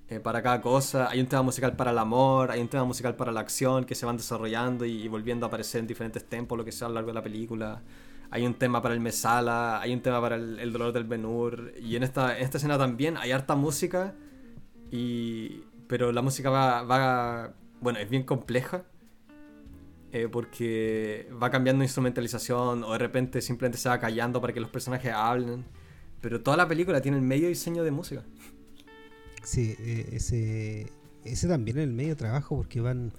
eh, 0.08 0.22
para 0.22 0.42
cada 0.42 0.62
cosa, 0.62 1.10
hay 1.10 1.20
un 1.20 1.28
tema 1.28 1.42
musical 1.42 1.76
para 1.76 1.92
el 1.92 1.98
amor, 1.98 2.50
hay 2.50 2.62
un 2.62 2.70
tema 2.70 2.86
musical 2.86 3.18
para 3.18 3.34
la 3.34 3.42
acción 3.42 3.84
que 3.84 3.94
se 3.94 4.06
van 4.06 4.16
desarrollando 4.16 4.86
y, 4.86 5.06
volviendo 5.10 5.46
a 5.46 5.50
aparecer 5.50 5.82
en 5.82 5.88
diferentes 5.88 6.24
tempos, 6.24 6.58
lo 6.58 6.64
que 6.64 6.72
sea 6.72 6.86
a 6.88 6.90
lo 6.92 6.96
largo 6.96 7.10
de 7.10 7.16
la 7.16 7.24
película. 7.24 7.82
Hay 8.32 8.46
un 8.46 8.54
tema 8.54 8.82
para 8.82 8.94
el 8.94 9.00
Mesala, 9.00 9.80
hay 9.82 9.94
un 9.94 10.02
tema 10.02 10.22
para 10.22 10.36
el, 10.36 10.72
dolor 10.72 10.94
del 10.94 11.06
Benur. 11.06 11.74
Y 11.82 11.96
en 11.96 12.04
esta, 12.04 12.38
en 12.38 12.44
esta 12.44 12.58
escena 12.58 12.78
también 12.78 13.18
hay 13.18 13.32
harta 13.32 13.56
música. 13.56 14.16
Y, 14.92 15.64
pero 15.88 16.12
la 16.12 16.22
música 16.22 16.50
va, 16.50 16.84
va 16.84 17.54
bueno, 17.82 18.00
es 18.00 18.10
bien 18.10 18.24
compleja 18.24 18.86
eh, 20.12 20.30
porque 20.32 21.30
va 21.42 21.52
cambiando 21.52 21.84
instrumentalización 21.84 22.86
o 22.86 22.94
de 22.94 22.98
repente 23.00 23.42
simplemente 23.42 23.78
se 23.78 23.90
va 23.90 24.00
callando 24.00 24.40
para 24.40 24.54
que 24.54 24.62
los 24.62 24.70
personajes 24.70 25.12
hablen. 25.14 25.66
Pero 26.22 26.42
toda 26.42 26.56
la 26.56 26.68
película 26.68 27.02
tiene 27.02 27.18
el 27.18 27.24
medio 27.24 27.50
diseño 27.50 27.84
de 27.84 27.92
música. 27.92 28.24
Sí, 29.44 29.76
eh, 29.78 30.10
ese, 30.14 30.90
ese 31.26 31.48
también 31.50 31.78
es 31.78 31.84
el 31.84 31.92
medio 31.92 32.16
trabajo 32.16 32.56
porque 32.56 32.80
van, 32.80 33.12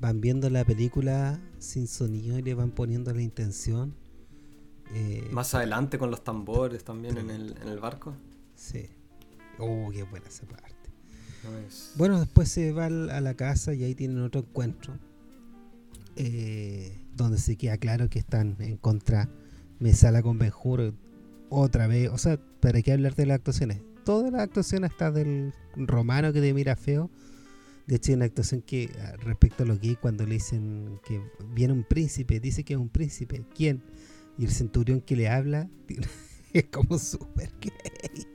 van 0.00 0.20
viendo 0.20 0.50
la 0.50 0.64
película 0.64 1.40
sin 1.58 1.86
sonido 1.86 2.38
y 2.38 2.42
le 2.42 2.54
van 2.54 2.72
poniendo 2.72 3.14
la 3.14 3.22
intención. 3.22 3.94
Eh, 4.94 5.28
Más 5.32 5.54
adelante 5.54 5.98
con 5.98 6.10
los 6.10 6.22
tambores 6.22 6.84
también 6.84 7.18
en 7.18 7.30
el, 7.30 7.56
en 7.62 7.68
el 7.68 7.78
barco. 7.78 8.14
Sí. 8.54 8.88
Oh, 9.58 9.90
qué 9.92 10.02
buena 10.02 10.28
esa 10.28 10.46
parte. 10.46 10.72
Bueno, 11.96 12.20
después 12.20 12.48
se 12.48 12.72
va 12.72 12.86
a 12.86 12.90
la 12.90 13.34
casa 13.34 13.74
y 13.74 13.82
ahí 13.82 13.94
tienen 13.94 14.22
otro 14.22 14.42
encuentro 14.42 14.94
eh, 16.16 16.96
donde 17.16 17.38
se 17.38 17.56
queda 17.56 17.78
claro 17.78 18.08
que 18.08 18.18
están 18.18 18.56
en 18.60 18.76
contra 18.76 19.28
Mesala 19.80 20.22
con 20.22 20.38
Benjur 20.38 20.94
otra 21.48 21.86
vez. 21.86 22.10
O 22.10 22.18
sea, 22.18 22.38
¿para 22.60 22.80
qué 22.82 22.92
hablar 22.92 23.14
de 23.14 23.26
las 23.26 23.36
actuaciones? 23.36 23.80
Todas 24.04 24.32
las 24.32 24.42
actuaciones 24.42 24.92
está 24.92 25.10
del 25.10 25.52
romano 25.74 26.32
que 26.32 26.40
te 26.40 26.54
mira 26.54 26.76
feo. 26.76 27.10
De 27.86 27.96
hecho, 27.96 28.12
hay 28.12 28.16
una 28.16 28.26
actuación 28.26 28.62
que 28.62 28.90
ah, 29.00 29.16
respecto 29.24 29.64
a 29.64 29.66
lo 29.66 29.76
gay, 29.76 29.96
cuando 30.00 30.24
le 30.24 30.34
dicen 30.34 31.00
que 31.04 31.20
viene 31.52 31.72
un 31.72 31.82
príncipe, 31.82 32.38
dice 32.38 32.62
que 32.62 32.74
es 32.74 32.78
un 32.78 32.88
príncipe. 32.88 33.44
¿Quién? 33.54 33.82
Y 34.38 34.44
el 34.44 34.50
centurión 34.50 35.00
que 35.00 35.16
le 35.16 35.28
habla 35.28 35.68
es 36.52 36.64
como 36.64 36.98
súper 36.98 37.50
gay. 37.60 38.26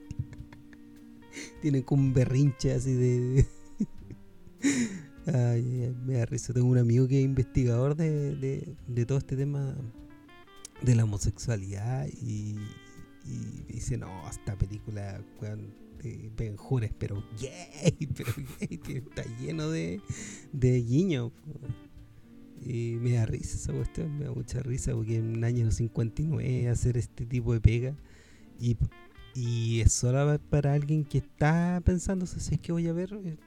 Tienen 1.62 1.84
como 1.84 2.04
un 2.04 2.14
berrinche 2.14 2.74
así 2.74 2.94
de. 2.94 3.46
Ay, 5.28 5.94
me 6.06 6.14
da 6.14 6.26
risa. 6.26 6.54
Tengo 6.54 6.68
un 6.68 6.78
amigo 6.78 7.08
que 7.08 7.20
es 7.20 7.26
investigador 7.26 7.96
de, 7.96 8.76
todo 9.06 9.18
este 9.18 9.36
tema 9.36 9.76
de 10.82 10.96
la 10.96 11.04
homosexualidad 11.04 12.08
y, 12.08 12.56
dice, 13.68 13.98
no, 13.98 14.08
esta 14.30 14.58
película, 14.58 15.22
de 16.02 16.32
Benjures, 16.38 16.92
pero 16.98 17.24
gay, 17.40 18.08
pero 18.16 18.34
gay, 18.60 18.80
está 18.86 19.24
lleno 19.38 19.70
de, 19.70 20.02
de 20.54 20.82
guiños. 20.82 21.32
Y 22.62 22.98
me 23.00 23.14
da 23.14 23.26
risa 23.26 23.56
esa 23.56 23.74
cuestión, 23.74 24.18
me 24.18 24.26
da 24.26 24.32
mucha 24.32 24.60
risa 24.62 24.94
porque 24.94 25.18
en 25.18 25.36
el 25.36 25.44
año 25.44 25.72
59 25.72 26.70
hacer 26.70 26.98
este 26.98 27.26
tipo 27.26 27.54
de 27.54 27.62
pega 27.62 27.96
y, 28.60 28.78
y 29.36 29.82
es 29.82 29.94
solo 29.94 30.40
para 30.50 30.74
alguien 30.74 31.06
que 31.06 31.20
está 31.20 31.82
pensando 31.86 32.26
si 32.26 32.56
es 32.56 32.60
que 32.60 32.72
voy 32.72 32.88
a 32.88 32.94
ver 32.94 33.14
eh, 33.24 33.38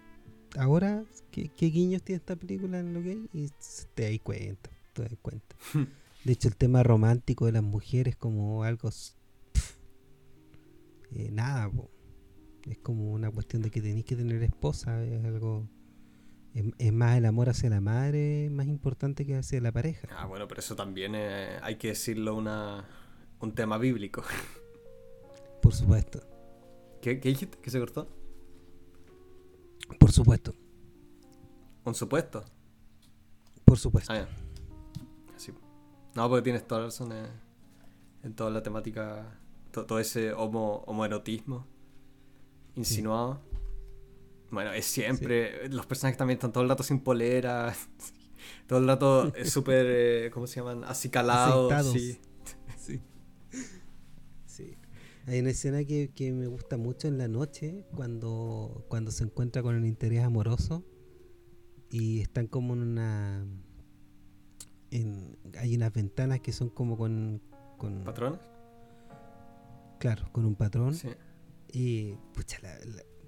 ahora 0.56 1.04
qué, 1.30 1.50
guiños 1.58 2.02
tiene 2.02 2.18
esta 2.18 2.36
película 2.36 2.80
en 2.80 2.94
lo 2.94 3.02
que 3.02 3.10
hay 3.10 3.28
y 3.32 3.48
te 3.94 4.10
das 4.10 4.20
cuenta, 4.22 4.70
te 4.92 5.02
das 5.02 5.12
cuenta. 5.20 5.56
De 6.24 6.32
hecho, 6.32 6.48
el 6.48 6.56
tema 6.56 6.82
romántico 6.82 7.46
de 7.46 7.52
las 7.52 7.62
mujeres 7.62 8.16
como 8.16 8.62
algo... 8.64 8.90
Eh, 11.12 11.30
nada, 11.32 11.70
es 12.68 12.78
como 12.78 13.12
una 13.12 13.30
cuestión 13.30 13.62
de 13.62 13.70
que 13.70 13.80
tenéis 13.80 14.04
que 14.04 14.16
tener 14.16 14.42
esposa, 14.42 15.02
es 15.02 15.24
algo... 15.24 15.66
Es, 16.54 16.92
más 16.92 17.16
el 17.16 17.26
amor 17.26 17.48
hacia 17.48 17.70
la 17.70 17.80
madre 17.80 18.48
más 18.50 18.66
importante 18.66 19.24
que 19.24 19.36
hacia 19.36 19.60
la 19.60 19.70
pareja. 19.70 20.08
Ah, 20.16 20.26
bueno, 20.26 20.48
pero 20.48 20.60
eso 20.60 20.74
también 20.74 21.14
hay 21.14 21.76
que 21.76 21.88
decirlo 21.88 22.34
una, 22.34 22.88
un 23.40 23.54
tema 23.54 23.78
bíblico. 23.78 24.22
Por 25.62 25.74
supuesto. 25.74 26.20
¿Qué, 27.00 27.20
¿Qué 27.20 27.28
dijiste? 27.30 27.58
¿Qué 27.62 27.70
se 27.70 27.78
cortó? 27.78 28.08
Por 29.98 30.12
supuesto. 30.12 30.54
¿Un 31.84 31.94
supuesto? 31.94 32.44
Por 33.64 33.78
supuesto. 33.78 34.12
Ah, 34.12 34.26
No, 36.14 36.28
porque 36.28 36.42
tienes 36.42 36.66
toda 36.66 36.80
la 36.80 36.86
razón 36.86 37.12
en, 38.22 38.34
toda 38.34 38.50
la 38.50 38.62
temática, 38.62 39.38
todo 39.70 39.98
ese 39.98 40.32
homo, 40.32 40.82
homoerotismo 40.86 41.66
insinuado. 42.74 43.40
Bueno, 44.50 44.72
es 44.72 44.84
siempre. 44.84 45.68
Los 45.68 45.86
personajes 45.86 46.18
también 46.18 46.36
están 46.36 46.52
todo 46.52 46.62
el 46.62 46.68
rato 46.68 46.82
sin 46.82 47.00
polera. 47.00 47.74
todo 48.66 48.78
el 48.78 48.86
rato 48.86 49.34
es 49.34 49.50
súper. 49.52 49.86
Eh, 49.88 50.30
¿Cómo 50.32 50.46
se 50.46 50.60
llaman? 50.60 50.84
Acicalados. 50.84 51.72
Sí. 52.82 53.00
sí. 54.46 54.76
Hay 55.26 55.40
una 55.40 55.50
escena 55.50 55.84
que, 55.84 56.32
me 56.32 56.46
gusta 56.46 56.76
mucho 56.76 57.06
en 57.06 57.18
la 57.18 57.28
noche, 57.28 57.84
cuando, 57.94 58.84
cuando 58.88 59.10
se 59.10 59.24
encuentra 59.24 59.62
con 59.62 59.76
el 59.76 59.84
interés 59.84 60.24
amoroso 60.24 60.82
y 61.90 62.20
están 62.20 62.46
como 62.46 62.72
en 62.74 62.82
una... 62.82 63.46
hay 65.58 65.76
unas 65.76 65.92
ventanas 65.92 66.40
que 66.40 66.52
son 66.52 66.70
como 66.70 66.96
con... 66.96 67.42
con 67.76 68.02
¿Patrones? 68.02 68.40
Claro, 70.00 70.28
con 70.32 70.46
un 70.46 70.56
patrón. 70.56 70.94
Sí. 70.94 71.10
Y 71.72 72.14
pucha 72.34 72.58
la, 72.62 72.78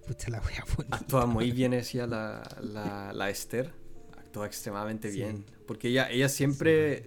pucha 0.06 0.30
la. 0.30 0.42
Actúa 0.90 1.26
muy 1.26 1.50
bien 1.50 1.72
decía 1.72 2.06
la, 2.06 2.42
la, 2.60 3.12
la 3.12 3.30
Esther. 3.30 3.72
Actúa 4.16 4.46
extremadamente 4.46 5.10
bien. 5.10 5.44
Porque 5.66 5.88
ella, 5.88 6.10
ella 6.10 6.28
siempre... 6.28 7.04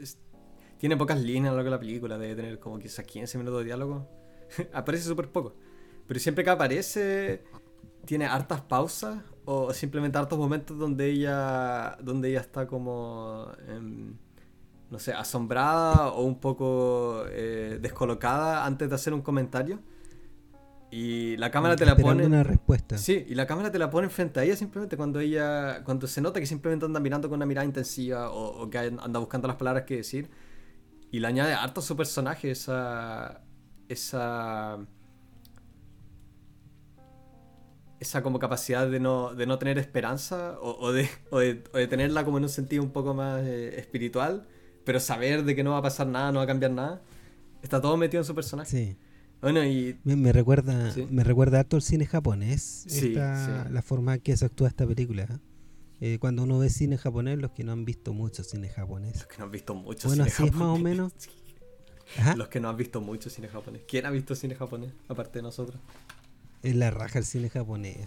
Tiene 0.78 0.98
pocas 0.98 1.20
líneas 1.20 1.48
a 1.48 1.52
lo 1.52 1.58
largo 1.58 1.72
de 1.72 1.76
la 1.78 1.80
película, 1.80 2.18
debe 2.18 2.36
tener 2.36 2.60
como 2.60 2.78
quizás 2.78 3.06
15 3.06 3.38
minutos 3.38 3.60
de 3.62 3.66
diálogo 3.66 4.08
aparece 4.74 5.06
súper 5.06 5.32
poco. 5.32 5.56
Pero 6.08 6.20
siempre 6.20 6.44
que 6.44 6.50
aparece, 6.50 7.44
tiene 8.06 8.26
hartas 8.26 8.62
pausas 8.62 9.20
o 9.46 9.74
simplemente 9.74 10.18
hartos 10.18 10.38
momentos 10.38 10.78
donde 10.78 11.10
ella, 11.10 11.98
donde 12.02 12.30
ella 12.30 12.42
está 12.42 12.68
como, 12.68 13.52
em, 13.68 14.16
no 14.90 15.00
sé, 15.00 15.14
asombrada 15.14 16.10
o 16.10 16.24
un 16.24 16.40
poco 16.40 17.26
eh, 17.30 17.80
descolocada 17.82 18.66
antes 18.66 18.90
de 18.90 18.96
hacer 18.96 19.14
un 19.14 19.22
comentario. 19.22 19.80
Y 20.92 21.36
la 21.38 21.52
cámara 21.52 21.76
te 21.76 21.86
la 21.86 21.96
pone. 21.96 22.26
una 22.26 22.44
respuesta. 22.44 22.98
Sí, 22.98 23.26
y 23.28 23.36
la 23.36 23.48
cámara 23.48 23.72
te 23.72 23.80
la 23.80 23.90
pone 23.90 24.10
frente 24.10 24.40
a 24.40 24.44
ella 24.44 24.56
simplemente 24.56 24.98
cuando 24.98 25.20
ella. 25.20 25.84
Cuando 25.84 26.08
se 26.08 26.22
nota 26.22 26.40
que 26.40 26.46
simplemente 26.46 26.86
anda 26.86 27.00
mirando 27.00 27.28
con 27.28 27.38
una 27.38 27.46
mirada 27.46 27.66
intensiva 27.66 28.32
o, 28.32 28.70
que 28.70 28.78
anda 28.78 29.20
buscando 29.20 29.48
las 29.48 29.58
palabras 29.58 29.86
que 29.86 29.98
decir. 29.98 30.30
Y 31.12 31.20
le 31.20 31.28
añade 31.28 31.54
harto 31.54 31.82
a 31.82 31.84
su 31.84 31.96
personaje 31.96 32.52
esa. 32.52 33.42
Esa. 33.90 34.80
Esa 38.00 38.22
como 38.22 38.40
capacidad 38.40 38.88
de 38.88 39.00
no, 39.00 39.34
de 39.34 39.48
no 39.48 39.58
tener 39.58 39.80
esperanza 39.80 40.58
o, 40.62 40.92
de, 40.92 41.10
o, 41.32 41.40
de, 41.40 41.56
tenerla 41.88 42.26
como 42.26 42.38
en 42.38 42.44
un 42.44 42.50
sentido 42.50 42.84
un 42.84 42.92
poco 42.92 43.14
más 43.14 43.42
eh, 43.44 43.80
espiritual, 43.80 44.46
pero 44.84 45.00
saber 45.00 45.44
de 45.46 45.56
que 45.56 45.64
no 45.64 45.72
va 45.72 45.78
a 45.78 45.82
pasar 45.82 46.06
nada, 46.06 46.32
no 46.32 46.40
va 46.40 46.44
a 46.44 46.48
cambiar 46.48 46.72
nada. 46.72 47.02
Está 47.64 47.82
todo 47.82 47.98
metido 47.98 48.22
en 48.22 48.26
su 48.26 48.36
personaje. 48.36 48.70
Sí. 48.70 48.98
Bueno, 49.46 49.64
y... 49.64 49.96
Me, 50.04 50.34
recuerda 50.34 50.92
me 51.12 51.24
recuerda 51.24 51.60
harto 51.60 51.76
el 51.76 51.84
cine 51.84 52.08
japonés, 52.08 52.88
la 53.14 53.84
forma 53.84 54.18
que 54.18 54.36
se 54.36 54.44
actúa 54.44 54.70
esta 54.70 54.88
película. 54.88 55.40
Eh, 56.02 56.18
cuando 56.20 56.42
uno 56.42 56.58
ve 56.58 56.72
cine 56.72 56.98
japonés, 56.98 57.38
los 57.38 57.52
que 57.52 57.64
no 57.64 57.72
han 57.72 57.86
visto 57.86 58.12
mucho 58.12 58.44
cine 58.44 58.70
japonés. 58.70 59.18
Los 59.18 59.28
que 59.28 59.38
no 59.38 59.44
han 59.44 59.52
visto 59.52 59.76
mucho 59.76 60.08
bueno, 60.08 60.24
cine 60.24 60.34
así 60.34 60.48
es 60.48 60.54
más 60.56 60.68
o 60.70 60.80
menos. 60.80 61.14
Los 62.36 62.48
que 62.48 62.60
no 62.60 62.70
han 62.70 62.78
visto 62.78 63.02
mucho 63.02 63.30
cine 63.30 63.48
japonés. 63.48 63.84
¿Quién 63.88 64.08
ha 64.08 64.10
visto 64.10 64.34
cine 64.34 64.56
japonés 64.56 64.92
aparte 65.10 65.38
de 65.38 65.44
nosotros? 65.44 65.80
Es 66.64 66.76
la 66.76 66.90
raja 66.90 67.20
el 67.20 67.26
cine 67.26 67.52
japonés, 67.52 67.98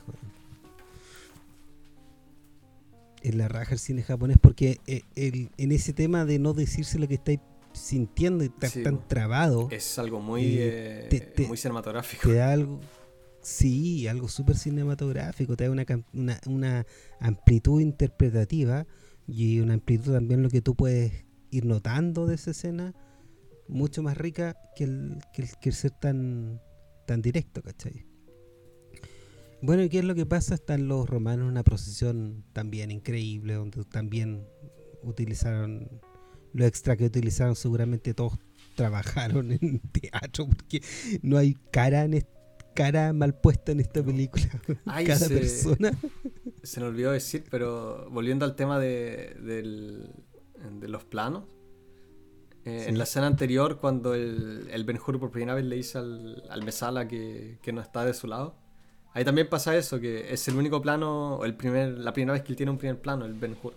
Es 3.22 3.36
la 3.36 3.46
raja 3.46 3.74
el 3.74 3.78
cine 3.78 4.02
japonés 4.02 4.38
porque 4.40 4.80
eh, 4.88 5.02
en 5.14 5.70
ese 5.70 5.92
tema 5.92 6.24
de 6.24 6.40
no 6.40 6.52
decirse 6.52 6.98
lo 6.98 7.06
que 7.06 7.14
estáis 7.14 7.38
sintiendo 7.80 8.44
y 8.44 8.48
tan, 8.48 9.06
trabado. 9.06 9.68
Es 9.70 9.98
algo 9.98 10.20
muy, 10.20 10.56
eh, 10.58 11.34
muy 11.46 11.56
cinematográfico. 11.56 12.28
Te 12.28 12.34
da 12.34 12.52
algo, 12.52 12.80
sí, 13.40 14.06
algo 14.08 14.28
súper 14.28 14.56
cinematográfico, 14.56 15.56
te 15.56 15.64
da 15.64 15.70
una, 15.70 15.86
una, 16.12 16.40
una, 16.46 16.86
amplitud 17.20 17.80
interpretativa 17.80 18.86
y 19.26 19.60
una 19.60 19.74
amplitud 19.74 20.12
también 20.12 20.42
lo 20.42 20.50
que 20.50 20.62
tú 20.62 20.74
puedes 20.74 21.24
ir 21.50 21.64
notando 21.64 22.26
de 22.26 22.34
esa 22.34 22.50
escena, 22.50 22.94
mucho 23.68 24.02
más 24.02 24.16
rica 24.16 24.56
que 24.76 24.84
el, 24.84 25.18
que 25.32 25.68
el, 25.68 25.74
ser 25.74 25.92
tan, 25.92 26.60
tan 27.06 27.22
directo, 27.22 27.62
¿cachai? 27.62 28.06
Bueno, 29.60 29.82
¿y 29.82 29.88
qué 29.88 29.98
es 29.98 30.04
lo 30.04 30.14
que 30.14 30.24
pasa? 30.24 30.54
Están 30.54 30.86
los 30.86 31.08
romanos 31.08 31.44
en 31.44 31.50
una 31.50 31.64
procesión 31.64 32.44
también 32.52 32.90
increíble, 32.90 33.54
donde 33.54 33.84
también 33.84 34.46
utilizaron 35.02 36.00
lo 36.58 36.66
extra 36.66 36.96
que 36.96 37.04
utilizaron 37.04 37.54
seguramente 37.56 38.14
todos 38.14 38.34
trabajaron 38.74 39.52
en 39.52 39.80
teatro 39.92 40.46
porque 40.46 40.82
no 41.22 41.38
hay 41.38 41.56
cara 41.70 42.04
en 42.04 42.26
cara 42.74 43.12
mal 43.12 43.34
puesta 43.34 43.72
en 43.72 43.80
esta 43.80 44.04
película. 44.04 44.46
Cada 44.84 45.28
persona. 45.28 45.90
se 46.62 46.80
me 46.80 46.86
olvidó 46.86 47.10
decir 47.12 47.44
pero 47.50 48.08
volviendo 48.10 48.44
al 48.44 48.54
tema 48.54 48.78
de, 48.78 49.34
de 49.40 50.88
los 50.88 51.04
planos 51.04 51.44
eh, 52.64 52.86
en 52.88 52.98
la 52.98 53.04
escena 53.04 53.26
anterior 53.26 53.78
cuando 53.78 54.14
el, 54.14 54.68
el 54.70 54.84
Ben 54.84 54.98
Hur 54.98 55.18
por 55.18 55.30
primera 55.30 55.54
vez 55.54 55.64
le 55.64 55.76
dice 55.76 55.98
al, 55.98 56.42
al 56.50 56.64
Mesala 56.64 57.08
que, 57.08 57.58
que, 57.62 57.72
no 57.72 57.80
está 57.80 58.04
de 58.04 58.12
su 58.14 58.26
lado 58.26 58.56
ahí 59.12 59.24
también 59.24 59.48
pasa 59.48 59.76
eso 59.76 59.98
que 60.00 60.32
es 60.32 60.46
el 60.48 60.56
único 60.56 60.82
plano 60.82 61.40
el 61.44 61.54
primer 61.56 61.98
la 61.98 62.12
primera 62.12 62.34
vez 62.34 62.42
que 62.42 62.52
él 62.52 62.56
tiene 62.56 62.70
un 62.70 62.78
primer 62.78 63.00
plano 63.00 63.24
el 63.24 63.34
Ben 63.34 63.56
Hur 63.62 63.74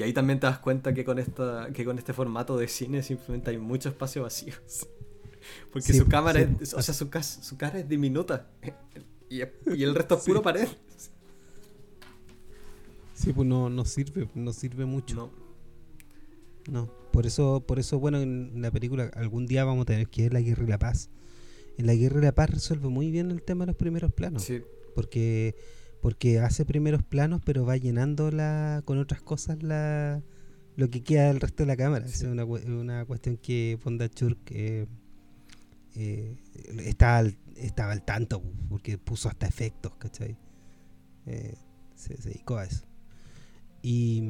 y 0.00 0.02
ahí 0.02 0.14
también 0.14 0.40
te 0.40 0.46
das 0.46 0.58
cuenta 0.58 0.94
que 0.94 1.04
con, 1.04 1.18
esta, 1.18 1.68
que 1.74 1.84
con 1.84 1.98
este 1.98 2.14
formato 2.14 2.56
de 2.56 2.68
cine 2.68 3.02
simplemente 3.02 3.50
hay 3.50 3.58
mucho 3.58 3.90
espacio 3.90 4.22
vacío. 4.22 4.54
Porque 5.72 5.92
su 5.92 6.08
cámara, 6.08 6.40
es, 6.40 6.72
o 6.72 6.80
sea, 6.80 6.94
su, 6.94 7.10
su, 7.42 7.56
cara 7.58 7.78
es 7.78 7.88
diminuta. 7.88 8.50
Y, 9.28 9.42
el 9.42 9.94
resto 9.94 10.16
es 10.16 10.24
puro 10.24 10.42
pared. 10.42 10.66
Sí, 13.14 13.32
pues 13.32 13.46
no, 13.46 13.70
no 13.70 13.84
sirve, 13.84 14.28
no 14.34 14.52
sirve 14.52 14.86
mucho. 14.86 15.14
No. 15.14 15.30
No, 16.68 16.90
por 17.12 17.26
eso, 17.26 17.62
por 17.64 17.78
eso, 17.78 18.00
bueno, 18.00 18.20
en 18.20 18.60
la 18.60 18.72
película 18.72 19.08
algún 19.14 19.46
día 19.46 19.64
vamos 19.64 19.82
a 19.82 19.84
tener 19.84 20.08
que 20.08 20.22
ver 20.22 20.32
La 20.32 20.40
Guerra 20.40 20.64
y 20.64 20.66
la 20.66 20.78
Paz. 20.80 21.10
En 21.78 21.86
La 21.86 21.94
Guerra 21.94 22.18
y 22.18 22.24
la 22.24 22.34
Paz 22.34 22.50
resuelve 22.50 22.88
muy 22.88 23.12
bien 23.12 23.30
el 23.30 23.42
tema 23.42 23.66
de 23.66 23.68
los 23.68 23.76
primeros 23.76 24.12
planos. 24.12 24.42
Sí. 24.42 24.62
Porque 24.96 25.54
porque 26.00 26.38
hace 26.38 26.64
primeros 26.64 27.02
planos, 27.02 27.40
pero 27.44 27.64
va 27.64 27.76
llenando 27.76 28.30
la, 28.30 28.82
con 28.84 28.98
otras 28.98 29.20
cosas 29.20 29.62
la, 29.62 30.22
lo 30.76 30.88
que 30.88 31.02
queda 31.02 31.28
del 31.28 31.40
resto 31.40 31.62
de 31.62 31.66
la 31.66 31.76
cámara. 31.76 32.06
Es 32.06 32.22
una, 32.22 32.44
una 32.44 33.04
cuestión 33.04 33.36
que 33.36 33.78
Bondachur 33.82 34.38
eh, 34.46 34.86
eh, 35.94 36.36
estaba, 36.78 37.18
al, 37.18 37.36
estaba 37.56 37.92
al 37.92 38.02
tanto, 38.02 38.42
porque 38.68 38.96
puso 38.96 39.28
hasta 39.28 39.46
efectos, 39.46 39.94
¿cachai? 39.96 40.36
Eh, 41.26 41.54
se, 41.94 42.14
dedicó 42.14 42.56
a 42.56 42.64
eso. 42.64 42.86
Y, 43.82 44.22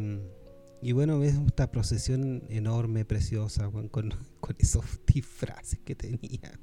y 0.82 0.92
bueno, 0.92 1.20
ves 1.20 1.34
esta 1.34 1.70
procesión 1.70 2.42
enorme, 2.48 3.04
preciosa, 3.04 3.70
con, 3.70 3.88
con, 3.88 4.10
con 4.40 4.56
esos 4.58 4.84
disfraces 5.06 5.78
que 5.84 5.94
tenía. 5.94 6.58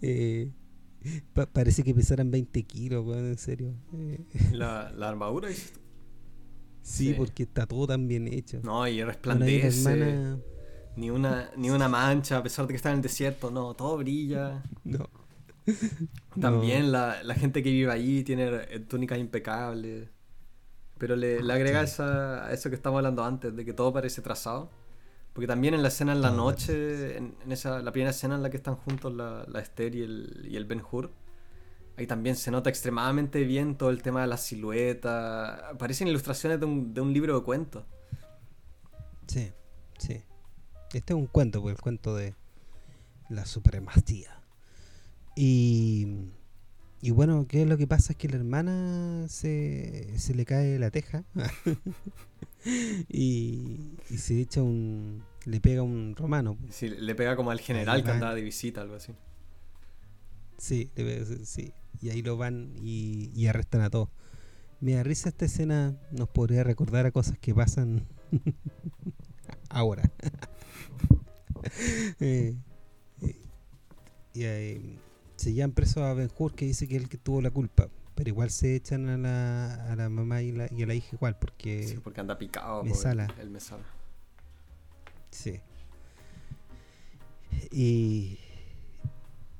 parece 1.52 1.82
que 1.82 1.94
pesaran 1.94 2.30
20 2.30 2.62
kilos, 2.64 3.16
en 3.16 3.38
serio. 3.38 3.74
Eh, 3.94 4.24
¿La, 4.52 4.90
la 4.92 5.08
armadura? 5.08 5.48
Sí, 6.82 7.14
porque 7.14 7.42
está 7.42 7.66
todo 7.66 7.86
tan 7.86 8.06
bien 8.06 8.32
hecho. 8.32 8.60
No, 8.62 8.86
y 8.86 9.02
resplandece. 9.02 10.36
Ni 10.96 11.10
una, 11.10 11.50
ni 11.56 11.68
una 11.68 11.88
mancha, 11.88 12.38
a 12.38 12.42
pesar 12.42 12.66
de 12.66 12.72
que 12.72 12.76
está 12.76 12.90
en 12.90 12.96
el 12.96 13.02
desierto, 13.02 13.50
no, 13.50 13.74
todo 13.74 13.98
brilla. 13.98 14.62
No. 14.84 15.10
También 16.40 16.92
La, 16.92 17.22
la, 17.22 17.34
gente 17.34 17.62
que 17.62 17.70
vive 17.70 17.90
allí 17.90 18.22
tiene 18.22 18.48
eh, 18.48 18.80
túnicas 18.80 19.18
impecables. 19.18 20.08
Pero 20.96 21.16
le, 21.16 21.42
le 21.42 21.52
agrega 21.52 21.82
esa, 21.82 22.50
eso 22.52 22.70
que 22.70 22.76
estamos 22.76 22.98
hablando 22.98 23.24
antes, 23.24 23.54
de 23.54 23.64
que 23.64 23.72
todo 23.72 23.92
parece 23.92 24.22
trazado. 24.22 24.70
Porque 25.36 25.48
también 25.48 25.74
en 25.74 25.82
la 25.82 25.88
escena 25.88 26.12
en 26.12 26.22
la 26.22 26.30
noche, 26.30 27.18
en, 27.18 27.36
esa, 27.50 27.82
la 27.82 27.92
primera 27.92 28.10
escena 28.10 28.36
en 28.36 28.42
la 28.42 28.48
que 28.48 28.56
están 28.56 28.74
juntos 28.74 29.12
la, 29.12 29.44
la 29.46 29.60
Esther 29.60 29.94
y 29.94 30.00
el, 30.00 30.48
y 30.48 30.56
el 30.56 30.64
Ben 30.64 30.80
Hur, 30.90 31.12
ahí 31.98 32.06
también 32.06 32.36
se 32.36 32.50
nota 32.50 32.70
extremadamente 32.70 33.44
bien 33.44 33.76
todo 33.76 33.90
el 33.90 34.00
tema 34.00 34.22
de 34.22 34.28
la 34.28 34.38
silueta. 34.38 35.74
Parecen 35.78 36.08
ilustraciones 36.08 36.58
de 36.58 36.64
un, 36.64 36.94
de 36.94 37.02
un 37.02 37.12
libro 37.12 37.38
de 37.38 37.44
cuentos. 37.44 37.84
Sí, 39.26 39.52
sí. 39.98 40.22
Este 40.94 41.12
es 41.12 41.18
un 41.18 41.26
cuento, 41.26 41.60
pues 41.60 41.76
el 41.76 41.82
cuento 41.82 42.16
de 42.16 42.34
la 43.28 43.44
supremacía. 43.44 44.40
Y, 45.36 46.30
y 47.02 47.10
bueno, 47.10 47.46
¿qué 47.48 47.62
es 47.62 47.68
lo 47.68 47.76
que 47.76 47.86
pasa? 47.86 48.12
Es 48.12 48.18
que 48.18 48.28
la 48.28 48.36
hermana 48.36 49.26
se, 49.28 50.18
se 50.18 50.34
le 50.34 50.44
cae 50.44 50.78
la 50.78 50.90
teja. 50.90 51.24
y, 53.08 53.92
se 54.16 54.40
echa 54.40 54.62
un. 54.62 55.22
Le 55.44 55.60
pega 55.60 55.82
un 55.82 56.14
romano. 56.16 56.56
Sí, 56.70 56.88
le 56.88 57.14
pega 57.14 57.36
como 57.36 57.50
al 57.50 57.60
general 57.60 58.02
que 58.02 58.10
andaba 58.10 58.34
de 58.34 58.42
visita, 58.42 58.80
algo 58.80 58.96
así. 58.96 59.12
Sí, 60.58 60.90
sí. 61.44 61.72
Y 62.00 62.10
ahí 62.10 62.22
lo 62.22 62.36
van 62.36 62.74
y, 62.80 63.46
arrestan 63.46 63.82
a 63.82 63.90
todos. 63.90 64.08
Me 64.80 64.94
da 64.94 65.02
risa 65.02 65.28
esta 65.28 65.44
escena, 65.44 65.96
nos 66.10 66.28
podría 66.28 66.64
recordar 66.64 67.06
a 67.06 67.10
cosas 67.10 67.38
que 67.38 67.54
pasan 67.54 68.06
ahora. 69.68 70.10
Eh, 72.20 72.56
eh, 73.22 73.36
y, 74.34 74.44
eh, 74.44 74.98
se 75.46 75.54
llaman 75.54 75.74
preso 75.74 76.02
a 76.02 76.12
Ben 76.12 76.28
Hur 76.36 76.54
que 76.54 76.64
dice 76.64 76.88
que 76.88 76.96
es 76.96 77.02
el 77.04 77.08
que 77.08 77.18
tuvo 77.18 77.40
la 77.40 77.52
culpa. 77.52 77.88
Pero 78.16 78.30
igual 78.30 78.50
se 78.50 78.74
echan 78.74 79.08
a 79.08 79.16
la, 79.16 79.92
a 79.92 79.94
la 79.94 80.08
mamá 80.08 80.42
y, 80.42 80.50
la, 80.50 80.66
y 80.72 80.82
a 80.82 80.86
la 80.86 80.94
hija 80.94 81.10
igual, 81.12 81.38
porque... 81.38 81.86
Sí, 81.86 81.98
porque 82.02 82.20
anda 82.20 82.36
picado 82.36 82.82
mesala. 82.82 83.32
el, 83.40 83.50
mesala. 83.50 83.84
Sí. 85.30 85.60
Y... 87.70 88.40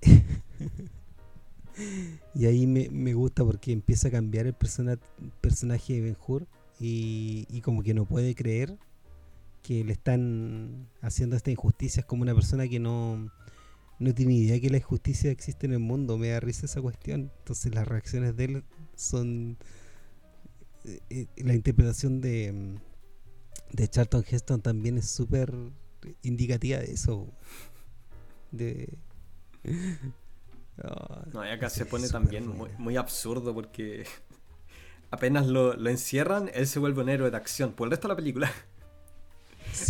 y 2.35 2.47
ahí 2.47 2.67
me, 2.67 2.89
me, 2.91 3.15
gusta 3.15 3.45
porque 3.45 3.71
empieza 3.71 4.09
a 4.09 4.11
cambiar 4.11 4.47
el 4.47 4.55
persona, 4.55 4.99
personaje 5.41 5.93
de 5.93 6.01
Ben 6.01 6.17
Hur 6.27 6.49
y, 6.81 7.47
y 7.49 7.61
como 7.61 7.85
que 7.85 7.95
no 7.95 8.07
puede 8.07 8.35
creer 8.35 8.77
que 9.63 9.85
le 9.85 9.93
están 9.93 10.89
haciendo 11.01 11.37
esta 11.37 11.53
injusticia. 11.53 12.01
Es 12.01 12.07
como 12.07 12.23
una 12.23 12.35
persona 12.35 12.67
que 12.67 12.81
no 12.81 13.31
no 13.99 14.15
tiene 14.15 14.35
idea 14.35 14.61
que 14.61 14.71
la 14.71 14.77
injusticia 14.77 15.31
existe 15.31 15.67
en 15.67 15.73
el 15.73 15.79
mundo. 15.79 16.19
Me 16.19 16.29
da 16.29 16.41
risa 16.41 16.67
esa 16.67 16.83
cuestión. 16.83 17.33
Entonces 17.39 17.75
las 17.75 17.87
reacciones 17.87 18.37
de 18.37 18.45
él 18.45 18.65
son... 18.95 19.59
Eh, 20.85 21.01
eh, 21.11 21.27
la 21.39 21.55
interpretación 21.55 22.21
de, 22.21 22.53
mm, 22.53 22.75
de 23.73 23.89
Charlton 23.89 24.25
Heston 24.29 24.61
también 24.63 24.99
es 24.99 25.09
súper 25.09 25.53
indicativa 26.23 26.79
de 26.79 26.93
eso. 26.93 27.33
De... 28.51 28.99
no, 31.33 31.45
y 31.45 31.49
acá 31.49 31.71
se 31.71 31.87
pone 31.87 32.09
también 32.09 32.47
muy, 32.79 32.97
absurdo 32.97 33.55
porque 33.55 34.05
apenas 35.11 35.47
lo, 35.47 35.75
encierran, 35.89 36.51
él 36.55 36.67
se 36.67 36.79
vuelve 36.79 37.03
un 37.03 37.09
héroe 37.09 37.31
de 37.31 37.37
acción 37.37 37.73
por 37.73 37.87
el 37.87 37.93
resto 37.93 38.09
de 38.09 38.13
la 38.13 38.17
película. 38.17 38.53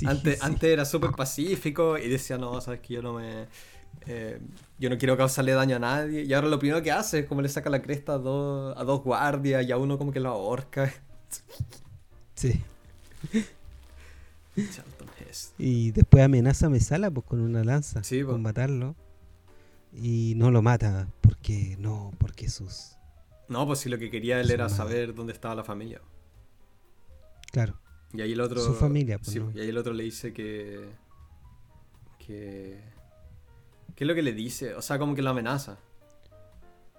antes, 0.06 0.42
antes 0.42 0.70
era 0.70 0.84
súper 0.84 1.10
pacífico 1.10 1.98
y 1.98 2.08
decía, 2.08 2.38
no, 2.38 2.60
sabes 2.60 2.80
que 2.80 2.94
yo 2.94 3.02
no 3.02 3.14
me 3.14 3.48
eh, 4.06 4.40
yo 4.78 4.90
no 4.90 4.98
quiero 4.98 5.16
causarle 5.16 5.52
daño 5.52 5.76
a 5.76 5.78
nadie. 5.78 6.24
Y 6.24 6.32
ahora 6.34 6.48
lo 6.48 6.58
primero 6.58 6.82
que 6.82 6.92
hace 6.92 7.20
es 7.20 7.26
como 7.26 7.42
le 7.42 7.48
saca 7.48 7.70
la 7.70 7.82
cresta 7.82 8.14
a 8.14 8.18
dos, 8.18 8.76
a 8.76 8.84
dos 8.84 9.02
guardias 9.02 9.66
y 9.66 9.72
a 9.72 9.76
uno 9.76 9.98
como 9.98 10.12
que 10.12 10.20
lo 10.20 10.30
ahorca. 10.30 10.92
Sí. 12.34 12.60
Y 15.58 15.90
después 15.92 16.24
amenaza 16.24 16.66
a 16.66 16.70
Mesala 16.70 17.10
pues, 17.10 17.26
con 17.26 17.40
una 17.40 17.64
lanza, 17.64 18.02
sí, 18.04 18.22
con 18.22 18.42
matarlo. 18.42 18.94
Y 19.94 20.34
no 20.36 20.50
lo 20.50 20.60
mata, 20.60 21.08
porque 21.20 21.76
no, 21.78 22.12
porque 22.18 22.50
sus... 22.50 22.96
No, 23.48 23.66
pues 23.66 23.78
si 23.78 23.88
lo 23.88 23.98
que 23.98 24.10
quería 24.10 24.40
él 24.40 24.50
era 24.50 24.68
saber 24.68 25.14
dónde 25.14 25.32
estaba 25.32 25.54
la 25.54 25.64
familia. 25.64 26.02
Claro. 27.52 27.78
Y 28.12 28.20
ahí 28.20 28.32
el 28.32 28.40
otro... 28.40 28.60
Su 28.60 28.74
familia, 28.74 29.18
pues, 29.18 29.34
Y 29.54 29.60
ahí 29.60 29.68
el 29.68 29.78
otro 29.78 29.94
le 29.94 30.04
dice 30.04 30.32
que... 30.32 30.88
Que... 32.18 32.78
¿Qué 33.96 34.04
es 34.04 34.08
lo 34.08 34.14
que 34.14 34.22
le 34.22 34.32
dice? 34.32 34.74
O 34.74 34.82
sea, 34.82 34.98
como 34.98 35.14
que 35.14 35.22
lo 35.22 35.30
amenaza. 35.30 35.78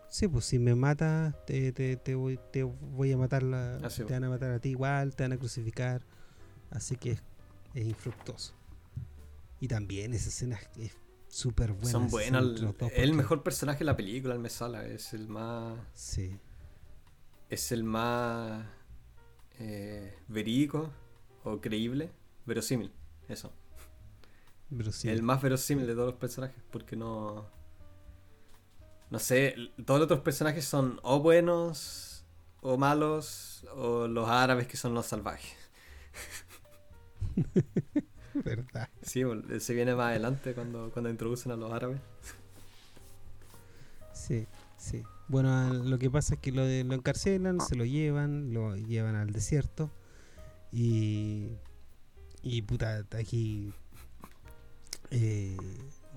Sí, 0.09 0.27
pues 0.27 0.45
si 0.45 0.57
me 0.57 0.73
matas, 0.73 1.35
te, 1.45 1.71
te, 1.71 1.95
te, 1.95 2.15
voy, 2.15 2.39
te 2.51 2.63
voy 2.63 3.11
a 3.11 3.17
matar, 3.17 3.43
la, 3.43 3.75
ah, 3.83 3.89
te 3.89 4.03
van 4.03 4.23
a 4.23 4.29
matar 4.29 4.51
a 4.51 4.59
ti 4.59 4.69
igual, 4.69 5.15
te 5.15 5.23
van 5.23 5.33
a 5.33 5.37
crucificar. 5.37 6.01
Así 6.71 6.95
que 6.95 7.11
es, 7.11 7.23
es 7.75 7.85
infructuoso. 7.85 8.53
Y 9.59 9.67
también 9.67 10.13
esa 10.13 10.29
escena 10.29 10.59
es 10.77 10.97
súper 11.27 11.71
buena. 11.73 11.91
Son 11.91 12.09
buenas. 12.09 12.43
El, 12.93 13.13
mejor 13.13 13.43
personaje 13.43 13.79
de 13.79 13.85
la 13.85 13.95
película, 13.95 14.33
el 14.33 14.39
Mesala, 14.39 14.85
es 14.87 15.13
el 15.13 15.27
más... 15.27 15.77
Sí. 15.93 16.35
Es 17.49 17.71
el 17.71 17.83
más 17.83 18.65
eh, 19.59 20.15
verídico 20.27 20.91
o 21.43 21.61
creíble, 21.61 22.11
verosímil, 22.45 22.91
eso. 23.29 23.53
El 24.69 25.23
más 25.23 25.41
verosímil 25.41 25.87
de 25.87 25.93
todos 25.93 26.07
los 26.07 26.19
personajes, 26.19 26.61
porque 26.71 26.95
no. 26.95 27.45
No 29.09 29.19
sé, 29.19 29.55
todos 29.85 30.01
los 30.01 30.05
otros 30.05 30.19
personajes 30.19 30.65
son 30.65 30.99
o 31.03 31.21
buenos, 31.21 32.25
o 32.61 32.77
malos, 32.77 33.65
o 33.73 34.07
los 34.07 34.27
árabes 34.27 34.67
que 34.67 34.75
son 34.75 34.93
los 34.93 35.05
salvajes. 35.05 35.55
¿Verdad? 38.33 38.89
Sí, 39.01 39.23
se 39.59 39.73
viene 39.73 39.95
más 39.95 40.07
adelante 40.07 40.53
cuando, 40.53 40.91
cuando 40.91 41.09
introducen 41.09 41.53
a 41.53 41.55
los 41.55 41.71
árabes. 41.71 41.99
Sí, 44.13 44.47
sí. 44.75 45.03
Bueno, 45.29 45.73
lo 45.73 45.97
que 45.97 46.09
pasa 46.09 46.35
es 46.35 46.41
que 46.41 46.51
lo, 46.51 46.63
lo 46.63 46.93
encarcelan, 46.93 47.61
se 47.61 47.75
lo 47.75 47.85
llevan, 47.85 48.53
lo 48.53 48.75
llevan 48.75 49.15
al 49.15 49.31
desierto. 49.31 49.89
Y. 50.73 51.53
Y 52.43 52.61
puta, 52.61 53.05
aquí 53.17 53.73
eh, 55.11 55.57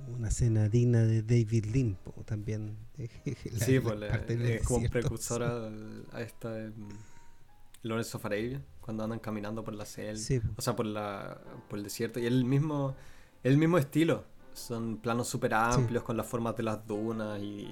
una 0.08 0.28
escena 0.28 0.68
digna 0.68 1.02
de 1.02 1.22
David 1.22 1.66
Lynn 1.66 1.96
también. 2.24 2.76
sí, 3.60 3.80
pues 3.80 4.02
es 4.28 4.66
como 4.66 4.88
precursor 4.88 5.42
a, 6.12 6.20
esta 6.20 6.58
em, 6.58 6.88
Lorenzo 7.82 8.18
Farabia 8.18 8.62
cuando 8.80 9.04
andan 9.04 9.18
caminando 9.18 9.62
por 9.62 9.74
la 9.74 9.84
selva, 9.84 10.20
o 10.56 10.62
sea, 10.62 10.74
por, 10.74 10.86
la, 10.86 11.40
por 11.68 11.78
el 11.78 11.84
desierto. 11.84 12.18
Y 12.18 12.26
el 12.26 12.44
mismo, 12.44 12.94
el 13.42 13.56
mismo 13.58 13.78
estilo. 13.78 14.24
Son 14.52 14.96
planos 14.98 15.28
súper 15.28 15.54
amplios 15.54 16.02
con 16.02 16.16
las 16.16 16.26
formas 16.26 16.56
de 16.56 16.64
las 16.64 16.84
dunas 16.84 17.40
y, 17.40 17.68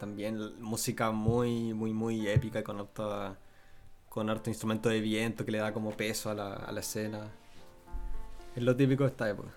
también 0.00 0.60
música 0.60 1.10
muy, 1.10 1.74
muy, 1.74 1.92
muy 1.92 2.26
épica 2.28 2.64
con 2.64 2.80
harto, 2.80 3.36
con 4.08 4.30
harto 4.30 4.48
instrumento 4.48 4.88
de 4.88 5.00
viento 5.00 5.44
que 5.44 5.52
le 5.52 5.58
da 5.58 5.74
como 5.74 5.90
peso 5.90 6.30
a 6.30 6.34
la, 6.34 6.54
a 6.54 6.72
la 6.72 6.80
escena. 6.80 7.30
Es 8.56 8.62
lo 8.62 8.74
típico 8.74 9.04
de 9.04 9.10
esta 9.10 9.28
época. 9.28 9.50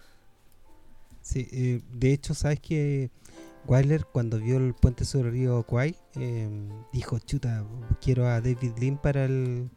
Sí, 1.30 1.48
eh, 1.52 1.82
de 1.94 2.12
hecho, 2.12 2.34
¿sabes 2.34 2.60
que 2.60 3.12
Wyler 3.68 4.04
cuando 4.04 4.40
vio 4.40 4.58
el 4.58 4.74
puente 4.74 5.06
sobre 5.06 5.28
el 5.30 5.36
río 5.36 5.62
Kwai 5.62 5.96
em, 6.16 6.70
dijo, 6.92 7.20
chuta, 7.20 7.64
quiero 8.02 8.26
a 8.28 8.42
David 8.42 8.72
Lynn 8.80 8.98
para 8.98 9.26
el 9.26 9.70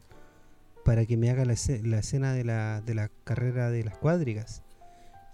para 0.83 1.05
que 1.05 1.15
me 1.15 1.29
haga 1.29 1.45
la, 1.45 1.53
escena 1.53 2.33
de 2.33 2.43
la, 2.43 2.81
de 2.81 2.95
la 2.95 3.11
carrera 3.23 3.69
de 3.69 3.83
las 3.83 3.95
cuadrigas. 3.99 4.63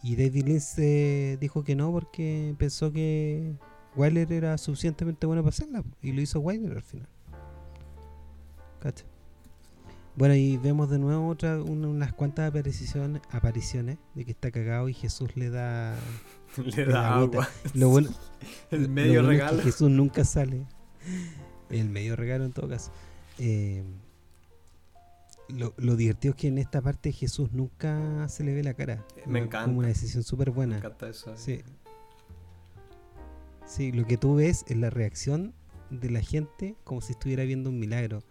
Y 0.03 0.17
David 0.17 0.43
Lynn 0.45 0.59
se 0.59 1.38
dijo 1.39 1.63
que 1.63 1.78
no 1.78 1.89
porque 1.93 2.53
pensó 2.57 2.91
que 2.91 3.55
Wyler 3.95 4.34
era 4.34 4.57
suficientemente 4.57 5.26
bueno 5.26 5.41
para 5.41 5.53
hacerla 5.53 5.86
y 6.01 6.11
lo 6.11 6.20
hizo 6.20 6.41
Wyler 6.41 6.74
al 6.74 6.84
final. 6.84 7.07
¿Cacha? 8.82 9.05
Bueno, 10.20 10.36
y 10.36 10.57
vemos 10.57 10.89
de 10.89 10.99
nuevo 10.99 11.30
otra, 11.30 11.63
unas 11.63 12.11
cuantas 12.11 12.49
apariciones, 12.49 13.22
apariciones 13.32 13.99
de 14.15 14.26
que 14.26 14.32
está 14.32 14.51
cagado 14.51 14.89
y 14.89 14.93
Jesús 14.93 15.38
le 15.38 15.49
da, 15.49 15.95
le 16.76 16.84
da 16.84 17.15
agua. 17.15 17.47
Lo 17.74 17.88
bueno, 17.88 18.09
el 18.72 18.89
medio 18.89 19.22
regalo. 19.22 19.61
Jesús 19.61 19.89
nunca 19.89 20.26
sale. 20.26 20.65
El 21.70 21.88
medio 21.88 22.17
regalo 22.17 22.43
en 22.43 22.51
todo 22.51 22.67
caso. 22.67 22.91
Eh, 23.38 23.82
lo, 25.47 25.74
lo, 25.78 25.95
divertido 25.95 26.34
es 26.34 26.41
que 26.41 26.47
en 26.49 26.57
esta 26.57 26.82
parte 26.82 27.13
Jesús 27.13 27.53
nunca 27.53 28.28
se 28.28 28.43
le 28.43 28.53
ve 28.53 28.61
la 28.61 28.74
cara. 28.74 29.05
Me 29.26 29.39
encanta. 29.39 29.67
Como 29.67 29.80
una 29.80 29.88
decisión 29.88 30.24
súper 30.24 30.51
buena. 30.51 30.74
Me 30.74 30.80
encanta 30.80 31.07
eso. 31.07 31.32
Sí. 31.38 31.61
Sí, 33.65 33.93
lo 33.93 34.05
que 34.05 34.17
tú 34.17 34.36
ves 34.36 34.65
es 34.67 34.76
la 34.76 34.89
reacción 34.89 35.53
de 35.89 36.09
la 36.09 36.20
gente 36.20 36.76
como 36.84 36.99
si 36.99 37.13
estuviera 37.13 37.45
viendo 37.45 37.70
un 37.70 37.80
milagro. 37.80 38.22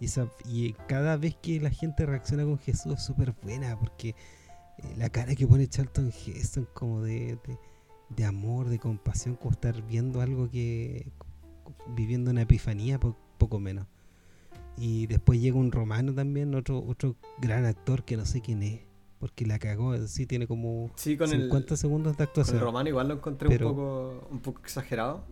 Y, 0.00 0.72
cada 0.86 1.16
vez 1.16 1.36
que 1.36 1.60
la 1.60 1.70
gente 1.70 2.06
reacciona 2.06 2.44
con 2.44 2.58
Jesús 2.58 2.94
es 2.94 3.02
súper 3.02 3.34
buena, 3.42 3.78
porque 3.78 4.10
eh, 4.10 4.94
la 4.96 5.08
cara 5.10 5.34
que 5.34 5.46
pone 5.46 5.66
Charlton 5.68 6.12
Heston 6.12 6.68
como 6.72 7.02
de, 7.02 7.38
de, 8.10 8.24
amor, 8.24 8.68
de 8.68 8.78
compasión, 8.78 9.34
como 9.34 9.52
estar 9.52 9.82
viendo 9.82 10.20
algo 10.20 10.48
que 10.50 11.10
viviendo 11.88 12.30
una 12.30 12.42
epifanía, 12.42 13.00
poco 13.00 13.58
menos. 13.58 13.86
Y 14.76 15.08
después 15.08 15.40
llega 15.40 15.56
un 15.56 15.72
romano 15.72 16.14
también, 16.14 16.54
otro 16.54 16.78
otro 16.78 17.16
gran 17.38 17.64
actor 17.64 18.04
que 18.04 18.16
no 18.16 18.24
sé 18.24 18.40
quién 18.40 18.62
es, 18.62 18.80
porque 19.18 19.44
la 19.44 19.58
cagó, 19.58 19.96
sí 20.06 20.26
tiene 20.26 20.46
como 20.46 20.92
50 20.94 21.76
segundos 21.76 22.16
de 22.16 22.22
actuación. 22.22 22.58
el 22.58 22.62
romano 22.62 22.88
igual 22.88 23.08
lo 23.08 23.14
encontré 23.14 23.48
un, 23.48 23.58
poco, 23.58 24.28
un 24.30 24.38
poco 24.38 24.60
exagerado, 24.60 25.24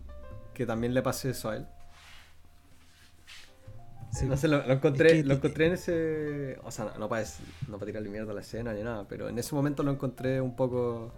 que 0.52 0.66
también 0.66 0.94
le 0.94 1.02
pasé 1.02 1.30
eso 1.30 1.50
a 1.50 1.56
él 1.58 1.66
no 4.24 4.36
sé, 4.36 4.48
lo, 4.48 4.64
encontré, 4.70 5.22
lo 5.22 5.34
encontré 5.34 5.66
en 5.66 5.72
ese. 5.72 6.58
O 6.64 6.70
sea, 6.70 6.94
no 6.98 7.08
para, 7.08 7.26
no 7.68 7.78
para 7.78 7.86
tirarle 7.86 8.08
mierda 8.08 8.32
a 8.32 8.34
la 8.34 8.40
escena 8.40 8.72
ni 8.72 8.82
nada, 8.82 9.06
pero 9.08 9.28
en 9.28 9.38
ese 9.38 9.54
momento 9.54 9.82
lo 9.82 9.90
encontré 9.90 10.40
un 10.40 10.56
poco. 10.56 11.12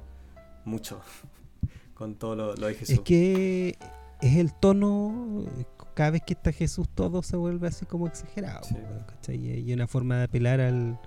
mucho. 0.65 1.01
con 1.95 2.15
todo 2.15 2.37
lo, 2.37 2.55
de 2.55 2.75
Jesús. 2.75 2.95
Es 2.95 3.01
que 3.01 3.77
es 4.21 4.37
el 4.37 4.55
tono. 4.55 5.45
Cada 5.95 6.13
vez 6.13 6.23
que 6.25 6.35
está 6.35 6.53
Jesús, 6.53 6.89
todo 6.95 7.23
se 7.25 7.37
vuelve 7.37 7.67
así 7.67 7.85
como 7.85 8.07
exagerado. 8.07 8.67
Y 9.29 9.73
una 9.73 9.87
forma 9.87 10.19
de 10.19 10.25
apelar 10.25 10.61
al. 10.61 10.99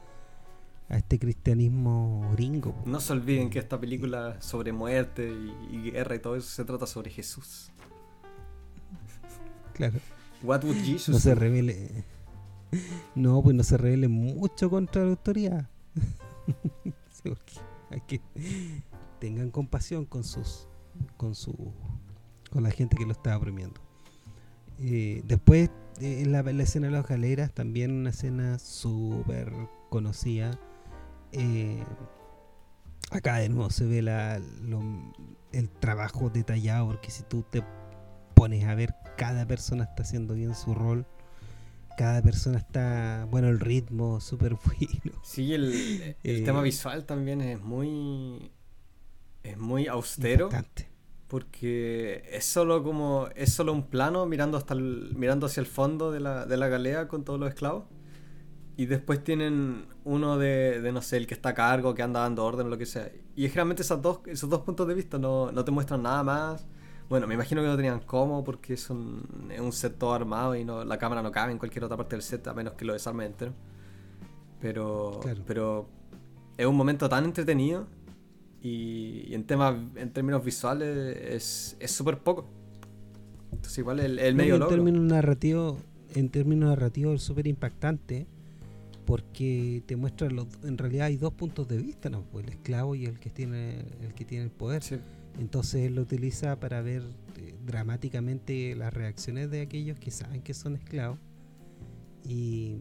A 0.89 0.98
este 0.98 1.18
cristianismo 1.18 2.30
gringo. 2.34 2.76
No 2.86 3.00
se 3.00 3.14
olviden 3.14 3.50
que 3.50 3.60
esta 3.60 3.80
película 3.80 4.42
sobre 4.42 4.74
muerte 4.74 5.32
y 5.72 5.89
guerra 5.89 6.16
y 6.16 6.20
todo 6.20 6.36
eso 6.36 6.50
se 6.50 6.66
trata 6.66 6.86
sobre 6.86 7.10
Jesús. 7.10 7.72
Claro. 9.74 10.00
What 10.44 10.64
would 10.64 10.78
Jesus 10.84 11.10
no 11.10 11.20
se 11.20 11.36
revele. 11.36 12.04
No, 13.16 13.42
pues 13.44 13.56
no 13.56 13.64
se 13.64 13.78
revele 13.78 14.08
mucho 14.08 14.70
contra 14.70 15.04
la 15.04 15.10
autoridad. 15.12 15.70
hay 17.89 18.02
que 18.08 18.22
tengan 19.20 19.52
compasión 19.52 20.06
con 20.06 20.24
sus 20.24 20.68
con 21.18 21.36
su 21.36 21.54
con 22.52 22.64
la 22.64 22.72
gente 22.72 22.98
que 22.98 23.06
lo 23.06 23.12
está 23.12 23.38
oprimiendo. 23.38 23.80
Eh, 24.80 25.22
después 25.26 25.70
eh, 26.00 26.26
la, 26.26 26.39
escena 26.64 26.88
de 26.88 26.94
las 26.94 27.06
galeras 27.08 27.54
también 27.54 27.92
una 27.92 28.10
escena 28.10 28.58
súper 28.58 29.54
conocida. 29.89 30.60
Eh, 31.34 31.84
acá 33.12 33.38
de 33.38 33.50
nuevo 33.50 33.70
se 33.70 33.86
ve 33.86 34.02
la, 34.02 34.42
el 35.52 35.70
trabajo 35.70 36.30
detallado 36.30 36.88
porque 36.88 37.12
si 37.12 37.24
tú 37.24 37.44
te 37.44 37.64
pones 38.34 38.65
a 38.65 38.75
ver, 38.75 38.95
cada 39.17 39.45
persona 39.45 39.84
está 39.84 40.03
haciendo 40.03 40.34
bien 40.34 40.55
su 40.55 40.73
rol. 40.73 41.05
Cada 41.97 42.21
persona 42.21 42.57
está, 42.57 43.27
bueno, 43.29 43.49
el 43.49 43.59
ritmo 43.59 44.19
súper 44.21 44.55
bueno. 44.55 45.19
Sí, 45.23 45.53
el, 45.53 46.15
el 46.23 46.43
tema 46.43 46.61
visual 46.61 47.05
también 47.05 47.41
es 47.41 47.61
muy, 47.61 48.51
es 49.43 49.57
muy 49.57 49.88
austero. 49.88 50.49
Porque 51.27 52.23
es 52.29 52.43
solo 52.43 52.84
como, 52.84 53.29
es 53.36 53.53
solo 53.53 53.71
un 53.71 53.88
plano 53.88 54.25
mirando 54.25 54.57
hasta 54.57 54.75
mirando 54.75 55.45
hacia 55.45 55.61
el 55.61 55.67
fondo 55.67 56.11
de 56.11 56.19
la, 56.19 56.45
de 56.45 56.57
la 56.57 56.67
galea 56.67 57.07
con 57.07 57.23
todos 57.23 57.39
los 57.39 57.49
esclavos. 57.49 57.86
Y 58.75 58.88
después 58.88 59.23
tienen 59.23 59.86
uno 60.03 60.38
de, 60.38 60.82
de, 60.82 60.91
no 60.91 61.01
sé, 61.01 61.17
el 61.17 61.27
que 61.27 61.34
está 61.34 61.49
a 61.49 61.53
cargo, 61.53 61.93
que 61.93 62.01
anda 62.01 62.21
dando 62.21 62.43
orden 62.43 62.69
lo 62.69 62.77
que 62.77 62.86
sea. 62.86 63.11
Y 63.36 63.43
generalmente 63.43 63.84
esos 63.84 64.01
dos, 64.01 64.21
esos 64.25 64.49
dos 64.49 64.61
puntos 64.61 64.88
de 64.88 64.93
vista 64.93 65.17
no, 65.19 65.51
no 65.51 65.63
te 65.63 65.71
muestran 65.71 66.03
nada 66.03 66.23
más 66.23 66.65
bueno, 67.12 67.28
me 67.28 67.34
imagino 67.34 67.62
que 67.62 67.68
no 67.68 67.76
tenían 67.76 67.99
cómo 67.99 68.41
porque 68.41 68.76
es 68.76 68.89
un, 68.89 69.49
es 69.51 69.59
un 69.59 69.74
set 69.74 69.97
todo 69.97 70.14
armado 70.14 70.55
y 70.55 70.64
no, 70.64 70.86
la 70.86 70.97
cámara 70.97 71.22
no 71.22 71.30
cabe 71.30 71.51
en 71.51 71.57
cualquier 71.57 71.84
otra 71.84 71.97
parte 71.97 72.16
del 72.16 72.24
set 72.24 72.47
a 72.47 72.53
menos 72.53 72.76
que 72.76 72.86
lo 72.86 72.93
desarme 72.93 73.26
entero. 73.26 73.51
Pero, 74.62 75.20
pero 75.45 75.89
es 76.57 76.66
un 76.66 76.78
momento 76.78 77.09
tan 77.09 77.26
entretenido 77.26 77.88
Y, 78.62 79.34
en, 79.34 79.43
tema, 79.43 79.76
en 79.95 80.14
términos 80.14 80.45
visuales 80.45 81.76
es 81.78 81.91
súper 81.91 82.20
poco. 82.20 82.45
Entonces 83.51 83.78
igual 83.80 83.99
el, 83.99 84.18
el 84.18 84.34
medio 84.34 84.55
en 84.55 84.68
términos 84.70 85.03
narrativos 85.03 85.82
En 86.16 86.30
términos 86.30 86.70
narrativos 86.70 87.16
es 87.16 87.24
súper 87.24 87.45
impactante 87.45 88.26
porque 89.03 89.84
te 89.86 89.97
muestra 89.97 90.30
los, 90.30 90.47
en 90.64 90.78
realidad 90.78 91.07
hay 91.07 91.18
dos 91.18 91.34
puntos 91.34 91.68
de 91.68 91.76
vista, 91.76 92.09
¿no? 92.09 92.22
Pues 92.32 92.45
el 92.45 92.53
esclavo 92.53 92.95
y 92.95 93.05
el 93.05 93.20
que 93.20 93.30
tiene 93.30 93.80
el 94.01 94.14
que 94.14 94.24
tiene 94.24 94.45
el 94.45 94.51
poder. 94.51 94.82
Entonces 95.39 95.88
él 95.88 95.95
lo 95.95 96.01
utiliza 96.01 96.59
para 96.59 96.82
ver 96.82 97.03
eh, 97.38 97.55
dramáticamente 97.65 98.75
las 98.75 98.93
reacciones 98.93 99.49
de 99.49 99.61
aquellos 99.61 99.99
que 99.99 100.11
saben 100.11 100.41
que 100.41 100.53
son 100.53 100.75
esclavos 100.75 101.19
y, 102.27 102.77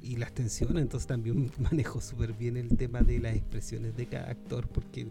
y 0.00 0.16
las 0.16 0.32
tensiones. 0.32 0.82
Entonces 0.82 1.06
también 1.06 1.50
manejo 1.58 2.00
súper 2.00 2.32
bien 2.32 2.56
el 2.56 2.76
tema 2.76 3.00
de 3.00 3.18
las 3.18 3.36
expresiones 3.36 3.96
de 3.96 4.06
cada 4.06 4.30
actor 4.30 4.68
porque 4.68 5.08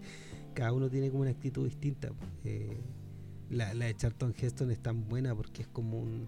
cada 0.54 0.74
uno 0.74 0.90
tiene 0.90 1.10
como 1.10 1.22
una 1.22 1.32
actitud 1.32 1.66
distinta. 1.66 2.12
Eh, 2.44 2.78
la, 3.50 3.74
la, 3.74 3.86
de 3.86 3.96
Charlton 3.96 4.34
Heston 4.38 4.72
es 4.72 4.80
tan 4.80 5.08
buena 5.08 5.36
porque 5.36 5.62
es 5.64 5.68
como 5.68 6.00
un, 6.00 6.28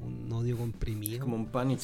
un 0.00 0.32
odio 0.32 0.56
comprimido. 0.56 1.20
como 1.20 1.36
un 1.36 1.46
pánico. 1.46 1.82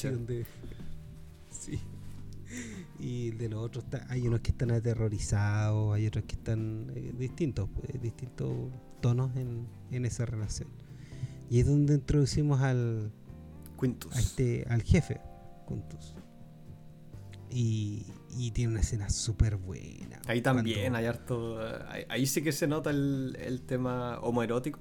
Sí. 1.51 1.79
Y 2.99 3.31
de 3.33 3.49
los 3.49 3.63
otros 3.63 3.85
hay 4.09 4.27
unos 4.27 4.41
que 4.41 4.51
están 4.53 4.71
aterrorizados, 4.71 5.95
hay 5.95 6.07
otros 6.07 6.25
que 6.25 6.37
están 6.37 6.93
eh, 6.95 7.13
distintos, 7.19 7.69
pues, 7.75 8.01
distintos 8.01 8.53
tonos 9.01 9.33
en, 9.37 9.67
esa 10.05 10.27
relación. 10.27 10.69
Y 11.51 11.61
es 11.61 11.67
donde 11.67 11.95
introducimos 11.95 12.61
al 12.61 13.13
Quintus. 13.79 14.17
este, 14.17 14.65
al 14.69 14.83
jefe, 14.83 15.21
Quintus. 15.69 16.15
Y, 17.51 18.07
tiene 18.53 18.73
una 18.73 18.81
escena 18.81 19.11
súper 19.11 19.57
buena. 19.57 20.21
Ahí 20.27 20.41
también 20.41 20.97
hay 20.97 21.07
harto. 21.07 21.61
Ahí, 22.09 22.27
sí 22.27 22.43
que 22.43 22.51
se 22.51 22.67
nota 22.67 22.91
el, 22.91 23.37
el 23.41 23.63
tema 23.63 24.19
homoerótico. 24.21 24.81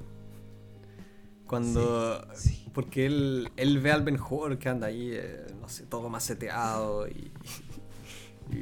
Cuando. 1.47 2.27
Porque 2.73 3.05
él, 3.05 3.51
él 3.57 3.79
ve 3.79 3.91
al 3.91 4.01
Ben 4.01 4.17
Hur 4.19 4.57
que 4.57 4.69
anda 4.69 4.87
ahí, 4.87 5.11
eh, 5.13 5.45
no 5.61 5.69
sé, 5.69 5.85
todo 5.85 6.09
maceteado 6.09 7.07
y. 7.07 7.31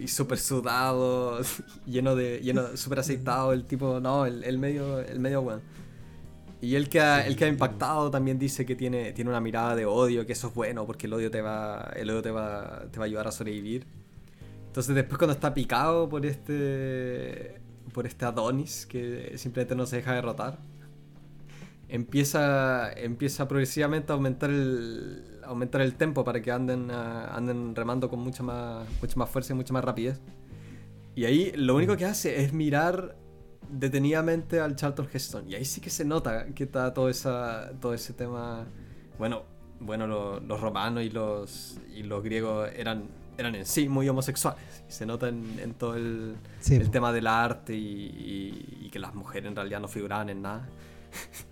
y 0.01 0.07
súper 0.07 0.37
sudado, 0.37 1.39
lleno 1.85 2.15
de. 2.15 2.39
lleno 2.39 2.77
súper 2.77 2.99
aceitado, 2.99 3.53
el 3.53 3.65
tipo, 3.65 3.99
no, 3.99 4.25
el, 4.25 4.57
medio, 4.57 4.99
el 4.99 5.19
medio 5.19 5.41
bueno. 5.41 5.61
Y 6.61 6.75
él 6.75 6.89
que, 6.89 7.01
ha, 7.01 7.25
el 7.25 7.35
que 7.35 7.45
ha 7.45 7.47
impactado 7.47 8.11
también 8.11 8.37
dice 8.37 8.65
que 8.65 8.75
tiene, 8.75 9.13
tiene 9.13 9.29
una 9.31 9.41
mirada 9.41 9.75
de 9.75 9.85
odio, 9.85 10.25
que 10.27 10.33
eso 10.33 10.49
es 10.49 10.53
bueno, 10.53 10.85
porque 10.85 11.07
el 11.07 11.13
odio 11.13 11.31
te 11.31 11.41
va. 11.41 11.91
El 11.95 12.09
odio 12.09 12.21
te 12.21 12.31
va, 12.31 12.83
te 12.91 12.99
va 12.99 13.05
a 13.05 13.07
ayudar 13.07 13.27
a 13.27 13.31
sobrevivir. 13.31 13.87
Entonces 14.67 14.95
después 14.95 15.17
cuando 15.17 15.33
está 15.33 15.53
picado 15.53 16.07
por 16.07 16.25
este. 16.25 17.59
por 17.93 18.05
este 18.05 18.25
Adonis, 18.25 18.85
que 18.85 19.33
simplemente 19.37 19.75
no 19.75 19.85
se 19.85 19.97
deja 19.97 20.13
derrotar 20.13 20.70
empieza, 21.91 22.91
empieza 22.93 23.47
progresivamente 23.47 24.11
a 24.11 24.15
aumentar 24.15 24.49
el, 24.49 25.41
aumentar 25.43 25.81
el 25.81 25.95
tempo 25.95 26.23
para 26.23 26.41
que 26.41 26.49
anden, 26.51 26.89
ah, 26.89 27.35
anden 27.35 27.75
remando 27.75 28.09
con 28.09 28.19
mucha 28.19 28.41
más, 28.41 28.87
mucha 29.01 29.15
más 29.17 29.29
fuerza 29.29 29.53
y 29.53 29.57
mucha 29.57 29.73
más 29.73 29.83
rapidez. 29.83 30.19
Y 31.15 31.25
ahí 31.25 31.51
lo 31.55 31.75
único 31.75 31.97
que 31.97 32.05
hace 32.05 32.43
es 32.43 32.53
mirar 32.53 33.17
detenidamente 33.69 34.61
al 34.61 34.77
Charlton 34.77 35.09
Heston. 35.11 35.49
Y 35.49 35.55
ahí 35.55 35.65
sí 35.65 35.81
que 35.81 35.89
se 35.89 36.05
nota 36.05 36.45
que 36.55 36.63
está 36.63 36.93
todo, 36.93 37.09
esa, 37.09 37.73
todo 37.81 37.93
ese 37.93 38.13
tema. 38.13 38.65
Bueno, 39.19 39.43
bueno 39.81 40.07
los 40.39 40.61
romanos 40.61 41.03
y 41.03 41.09
los, 41.09 41.77
y 41.93 42.03
los 42.03 42.23
griegos 42.23 42.69
eran, 42.73 43.09
eran 43.37 43.55
en 43.55 43.65
sí 43.65 43.89
muy 43.89 44.07
homosexuales. 44.07 44.85
Y 44.87 44.93
se 44.93 45.05
nota 45.05 45.27
en, 45.27 45.73
todo 45.73 45.95
el, 45.95 46.37
el 46.69 46.89
tema 46.89 47.11
del 47.11 47.27
arte 47.27 47.75
y, 47.75 48.79
y, 48.81 48.89
que 48.89 48.99
las 48.99 49.13
mujeres 49.13 49.49
en 49.49 49.55
realidad 49.57 49.81
no 49.81 49.89
figuraban 49.89 50.29
en 50.29 50.41
nada. 50.41 50.69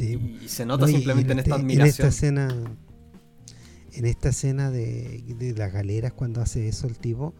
Y, 0.00 0.48
se 0.48 0.66
nota 0.66 0.86
simplemente 0.86 1.32
en, 1.32 1.38
esta 1.38 1.54
admiración. 1.54 1.80
En 1.82 1.90
esta 1.90 2.06
escena, 2.08 2.48
en 3.92 4.06
esta 4.06 4.28
escena 4.30 4.70
de, 4.70 5.54
las 5.56 5.72
galeras, 5.72 6.12
cuando 6.12 6.40
hace 6.40 6.68
eso 6.68 6.86
el 6.86 6.98
tipo, 6.98 7.34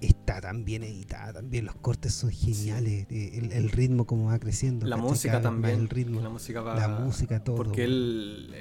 está 0.00 0.40
tan 0.40 0.64
bien 0.64 0.82
editada, 0.82 1.34
también 1.34 1.66
los 1.66 1.76
cortes 1.76 2.14
son 2.14 2.30
geniales, 2.30 3.06
eh, 3.10 3.50
el, 3.52 3.70
ritmo 3.70 4.06
como 4.06 4.26
va 4.26 4.38
creciendo. 4.38 4.86
La 4.86 4.96
música 4.96 5.40
también. 5.40 5.80
El 5.80 5.88
ritmo, 5.88 6.20
la 6.20 6.30
música 6.30 6.60
va, 6.60 6.74
la 6.76 6.88
música 6.88 7.42
todo. 7.42 7.56
Porque 7.56 7.84
el, 7.84 8.54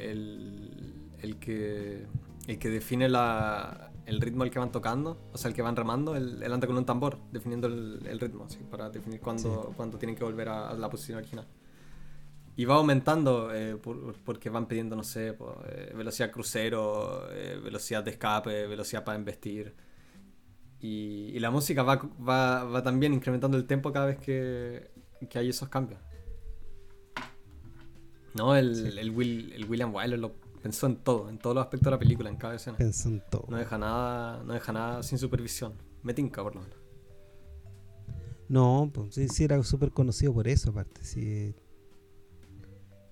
el, 1.21 1.37
que, 1.37 2.05
el 2.47 2.59
que 2.59 2.69
define 2.69 3.09
la, 3.09 3.91
el 4.05 4.19
ritmo 4.19 4.43
al 4.43 4.51
que 4.51 4.59
van 4.59 4.71
tocando, 4.71 5.17
o 5.31 5.37
sea, 5.37 5.49
el 5.49 5.55
que 5.55 5.61
van 5.61 5.75
remando, 5.75 6.15
él, 6.15 6.43
anda 6.51 6.67
con 6.67 6.77
un 6.77 6.85
tambor 6.85 7.19
definiendo 7.31 7.67
el, 7.67 8.19
ritmo, 8.19 8.47
para 8.69 8.89
definir 8.89 9.21
cuándo, 9.21 9.73
tienen 9.97 10.15
que 10.15 10.23
volver 10.23 10.49
a 10.49 10.73
la 10.73 10.89
posición 10.89 11.17
original. 11.19 11.47
Y 12.55 12.65
va 12.65 12.75
aumentando 12.75 13.53
eh, 13.53 13.77
porque 14.23 14.49
van 14.49 14.67
pidiendo, 14.67 14.95
no 14.95 15.03
sé, 15.03 15.29
eh, 15.29 15.93
velocidad 15.95 16.31
crucero, 16.31 17.27
eh, 17.31 17.59
velocidad 17.63 18.03
de 18.03 18.11
escape, 18.11 18.67
velocidad 18.67 19.03
para 19.03 19.17
investir. 19.17 19.73
Y, 20.79 21.39
la 21.39 21.49
música 21.49 21.81
va, 21.81 21.95
va, 21.95 22.63
va, 22.65 22.83
también 22.83 23.13
incrementando 23.13 23.57
el 23.57 23.65
tempo 23.65 23.91
cada 23.91 24.07
vez 24.07 24.19
que, 24.19 24.91
que 25.29 25.39
hay 25.39 25.49
esos 25.49 25.69
cambios. 25.69 25.99
¿No? 28.35 28.55
El, 28.55 28.97
el, 28.99 29.11
William 29.11 29.93
Wyler 29.93 30.19
lo 30.19 30.33
pensó 30.61 30.87
en 30.87 30.97
todo, 30.97 31.29
en 31.29 31.39
todos 31.39 31.55
los 31.55 31.63
aspectos 31.63 31.85
de 31.85 31.91
la 31.91 31.99
película, 31.99 32.29
en 32.29 32.35
cada 32.35 32.55
escena. 32.55 32.77
Pensó 32.77 33.09
en 33.09 33.23
todo. 33.29 33.45
No 33.49 33.57
deja 33.57 33.77
nada, 33.77 34.43
no 34.43 34.53
deja 34.53 34.71
nada 34.73 35.03
sin 35.03 35.17
supervisión. 35.17 35.73
Me 36.03 36.13
tinca, 36.13 36.43
por 36.43 36.55
lo 36.55 36.61
menos. 36.61 36.77
No, 38.49 38.91
pues 38.93 39.15
sí, 39.15 39.43
era 39.43 39.61
súper 39.63 39.91
conocido 39.91 40.33
por 40.33 40.47
eso, 40.47 40.71
aparte. 40.71 41.03
Sí, 41.03 41.55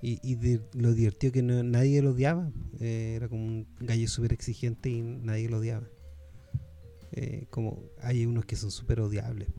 y, 0.02 0.20
y 0.24 0.60
lo 0.74 0.94
divertido 0.94 1.34
que 1.34 1.44
nadie 1.44 2.02
lo 2.02 2.12
odiaba. 2.12 2.52
Eh, 2.80 3.14
era 3.16 3.30
como 3.30 3.46
un 3.46 3.68
gallo 3.80 4.08
súper 4.08 4.34
exigente 4.34 4.90
y 4.90 5.02
nadie 5.02 5.50
lo 5.50 5.58
odiaba. 5.58 5.88
Eh, 7.12 7.46
como 7.50 7.84
hay 8.02 8.26
unos 8.26 8.46
que 8.46 8.56
son 8.56 8.72
súper 8.72 9.00
odiables. 9.00 9.50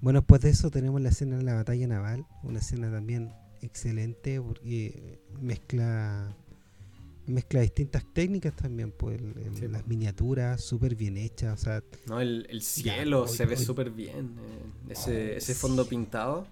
Bueno, 0.00 0.20
después 0.20 0.42
de 0.42 0.50
eso 0.50 0.70
tenemos 0.70 1.00
la 1.00 1.08
escena 1.08 1.38
de 1.38 1.44
la 1.44 1.54
batalla 1.54 1.86
naval. 1.86 2.26
Una 2.42 2.58
escena 2.58 2.90
también 2.90 3.32
excelente 3.62 4.40
porque 4.40 5.18
mezcla 5.40 6.36
mezcla 7.26 7.60
distintas 7.60 8.04
técnicas 8.14 8.56
también, 8.56 8.90
pues 8.90 9.20
las 9.60 9.86
miniaturas 9.86 10.62
súper 10.62 10.94
bien 10.94 11.18
hechas, 11.18 11.60
o 11.60 11.62
sea, 11.62 11.84
no, 12.06 12.22
el, 12.22 12.62
cielo 12.62 13.28
se 13.28 13.44
ve 13.44 13.58
súper 13.58 13.90
bien, 13.90 14.36
eh, 14.38 14.92
ese, 14.92 15.36
ese 15.36 15.54
fondo 15.54 15.86
pintado. 15.86 16.46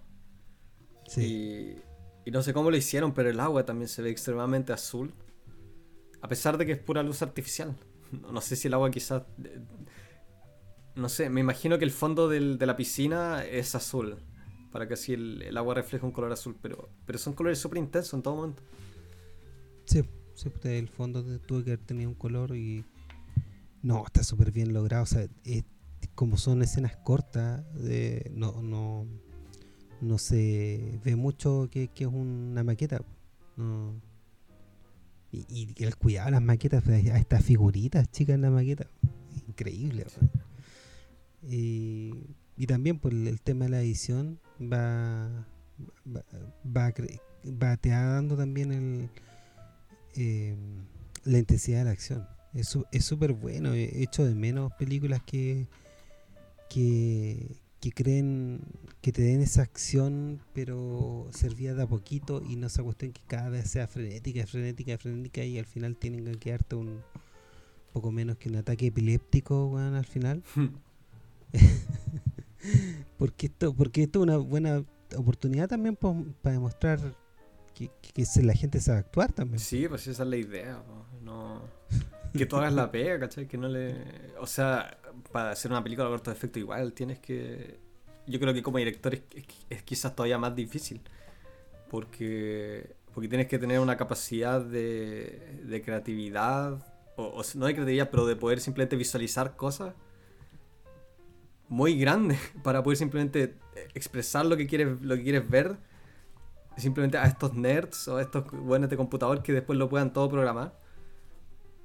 Sí. 1.09 1.77
Y 2.27 2.33
no 2.33 2.43
sé 2.43 2.53
cómo 2.53 2.73
lo 2.73 2.77
hicieron, 2.77 3.15
pero 3.15 3.31
el 3.31 3.39
agua 3.39 3.65
también 3.65 3.89
se 3.89 4.03
ve 4.03 4.11
extremadamente 4.11 4.73
azul. 4.73 5.15
A 6.21 6.29
pesar 6.29 6.59
de 6.59 6.67
que 6.67 6.73
es 6.73 6.79
pura 6.79 7.03
luz 7.03 7.23
artificial. 7.23 7.75
No 8.33 8.41
sé 8.41 8.57
si 8.57 8.69
el 8.69 8.75
agua 8.75 8.91
quizás... 8.91 9.23
Eh, 9.43 9.61
no 10.95 11.09
sé, 11.09 11.29
me 11.29 11.41
imagino 11.41 11.79
que 11.79 11.85
el 11.85 11.91
fondo 11.91 12.29
de 12.29 12.67
la 12.67 12.77
piscina 12.77 13.45
es 13.45 13.75
azul. 13.75 14.17
Para 14.73 14.89
que 14.89 14.95
así 14.95 15.13
el, 15.13 15.57
agua 15.57 15.75
refleje 15.75 16.05
un 16.05 16.13
color 16.13 16.33
azul. 16.33 16.57
Pero, 16.61 16.89
pero 17.05 17.19
son 17.19 17.33
colores 17.33 17.59
súper 17.59 17.79
intensos 17.79 18.15
en 18.15 18.23
todo 18.23 18.37
momento. 18.37 18.63
Sí, 19.85 20.03
sí, 20.35 20.51
pues, 20.51 20.65
el 20.67 20.89
fondo 20.89 21.23
tuve 21.41 21.65
que 21.65 21.71
haber 21.73 21.85
tenido 21.87 22.11
un 22.11 22.17
color 22.17 22.57
y... 22.57 22.85
No, 23.83 24.05
está 24.05 24.25
súper 24.25 24.51
bien 24.51 24.73
logrado. 24.73 25.05
O 25.05 25.07
sea, 25.07 25.29
como 26.17 26.37
son 26.39 26.63
escenas 26.63 26.97
cortas, 26.97 27.63
de, 27.75 28.33
no, 28.35 28.63
no, 28.63 29.07
no 30.01 30.19
se 30.19 31.01
ve 31.05 31.17
mucho 31.17 31.69
que, 31.71 31.91
es 31.95 32.07
una 32.07 32.65
maqueta. 32.65 33.03
Y, 35.33 35.75
el 35.83 35.97
cuidado 35.97 36.27
de 36.27 36.33
las 36.33 36.43
maquetas, 36.43 36.83
pues, 36.83 37.11
a 37.11 37.19
estas 37.19 37.45
figuritas 37.45 38.11
chicas 38.11 38.35
en 38.35 38.43
la 38.43 38.51
maqueta, 38.51 38.87
increíble. 39.49 40.07
Y, 41.43 42.13
también 42.67 42.99
por 42.99 43.13
el 43.13 43.41
tema 43.41 43.67
de 43.67 43.71
la 43.71 43.81
edición 43.81 44.41
va 44.61 45.47
va, 46.07 46.25
va, 46.65 46.95
va 47.45 47.77
dando 47.83 48.37
también 48.37 48.73
el 48.73 49.11
eh, 50.17 50.57
la 51.25 51.39
intensidad 51.39 51.79
de 51.79 51.85
la 51.85 51.91
acción. 51.91 52.27
Es 52.55 53.05
súper 53.05 53.33
bueno. 53.33 53.75
He 53.75 54.03
hecho 54.03 54.25
de 54.25 54.35
menos 54.35 54.73
películas 54.79 55.21
que, 55.27 55.69
que, 56.71 57.61
que 57.87 58.03
creen 58.03 58.63
que 59.01 59.13
te 59.13 59.23
den 59.23 59.41
esa 59.41 59.63
acción, 59.63 60.41
pero 60.53 61.29
servía 61.31 61.73
de 61.73 61.85
a 61.85 61.87
poquito 61.87 62.43
y 62.43 62.57
no 62.57 62.69
se 62.69 62.83
cuestión 62.83 63.13
que 63.13 63.21
cada 63.29 63.49
vez 63.49 63.71
sea 63.71 63.87
frenética, 63.87 64.45
frenética, 64.45 64.99
frenética 64.99 65.45
y 65.45 65.57
al 65.57 65.67
final 65.67 65.97
tienen 65.97 66.25
que 66.25 66.33
quedarte 66.33 66.75
un 66.75 67.01
poco 67.93 68.11
menos 68.11 68.39
que 68.39 68.49
un 68.49 68.57
ataque 68.57 68.89
epiléptico, 68.89 69.79
al 69.79 70.05
final. 70.05 70.43
porque 73.19 73.47
esto 73.47 73.73
porque 73.73 74.03
esto 74.03 74.19
es 74.19 74.23
una 74.25 74.39
buena 74.39 74.85
oportunidad 75.17 75.69
también 75.69 75.95
para 75.95 76.55
demostrar 76.55 76.99
que, 77.73 77.89
la 78.43 78.55
gente 78.55 78.81
sabe 78.81 78.99
actuar 78.99 79.33
también. 79.33 79.61
Sí, 79.61 79.87
pues 79.87 80.09
esa 80.09 80.25
es 80.25 80.29
la 80.29 80.37
idea, 80.37 80.83
no 81.23 81.63
que 82.37 82.47
tú 82.47 82.57
hagas 82.57 82.73
la 82.73 82.91
pega, 82.91 83.19
¿cachai? 83.19 83.47
Que 83.47 83.59
no 83.59 83.69
le... 83.69 83.95
O 84.39 84.47
sea, 84.47 84.99
para 85.33 85.51
hacer 85.51 85.71
una 85.71 85.83
película 85.83 86.09
de 86.09 86.15
corto 86.15 86.31
efecto 86.31 86.59
igual 86.59 86.93
tienes 86.93 87.19
que... 87.19 87.79
Yo 88.27 88.41
creo 88.41 88.53
que 88.53 88.63
como 88.63 88.79
director 88.79 89.15
es, 89.71 89.83
quizás 89.85 90.15
todavía 90.15 90.39
más 90.39 90.55
difícil. 90.55 91.01
Porque, 91.89 92.97
porque 93.15 93.29
tienes 93.29 93.47
que 93.47 93.59
tener 93.59 93.79
una 93.79 93.97
capacidad 93.97 94.61
de, 94.61 95.61
de 95.65 95.83
creatividad, 95.83 96.85
o, 97.17 97.43
no 97.55 97.67
de 97.67 97.75
creatividad, 97.75 98.11
pero 98.11 98.27
de 98.27 98.35
poder 98.35 98.61
simplemente 98.61 98.97
visualizar 98.97 99.55
cosas 99.57 99.95
muy 101.69 101.99
grande 101.99 102.39
para 102.63 102.83
poder 102.83 102.97
simplemente 102.97 103.55
expresar 103.95 104.47
lo 104.47 104.57
que 104.57 104.67
quieres, 104.67 105.01
lo 105.01 105.17
que 105.17 105.23
quieres 105.23 105.49
ver 105.49 105.77
simplemente 106.77 107.17
a 107.17 107.25
estos 107.25 107.55
nerds 107.55 108.09
o 108.09 108.19
a 108.19 108.23
estos 108.23 108.51
buenos 108.51 108.91
de 108.91 108.97
computador 108.97 109.43
que 109.43 109.53
después 109.53 109.79
lo 109.79 109.89
puedan 109.89 110.13
todo 110.13 110.29
programar. 110.29 110.79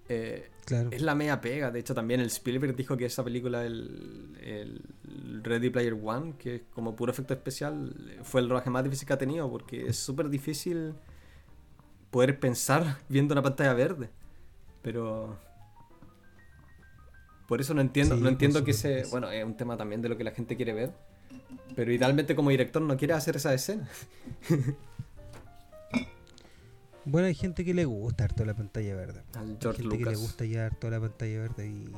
Eh, 0.10 0.51
es 0.70 1.02
la 1.02 1.16
media 1.16 1.42
pega. 1.42 1.72
De 1.72 1.80
hecho, 1.80 1.94
también 1.94 2.20
el 2.20 2.28
Spielberg 2.28 2.76
dijo 2.76 2.98
que 2.98 3.06
esa 3.06 3.24
película, 3.24 3.66
el, 3.66 4.38
el, 4.42 5.44
Ready 5.44 5.70
Player 5.70 5.98
One, 6.02 6.36
que 6.38 6.56
es 6.56 6.62
como 6.74 6.96
puro 6.96 7.12
efecto 7.12 7.34
especial, 7.34 8.20
fue 8.24 8.42
el 8.42 8.50
rodaje 8.50 8.70
más 8.70 8.84
difícil 8.84 9.08
que 9.08 9.14
ha 9.14 9.18
tenido 9.18 9.50
porque 9.50 9.88
es 9.88 9.98
súper 9.98 10.30
difícil 10.30 10.94
poder 12.12 12.40
pensar 12.40 13.00
viendo 13.10 13.34
una 13.34 13.42
pantalla 13.42 13.74
verde. 13.74 14.10
Pero 14.82 15.38
por 17.48 17.60
eso 17.60 17.74
no 17.74 17.82
entiendo, 17.82 18.16
no 18.16 18.30
entiendo 18.30 18.64
que 18.64 18.72
ese. 18.72 19.04
Bueno, 19.12 19.30
es 19.30 19.44
un 19.44 19.58
tema 19.58 19.78
también 19.78 20.02
de 20.02 20.10
lo 20.10 20.18
que 20.18 20.24
la 20.24 20.32
gente 20.32 20.56
quiere 20.56 20.74
ver. 20.74 20.94
Pero 21.76 21.92
idealmente 21.92 22.36
como 22.36 22.50
director 22.50 22.82
no 22.82 22.98
quiere 22.98 23.14
hacer 23.14 23.36
esa 23.36 23.54
escena. 23.54 23.88
bueno, 27.06 27.28
hay 27.28 27.36
gente 27.36 27.66
que 27.66 27.74
le 27.74 27.86
gusta 27.86 28.26
harto 28.26 28.46
la 28.46 28.54
pantalla 28.54 28.96
verde. 28.96 29.24
hay 29.34 29.58
gente 29.76 29.98
que 29.98 30.06
le 30.06 30.16
gusta 30.16 30.46
ya 30.46 30.68
harto 30.68 30.90
la 30.90 31.00
pantalla 31.00 31.40
verde 31.40 31.68
y 31.68 31.90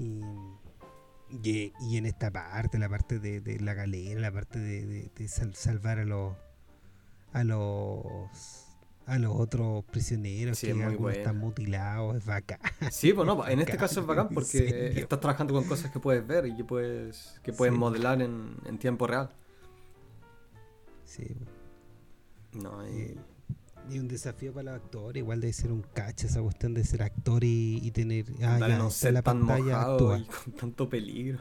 y, 0.00 1.72
y, 1.80 1.96
en 1.96 2.06
esta 2.06 2.30
parte, 2.30 2.78
la 2.78 2.88
parte 2.88 3.18
de, 3.18 3.60
la 3.60 3.74
galera, 3.74 4.20
la 4.20 4.32
parte 4.32 4.58
de, 4.58 5.10
de 5.14 5.28
salvar 5.28 5.98
a 5.98 6.04
los 6.04 6.34
a 7.32 7.44
los 7.44 8.68
a 9.06 9.18
los 9.18 9.34
otros 9.34 9.84
prisioneros 9.86 10.60
que 10.60 10.70
están 10.70 11.38
mutilados, 11.38 12.16
es 12.16 12.26
bacán. 12.26 12.60
Sí, 12.90 13.12
bueno, 13.12 13.36
pues 13.36 13.48
en 13.52 13.60
este 13.60 13.76
caso 13.76 14.00
es 14.00 14.06
bacán 14.06 14.28
porque 14.28 14.92
estás 14.96 15.18
trabajando 15.18 15.54
con 15.54 15.64
cosas 15.64 15.90
que 15.90 15.98
puedes 15.98 16.26
ver 16.26 16.46
y 16.46 16.54
que 16.54 16.64
puedes, 16.64 17.40
que 17.42 17.52
puedes 17.52 17.74
modelar 17.74 18.20
en, 18.20 18.56
en, 18.66 18.78
tiempo 18.78 19.06
real. 19.06 19.30
Sí. 21.04 21.26
No, 22.62 22.86
y... 22.88 23.16
y... 23.90 23.98
un 23.98 24.08
desafío 24.08 24.52
para 24.52 24.72
los 24.72 24.82
actores, 24.82 25.20
igual 25.22 25.40
de 25.40 25.52
ser 25.52 25.72
un 25.72 25.82
cacha 25.82 26.26
esa 26.26 26.42
cuestión 26.42 26.74
de 26.74 26.84
ser 26.84 27.02
actor 27.02 27.42
y, 27.44 27.90
tener 27.92 28.26
ah, 28.42 28.58
ya, 28.60 28.78
no 28.78 28.90
ser 28.90 29.14
la 29.14 29.22
tan 29.22 29.46
pantalla 29.46 29.96
y 29.96 29.98
con 29.98 30.52
tanto 30.58 30.88
peligro. 30.88 31.38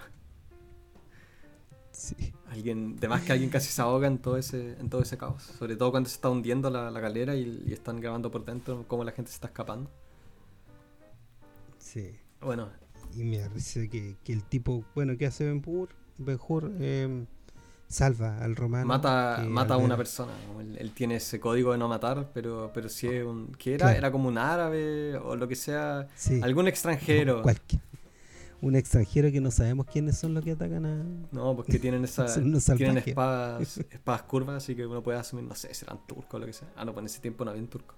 Alguien, 2.49 2.95
de 2.95 3.07
más 3.07 3.23
que 3.23 3.33
alguien 3.33 3.49
casi 3.49 3.69
se 3.69 3.81
ahoga 3.81 4.07
en 4.07 4.19
todo 4.19 4.37
ese, 4.37 4.79
en 4.79 4.89
todo 4.89 5.01
ese 5.01 5.17
caos. 5.17 5.43
Sobre 5.43 5.75
todo 5.75 5.91
cuando 5.91 6.09
se 6.09 6.15
está 6.15 6.29
hundiendo 6.29 6.69
la, 6.69 6.91
la 6.91 6.99
galera 6.99 7.35
y, 7.35 7.73
están 7.73 7.99
grabando 7.99 8.29
por 8.31 8.45
dentro 8.45 8.85
cómo 8.87 9.03
la 9.03 9.11
gente 9.11 9.31
se 9.31 9.35
está 9.35 9.47
escapando. 9.47 9.89
Sí. 11.79 12.15
Bueno. 12.39 12.69
Y 13.15 13.23
me 13.23 13.39
parece 13.39 13.89
que, 13.89 14.15
que 14.23 14.33
el 14.33 14.43
tipo, 14.43 14.85
bueno, 14.93 15.17
¿qué 15.17 15.25
hace 15.25 15.45
Ben 15.45 15.61
Hur? 15.65 15.89
Ben 16.17 16.37
Hur 16.47 16.71
em, 16.79 17.25
salva 17.87 18.37
al 18.39 18.55
romano. 18.55 18.85
Mata, 18.85 19.43
mata 19.47 19.75
a 19.75 19.77
una 19.77 19.97
persona. 19.97 20.31
Él, 20.77 20.91
tiene 20.91 21.15
ese 21.15 21.39
código 21.39 21.71
de 21.71 21.77
no 21.77 21.87
matar, 21.87 22.29
pero, 22.33 22.71
pero 22.73 22.89
si 22.89 23.07
es 23.07 23.25
un. 23.25 23.53
¿Qué 23.57 23.75
era? 23.75 23.95
Era 23.95 24.11
como 24.11 24.27
un 24.27 24.37
árabe 24.37 25.17
o 25.17 25.35
lo 25.35 25.47
que 25.47 25.55
sea. 25.55 26.07
Algún 26.41 26.67
extranjero 26.67 27.43
un 28.61 28.75
extranjero 28.75 29.31
que 29.31 29.39
no 29.39 29.51
sabemos 29.51 29.85
quiénes 29.85 30.17
son 30.17 30.33
los 30.33 30.43
que 30.43 30.51
atacan 30.51 30.85
a. 30.85 31.03
No, 31.31 31.55
porque 31.55 31.79
tienen 31.79 32.03
esa. 32.05 32.25
tienen 32.75 32.97
espadas, 32.97 33.77
espadas 33.77 34.23
curvas, 34.23 34.63
así 34.63 34.75
que 34.75 34.85
uno 34.85 35.03
puede 35.03 35.19
asumir, 35.19 35.45
no 35.45 35.55
sé, 35.55 35.73
serán 35.73 35.99
turcos 36.07 36.33
o 36.33 36.39
lo 36.39 36.45
que 36.45 36.53
sea. 36.53 36.67
Ah, 36.75 36.85
no, 36.85 36.93
pues 36.93 37.03
en 37.03 37.05
ese 37.07 37.19
tiempo 37.21 37.45
no 37.45 37.51
habían 37.51 37.67
turcos. 37.67 37.95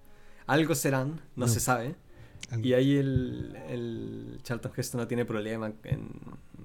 Algo 0.48 0.76
serán, 0.76 1.22
no, 1.36 1.48
se 1.48 1.60
sabe. 1.60 1.96
Y 2.64 2.74
ahí 2.74 2.98
el, 2.98 3.56
el 3.68 4.40
Charlton 4.44 4.72
Heston 4.76 5.02
no 5.02 5.08
tiene 5.08 5.26
problema 5.26 5.72
en, 5.84 6.10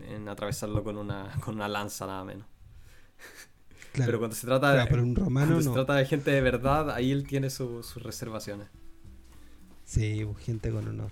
en, 0.08 0.28
atravesarlo 0.28 0.82
con 0.82 0.96
una, 0.96 1.30
con 1.44 1.56
una 1.56 1.68
lanza, 1.68 2.06
nada 2.06 2.24
menos. 2.24 2.46
Pero 3.92 4.18
cuando 4.18 4.34
se 4.34 4.46
trata 4.46 4.72
de, 4.72 5.00
un 5.00 5.14
romano, 5.14 5.60
se 5.62 5.70
trata 5.70 5.94
de 5.94 6.06
gente 6.06 6.30
de 6.30 6.40
verdad, 6.40 6.90
ahí 6.90 7.12
él 7.12 7.26
tiene 7.26 7.50
sus 7.50 8.02
reservaciones. 8.02 8.68
Sí, 9.84 10.22
pues, 10.24 10.44
gente 10.44 10.70
con 10.70 10.88
honor. 10.88 11.10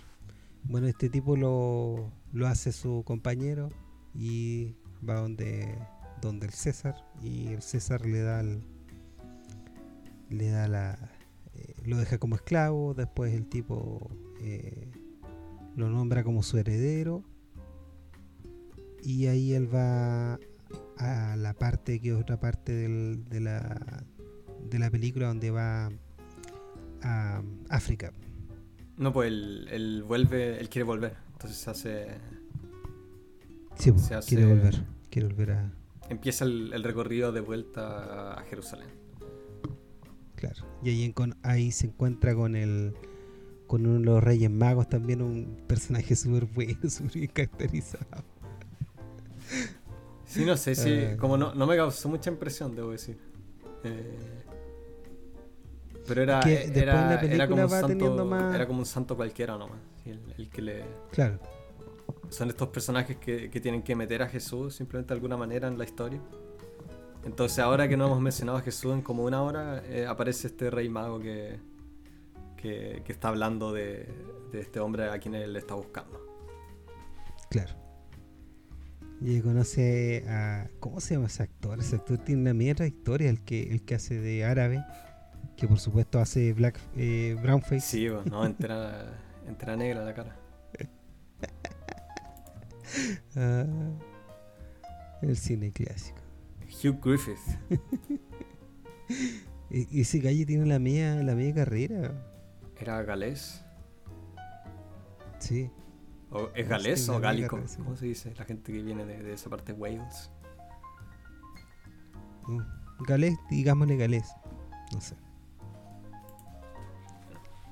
Bueno, 0.64 0.86
este 0.86 1.08
tipo 1.08 1.36
lo, 1.36 2.10
lo 2.32 2.46
hace 2.46 2.72
su 2.72 3.02
compañero 3.04 3.68
y 4.14 4.74
va 5.08 5.14
donde, 5.14 5.78
donde 6.20 6.46
el 6.46 6.52
César 6.52 6.94
y 7.22 7.48
el 7.48 7.62
César 7.62 8.06
le 8.06 8.22
da 8.22 8.42
le 10.30 10.50
da 10.50 10.66
la 10.68 11.10
eh, 11.54 11.74
lo 11.84 11.98
deja 11.98 12.18
como 12.18 12.36
esclavo 12.36 12.94
después 12.94 13.34
el 13.34 13.46
tipo 13.46 14.10
eh, 14.40 14.90
lo 15.76 15.90
nombra 15.90 16.24
como 16.24 16.42
su 16.42 16.58
heredero 16.58 17.22
y 19.02 19.26
ahí 19.26 19.52
él 19.52 19.72
va 19.74 20.38
a 21.02 21.36
la 21.36 21.54
parte 21.54 22.00
que 22.00 22.10
es 22.10 22.14
otra 22.14 22.38
parte 22.38 22.72
de, 22.72 23.40
la, 23.40 24.04
de 24.68 24.78
la 24.78 24.90
película 24.90 25.28
donde 25.28 25.50
va 25.50 25.90
a 27.02 27.42
África 27.68 28.12
no 28.96 29.12
pues 29.12 29.28
él 29.28 30.04
vuelve 30.06 30.60
él 30.60 30.68
quiere 30.68 30.84
volver 30.84 31.16
entonces 31.42 31.60
se 31.60 31.70
hace. 31.70 32.06
Sí, 33.74 33.90
pues, 33.90 34.08
quiere 34.28 34.46
volver. 34.46 34.84
Quiere 35.10 35.26
volver 35.26 35.50
a. 35.50 35.72
Empieza 36.08 36.44
el, 36.44 36.84
recorrido 36.84 37.32
de 37.32 37.40
vuelta 37.40 38.34
a 38.34 38.42
Jerusalén. 38.44 38.86
Claro. 40.36 40.64
Y 40.84 40.90
ahí, 40.90 41.14
ahí 41.42 41.72
se 41.72 41.88
encuentra 41.88 42.36
con 42.36 42.54
el. 42.54 42.94
Con 43.66 43.86
uno 43.86 43.98
de 43.98 44.04
los 44.04 44.22
Reyes 44.22 44.50
Magos 44.52 44.88
también, 44.88 45.20
un 45.20 45.64
personaje 45.66 46.14
súper 46.16 46.44
bueno, 46.46 46.78
súper 46.88 47.12
bien 47.12 47.30
caracterizado. 47.32 48.24
Sí, 50.32 50.46
no 50.46 50.56
sé, 50.56 50.74
sí. 50.74 51.04
Ah. 51.04 51.16
como 51.18 51.36
no, 51.36 51.54
no 51.54 51.66
me 51.66 51.76
causó 51.76 52.08
mucha 52.08 52.30
impresión, 52.30 52.74
debo 52.74 52.92
decir. 52.92 53.18
Eh, 53.84 54.42
pero 56.06 56.22
era, 56.22 56.40
era, 56.40 57.20
era, 57.20 57.48
como 57.48 57.62
un 57.62 57.68
santo, 57.68 58.54
era 58.54 58.66
como 58.66 58.78
un 58.78 58.86
santo 58.86 59.14
cualquiera 59.14 59.58
nomás. 59.58 59.78
El, 60.06 60.48
que 60.48 60.62
le. 60.62 60.84
Claro. 61.10 61.38
Son 62.30 62.48
estos 62.48 62.68
personajes 62.68 63.18
que, 63.18 63.48
tienen 63.60 63.82
que 63.82 63.94
meter 63.94 64.22
a 64.22 64.28
Jesús 64.28 64.74
simplemente 64.74 65.08
de 65.08 65.14
alguna 65.14 65.36
manera 65.36 65.68
en 65.68 65.76
la 65.76 65.84
historia. 65.84 66.20
Entonces, 67.24 67.58
ahora 67.58 67.86
que 67.86 67.96
no 67.96 68.06
hemos 68.06 68.20
mencionado 68.20 68.58
a 68.58 68.62
Jesús 68.62 68.94
en 68.94 69.02
como 69.02 69.24
una 69.24 69.42
hora, 69.42 69.82
eh, 69.86 70.06
aparece 70.06 70.48
este 70.48 70.70
rey 70.70 70.88
mago 70.88 71.20
que, 71.20 71.60
que, 72.56 73.02
está 73.06 73.28
hablando 73.28 73.72
de, 73.72 74.08
este 74.54 74.80
hombre 74.80 75.10
a 75.10 75.18
quien 75.18 75.34
él 75.34 75.54
está 75.56 75.74
buscando. 75.74 76.20
Claro. 77.50 77.74
Y 79.24 79.40
conoce 79.40 80.24
a. 80.28 80.68
¿Cómo 80.80 81.00
se 81.00 81.14
llama 81.14 81.26
ese 81.26 81.44
actor? 81.44 81.78
Ese 81.78 81.96
actor 81.96 82.18
tiene 82.18 82.42
una 82.42 82.54
mierda 82.54 82.86
historia, 82.86 83.30
el 83.30 83.40
que, 83.40 83.70
el 83.70 83.82
que 83.82 83.94
hace 83.94 84.18
de 84.18 84.44
árabe, 84.44 84.84
que 85.56 85.68
por 85.68 85.78
supuesto 85.78 86.18
hace 86.18 86.52
Black 86.52 86.80
eh, 86.96 87.36
Brownface. 87.40 87.80
Sí, 87.80 88.08
no, 88.30 88.44
entera. 88.44 89.20
Entera 89.46 89.76
negra 89.76 90.04
la 90.04 90.14
cara. 90.14 90.36
Ah, 93.34 93.64
el 95.22 95.34
cine 95.34 95.72
clásico. 95.72 96.18
Hugh 96.68 97.00
Griffith. 97.02 97.38
y 99.70 100.02
ese 100.02 100.20
calle 100.20 100.44
tiene 100.44 100.66
la 100.66 100.78
mía, 100.78 101.14
la 101.22 101.34
mía 101.34 101.54
carrera. 101.54 102.12
¿Era 102.78 103.02
galés? 103.02 103.64
Sí. 105.38 105.70
¿Es 106.54 106.68
galés 106.68 107.08
o 107.08 107.20
gálico? 107.20 107.58
¿Cómo 107.78 107.96
se 107.96 108.06
dice? 108.06 108.34
La 108.36 108.44
gente 108.44 108.72
que 108.72 108.82
viene 108.82 109.04
de, 109.04 109.32
esa 109.32 109.50
parte 109.50 109.72
de 109.72 109.78
Wales. 109.78 110.30
Mm, 112.46 112.60
galés, 113.06 113.38
digámosle 113.50 113.96
galés. 113.96 114.32
No 114.92 115.00
sé. 115.00 115.16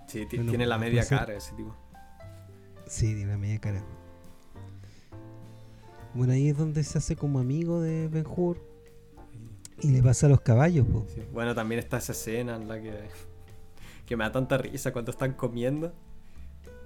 Sí, 0.07 0.27
tiene 0.27 0.67
la 0.67 0.77
media 0.77 1.07
cara 1.07 1.35
ese 1.35 1.55
tipo. 1.55 1.75
Sí, 2.87 3.15
tiene 3.15 3.33
la 3.33 3.39
media 3.39 3.61
cara. 3.61 3.85
Bueno, 6.15 6.33
ahí 6.33 6.49
es 6.49 6.59
donde 6.59 6.83
se 6.83 6.99
hace 6.99 7.15
como 7.15 7.39
amigo 7.39 7.81
de 7.81 8.09
Ben 8.09 8.27
Hur. 8.27 8.59
Y 9.83 9.91
le 9.93 10.03
pasa 10.03 10.27
a 10.27 10.29
los 10.29 10.41
caballos, 10.43 10.87
Bueno, 11.33 11.55
también 11.55 11.79
está 11.79 11.99
esa 11.99 12.13
escena 12.13 12.57
en 12.57 12.69
la 12.69 12.83
que, 12.83 12.93
que 14.07 14.17
me 14.17 14.25
da 14.25 14.33
tanta 14.33 14.59
risa 14.59 14.93
cuando 14.93 15.13
están 15.13 15.33
comiendo. 15.33 15.95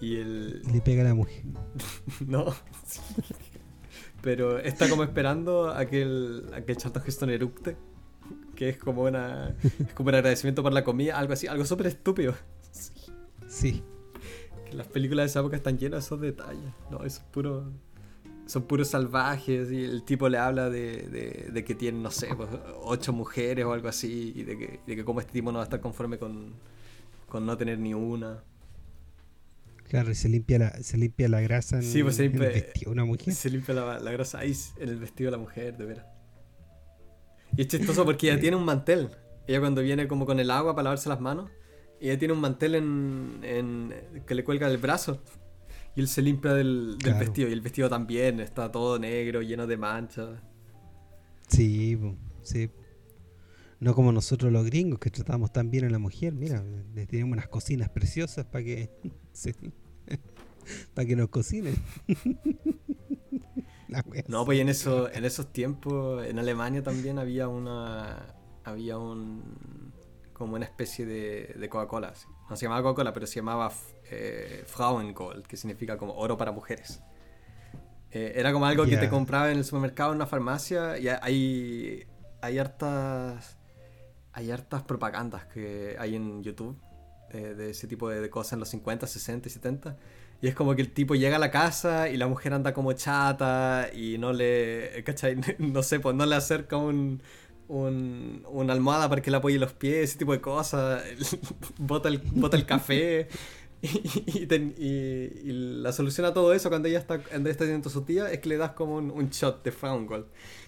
Y 0.04 0.16
el. 0.16 0.62
le 0.70 0.82
pega 0.82 1.00
a 1.00 1.06
la 1.06 1.14
mujer. 1.14 1.42
no. 2.26 2.54
Pero 4.20 4.58
está 4.58 4.88
como 4.90 5.02
esperando 5.02 5.70
a 5.70 5.86
que 5.86 6.02
el, 6.02 6.50
a 6.54 6.60
que 6.60 6.72
el 6.72 6.78
Charlton 6.78 7.02
Heston 7.06 7.30
eructe. 7.30 7.76
Que 8.54 8.68
es 8.68 8.76
como 8.76 9.04
una. 9.04 9.56
es 9.62 9.94
como 9.94 10.10
un 10.10 10.14
agradecimiento 10.14 10.62
por 10.62 10.74
la 10.74 10.84
comida, 10.84 11.18
algo 11.18 11.32
así, 11.32 11.46
algo 11.46 11.64
súper 11.64 11.86
estúpido. 11.86 12.34
Sí. 13.48 13.82
Que 14.66 14.74
las 14.74 14.86
películas 14.88 15.24
de 15.24 15.26
esa 15.28 15.40
época 15.40 15.56
están 15.56 15.78
llenas 15.78 16.00
de 16.00 16.06
esos 16.06 16.20
detalles. 16.20 16.70
No, 16.90 17.02
es 17.02 17.20
puro. 17.20 17.72
Son 18.44 18.64
puros 18.64 18.88
salvajes 18.88 19.72
y 19.72 19.84
el 19.84 20.02
tipo 20.04 20.28
le 20.28 20.36
habla 20.36 20.68
de, 20.68 21.48
de, 21.50 21.64
que 21.64 21.74
tiene, 21.74 21.98
no 22.00 22.10
sé, 22.10 22.28
pues, 22.36 22.50
ocho 22.82 23.14
mujeres 23.14 23.64
o 23.64 23.72
algo 23.72 23.88
así 23.88 24.34
y 24.36 24.42
de 24.42 24.58
que, 24.58 24.80
de 24.86 24.96
que 24.96 25.02
como 25.02 25.20
este 25.20 25.32
tipo 25.32 25.50
no 25.50 25.56
va 25.56 25.62
a 25.62 25.64
estar 25.64 25.80
conforme 25.80 26.18
con, 26.18 26.52
con 27.26 27.46
no 27.46 27.56
tener 27.56 27.78
ni 27.78 27.94
una. 27.94 28.44
Claro, 29.88 30.10
y 30.10 30.14
se 30.14 30.28
limpia 30.28 30.58
la, 30.58 30.82
se 30.82 30.96
limpia 30.96 31.28
la 31.28 31.40
grasa 31.40 31.76
en, 31.76 31.82
sí, 31.82 32.02
pues 32.02 32.16
se 32.16 32.24
limpia, 32.24 32.48
el 32.48 32.54
vestido 32.54 32.90
de 32.90 32.92
una 32.92 33.04
mujer. 33.04 33.34
Se 33.34 33.50
limpia 33.50 33.74
la, 33.74 33.98
la 33.98 34.10
grasa 34.10 34.38
ahí 34.38 34.56
en 34.78 34.88
el 34.88 34.98
vestido 34.98 35.30
de 35.30 35.36
la 35.36 35.42
mujer, 35.42 35.76
de 35.76 35.84
veras. 35.84 36.06
Y 37.56 37.62
es 37.62 37.68
chistoso 37.68 38.04
porque 38.04 38.30
ella 38.30 38.40
tiene 38.40 38.56
un 38.56 38.64
mantel. 38.64 39.10
Ella 39.46 39.60
cuando 39.60 39.82
viene 39.82 40.08
como 40.08 40.26
con 40.26 40.40
el 40.40 40.50
agua 40.50 40.74
para 40.74 40.84
lavarse 40.84 41.08
las 41.08 41.20
manos, 41.20 41.50
ella 42.00 42.18
tiene 42.18 42.34
un 42.34 42.40
mantel 42.40 42.74
en, 42.74 43.94
que 44.26 44.34
le 44.34 44.44
cuelga 44.44 44.68
el 44.68 44.78
brazo. 44.78 45.22
Y 45.96 46.00
él 46.00 46.08
se 46.08 46.22
limpia 46.22 46.54
del, 46.54 46.96
vestido. 47.02 47.48
Y 47.48 47.52
el 47.52 47.60
vestido 47.60 47.88
también 47.88 48.40
está 48.40 48.72
todo 48.72 48.98
negro, 48.98 49.42
lleno 49.42 49.66
de 49.66 49.76
manchas. 49.76 50.40
Sí, 51.48 51.98
sí. 52.42 52.70
No 53.84 53.94
como 53.94 54.12
nosotros 54.12 54.50
los 54.50 54.64
gringos 54.64 54.98
que 54.98 55.10
tratamos 55.10 55.52
tan 55.52 55.70
bien 55.70 55.84
a 55.84 55.90
la 55.90 55.98
mujer. 55.98 56.32
Mira, 56.32 56.64
le 56.94 57.06
tenemos 57.06 57.34
unas 57.34 57.48
cocinas 57.48 57.90
preciosas 57.90 58.46
para 58.46 58.64
que, 58.64 58.90
para 60.94 61.06
que 61.06 61.14
nos 61.14 61.28
cocinen. 61.28 61.76
no, 64.28 64.46
pues 64.46 64.60
en, 64.60 64.70
eso, 64.70 65.12
en 65.12 65.26
esos 65.26 65.52
tiempos, 65.52 66.24
en 66.24 66.38
Alemania 66.38 66.82
también 66.82 67.18
había 67.18 67.48
una. 67.48 68.34
Había 68.64 68.96
un. 68.96 69.92
como 70.32 70.54
una 70.54 70.64
especie 70.64 71.04
de, 71.04 71.54
de 71.54 71.68
Coca-Cola. 71.68 72.14
No 72.48 72.56
se 72.56 72.64
llamaba 72.64 72.84
Coca-Cola, 72.84 73.12
pero 73.12 73.26
se 73.26 73.34
llamaba 73.34 73.70
eh, 74.10 74.64
Frauengold, 74.66 75.46
que 75.46 75.58
significa 75.58 75.98
como 75.98 76.14
oro 76.14 76.38
para 76.38 76.52
mujeres. 76.52 77.02
Eh, 78.12 78.32
era 78.34 78.50
como 78.50 78.64
algo 78.64 78.86
que 78.86 78.96
te 78.96 79.10
compraba 79.10 79.50
en 79.50 79.58
el 79.58 79.64
supermercado, 79.66 80.12
en 80.12 80.16
una 80.16 80.26
farmacia, 80.26 80.96
y 80.96 81.08
hay, 81.08 82.06
hay 82.40 82.58
hartas. 82.58 83.58
Hay 84.34 84.50
hartas 84.50 84.82
propagandas 84.82 85.46
que 85.46 85.96
hay 85.98 86.14
en 86.14 86.42
YouTube 86.42 86.78
eh, 87.30 87.54
de 87.54 87.70
ese 87.70 87.86
tipo 87.86 88.08
de, 88.08 88.28
cosas 88.30 88.54
en 88.54 88.60
los 88.60 88.68
50, 88.68 89.06
60 89.06 89.48
y 89.48 89.50
70 89.50 89.96
y 90.42 90.48
es 90.48 90.54
como 90.54 90.74
que 90.74 90.82
el 90.82 90.92
tipo 90.92 91.14
llega 91.14 91.36
a 91.36 91.38
la 91.38 91.50
casa 91.50 92.08
y 92.10 92.16
la 92.16 92.26
mujer 92.26 92.52
anda 92.52 92.74
como 92.74 92.92
chata 92.92 93.88
y 93.94 94.18
no 94.18 94.32
le, 94.32 95.02
¿cachai? 95.04 95.36
No 95.58 95.82
sé, 95.82 96.00
pues 96.00 96.14
no 96.14 96.26
le 96.26 96.36
acerca 96.36 96.76
un, 96.76 97.22
un, 97.68 98.44
una 98.50 98.72
almohada 98.72 99.08
para 99.08 99.22
que 99.22 99.30
le 99.30 99.38
apoye 99.38 99.58
los 99.58 99.72
pies, 99.72 100.10
ese 100.10 100.18
tipo 100.18 100.32
de 100.32 100.40
cosas. 100.40 101.02
bota, 101.78 102.08
el, 102.08 102.18
bota 102.18 102.56
el 102.56 102.66
café. 102.66 103.28
Y, 104.26 104.46
y, 104.78 105.52
la 105.82 105.92
solución 105.92 106.26
a 106.26 106.32
todo 106.32 106.52
eso 106.54 106.68
cuando 106.68 106.88
ella 106.88 106.98
está, 106.98 107.18
cuando 107.18 107.50
está 107.50 107.64
teniendo 107.64 107.90
su 107.90 108.02
tía 108.02 108.30
es 108.30 108.40
que 108.40 108.48
le 108.48 108.56
das 108.56 108.72
como 108.72 108.96
un, 108.96 109.10
un 109.10 109.28
shot 109.30 109.62
de 109.62 109.70
Gold. 109.70 110.26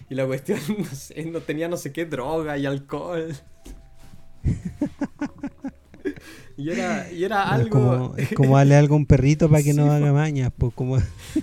Y 0.09 0.15
la 0.15 0.25
cuestión, 0.25 0.59
no 0.77 0.85
sé, 0.85 1.25
no 1.25 1.41
tenía 1.41 1.67
no 1.67 1.77
sé 1.77 1.91
qué 1.91 2.05
droga 2.05 2.57
y 2.57 2.65
alcohol. 2.65 3.35
Y 6.59 6.71
era, 6.71 7.11
y 7.11 7.23
era 7.23 7.49
algo. 7.49 8.15
Es 8.17 8.33
como, 8.33 8.57
darle 8.57 8.75
algo 8.75 8.95
a 8.95 8.97
un 8.97 9.05
perrito 9.05 9.47
para 9.47 9.61
que 9.61 9.75
no 9.75 9.91
haga 9.91 10.11
mañas. 10.11 10.51
Pues 10.57 10.73
como... 10.73 10.97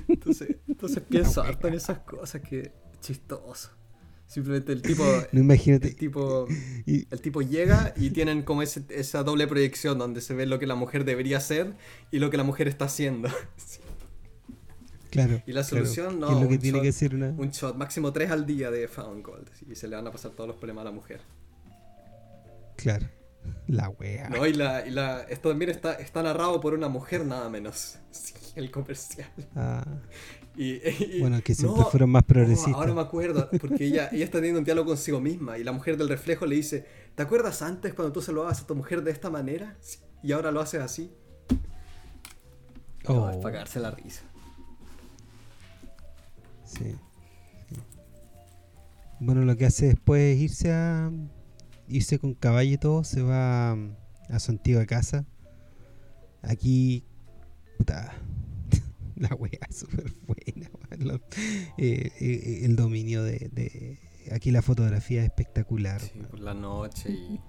entonces, 0.09 0.57
entonces 0.67 1.05
pienso 1.09 1.41
harto 1.41 1.69
en 1.69 1.75
esas 1.75 2.01
cosas 2.01 2.43
que 2.43 2.73
chistoso. 3.01 3.71
Simplemente 4.35 4.73
el 4.73 4.83
tipo. 4.83 5.05
No 5.33 5.41
imagínate. 5.41 5.87
El 5.87 5.95
tipo, 5.95 6.49
el 6.87 7.21
tipo 7.21 7.41
llega 7.41 7.95
y 7.97 8.11
tienen 8.11 8.43
como 8.43 8.63
ese, 8.63 8.83
esa 8.89 9.23
doble 9.23 9.47
proyección 9.47 9.97
donde 9.97 10.21
se 10.21 10.35
ve 10.35 10.45
lo 10.45 10.59
que 10.59 10.67
la 10.67 10.75
mujer 10.75 11.05
debería 11.05 11.37
hacer 11.37 11.75
y 12.11 12.19
lo 12.19 12.31
que 12.31 12.37
la 12.37 12.43
mujer 12.43 12.67
está 12.67 12.87
haciendo. 12.87 13.29
Claro. 15.11 15.41
Y 15.47 15.53
la 15.53 15.63
solución 15.63 16.19
no. 16.19 16.29
es 16.29 16.43
lo 16.43 16.49
que 16.49 16.59
tiene 16.59 16.83
que 16.83 16.91
ser 16.91 17.15
una... 17.15 17.29
Un 17.29 17.53
shot, 17.53 17.77
máximo 17.77 18.13
tres 18.13 18.33
al 18.33 18.47
día 18.47 18.73
de 18.73 18.89
Found 18.89 19.25
Gold. 19.25 19.49
Y 19.71 19.77
se 19.77 19.87
le 19.87 19.95
van 19.95 20.05
a 20.09 20.11
pasar 20.11 20.33
todos 20.33 20.49
los 20.49 20.57
problemas 20.57 20.83
a 20.83 20.85
la 20.87 20.91
mujer. 20.91 21.21
Claro. 22.77 23.07
La 23.69 23.91
wea. 23.91 24.29
No, 24.29 24.45
y, 24.45 24.55
la, 24.55 24.85
y 24.85 24.91
la, 24.91 25.21
esto 25.21 25.51
también 25.51 25.71
está, 25.71 25.95
está 25.95 26.21
narrado 26.21 26.61
por 26.61 26.75
una 26.75 26.89
mujer 26.89 27.25
nada 27.25 27.49
menos. 27.49 27.99
Sí, 28.11 28.35
el 28.57 28.73
comercial. 28.73 29.31
Ah. 29.55 29.85
Y, 30.57 31.21
bueno, 31.21 31.41
que 31.43 31.55
siempre 31.55 31.83
fueron 31.91 32.11
más 32.11 32.23
progresistas. 32.23 32.75
ahora 32.75 32.95
me 32.95 33.01
acuerdo, 33.01 33.49
porque 33.61 33.87
ella, 33.87 34.09
ella 34.13 34.25
está 34.25 34.39
teniendo 34.39 34.61
un 34.61 34.65
diálogo 34.65 34.89
consigo 34.89 35.21
misma 35.21 35.59
y 35.59 35.65
la 35.65 35.73
mujer 35.73 35.97
del 35.97 36.09
reflejo 36.09 36.47
le 36.47 36.55
dice, 36.57 36.87
¿te 37.17 37.23
acuerdas 37.23 37.61
antes 37.61 37.93
cuando 37.93 38.13
tú 38.13 38.23
se 38.23 38.33
lo 38.33 38.45
hagas 38.45 38.61
a 38.61 38.67
tu 38.67 38.77
mujer 38.77 39.03
de 39.03 39.11
esta 39.11 39.31
manera? 39.31 39.77
Y 40.23 40.33
ahora 40.33 40.53
lo 40.53 40.61
haces 40.61 40.81
así. 40.81 41.11
Oh. 43.07 43.29
es 43.31 43.37
para 43.39 43.53
cagarse 43.53 43.81
la 43.81 43.91
risa. 43.91 44.23
Sí. 46.65 46.97
Bueno, 49.21 49.43
lo 49.43 49.57
que 49.57 49.67
hace 49.67 49.87
después 49.87 50.37
es 50.37 50.43
irse 50.43 50.73
a 50.73 51.11
irse 51.89 52.19
con 52.19 52.35
caballo 52.35 52.73
y 52.73 52.79
todo, 52.79 53.05
se 53.05 53.23
va 53.23 53.73
a 53.73 54.39
su 54.39 54.51
antigua 54.51 54.87
casa. 54.87 55.25
Aquí, 56.43 57.05
puta, 57.79 58.15
la 59.17 59.35
wea 59.35 59.59
súper 59.71 60.13
buena. 60.27 60.71
Eh, 61.79 62.13
eh, 62.21 62.61
el 62.65 62.77
dominio 62.77 63.23
de, 63.23 63.99
Aquí 64.33 64.51
la 64.51 64.63
fotografía 64.63 65.21
es 65.21 65.27
espectacular. 65.27 66.01
Sí, 66.01 66.19
por 66.31 66.41
la 66.41 66.55
noche 66.55 67.11
y 67.11 67.41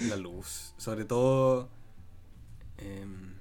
la 0.08 0.16
luz. 0.16 0.74
Sobre 0.78 1.04
todo, 1.04 1.68
em, 2.78 3.34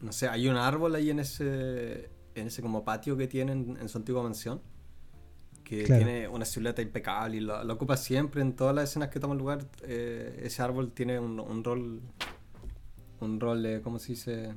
no 0.00 0.12
sé, 0.12 0.28
hay 0.28 0.48
un 0.48 0.56
árbol 0.56 0.94
ahí 0.96 1.10
en 1.10 1.20
ese, 1.20 2.10
en 2.34 2.48
ese 2.48 2.62
como 2.62 2.84
patio 2.84 3.16
que 3.16 3.28
tienen 3.28 3.78
en 3.80 3.88
su 3.88 3.98
antigua 3.98 4.22
mansión 4.22 4.60
que 5.62 5.84
tiene 5.84 6.28
una 6.28 6.44
silueta 6.44 6.82
impecable 6.82 7.36
y 7.38 7.40
lo, 7.40 7.60
ocupa 7.72 7.96
siempre 7.96 8.42
en 8.42 8.54
todas 8.54 8.74
las 8.74 8.90
escenas 8.90 9.08
que 9.08 9.20
toman 9.20 9.38
lugar. 9.38 9.66
Eh, 9.82 10.42
ese 10.44 10.62
árbol 10.62 10.92
tiene 10.92 11.18
un, 11.18 11.40
un, 11.40 11.64
rol, 11.64 12.02
un 13.20 13.40
rol, 13.40 13.62
de, 13.62 13.80
¿cómo 13.80 13.98
se 13.98 14.12
dice? 14.12 14.54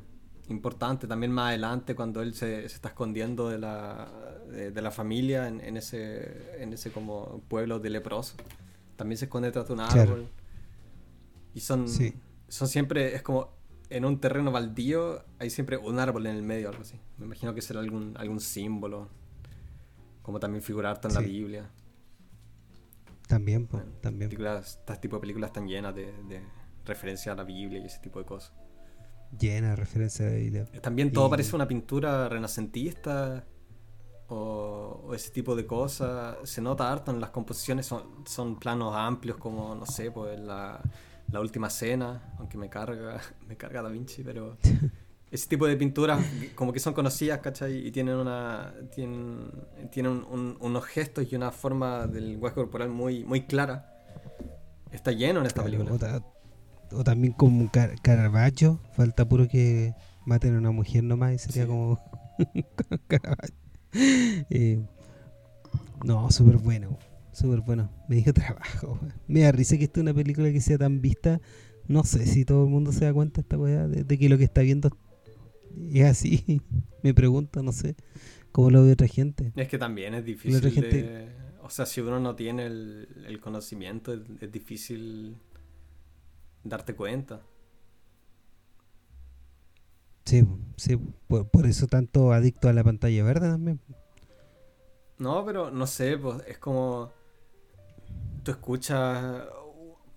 Importante. 0.49 1.07
También 1.07 1.31
más 1.31 1.49
adelante, 1.49 1.95
cuando 1.95 2.21
él 2.21 2.33
se, 2.33 2.69
se 2.69 2.75
está 2.75 2.89
escondiendo 2.89 3.49
de 3.49 3.57
la, 3.57 4.07
de, 4.49 4.81
la 4.81 4.91
familia 4.91 5.47
en, 5.47 5.59
en, 5.61 5.77
ese, 5.77 6.61
en 6.61 6.73
ese 6.73 6.91
como 6.91 7.41
pueblo 7.47 7.79
de 7.79 7.89
leproso, 7.89 8.35
también 8.95 9.17
se 9.17 9.25
esconde 9.25 9.51
tras 9.51 9.67
de 9.67 9.73
un 9.73 9.79
árbol. 9.79 10.29
Y 11.53 11.61
son, 11.61 11.87
son 12.47 12.67
siempre, 12.67 13.15
es 13.15 13.21
como 13.21 13.55
en 13.89 14.05
un 14.05 14.19
terreno 14.19 14.51
baldío, 14.51 15.23
hay 15.39 15.49
siempre 15.49 15.77
un 15.77 15.99
árbol 15.99 16.27
en 16.27 16.35
el 16.35 16.43
medio, 16.43 16.69
algo 16.69 16.81
así. 16.81 16.99
Me 17.17 17.25
imagino 17.25 17.53
que 17.53 17.61
será 17.61 17.79
algún, 17.79 18.15
algún 18.17 18.39
símbolo 18.39 19.09
como 20.21 20.39
también 20.39 20.63
figurar 20.63 20.99
en 21.03 21.13
la 21.13 21.19
Biblia. 21.21 21.69
También, 23.27 23.67
pues, 23.67 23.83
también. 24.01 24.31
Este 24.31 24.97
tipo 24.97 25.17
de 25.17 25.21
películas 25.21 25.49
están 25.49 25.67
llenas 25.67 25.95
de, 25.95 26.11
de 26.27 26.41
referencia 26.85 27.31
a 27.31 27.35
la 27.35 27.43
Biblia 27.43 27.79
y 27.79 27.85
ese 27.85 27.99
tipo 27.99 28.19
de 28.19 28.25
cosas. 28.25 28.53
Llena 29.37 29.71
de 29.71 29.75
referencia 29.75 30.27
a 30.27 30.29
la 30.29 30.35
Biblia. 30.35 30.65
También 30.81 31.11
todo 31.11 31.29
parece 31.29 31.55
una 31.55 31.67
pintura 31.67 32.29
renacentista 32.29 33.45
o, 34.27 35.11
ese 35.13 35.31
tipo 35.31 35.55
de 35.55 35.65
cosas. 35.65 36.37
Se 36.43 36.61
nota 36.61 36.91
harto 36.91 37.11
en 37.11 37.19
las 37.19 37.29
composiciones, 37.29 37.85
son, 37.85 38.25
son 38.25 38.57
planos 38.57 38.95
amplios 38.95 39.37
como, 39.37 39.75
no 39.75 39.85
sé, 39.85 40.11
pues 40.11 40.39
la, 40.39 40.81
la 41.31 41.39
última 41.39 41.69
cena, 41.69 42.33
aunque 42.39 42.57
me 42.57 42.69
carga, 42.69 43.19
me 43.47 43.57
carga 43.57 43.81
Da 43.81 43.89
Vinci, 43.89 44.23
pero 44.23 44.57
ese 45.31 45.47
tipo 45.47 45.67
de 45.67 45.75
pinturas 45.75 46.23
como 46.55 46.71
que 46.71 46.79
son 46.79 46.93
conocidas, 46.93 47.39
¿cachai? 47.39 47.87
Y 47.87 47.91
tienen 47.91 48.15
una 48.15 48.73
tienen, 48.93 49.51
tienen 49.91 50.23
unos 50.29 50.85
gestos 50.85 51.31
y 51.31 51.35
una 51.35 51.51
forma 51.51 52.07
del 52.07 52.31
lenguaje 52.31 52.55
corporal 52.55 52.89
muy, 52.89 53.23
muy 53.23 53.45
clara. 53.45 53.91
Está 54.91 55.11
lleno 55.11 55.41
en 55.41 55.45
esta 55.47 55.63
película. 55.63 56.23
O, 56.91 57.03
también 57.03 57.33
como 57.33 57.71
Car 57.71 57.95
Caravaggio, 58.01 58.79
falta 58.93 59.27
puro 59.27 59.47
que 59.47 59.93
maten 60.25 60.55
a 60.55 60.59
una 60.59 60.71
mujer 60.71 61.03
nomás 61.03 61.33
y 61.33 61.39
sería 61.39 61.67
como 61.67 61.99
Caravaggio. 63.07 63.55
Eh, 63.93 64.85
no, 66.03 66.29
súper 66.31 66.57
bueno, 66.57 66.97
súper 67.31 67.61
bueno. 67.61 67.89
Me 68.09 68.17
dio 68.17 68.33
trabajo. 68.33 68.99
Me 69.27 69.41
da 69.41 69.51
risa 69.51 69.77
que 69.77 69.85
esta 69.85 69.99
es 69.99 70.03
una 70.03 70.13
película 70.13 70.51
que 70.51 70.61
sea 70.61 70.77
tan 70.77 71.01
vista. 71.01 71.41
No 71.87 72.03
sé 72.03 72.25
si 72.25 72.45
todo 72.45 72.65
el 72.65 72.69
mundo 72.69 72.91
se 72.91 73.05
da 73.05 73.13
cuenta 73.13 73.41
esta 73.41 73.57
weá 73.57 73.87
de 73.87 74.17
que 74.17 74.29
lo 74.29 74.37
que 74.37 74.43
está 74.43 74.61
viendo 74.61 74.89
es 75.91 76.05
así. 76.05 76.61
Me 77.03 77.13
pregunto, 77.13 77.61
no 77.61 77.71
sé, 77.71 77.95
cómo 78.51 78.69
lo 78.69 78.83
ve 78.83 78.91
otra 78.91 79.07
gente. 79.07 79.51
Es 79.55 79.67
que 79.67 79.77
también 79.77 80.13
es 80.13 80.25
difícil. 80.25 81.29
O 81.61 81.69
sea, 81.69 81.85
si 81.85 82.01
uno 82.01 82.19
no 82.19 82.35
tiene 82.35 82.65
el, 82.67 83.39
conocimiento, 83.41 84.13
es, 84.13 84.51
difícil 84.51 85.35
darte 86.65 86.95
cuenta. 86.95 87.41
Sí, 90.25 90.45
sí, 90.75 90.97
por, 91.27 91.65
eso 91.65 91.87
tanto 91.87 92.33
adicto 92.33 92.67
a 92.67 92.73
la 92.73 92.83
pantalla 92.83 93.23
verde 93.23 93.47
también. 93.47 93.79
No, 95.19 95.45
pero 95.45 95.71
no 95.71 95.87
sé, 95.87 96.17
pues 96.17 96.41
es 96.47 96.57
como 96.57 97.11
tú 98.43 98.51
escuchas 98.51 99.43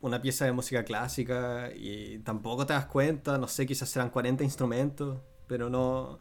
una 0.00 0.20
pieza 0.20 0.44
de 0.46 0.52
música 0.52 0.84
clásica 0.84 1.70
y 1.74 2.18
tampoco 2.20 2.66
te 2.66 2.72
das 2.72 2.86
cuenta, 2.86 3.36
no 3.38 3.48
sé, 3.48 3.66
quizás 3.66 3.88
serán 3.88 4.10
40 4.10 4.42
instrumentos, 4.44 5.18
pero 5.46 5.70
no... 5.70 6.18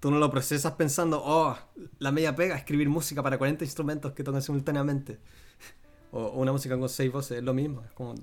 Tú 0.00 0.12
no 0.12 0.18
lo 0.18 0.30
procesas 0.30 0.74
pensando, 0.74 1.20
oh, 1.24 1.56
la 1.98 2.12
media 2.12 2.36
pega, 2.36 2.56
escribir 2.56 2.88
música 2.88 3.20
para 3.20 3.36
40 3.36 3.64
instrumentos 3.64 4.12
que 4.12 4.22
tocan 4.22 4.42
simultáneamente. 4.42 5.18
O 6.10 6.40
una 6.40 6.52
música 6.52 6.78
con 6.78 6.88
seis 6.88 7.12
voces, 7.12 7.38
es 7.38 7.44
lo 7.44 7.52
mismo. 7.52 7.82
Es 7.84 7.92
como, 7.92 8.14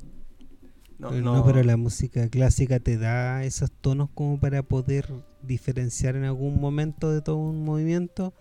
no, 0.97 1.11
no, 1.11 1.45
pero 1.45 1.63
la 1.63 1.77
música 1.77 2.30
clásica 2.30 2.80
te 2.80 2.97
da 2.97 3.43
esos 3.43 3.72
tonos 3.72 4.09
como 4.13 4.39
para 4.39 4.63
poder 4.63 5.11
diferenciar 5.41 6.15
en 6.15 6.23
algún 6.23 6.59
momento 6.59 7.11
de 7.11 7.22
todo 7.22 7.38
un 7.38 7.63
movimiento 7.63 8.34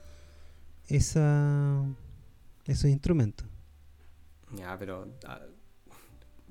esa, 0.89 1.83
esos 2.67 2.91
instrumentos. 2.91 3.47
Ya, 4.57 4.79
pero 4.79 5.09
ah, 5.27 5.41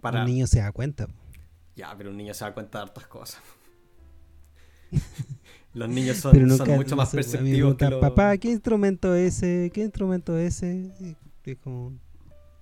un 0.04 0.26
niño 0.26 0.48
se 0.48 0.60
da 0.60 0.72
cuenta. 0.72 1.08
Ya, 1.76 1.96
pero 1.98 2.10
un 2.10 2.18
niño 2.18 2.34
se 2.34 2.44
da 2.44 2.54
cuenta 2.54 2.80
de 2.80 2.84
hartas 2.84 3.08
cosas. 3.08 3.42
los 5.74 5.90
niños 5.90 6.18
son, 6.18 6.38
mucho 6.76 6.96
más 6.96 7.10
perceptivos 7.10 7.76
que 7.76 7.90
Papá, 7.90 8.38
¿qué 8.38 8.52
instrumento 8.52 9.16
es 9.16 9.38
ese? 9.38 9.72
¿Qué 9.74 9.82
instrumento 9.82 10.38
es 10.38 10.62
ese? 10.62 11.16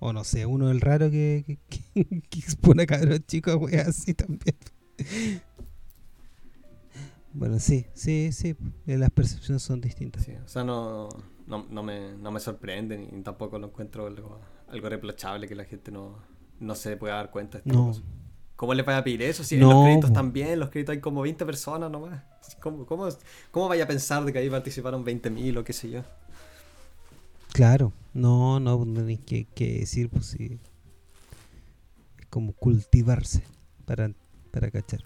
O 0.03 0.14
no 0.14 0.23
sé, 0.23 0.48
uno 0.48 0.72
el 0.72 0.82
raro 0.82 1.11
que, 1.11 1.60
que, 1.69 2.06
que 2.30 2.40
expone 2.40 2.84
a 2.84 2.86
cabros 2.88 3.19
chicos, 3.28 3.56
wey, 3.56 3.76
así 3.76 4.15
también. 4.15 4.56
bueno, 7.34 7.60
sí, 7.60 7.86
sí, 7.94 8.32
sí. 8.32 8.56
Eh, 8.88 8.98
las 8.98 9.11
percepciones 9.11 9.61
son 9.61 9.80
distintas. 9.80 10.28
o 10.44 10.48
sea, 10.48 10.64
no, 10.64 11.07
no, 11.45 11.68
no, 11.69 11.84
me, 11.84 12.14
no 12.14 12.32
me 12.32 12.40
sorprende 12.40 12.98
ni 12.98 13.22
tampoco 13.22 13.60
lo 13.60 13.68
encuentro 13.68 14.07
algo, 14.07 14.41
algo 14.69 14.90
reprochable 14.90 15.48
que 15.48 15.53
la 15.53 15.65
gente 15.65 15.91
no, 15.91 16.18
no 16.60 16.73
se 16.73 16.98
pueda 16.98 17.18
dar 17.18 17.30
cuenta. 17.30 17.60
De 17.60 17.72
no. 17.72 17.94
¿Cómo 18.56 18.73
le 18.73 18.82
vaya 18.82 18.98
a 18.98 19.03
pedir 19.03 19.22
eso? 19.22 19.44
Si 19.44 19.53
en 19.53 19.61
los 19.61 19.84
créditos 19.84 20.11
también, 20.11 20.60
los 20.60 20.72
créditos 20.72 20.94
hay 20.94 20.99
como 20.99 21.22
20 21.22 21.45
personas 21.45 21.91
nomás. 21.91 22.23
¿Cómo, 22.60 22.88
cómo, 22.88 23.07
cómo 23.52 23.69
vaya 23.69 23.84
a 23.84 23.88
pensar 23.88 24.26
de 24.26 24.34
que 24.34 24.40
ahí 24.40 24.49
participaron 24.49 25.06
20.000 25.06 25.60
o 25.60 25.64
qué 25.64 25.73
sé 25.73 25.91
yo? 25.91 26.02
Claro, 27.53 27.94
no, 28.14 28.60
no, 28.60 28.86
no 28.86 28.94
tenéis 29.02 29.19
que, 29.22 29.45
que, 29.45 29.80
decir, 29.80 30.10
pues 30.10 30.26
sí. 30.26 30.60
Es 32.19 32.26
como 32.28 32.53
cultivarse 32.53 33.44
para, 33.86 34.11
para 34.52 34.72
cachar. 34.72 35.02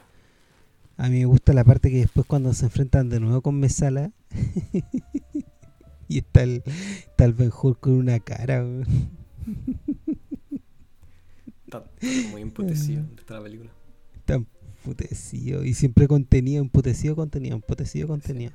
A 0.98 1.10
mí 1.10 1.20
me 1.20 1.26
gusta 1.26 1.54
la 1.54 1.64
parte 1.64 1.92
que 1.92 1.98
después 1.98 2.26
cuando 2.26 2.54
se 2.54 2.66
enfrentan 2.66 3.10
de 3.10 3.20
nuevo 3.20 3.42
con 3.42 3.60
Mesala 3.60 4.12
y 6.08 6.20
está 6.20 6.44
el, 6.44 6.64
está 6.66 7.26
el 7.26 7.34
Ben 7.34 7.52
Hur 7.52 7.78
con 7.80 7.94
una 7.94 8.20
cara 8.20 8.64
muy 12.32 12.42
emputecido 12.42 13.04
está 13.18 13.36
la 13.36 13.44
película. 13.44 13.72
Está 14.16 14.36
emputecido. 14.36 15.64
Y 15.64 15.74
siempre 15.74 16.08
contenido, 16.08 16.62
emputecido, 16.62 17.16
contenido, 17.16 17.56
emputecido, 17.56 18.08
contenido. 18.08 18.52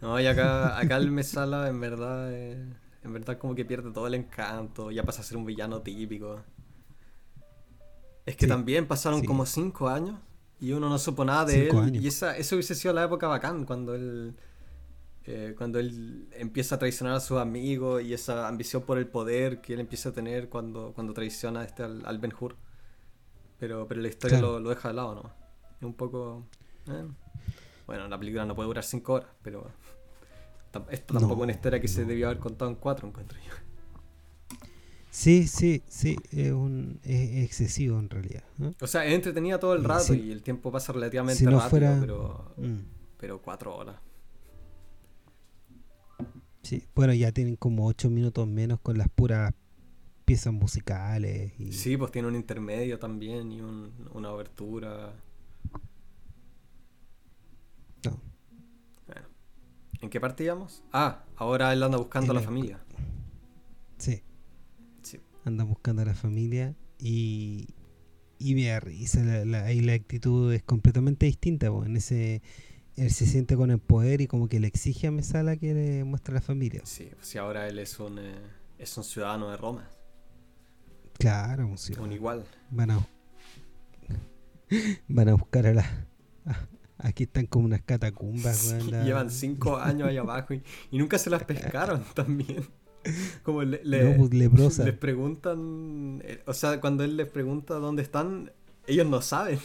No, 0.00 0.20
y 0.20 0.26
acá, 0.26 0.78
acá 0.78 0.96
el 0.96 1.10
Mesala 1.10 1.68
en 1.68 1.80
verdad, 1.80 2.32
eh, 2.32 2.64
en 3.02 3.12
verdad 3.12 3.38
como 3.38 3.54
que 3.54 3.64
pierde 3.64 3.90
todo 3.90 4.06
el 4.06 4.14
encanto, 4.14 4.90
ya 4.90 5.02
pasa 5.02 5.22
a 5.22 5.24
ser 5.24 5.36
un 5.36 5.44
villano 5.44 5.82
típico. 5.82 6.42
Es 8.26 8.36
que 8.36 8.46
también 8.46 8.86
pasaron 8.86 9.24
como 9.24 9.46
cinco 9.46 9.88
años 9.88 10.18
y 10.60 10.72
uno 10.72 10.88
no 10.88 10.98
supo 10.98 11.24
nada 11.24 11.46
de 11.46 11.68
él. 11.68 11.96
Y 11.96 12.08
esa, 12.08 12.36
eso 12.36 12.56
hubiese 12.56 12.74
sido 12.74 12.92
la 12.94 13.04
época 13.04 13.26
bacán, 13.26 13.64
cuando 13.64 13.94
él 13.94 14.34
eh, 15.30 15.54
cuando 15.58 15.78
él 15.78 16.26
empieza 16.32 16.76
a 16.76 16.78
traicionar 16.78 17.14
a 17.14 17.20
sus 17.20 17.36
amigos 17.36 18.02
y 18.02 18.14
esa 18.14 18.48
ambición 18.48 18.84
por 18.84 18.96
el 18.96 19.06
poder 19.06 19.60
que 19.60 19.74
él 19.74 19.80
empieza 19.80 20.08
a 20.08 20.12
tener 20.12 20.48
cuando, 20.48 20.92
cuando 20.94 21.12
traiciona 21.12 21.64
este 21.64 21.82
al, 21.82 22.18
Ben 22.18 22.32
Hur. 22.40 22.56
Pero, 23.58 23.86
pero 23.86 24.00
la 24.00 24.08
historia 24.08 24.40
lo, 24.40 24.58
deja 24.60 24.88
de 24.88 24.94
lado, 24.94 25.14
¿no? 25.14 25.32
Es 25.76 25.82
un 25.82 25.92
poco... 25.92 26.46
Eh, 26.86 27.06
bueno, 27.86 28.08
la 28.08 28.18
película 28.18 28.46
no 28.46 28.54
puede 28.54 28.68
durar 28.68 28.84
cinco 28.84 29.12
horas, 29.14 29.28
pero 29.42 29.70
esto 30.90 31.14
tampoco 31.14 31.42
es 31.42 31.44
una 31.44 31.52
historia 31.52 31.80
que 31.80 31.88
se 31.88 32.04
debió 32.04 32.26
haber 32.26 32.38
contado 32.38 32.70
en 32.70 32.76
cuatro, 32.76 33.08
encuentro 33.08 33.38
yo. 33.38 33.52
Sí, 35.10 35.48
sí, 35.48 35.82
sí, 35.88 36.16
es, 36.30 36.52
un, 36.52 37.00
es 37.02 37.44
excesivo 37.44 37.98
en 37.98 38.08
realidad. 38.08 38.44
O 38.80 38.86
sea, 38.86 39.04
es 39.04 39.14
entretenida 39.14 39.58
todo 39.58 39.74
el 39.74 39.82
rato 39.82 40.14
y 40.14 40.30
el 40.30 40.42
tiempo 40.42 40.70
pasa 40.70 40.92
relativamente 40.92 41.44
rápido, 41.44 41.96
pero, 42.00 42.54
mm. 42.56 42.78
pero 43.16 43.42
cuatro 43.42 43.76
horas. 43.76 43.96
Sí, 46.62 46.86
bueno, 46.94 47.14
ya 47.14 47.32
tienen 47.32 47.56
como 47.56 47.86
ocho 47.86 48.10
minutos 48.10 48.46
menos 48.46 48.78
con 48.80 48.98
las 48.98 49.08
puras 49.08 49.54
piezas 50.24 50.52
musicales. 50.52 51.58
Y... 51.58 51.72
Sí, 51.72 51.96
pues 51.96 52.12
tiene 52.12 52.28
un 52.28 52.36
intermedio 52.36 52.98
también 52.98 53.50
y 53.50 53.62
una 53.62 54.30
obertura. 54.30 55.14
No. 58.04 58.20
Bueno. 59.06 59.26
¿En 60.00 60.10
qué 60.10 60.20
parte 60.20 60.44
íbamos? 60.44 60.82
Ah, 60.92 61.24
ahora 61.36 61.72
él 61.72 61.82
anda 61.82 61.98
buscando 61.98 62.32
a 62.32 62.34
la 62.34 62.40
familia. 62.40 62.78
Sí. 63.98 64.22
sí. 65.02 65.20
Anda 65.44 65.64
buscando 65.64 66.02
a 66.02 66.04
la 66.04 66.14
familia 66.14 66.74
y, 66.98 67.68
y 68.38 68.54
me 68.54 68.66
da 68.66 68.80
risa. 68.80 69.22
La, 69.44 69.64
ahí 69.64 69.80
la 69.80 69.94
actitud 69.94 70.52
es 70.52 70.62
completamente 70.62 71.26
distinta. 71.26 71.70
Pues, 71.70 71.88
en 71.88 71.96
ese 71.96 72.42
él 72.98 73.12
se 73.12 73.26
siente 73.26 73.56
con 73.56 73.70
el 73.70 73.78
poder 73.78 74.20
y 74.20 74.26
como 74.26 74.48
que 74.48 74.58
le 74.58 74.66
exige 74.66 75.06
a 75.06 75.10
Mesala 75.12 75.56
que 75.56 75.72
le 75.72 76.04
muestre 76.04 76.32
a 76.32 76.36
la 76.36 76.40
familia. 76.40 76.82
Sí, 76.84 77.08
pues 77.14 77.28
si 77.28 77.38
ahora 77.38 77.68
él 77.68 77.78
es 77.78 78.00
un, 78.00 78.18
eh, 78.18 78.40
es 78.76 78.96
un 78.96 79.04
ciudadano 79.04 79.50
de 79.50 79.56
Roma. 79.56 79.88
Claro, 81.18 81.66
un 81.66 81.78
ciudadano. 81.78 82.08
Un 82.08 82.12
igual. 82.12 82.44
Van 82.70 82.90
a, 82.90 83.06
van 85.08 85.28
a 85.28 85.34
buscar 85.34 85.66
a 85.66 85.74
la... 85.74 86.06
aquí 86.98 87.24
están 87.24 87.46
como 87.46 87.66
unas 87.66 87.82
catacumbas. 87.82 88.84
Llevan 89.04 89.30
cinco 89.30 89.76
años 89.80 90.08
ahí 90.08 90.16
abajo 90.16 90.54
y, 90.54 90.62
nunca 90.92 91.18
se 91.18 91.30
las 91.30 91.44
pescaron 91.44 92.04
también. 92.14 92.66
Como 93.42 93.62
le, 93.62 93.78
pues, 93.78 94.78
les 94.78 94.94
preguntan, 94.94 96.20
eh, 96.24 96.42
o 96.46 96.52
sea, 96.52 96.80
cuando 96.80 97.04
él 97.04 97.16
les 97.16 97.28
pregunta 97.28 97.74
dónde 97.74 98.02
están, 98.02 98.52
ellos 98.86 99.06
no 99.06 99.22
saben. 99.22 99.58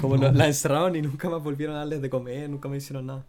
Como 0.00 0.16
la 0.16 0.46
encerraron 0.46 0.96
y 0.96 1.02
nunca 1.02 1.28
más 1.28 1.42
volvieron 1.42 1.76
a 1.76 1.80
darles 1.80 2.00
de 2.00 2.08
comer, 2.08 2.48
nunca 2.48 2.68
me 2.68 2.78
hicieron 2.78 3.06
nada. 3.06 3.26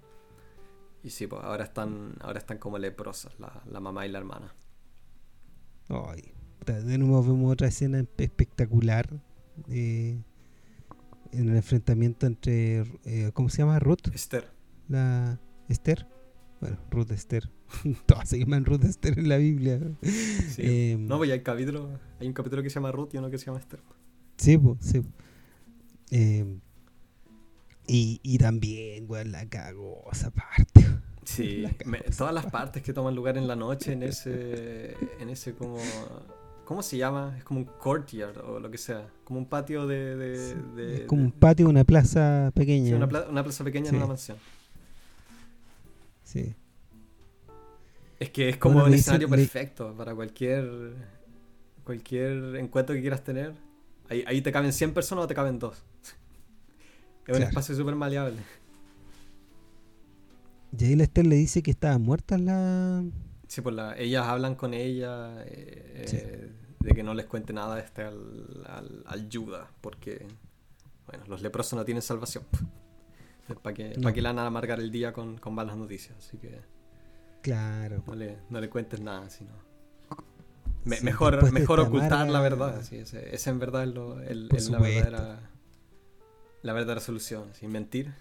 Y 1.03 1.09
sí, 1.09 1.27
pues 1.27 1.43
ahora 1.43 1.65
están, 1.65 2.15
ahora 2.21 2.39
están 2.39 2.57
como 2.57 2.77
leprosas, 2.77 3.33
la, 3.37 3.79
mamá 3.81 4.05
y 4.05 4.09
la 4.09 4.19
hermana. 4.19 4.55
Ay, 5.89 6.31
de 6.65 6.97
nuevo 6.97 7.21
vemos 7.21 7.51
otra 7.51 7.67
escena 7.67 8.05
espectacular 8.17 9.09
eh, 9.67 10.23
en 11.33 11.49
el 11.49 11.55
enfrentamiento 11.55 12.25
entre, 12.25 12.83
eh, 13.05 13.31
¿cómo 13.33 13.49
se 13.49 13.59
llama? 13.59 13.79
Ruth. 13.79 14.07
Esther. 14.13 14.49
La 14.87 15.39
Esther. 15.67 16.07
Bueno, 16.61 16.77
Ruth 16.89 17.11
Esther. 17.11 17.49
Todas 18.05 18.29
se 18.29 18.39
llaman 18.39 18.65
Ruth 18.65 18.83
Esther 18.83 19.19
en 19.19 19.29
la 19.29 19.37
Biblia. 19.37 19.79
Eh, 20.57 20.95
no, 20.99 21.17
pues 21.17 21.31
hay 21.31 21.41
capítulo, 21.41 21.99
hay 22.19 22.27
un 22.27 22.33
capítulo 22.33 22.63
que 22.63 22.69
se 22.69 22.75
llama 22.75 22.91
Ruth 22.91 23.13
y 23.13 23.17
uno 23.17 23.29
que 23.29 23.37
se 23.37 23.45
llama 23.45 23.59
Esther. 23.59 23.81
Sí, 24.37 24.57
pues, 24.57 24.77
sí. 24.79 25.01
Em, 26.11 26.59
y, 27.87 28.19
y, 28.23 28.37
también, 28.37 29.07
güey, 29.07 29.25
la 29.25 29.47
cagó 29.49 30.03
esa 30.11 30.31
parte. 30.31 30.85
Sí, 31.25 31.65
todas 32.17 32.33
las 32.33 32.45
partes 32.45 32.83
que 32.83 32.93
toman 32.93 33.15
lugar 33.15 33.37
en 33.37 33.47
la 33.47 33.55
noche 33.55 33.93
en 33.93 34.03
ese, 34.03 34.95
en 35.19 35.29
ese 35.29 35.53
como, 35.53 35.77
¿cómo 36.65 36.83
se 36.83 36.97
llama? 36.97 37.35
Es 37.37 37.43
como 37.43 37.61
un 37.61 37.65
courtyard 37.65 38.37
o 38.37 38.59
lo 38.59 38.69
que 38.71 38.77
sea, 38.77 39.07
como 39.23 39.39
un 39.39 39.45
patio 39.45 39.87
de... 39.87 40.55
es 40.77 41.05
como 41.07 41.23
un 41.23 41.31
patio, 41.31 41.67
una 41.69 41.83
plaza 41.83 42.51
pequeña. 42.53 42.95
una, 42.95 43.07
plaza 43.43 43.63
pequeña 43.63 43.89
en 43.89 43.95
una 43.95 44.07
mansión. 44.07 44.37
Sí. 46.23 46.55
Es 48.19 48.29
que 48.29 48.49
es 48.49 48.57
como 48.57 48.83
un 48.83 48.93
escenario 48.93 49.29
perfecto 49.29 49.93
para 49.97 50.15
cualquier, 50.15 50.93
cualquier 51.83 52.55
encuentro 52.55 52.95
que 52.95 53.01
quieras 53.01 53.23
tener. 53.23 53.53
Ahí, 54.09 54.23
ahí 54.27 54.41
te 54.41 54.51
caben 54.51 54.73
100 54.73 54.93
personas 54.93 55.25
o 55.25 55.27
te 55.27 55.35
caben 55.35 55.59
dos. 55.59 55.83
Es 57.25 57.37
un 57.37 57.43
espacio 57.43 57.73
súper 57.73 57.95
maleable. 57.95 58.37
Y 60.77 60.85
ahí 60.85 60.95
Lester 60.95 61.25
le 61.25 61.35
dice 61.35 61.61
que 61.61 61.71
estaba 61.71 61.97
muerta 61.97 62.37
la. 62.37 63.03
Sí, 63.53 63.61
pues 63.61 63.75
la, 63.75 63.95
ellas 63.99 64.25
hablan 64.25 64.55
con 64.55 64.73
ella 64.73 65.43
eh, 65.45 66.07
eh, 66.11 66.51
de 66.79 66.95
que 66.95 67.03
no 67.03 67.13
les 67.13 67.27
cuente 67.27 67.53
nada 67.53 67.79
este 67.79 68.01
al, 68.01 68.65
al, 68.67 69.03
al 69.05 69.29
Yuda, 69.29 69.69
porque 69.79 70.25
bueno, 71.05 71.25
los 71.27 71.43
leprosos 71.43 71.77
no 71.77 71.85
tienen 71.85 72.01
salvación. 72.01 72.45
¿Para 73.61 73.75
que, 73.75 73.91
que 73.91 74.21
le 74.23 74.27
van 74.27 74.39
a 74.39 74.47
amargar 74.47 74.79
el 74.79 74.89
día 74.89 75.13
con, 75.13 75.37
con 75.37 75.53
malas 75.53 75.77
noticias? 75.77 76.17
Así 76.17 76.39
que. 76.39 76.61
Claro. 77.43 78.01
No 78.07 78.15
le, 78.15 78.39
no 78.49 78.59
le 78.59 78.71
cuentes 78.71 78.99
nada, 79.01 79.29
sino. 79.29 79.51
mejor 80.85 81.51
mejor 81.51 81.79
ocultar 81.79 82.27
la 82.27 82.41
verdad. 82.41 82.81
Sí, 82.81 82.95
ese, 82.95 83.35
ese, 83.35 83.51
en 83.51 83.59
verdad 83.59 83.83
es, 83.83 83.93
lo, 83.93 84.19
el, 84.19 84.47
la 84.47 84.79
verdadera 84.79 85.51
la 86.63 86.73
verdadera 86.73 87.01
solución, 87.01 87.53
sin 87.53 87.71
mentir. 87.71 88.15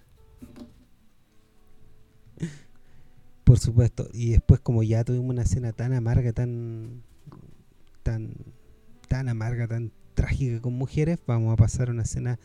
Por 3.52 3.58
supuesto. 3.58 4.08
Y 4.14 4.30
después 4.30 4.60
como 4.60 4.82
ya 4.82 5.04
tuvimos 5.04 5.28
una 5.28 5.42
escena 5.42 5.72
tan 5.72 5.92
amarga, 5.92 6.32
tan 6.32 7.02
tan 8.02 8.32
tan 9.08 9.28
amarga, 9.28 9.68
tan 9.68 9.92
trágica 10.14 10.62
con 10.62 10.72
mujeres, 10.72 11.18
vamos 11.26 11.52
a 11.52 11.56
pasar 11.56 11.90
a 11.90 11.92
una 11.92 12.04
escena 12.04 12.38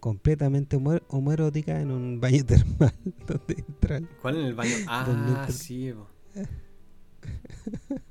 completamente 0.00 0.76
homoerótica 1.06 1.80
en 1.80 1.92
un 1.92 2.20
baño 2.20 2.44
termal 2.46 2.92
donde 3.28 3.64
entran. 3.64 4.08
¿Cuál 4.20 4.38
en 4.38 4.46
el 4.46 4.54
baño? 4.54 4.74
Ah, 4.88 5.46
sí. 5.48 5.94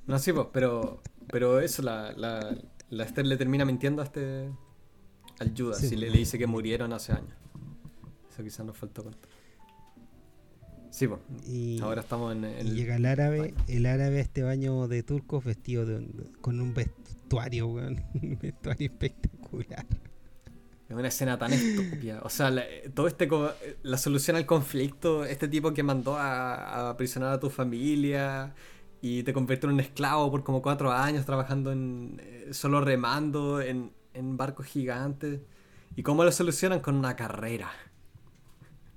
No, 0.08 0.18
sí, 0.18 0.32
pero, 0.54 1.04
pero 1.28 1.60
eso, 1.60 1.82
la, 1.82 2.14
la, 2.14 2.56
la 2.90 3.04
Esther 3.04 3.28
le 3.28 3.36
termina 3.36 3.66
mintiendo 3.66 4.02
a 4.02 4.06
este. 4.06 4.50
al 5.40 5.54
Judas 5.58 5.84
y 5.92 5.98
le, 5.98 6.10
le, 6.10 6.20
dice 6.20 6.38
que 6.38 6.48
murieron 6.48 6.94
hace 6.94 7.12
años. 7.12 7.36
Eso 8.32 8.42
quizás 8.42 8.66
nos 8.66 8.78
faltó 8.78 9.04
contar. 9.04 9.29
Sí, 10.90 11.08
pues. 11.08 11.20
Y, 11.48 11.80
ahora 11.82 12.02
estamos 12.02 12.36
en. 12.36 12.46
y 12.66 12.72
llega 12.72 12.96
el 12.96 13.06
árabe, 13.06 13.54
el 13.68 13.86
árabe 13.86 14.18
a 14.18 14.22
este 14.22 14.44
baño 14.44 14.88
de 14.88 15.04
turcos 15.04 15.44
vestido 15.44 15.86
con 16.42 16.60
un 16.60 16.74
vestuario, 16.74 17.68
un 17.68 18.38
vestuario 18.42 18.88
espectacular. 18.88 19.86
Es 20.90 20.96
una 20.96 21.08
escena 21.08 21.38
tan 21.38 21.54
estúpida. 21.54 22.22
O 22.24 22.30
sea, 22.30 22.52
todo 22.96 23.08
este 23.08 23.30
la 23.84 23.98
solución 23.98 24.36
al 24.36 24.48
conflicto, 24.48 25.24
este 25.24 25.48
tipo 25.48 25.72
que 25.72 25.84
mandó 25.84 26.18
a, 26.18 26.56
a 26.56 26.90
aprisionar 26.90 27.32
a 27.32 27.40
tu 27.40 27.52
familia 27.52 28.56
y 29.02 29.24
te 29.24 29.32
convirtió 29.32 29.70
en 29.70 29.76
un 29.76 29.80
esclavo 29.82 30.30
por 30.32 30.44
como 30.44 30.62
cuatro 30.62 30.92
años 30.92 31.26
trabajando 31.26 31.72
en 31.72 32.20
eh, 32.24 32.50
solo 32.52 32.82
remando 32.82 33.62
en, 33.62 33.92
en 34.14 34.36
barcos 34.36 34.66
gigantes. 34.66 35.42
¿Y 35.96 36.04
cómo 36.04 36.24
lo 36.24 36.32
solucionan? 36.32 36.80
Con 36.80 36.96
una 36.96 37.16
carrera. 37.16 37.70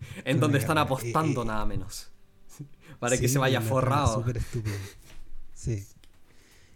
En 0.24 0.40
donde 0.40 0.58
están 0.58 0.78
apostando 0.78 1.42
eh, 1.42 1.44
eh, 1.44 1.48
nada 1.48 1.66
menos. 1.66 2.10
Para 2.98 3.18
que 3.18 3.28
se 3.28 3.38
vaya 3.38 3.60
forrado. 3.60 4.14
Súper 4.14 4.38
estúpido. 4.38 4.76
Sí. 5.54 5.84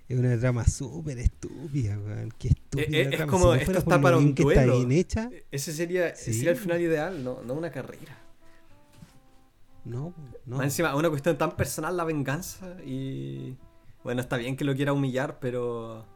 Es 0.08 0.18
una 0.18 0.38
trama 0.38 0.64
súper 0.64 1.18
estúpida, 1.18 1.98
weón. 1.98 2.32
Qué 2.38 2.48
estúpida. 2.48 2.98
Es, 2.98 3.26
como, 3.26 3.54
esto 3.54 3.78
está 3.78 4.00
para 4.00 4.18
un 4.18 4.34
duelo. 4.36 4.60
Está 4.60 4.74
bien 4.76 4.92
hecha. 4.92 5.30
Ese 5.50 5.72
sería, 5.72 6.14
sería 6.14 6.50
el 6.50 6.56
final 6.56 6.80
ideal, 6.80 7.24
no, 7.24 7.42
no 7.42 7.54
una 7.54 7.72
carrera. 7.72 8.16
No, 9.84 10.14
no. 10.44 10.56
Más 10.56 10.66
encima, 10.66 10.94
una 10.94 11.08
cuestión 11.08 11.36
tan 11.36 11.56
personal 11.56 11.96
la 11.96 12.04
venganza 12.04 12.76
y. 12.84 13.56
Bueno, 14.04 14.20
está 14.20 14.36
bien 14.36 14.56
que 14.56 14.64
lo 14.64 14.76
quiera 14.76 14.92
humillar, 14.92 15.38
pero. 15.40 16.06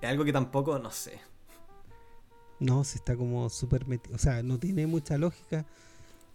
Es 0.00 0.08
algo 0.08 0.24
que 0.24 0.32
tampoco, 0.32 0.78
no 0.78 0.90
sé. 0.90 1.20
No, 2.60 2.84
se 2.84 2.98
está 2.98 3.16
como 3.16 3.48
súper 3.50 3.86
metido. 3.86 4.14
O 4.14 4.18
sea, 4.18 4.42
no 4.42 4.58
tiene 4.58 4.86
mucha 4.86 5.18
lógica, 5.18 5.66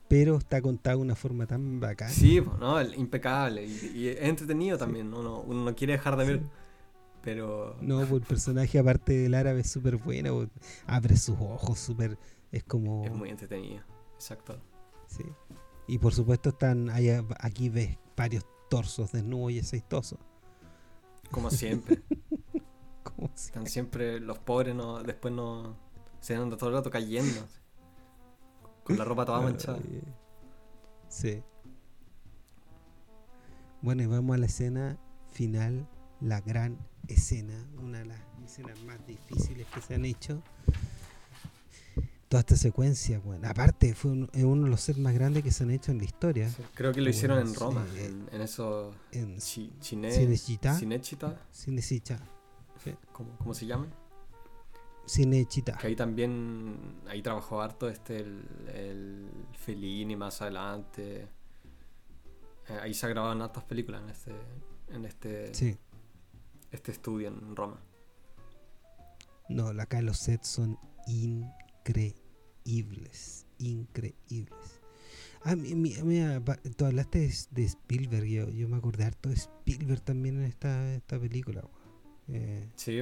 pero 0.07 0.37
está 0.37 0.61
contado 0.61 0.97
de 0.97 1.03
una 1.03 1.15
forma 1.15 1.45
tan 1.45 1.79
bacana. 1.79 2.11
Sí, 2.11 2.41
no, 2.59 2.81
impecable. 2.81 3.65
Y, 3.65 4.07
es 4.07 4.21
entretenido 4.21 4.77
también. 4.77 5.13
Uno, 5.13 5.41
uno, 5.41 5.65
no 5.65 5.75
quiere 5.75 5.93
dejar 5.93 6.17
de 6.17 6.25
ver. 6.25 6.41
Pero. 7.21 7.75
No, 7.81 7.99
pues 7.99 8.21
el 8.21 8.27
personaje, 8.27 8.79
aparte 8.79 9.13
del 9.13 9.33
árabe, 9.33 9.61
es 9.61 9.69
súper 9.69 9.97
bueno. 9.97 10.35
Pues, 10.35 10.49
abre 10.87 11.17
sus 11.17 11.37
ojos, 11.39 11.79
súper. 11.79 12.17
Es 12.51 12.63
como. 12.63 13.05
Es 13.05 13.11
muy 13.11 13.29
entretenido, 13.29 13.83
exacto. 14.15 14.59
Sí. 15.07 15.23
Y 15.87 15.97
por 15.97 16.13
supuesto 16.13 16.49
están 16.49 16.91
aquí 17.39 17.69
ves 17.69 17.97
varios 18.15 18.45
torsos 18.69 19.11
desnudos 19.11 19.53
y 19.53 19.59
aceitosos. 19.59 20.19
Como 21.31 21.49
siempre. 21.49 22.01
Como 23.03 23.31
Están 23.33 23.65
siempre 23.65 24.19
los 24.19 24.37
pobres 24.37 24.75
no 24.75 25.01
después 25.01 25.33
no 25.33 25.77
se 26.19 26.35
andan 26.35 26.57
todo 26.57 26.69
el 26.69 26.75
rato 26.75 26.89
cayendo. 26.89 27.41
Con 28.83 28.97
la 28.97 29.05
ropa 29.05 29.25
toda 29.25 29.41
manchada. 29.43 29.79
Sí. 31.07 31.43
Bueno, 33.81 34.03
y 34.03 34.05
vamos 34.07 34.35
a 34.35 34.37
la 34.37 34.45
escena 34.45 34.97
final, 35.31 35.87
la 36.21 36.41
gran 36.41 36.77
escena, 37.07 37.65
una 37.81 37.99
de 37.99 38.05
las 38.05 38.19
escenas 38.43 38.81
más 38.83 39.05
difíciles 39.07 39.65
que 39.67 39.81
se 39.81 39.95
han 39.95 40.05
hecho 40.05 40.41
toda 42.29 42.41
esta 42.41 42.55
secuencia, 42.55 43.19
bueno. 43.19 43.49
Aparte, 43.49 43.95
fue 43.95 44.11
uno 44.11 44.27
de 44.63 44.69
los 44.69 44.81
sets 44.81 44.99
más 44.99 45.13
grandes 45.15 45.43
que 45.43 45.51
se 45.51 45.63
han 45.63 45.71
hecho 45.71 45.91
en 45.91 45.97
la 45.97 46.03
historia. 46.03 46.49
creo 46.75 46.93
que 46.93 47.01
lo 47.01 47.09
hicieron 47.09 47.39
en 47.39 47.53
Roma, 47.55 47.85
en, 47.97 48.29
en, 48.31 48.41
eso. 48.41 48.93
En 49.11 49.41
Cinecittà. 49.41 50.77
Cinecittà. 51.51 52.19
¿Cómo, 53.11 53.35
¿Cómo, 53.39 53.53
se 53.53 53.65
llama? 53.65 53.87
Cinecittà. 55.09 55.75
Que 55.77 55.87
ahí 55.87 55.95
también, 55.95 57.01
ahí 57.07 57.21
trabajó 57.21 57.61
harto 57.61 57.89
este, 57.89 58.17
el, 58.17 58.43
el 58.73 59.29
Fellini 59.53 60.15
más 60.15 60.41
adelante. 60.41 61.27
Eh, 62.69 62.79
ahí 62.81 62.93
se 62.93 63.09
grababan 63.09 63.41
hartas 63.41 63.63
películas 63.63 64.03
en 64.03 64.09
este, 64.09 64.31
en 64.89 65.05
este, 65.05 65.53
sí. 65.53 65.77
este 66.71 66.91
estudio 66.91 67.29
en 67.29 67.55
Roma. 67.55 67.79
No, 69.49 69.69
acá 69.81 70.01
los 70.03 70.19
sets 70.19 70.47
son 70.47 70.77
increíbles 71.07 72.29
increíbles. 73.59 74.81
Ah, 75.43 75.55
mira, 75.55 76.43
tú 76.75 76.85
hablaste 76.85 77.31
de, 77.51 77.63
Spielberg, 77.63 78.25
yo, 78.25 78.49
yo, 78.49 78.67
me 78.67 78.77
acordé 78.77 79.05
harto 79.05 79.29
de 79.29 79.35
Spielberg 79.35 80.01
también 80.01 80.37
en 80.37 80.43
esta, 80.43 80.93
esta 80.95 81.19
película. 81.19 81.63
Eh, 82.27 82.69
sí, 82.75 83.01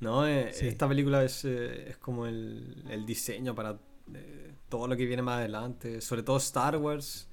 no, 0.00 0.26
eh, 0.26 0.50
esta 0.60 0.88
película 0.88 1.22
es, 1.24 1.44
eh, 1.44 1.90
es 1.90 1.96
como 1.98 2.26
el, 2.26 2.84
el, 2.88 3.04
diseño 3.06 3.54
para 3.54 3.78
todo 4.68 4.88
lo 4.88 4.96
que 4.96 5.04
viene 5.06 5.22
más 5.22 5.38
adelante, 5.38 6.00
sobre 6.00 6.22
todo 6.22 6.38
Star 6.38 6.76
Wars. 6.76 7.26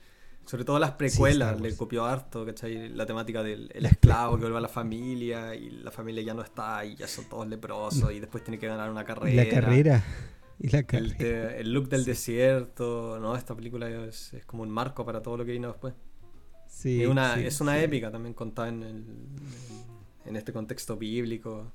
Sobre 0.45 0.63
todo 0.63 0.79
las 0.79 0.91
precuelas, 0.91 1.59
le 1.59 1.75
copió 1.75 2.05
harto, 2.05 2.45
¿cachai? 2.45 2.87
La 2.87 3.05
temática 3.05 3.43
del 3.43 3.69
esclavo 3.73 4.37
que 4.37 4.43
vuelve 4.43 4.59
a 4.59 4.61
la 4.61 4.69
familia 4.69 5.53
y 5.53 5.69
la 5.69 5.91
familia 5.91 6.23
ya 6.23 6.33
no 6.33 6.41
está 6.41 6.85
y 6.85 6.95
ya 6.95 7.05
son 7.05 7.25
todos 7.25 7.49
leprosos 7.49 8.13
y 8.13 8.21
después 8.21 8.45
tiene 8.45 8.57
que 8.57 8.65
ganar 8.65 8.89
una 8.89 9.03
carrera. 9.03 9.43
La 9.43 9.49
carrera. 9.49 10.05
el, 10.59 11.73
look 11.73 11.89
del 11.89 12.05
desierto, 12.05 13.19
¿no? 13.19 13.35
Esta 13.35 13.55
película 13.55 13.89
es, 13.89 14.37
como 14.45 14.63
un 14.63 14.69
marco 14.69 15.05
para 15.05 15.21
todo 15.21 15.35
lo 15.35 15.43
que 15.43 15.51
vino 15.51 15.67
después. 15.67 15.93
Sí, 16.65 17.03
es 17.03 17.09
una, 17.09 17.37
es 17.41 17.59
una 17.59 17.81
épica 17.81 18.09
también 18.09 18.33
contada 18.33 18.69
en, 18.69 18.83
el, 18.83 19.05
en, 20.25 20.35
este 20.37 20.53
contexto 20.53 20.95
bíblico. 20.95 21.73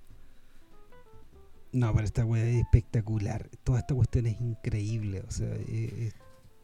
No, 1.72 1.92
pero 1.94 2.04
esta 2.04 2.24
weá 2.24 2.44
es 2.44 2.56
espectacular. 2.56 3.48
Toda 3.64 3.80
esta 3.80 3.94
cuestión 3.94 4.26
es 4.26 4.40
increíble. 4.40 5.24
O 5.26 5.30
sea, 5.30 5.48
es, 5.54 6.14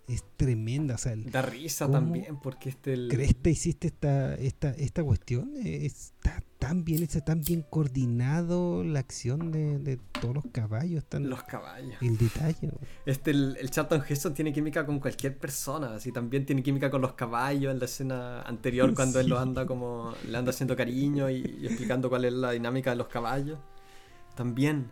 es 0.08 0.24
tremenda. 0.36 0.94
O 0.96 0.98
sea, 0.98 1.14
da 1.16 1.42
risa 1.42 1.90
también, 1.90 2.38
porque 2.40 2.68
este. 2.70 2.92
El... 2.92 3.08
Cresta 3.08 3.48
hiciste 3.50 3.88
esta, 3.88 4.34
esta, 4.34 4.70
esta 4.70 5.02
cuestión. 5.02 5.52
Está 5.64 6.42
tan 6.58 6.84
bien 6.84 7.02
hecha, 7.02 7.22
tan 7.24 7.42
bien 7.42 7.64
coordinado 7.68 8.84
la 8.84 8.98
acción 8.98 9.50
de, 9.50 9.98
todos 10.20 10.34
los 10.34 10.44
caballos. 10.52 11.04
Tan, 11.06 11.30
los 11.30 11.42
caballos. 11.44 11.96
El 12.02 12.18
detalle. 12.18 12.70
Este, 13.06 13.30
el, 13.30 13.56
el 13.58 13.70
Charlton 13.70 14.02
Heston 14.06 14.34
tiene 14.34 14.52
química 14.52 14.84
con 14.84 15.00
cualquier 15.00 15.38
persona. 15.38 15.94
Así 15.94 16.12
también 16.12 16.44
tiene 16.44 16.62
química 16.62 16.90
con 16.90 17.00
los 17.00 17.14
caballos 17.14 17.72
en 17.72 17.78
la 17.78 17.84
escena 17.86 18.42
anterior, 18.42 18.92
cuando 18.94 19.20
él 19.20 19.28
lo 19.28 19.38
anda 19.38 19.64
como. 19.64 20.12
le 20.26 20.36
anda 20.36 20.50
haciendo 20.50 20.76
cariño 20.76 21.30
y, 21.30 21.56
y 21.60 21.66
explicando 21.66 22.10
cuál 22.10 22.26
es 22.26 22.32
la 22.34 22.50
dinámica 22.50 22.90
de 22.90 22.96
los 22.96 23.08
caballos. 23.08 23.58
También 24.34 24.90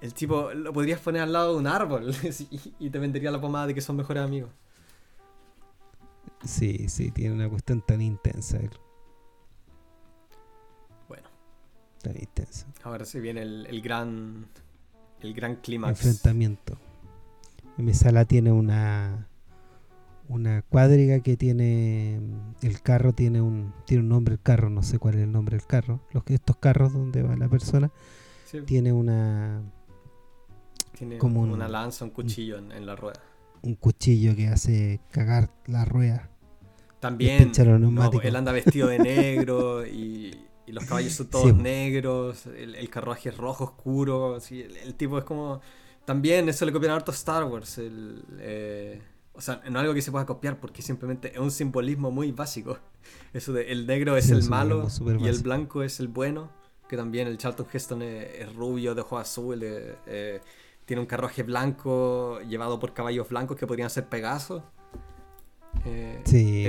el 0.00 0.14
tipo 0.14 0.52
lo 0.52 0.72
podrías 0.72 1.00
poner 1.00 1.22
al 1.22 1.32
lado 1.32 1.54
de 1.54 1.58
un 1.58 1.66
árbol 1.66 2.14
y 2.78 2.90
te 2.90 2.98
vendería 2.98 3.30
la 3.30 3.40
pomada 3.40 3.66
de 3.66 3.74
que 3.74 3.80
son 3.80 3.96
mejores 3.96 4.22
amigos. 4.22 4.50
Sí, 6.44 6.88
sí, 6.88 7.10
tiene 7.10 7.34
una 7.34 7.48
cuestión 7.48 7.80
tan 7.80 8.00
intensa. 8.00 8.58
Bueno. 11.08 11.28
Tan 12.02 12.16
intensa. 12.16 12.66
Ahora 12.82 13.04
se 13.04 13.20
viene 13.20 13.42
el, 13.42 13.80
gran. 13.82 14.46
El 15.20 15.34
gran 15.34 15.56
clímax. 15.56 16.04
Enfrentamiento. 16.04 16.78
Mi 17.78 17.94
sala 17.94 18.24
tiene 18.24 18.52
una. 18.52 19.28
Una 20.28 20.62
cuadriga 20.62 21.20
que 21.20 21.36
tiene. 21.36 22.20
El 22.62 22.80
carro 22.82 23.12
tiene 23.12 23.40
un. 23.40 23.72
Tiene 23.86 24.02
un 24.02 24.08
nombre 24.10 24.34
el 24.34 24.40
carro, 24.40 24.70
no 24.70 24.82
sé 24.82 24.98
cuál 24.98 25.14
es 25.14 25.22
el 25.22 25.32
nombre 25.32 25.56
del 25.56 25.66
carro. 25.66 26.00
Los, 26.12 26.22
estos 26.28 26.56
carros 26.56 26.92
donde 26.92 27.22
va 27.22 27.36
la 27.36 27.48
persona. 27.48 27.90
Tiene 28.66 28.92
una 28.92 29.62
tiene 30.96 31.18
como 31.18 31.42
una 31.42 31.68
lanza, 31.68 32.04
un 32.04 32.10
cuchillo 32.10 32.58
en, 32.58 32.86
la 32.86 32.96
rueda. 32.96 33.20
Un 33.62 33.74
cuchillo 33.74 34.34
que 34.34 34.48
hace 34.48 35.00
cagar 35.10 35.50
la 35.66 35.84
rueda. 35.84 36.30
También, 37.00 37.52
él 38.22 38.36
anda 38.36 38.52
vestido 38.52 38.88
de 38.88 38.98
negro 38.98 39.86
y, 39.86 40.34
los 40.66 40.84
caballos 40.84 41.12
son 41.12 41.26
todos 41.30 41.54
negros, 41.54 42.46
el, 42.46 42.90
carruaje 42.90 43.28
es 43.28 43.36
rojo 43.36 43.64
oscuro, 43.64 44.38
el, 44.50 44.94
tipo 44.94 45.18
es 45.18 45.24
como... 45.24 45.60
También 46.04 46.48
eso 46.48 46.64
le 46.64 46.72
copian 46.72 46.92
harto 46.92 47.10
a 47.10 47.14
Star 47.14 47.44
Wars, 47.44 47.78
el, 47.78 48.24
eh, 48.38 49.00
o 49.36 49.40
sea, 49.40 49.60
no 49.70 49.78
algo 49.78 49.92
que 49.92 50.02
se 50.02 50.10
pueda 50.10 50.24
copiar 50.24 50.58
porque 50.58 50.82
simplemente 50.82 51.32
es 51.32 51.38
un 51.38 51.50
simbolismo 51.50 52.10
muy 52.10 52.32
básico. 52.32 52.78
Eso 53.32 53.52
de 53.52 53.70
el 53.70 53.86
negro 53.86 54.16
es 54.16 54.30
el 54.30 54.42
malo 54.44 54.88
y 55.20 55.28
el 55.28 55.38
blanco 55.40 55.82
es 55.82 56.00
el 56.00 56.08
bueno, 56.08 56.50
que 56.88 56.96
también 56.96 57.28
el 57.28 57.36
Charlton 57.36 57.66
Heston 57.70 58.02
es, 58.02 58.54
rubio, 58.54 58.94
de 58.94 59.02
ojos 59.02 59.20
azules, 59.20 59.94
eh, 60.06 60.40
tiene 60.86 61.00
un 61.00 61.06
carruaje 61.06 61.42
blanco 61.42 62.40
llevado 62.48 62.78
por 62.78 62.94
caballos 62.94 63.28
blancos 63.28 63.58
que 63.58 63.66
podrían 63.66 63.90
ser 63.90 64.08
Pegasos. 64.08 64.62
Eh, 65.84 66.22
sí. 66.24 66.66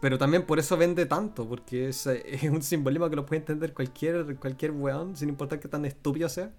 pero 0.00 0.18
también 0.18 0.44
por 0.44 0.58
eso 0.58 0.76
vende 0.76 1.06
tanto, 1.06 1.48
porque 1.48 1.88
es, 1.90 2.06
un 2.50 2.62
simbolismo 2.62 3.08
que 3.08 3.16
lo 3.16 3.24
puede 3.24 3.40
entender 3.40 3.72
cualquier, 3.72 4.36
cualquier 4.36 4.72
weón, 4.72 5.16
sin 5.16 5.28
importar 5.28 5.60
que 5.60 5.68
tan 5.68 5.84
estúpido 5.84 6.28
sea, 6.28 6.50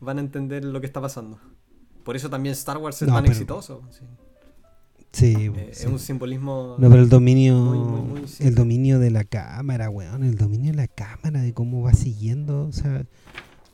van 0.00 0.18
a 0.18 0.20
entender 0.20 0.64
lo 0.64 0.80
que 0.80 0.86
está 0.86 1.00
pasando. 1.00 1.38
Por 2.04 2.16
eso 2.16 2.30
también 2.30 2.52
Star 2.52 2.78
Wars 2.78 3.02
es 3.02 3.08
tan 3.08 3.26
exitoso. 3.26 3.82
Sí. 3.90 4.06
Eh, 5.22 5.70
es 5.72 5.84
un 5.86 5.98
simbolismo. 5.98 6.76
No, 6.78 6.88
pero 6.88 7.02
el 7.02 7.08
dominio. 7.08 8.14
el 8.38 8.54
dominio 8.54 8.98
de 8.98 9.10
la 9.10 9.24
cámara, 9.24 9.90
weón. 9.90 10.22
El 10.22 10.36
dominio 10.36 10.72
de 10.72 10.76
la 10.76 10.88
cámara, 10.88 11.40
de 11.40 11.52
cómo 11.52 11.82
va 11.82 11.94
siguiendo. 11.94 12.66
O 12.66 12.72
sea, 12.72 13.06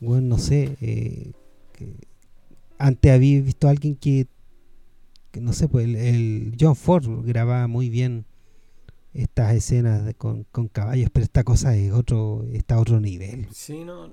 weón, 0.01 0.29
no 0.29 0.39
sé. 0.39 0.77
Eh, 0.81 1.33
antes 2.83 3.13
había 3.13 3.41
visto 3.41 3.69
a 3.69 3.71
alguien 3.71 3.97
que 3.97 4.27
no 5.41 5.53
sé, 5.53 5.69
pues 5.69 5.87
el, 5.87 6.57
John 6.61 6.77
Ford 6.77 7.07
grababa 7.25 7.67
muy 7.67 7.89
bien 7.89 8.27
estas 9.15 9.55
escenas 9.55 10.15
con, 10.17 10.45
caballos, 10.73 11.11
pero 11.13 11.25
esta 11.25 11.45
cosa 11.45 11.77
es 11.77 11.93
otro, 11.93 12.45
está 12.53 12.77
a 12.77 12.81
otro 12.81 13.01
nivel. 13.01 13.47
Sí, 13.53 13.85
no, 13.85 14.11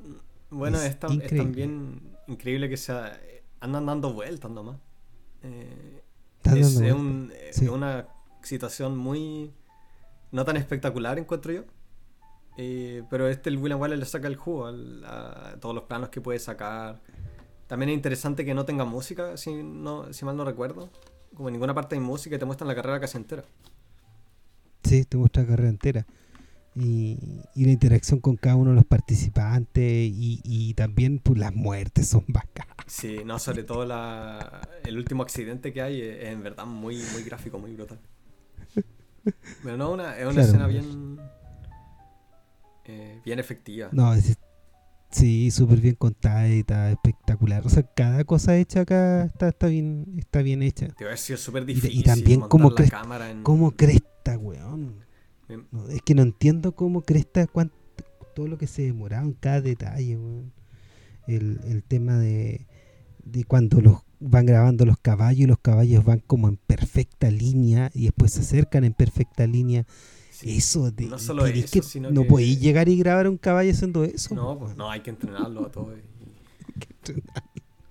bueno, 0.50 0.82
es, 0.82 0.98
también 1.00 2.02
increíble 2.28 2.70
que 2.70 2.78
se 2.78 2.94
andan 3.60 3.86
dando 3.86 4.14
vueltas 4.14 4.52
nomás. 4.52 4.78
Eh, 5.44 6.02
es, 6.46 7.62
una 7.62 8.08
situación 8.44 8.98
muy 8.98 9.52
no 10.32 10.46
tan 10.46 10.58
espectacular 10.58 11.18
encuentro 11.18 11.52
yo. 11.54 11.64
Eh, 12.58 13.04
pero 13.10 13.30
este 13.30 13.50
el 13.50 13.58
William 13.58 13.80
Wallace 13.80 14.00
le 14.00 14.06
saca 14.06 14.28
el 14.28 14.36
jugo 14.36 14.68
a 14.68 15.56
todos 15.62 15.74
los 15.74 15.86
planos 15.86 16.10
que 16.10 16.20
puede 16.20 16.40
sacar 16.40 17.02
también 17.70 17.92
es 17.92 17.96
interesante 17.98 18.46
que 18.46 18.56
no 18.56 18.66
tenga 18.66 18.84
música, 18.84 19.38
si, 19.38 19.54
no, 19.54 20.12
si 20.12 20.26
mal 20.26 20.36
no 20.36 20.44
recuerdo. 20.44 20.90
Como 21.36 21.50
en 21.50 21.54
ninguna 21.54 21.76
parte 21.76 21.94
hay 21.94 22.02
música 22.02 22.36
y 22.36 22.40
te 22.40 22.46
muestran 22.46 22.68
la 22.68 22.74
carrera 22.74 23.00
casi 23.00 23.18
entera. 23.18 23.44
Sí, 24.84 25.06
te 25.06 25.18
muestra 25.18 25.44
la 25.44 25.50
carrera 25.50 25.70
entera. 25.70 26.08
Y, 26.74 27.44
la 27.54 27.70
interacción 27.70 28.22
con 28.22 28.38
cada 28.38 28.56
uno 28.56 28.72
de 28.72 28.76
los 28.78 28.86
participantes 28.86 29.84
y, 29.86 30.74
también 30.74 31.20
pues, 31.20 31.38
las 31.38 31.54
muertes 31.54 32.08
son 32.08 32.26
bacanas. 32.28 32.76
Sí, 32.88 33.20
no, 33.24 33.38
sobre 33.38 33.62
todo 33.62 33.86
la, 33.86 34.68
el 34.84 34.98
último 34.98 35.22
accidente 35.22 35.72
que 35.72 35.84
hay 35.84 36.02
es, 36.02 36.24
en 36.24 36.42
verdad 36.42 36.66
muy, 36.66 37.00
muy 37.14 37.22
gráfico, 37.22 37.60
muy 37.60 37.76
brutal. 37.76 38.00
Pero 39.64 39.78
no, 39.78 39.92
una, 39.92 40.18
es 40.18 40.26
una 40.26 40.42
escena 40.42 40.66
bien, 40.66 41.20
eh, 42.86 43.22
bien 43.24 43.38
efectiva. 43.38 43.90
No, 43.92 44.12
es, 44.12 44.40
Sí, 45.12 45.50
súper 45.50 45.82
bien 45.82 45.96
contada 45.96 46.48
y 46.48 46.60
está 46.60 46.92
espectacular. 46.92 47.66
O 47.66 47.70
sea, 47.70 47.84
cada 47.84 48.24
cosa 48.26 48.58
hecha 48.58 48.82
acá 48.82 49.26
está, 49.26 49.50
está 49.50 49.68
bien 49.68 50.06
está 50.18 50.42
bien 50.42 50.62
hecha. 50.62 50.88
Te 50.90 51.06
va 51.06 51.14
a 51.14 51.18
ser 51.18 51.38
súper 51.38 51.66
difícil. 51.66 52.00
Y, 52.00 52.04
también 52.04 52.42
como 52.42 52.76
cresta, 52.76 53.02
como 53.44 53.72
cresta, 53.72 54.38
weón. 54.38 55.04
es 55.90 56.02
que 56.04 56.14
no 56.14 56.22
entiendo 56.22 56.74
cómo 56.74 57.02
cresta 57.02 57.48
cuánto, 57.48 57.76
todo 58.36 58.48
lo 58.48 58.58
que 58.58 58.68
se 58.68 58.84
demoraba 58.84 59.26
en 59.26 59.34
cada 59.34 59.62
detalle, 59.62 60.16
weón. 60.16 60.54
El, 61.28 61.60
el 61.66 61.84
tema 61.84 62.18
de, 62.18 62.66
de 63.24 63.44
cuando 63.44 63.82
los 63.82 64.02
van 64.20 64.46
grabando 64.46 64.86
los 64.86 65.00
caballos 65.00 65.42
y 65.42 65.46
los 65.46 65.60
caballos 65.60 66.04
van 66.04 66.20
como 66.20 66.50
en 66.50 66.58
perfecta 66.58 67.32
línea 67.32 67.90
y 67.94 68.06
después 68.06 68.34
se 68.34 68.42
acercan 68.42 68.84
en 68.84 68.94
perfecta 68.94 69.48
línea 69.48 69.86
eso, 70.44 70.92
de, 70.92 71.06
no 71.06 71.20
solo 71.20 71.46
eso, 71.46 71.68
que 71.72 71.82
sino 71.82 72.12
no 72.12 72.24
podéis 72.26 72.60
llegar 72.60 72.90
y 72.90 72.98
grabar 72.98 73.28
un 73.28 73.38
caballo 73.38 73.72
haciendo 73.72 74.04
eso. 74.04 74.36
No, 74.36 74.58
pues 74.58 74.76
no, 74.76 74.90
hay 74.90 75.02
que 75.02 75.10
entrenarlo 75.10 75.66
a 75.66 75.72
todo. 75.72 75.94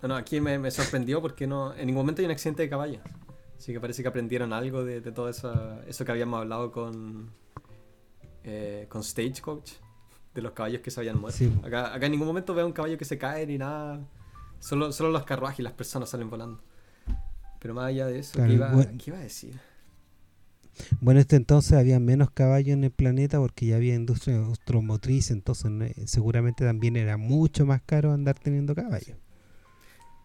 No, 0.00 0.14
aquí 0.14 0.40
me, 0.40 0.70
sorprendió 0.70 1.20
porque 1.20 1.46
no 1.46 1.74
en 1.74 1.86
ningún 1.86 2.02
momento 2.02 2.22
hay 2.22 2.26
un 2.26 2.30
accidente 2.30 2.62
de 2.62 2.68
caballo. 2.68 3.00
Así 3.58 3.72
que 3.72 3.80
parece 3.80 4.00
que 4.00 4.08
aprendieron 4.08 4.52
algo 4.52 4.84
de, 4.84 5.00
todo 5.00 5.28
eso, 5.28 5.82
eso 5.86 6.04
que 6.04 6.12
habíamos 6.12 6.40
hablado 6.40 6.70
con, 6.70 7.30
eh, 8.44 8.86
con 8.88 9.02
Stagecoach, 9.02 9.72
de 10.34 10.40
los 10.40 10.52
caballos 10.52 10.80
que 10.82 10.92
se 10.92 11.00
habían 11.00 11.20
muerto. 11.20 11.44
Acá, 11.64 11.92
acá 11.92 12.06
en 12.06 12.12
ningún 12.12 12.28
momento 12.28 12.54
veo 12.54 12.64
un 12.64 12.72
caballo 12.72 12.96
que 12.96 13.04
se 13.04 13.18
cae 13.18 13.44
ni 13.46 13.58
nada. 13.58 14.00
Solo, 14.60 14.92
solo 14.92 15.10
los 15.10 15.24
carruajes 15.24 15.58
y 15.58 15.62
las 15.62 15.72
personas 15.72 16.08
salen 16.08 16.30
volando. 16.30 16.62
Pero 17.58 17.74
más 17.74 17.86
allá 17.86 18.06
de 18.06 18.20
eso, 18.20 18.38
¿qué, 18.38 18.52
iba, 18.52 18.72
¿qué 18.86 19.10
iba 19.10 19.18
a 19.18 19.22
decir? 19.22 19.58
Bueno, 21.00 21.20
este 21.20 21.36
entonces 21.36 21.72
había 21.72 22.00
menos 22.00 22.30
caballos 22.30 22.74
en 22.74 22.84
el 22.84 22.90
planeta 22.90 23.38
porque 23.38 23.66
ya 23.66 23.76
había 23.76 23.94
industria 23.94 24.38
automotriz, 24.38 25.30
entonces 25.30 25.70
seguramente 26.06 26.64
también 26.64 26.96
era 26.96 27.16
mucho 27.16 27.66
más 27.66 27.82
caro 27.82 28.12
andar 28.12 28.38
teniendo 28.38 28.74
caballos. 28.74 29.16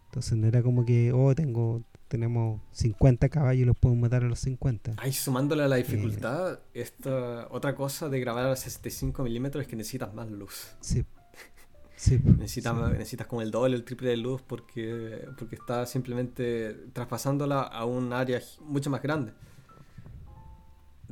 Entonces 0.06 0.38
no 0.38 0.48
era 0.48 0.62
como 0.62 0.86
que, 0.86 1.12
oh, 1.12 1.34
tengo 1.34 1.84
tenemos 2.14 2.62
50 2.74 3.28
caballos 3.30 3.64
y 3.64 3.66
los 3.66 3.76
podemos 3.76 4.04
matar 4.04 4.24
a 4.24 4.28
los 4.28 4.38
50. 4.42 4.98
Ay, 4.98 5.12
sumándole 5.14 5.64
a 5.64 5.68
la 5.68 5.78
dificultad, 5.78 6.60
esta 6.76 7.48
otra 7.50 7.74
cosa 7.74 8.08
de 8.08 8.20
grabar 8.20 8.46
a 8.46 8.56
65 8.56 9.24
milímetros 9.24 9.64
es 9.64 9.68
que 9.68 9.76
necesitas 9.76 10.14
más 10.14 10.30
luz. 10.30 10.76
Sí. 10.80 11.04
sí 11.96 12.22
necesitas, 12.24 12.76
necesitas 12.92 13.26
como 13.26 13.42
el 13.42 13.50
doble, 13.50 13.76
el 13.76 13.84
triple 13.84 14.10
de 14.10 14.18
luz 14.18 14.44
porque, 14.44 15.28
porque 15.40 15.56
está 15.56 15.88
simplemente 15.88 16.76
traspasándola 16.94 17.62
a 17.64 17.84
un 17.86 18.14
área 18.14 18.40
mucho 18.62 18.92
más 18.92 19.02
grande. 19.02 19.34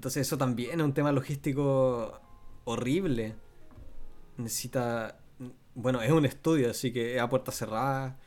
Entonces 0.02 0.26
eso 0.26 0.36
también 0.36 0.80
es 0.80 0.84
un 0.84 0.96
tema 0.96 1.12
logístico 1.12 2.20
horrible. 2.64 3.36
Necesita... 4.36 5.20
Bueno, 5.76 6.02
es 6.02 6.10
un 6.10 6.26
estudio, 6.26 6.72
así 6.72 6.92
que 6.92 7.18
es 7.18 7.22
a 7.22 7.30
puerta 7.30 7.52
cerrada. 7.52 8.18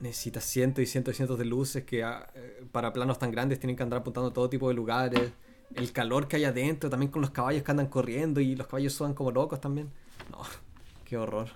Necesita 0.00 0.40
cientos 0.40 0.82
y 0.82 0.86
cientos 0.86 1.12
y 1.12 1.16
cientos 1.18 1.38
de 1.38 1.44
luces 1.44 1.84
que 1.84 2.02
ah, 2.02 2.30
eh, 2.34 2.64
para 2.72 2.94
planos 2.94 3.18
tan 3.18 3.30
grandes 3.30 3.60
tienen 3.60 3.76
que 3.76 3.82
andar 3.82 4.00
apuntando 4.00 4.30
a 4.30 4.32
todo 4.32 4.48
tipo 4.48 4.66
de 4.70 4.74
lugares. 4.74 5.30
El 5.74 5.92
calor 5.92 6.26
que 6.26 6.36
hay 6.36 6.46
adentro, 6.46 6.88
también 6.88 7.12
con 7.12 7.20
los 7.20 7.32
caballos 7.32 7.62
que 7.62 7.70
andan 7.70 7.88
corriendo 7.88 8.40
y 8.40 8.56
los 8.56 8.66
caballos 8.66 8.94
sudan 8.94 9.12
como 9.12 9.30
locos 9.30 9.60
también. 9.60 9.90
No, 10.30 10.38
qué 11.04 11.18
horror. 11.18 11.50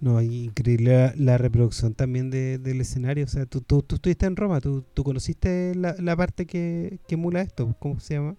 No, 0.00 0.20
increíble 0.22 1.12
la, 1.16 1.36
reproducción 1.36 1.94
también 1.94 2.30
del 2.30 2.80
escenario. 2.80 3.24
O 3.24 3.28
sea, 3.28 3.44
tú, 3.44 3.60
tú, 3.60 3.82
tú 3.82 3.96
estuviste 3.96 4.26
en 4.26 4.36
Roma, 4.36 4.60
tú, 4.60 4.82
tú 4.94 5.04
conociste 5.04 5.74
la, 5.74 5.94
la 5.98 6.16
parte 6.16 6.46
que, 6.46 7.00
que 7.06 7.14
emula 7.16 7.42
esto. 7.42 7.76
¿Cómo 7.78 8.00
se 8.00 8.14
llama? 8.14 8.36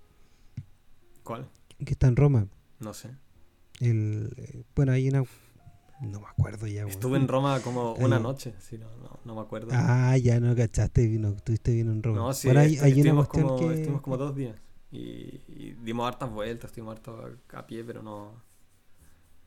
¿Cuál? 1.24 1.48
Que 1.86 1.92
está 1.94 2.08
en 2.08 2.16
Roma. 2.16 2.48
No 2.80 2.94
sé. 2.94 3.12
El, 3.80 4.34
eh, 4.38 4.64
bueno, 4.76 4.92
hay 4.92 5.08
una. 5.08 5.24
No 6.02 6.20
me 6.20 6.28
acuerdo 6.28 6.66
ya. 6.66 6.86
Estuve 6.88 7.18
en 7.18 7.28
Roma 7.28 7.60
como 7.60 7.94
una 7.94 8.18
noche, 8.18 8.56
sí, 8.60 8.80
no, 8.80 8.88
no, 8.98 9.20
no, 9.24 9.36
me 9.36 9.42
acuerdo. 9.42 9.70
Ah, 9.72 10.18
ya 10.18 10.40
no 10.40 10.56
cachaste, 10.56 11.08
no, 11.20 11.30
estuviste 11.30 11.72
bien 11.74 11.90
en 11.90 12.02
Roma. 12.02 12.18
No, 12.18 12.34
sí, 12.34 12.48
bueno, 12.48 12.62
hay, 12.62 12.78
hay 12.78 13.02
una 13.02 13.24
como, 13.26 13.56
que... 13.58 13.74
estuvimos 13.74 14.02
como 14.02 14.18
dos 14.18 14.36
días 14.36 14.56
y, 14.92 15.42
dimos 15.84 16.08
hartas 16.08 16.32
vueltas, 16.32 16.72
estuvimos 16.72 16.96
harto 16.96 17.38
a 17.54 17.68
pie, 17.68 17.84
pero 17.84 18.02
no, 18.02 18.34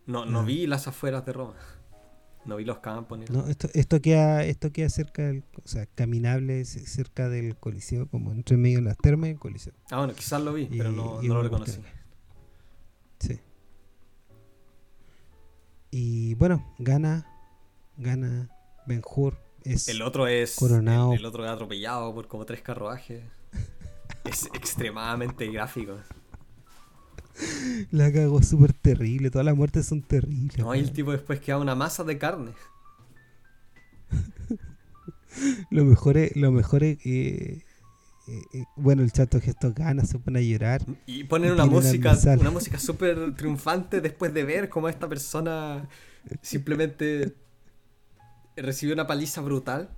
no, 0.06 0.24
no 0.26 0.44
vi 0.44 0.68
las 0.68 0.86
afueras 0.86 1.26
de 1.26 1.32
Roma. 1.32 1.54
No 2.46 2.56
vi 2.56 2.64
los 2.64 2.78
campos 2.78 3.18
ni 3.18 3.24
No, 3.26 3.46
esto, 3.46 3.68
esto 3.72 4.00
queda, 4.02 4.44
esto 4.44 4.70
queda 4.70 4.88
cerca 4.88 5.22
del, 5.22 5.44
o 5.64 5.68
sea, 5.68 5.86
caminable 5.86 6.64
cerca 6.64 7.28
del 7.28 7.56
coliseo, 7.56 8.06
como 8.08 8.32
entre 8.32 8.56
medio 8.56 8.78
de 8.78 8.84
las 8.84 8.98
termas 8.98 9.28
y 9.28 9.32
el 9.32 9.38
coliseo. 9.38 9.72
Ah, 9.90 9.98
bueno, 9.98 10.14
quizás 10.14 10.42
lo 10.42 10.52
vi, 10.52 10.66
pero 10.66 10.92
no, 10.92 11.22
no 11.22 11.34
lo 11.34 11.42
reconocí. 11.42 11.80
Sí. 13.18 13.40
Y 15.90 16.34
bueno, 16.34 16.74
gana, 16.78 17.26
gana 17.96 18.50
Ben 18.86 19.02
Hur. 19.04 19.38
Es 19.62 19.88
el 19.88 20.02
otro 20.02 20.26
es 20.26 20.56
coronado. 20.56 21.14
el 21.14 21.24
otro 21.24 21.44
es 21.44 21.50
atropellado 21.50 22.14
por 22.14 22.28
como 22.28 22.44
tres 22.44 22.60
carruajes. 22.60 23.22
es 24.24 24.46
extremadamente 24.54 25.46
gráfico. 25.46 25.96
La 27.90 28.12
cago 28.12 28.42
súper 28.42 28.72
terrible, 28.72 29.30
todas 29.30 29.44
las 29.44 29.56
muertes 29.56 29.86
son 29.86 30.02
terribles. 30.02 30.58
No, 30.58 30.74
y 30.74 30.80
el 30.80 30.92
tipo 30.92 31.12
después 31.12 31.40
queda 31.40 31.58
una 31.58 31.74
masa 31.74 32.04
de 32.04 32.18
carne. 32.18 32.52
lo 35.70 35.84
mejor 35.84 36.16
es, 36.16 36.36
lo 36.36 36.52
mejor 36.52 36.84
es 36.84 36.98
eh, 37.04 37.62
eh, 38.26 38.64
bueno, 38.76 39.02
el 39.02 39.12
chato 39.12 39.40
gesto 39.40 39.72
gana, 39.74 40.04
se 40.04 40.18
pone 40.18 40.38
a 40.38 40.42
llorar. 40.42 40.82
Y 41.06 41.24
ponen 41.24 41.52
una 41.52 41.66
música, 41.66 42.16
una 42.38 42.50
música 42.50 42.78
súper 42.78 43.34
triunfante 43.36 44.00
después 44.00 44.32
de 44.32 44.44
ver 44.44 44.68
cómo 44.68 44.88
esta 44.88 45.08
persona 45.08 45.88
simplemente 46.40 47.34
recibió 48.56 48.94
una 48.94 49.06
paliza 49.06 49.40
brutal 49.42 49.90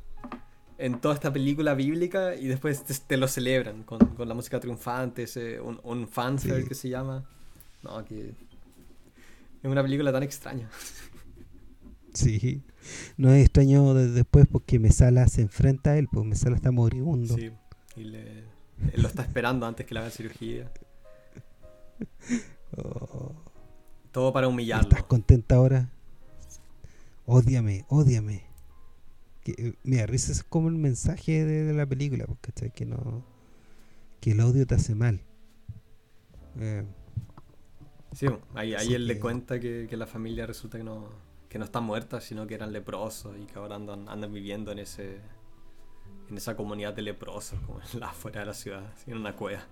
en 0.78 1.00
toda 1.00 1.14
esta 1.14 1.32
película 1.32 1.74
bíblica 1.74 2.34
y 2.34 2.46
después 2.46 2.82
te, 2.84 3.16
lo 3.16 3.28
celebran 3.28 3.82
con, 3.82 3.98
la 4.18 4.34
música 4.34 4.60
triunfante, 4.60 5.24
ese, 5.24 5.60
un, 5.60 5.80
un 5.82 6.08
fanfare 6.08 6.64
que 6.64 6.74
se 6.74 6.88
llama. 6.88 7.24
No, 7.82 8.04
que 8.04 8.34
es 9.62 9.70
una 9.70 9.82
película 9.82 10.12
tan 10.12 10.22
extraña. 10.22 10.68
Sí, 12.12 12.62
no 13.18 13.30
es 13.30 13.44
extraño 13.44 13.92
después 13.92 14.46
porque 14.50 14.78
Mesala 14.78 15.28
se 15.28 15.42
enfrenta 15.42 15.90
a 15.90 15.98
él, 15.98 16.08
pues 16.10 16.24
Mesala 16.24 16.56
está 16.56 16.70
moribundo. 16.70 17.34
Sí, 17.34 17.50
y 17.94 18.04
le, 18.04 18.38
él 18.92 19.02
lo 19.02 19.08
está 19.08 19.22
esperando 19.22 19.66
antes 19.66 19.84
que 19.84 19.92
le 19.92 20.00
haga 20.00 20.10
cirugía. 20.10 20.70
Oh. 22.76 23.32
Todo 24.12 24.32
para 24.32 24.48
humillarlo. 24.48 24.88
¿Estás 24.88 25.02
contenta 25.04 25.56
ahora? 25.56 25.90
Ódiame, 27.26 27.84
ódiame. 27.88 28.45
Que, 29.46 29.76
mira, 29.84 30.06
risa 30.06 30.32
es 30.32 30.42
como 30.42 30.68
el 30.68 30.74
mensaje 30.74 31.44
de, 31.44 31.72
la 31.72 31.86
película, 31.86 32.26
porque 32.26 32.72
Que 32.72 32.84
no, 32.84 33.24
que 34.20 34.32
el 34.32 34.40
odio 34.40 34.66
te 34.66 34.74
hace 34.74 34.96
mal. 34.96 35.20
Eh, 36.58 36.82
sí, 38.12 38.26
ahí, 38.54 38.74
ahí 38.74 38.94
él 38.94 39.06
le 39.06 39.20
cuenta 39.20 39.60
que, 39.60 39.88
la 39.92 40.08
familia 40.08 40.46
resulta 40.46 40.78
que 40.78 40.84
no, 40.84 41.10
que 41.48 41.60
no 41.60 41.64
está 41.64 41.78
muerta, 41.78 42.20
sino 42.20 42.48
que 42.48 42.54
eran 42.54 42.72
leprosos 42.72 43.36
y 43.40 43.46
que 43.46 43.56
ahora 43.56 43.76
andan, 43.76 44.08
andan 44.08 44.32
viviendo 44.32 44.72
en 44.72 44.80
ese 44.80 45.20
en 46.28 46.36
esa 46.36 46.56
comunidad 46.56 46.92
de 46.92 47.02
leprosos, 47.02 47.60
como 47.60 47.80
en 47.80 48.00
la 48.00 48.08
afuera 48.08 48.40
de 48.40 48.46
la 48.46 48.54
ciudad, 48.54 48.82
en 49.06 49.18
una 49.18 49.36
cueva. 49.36 49.64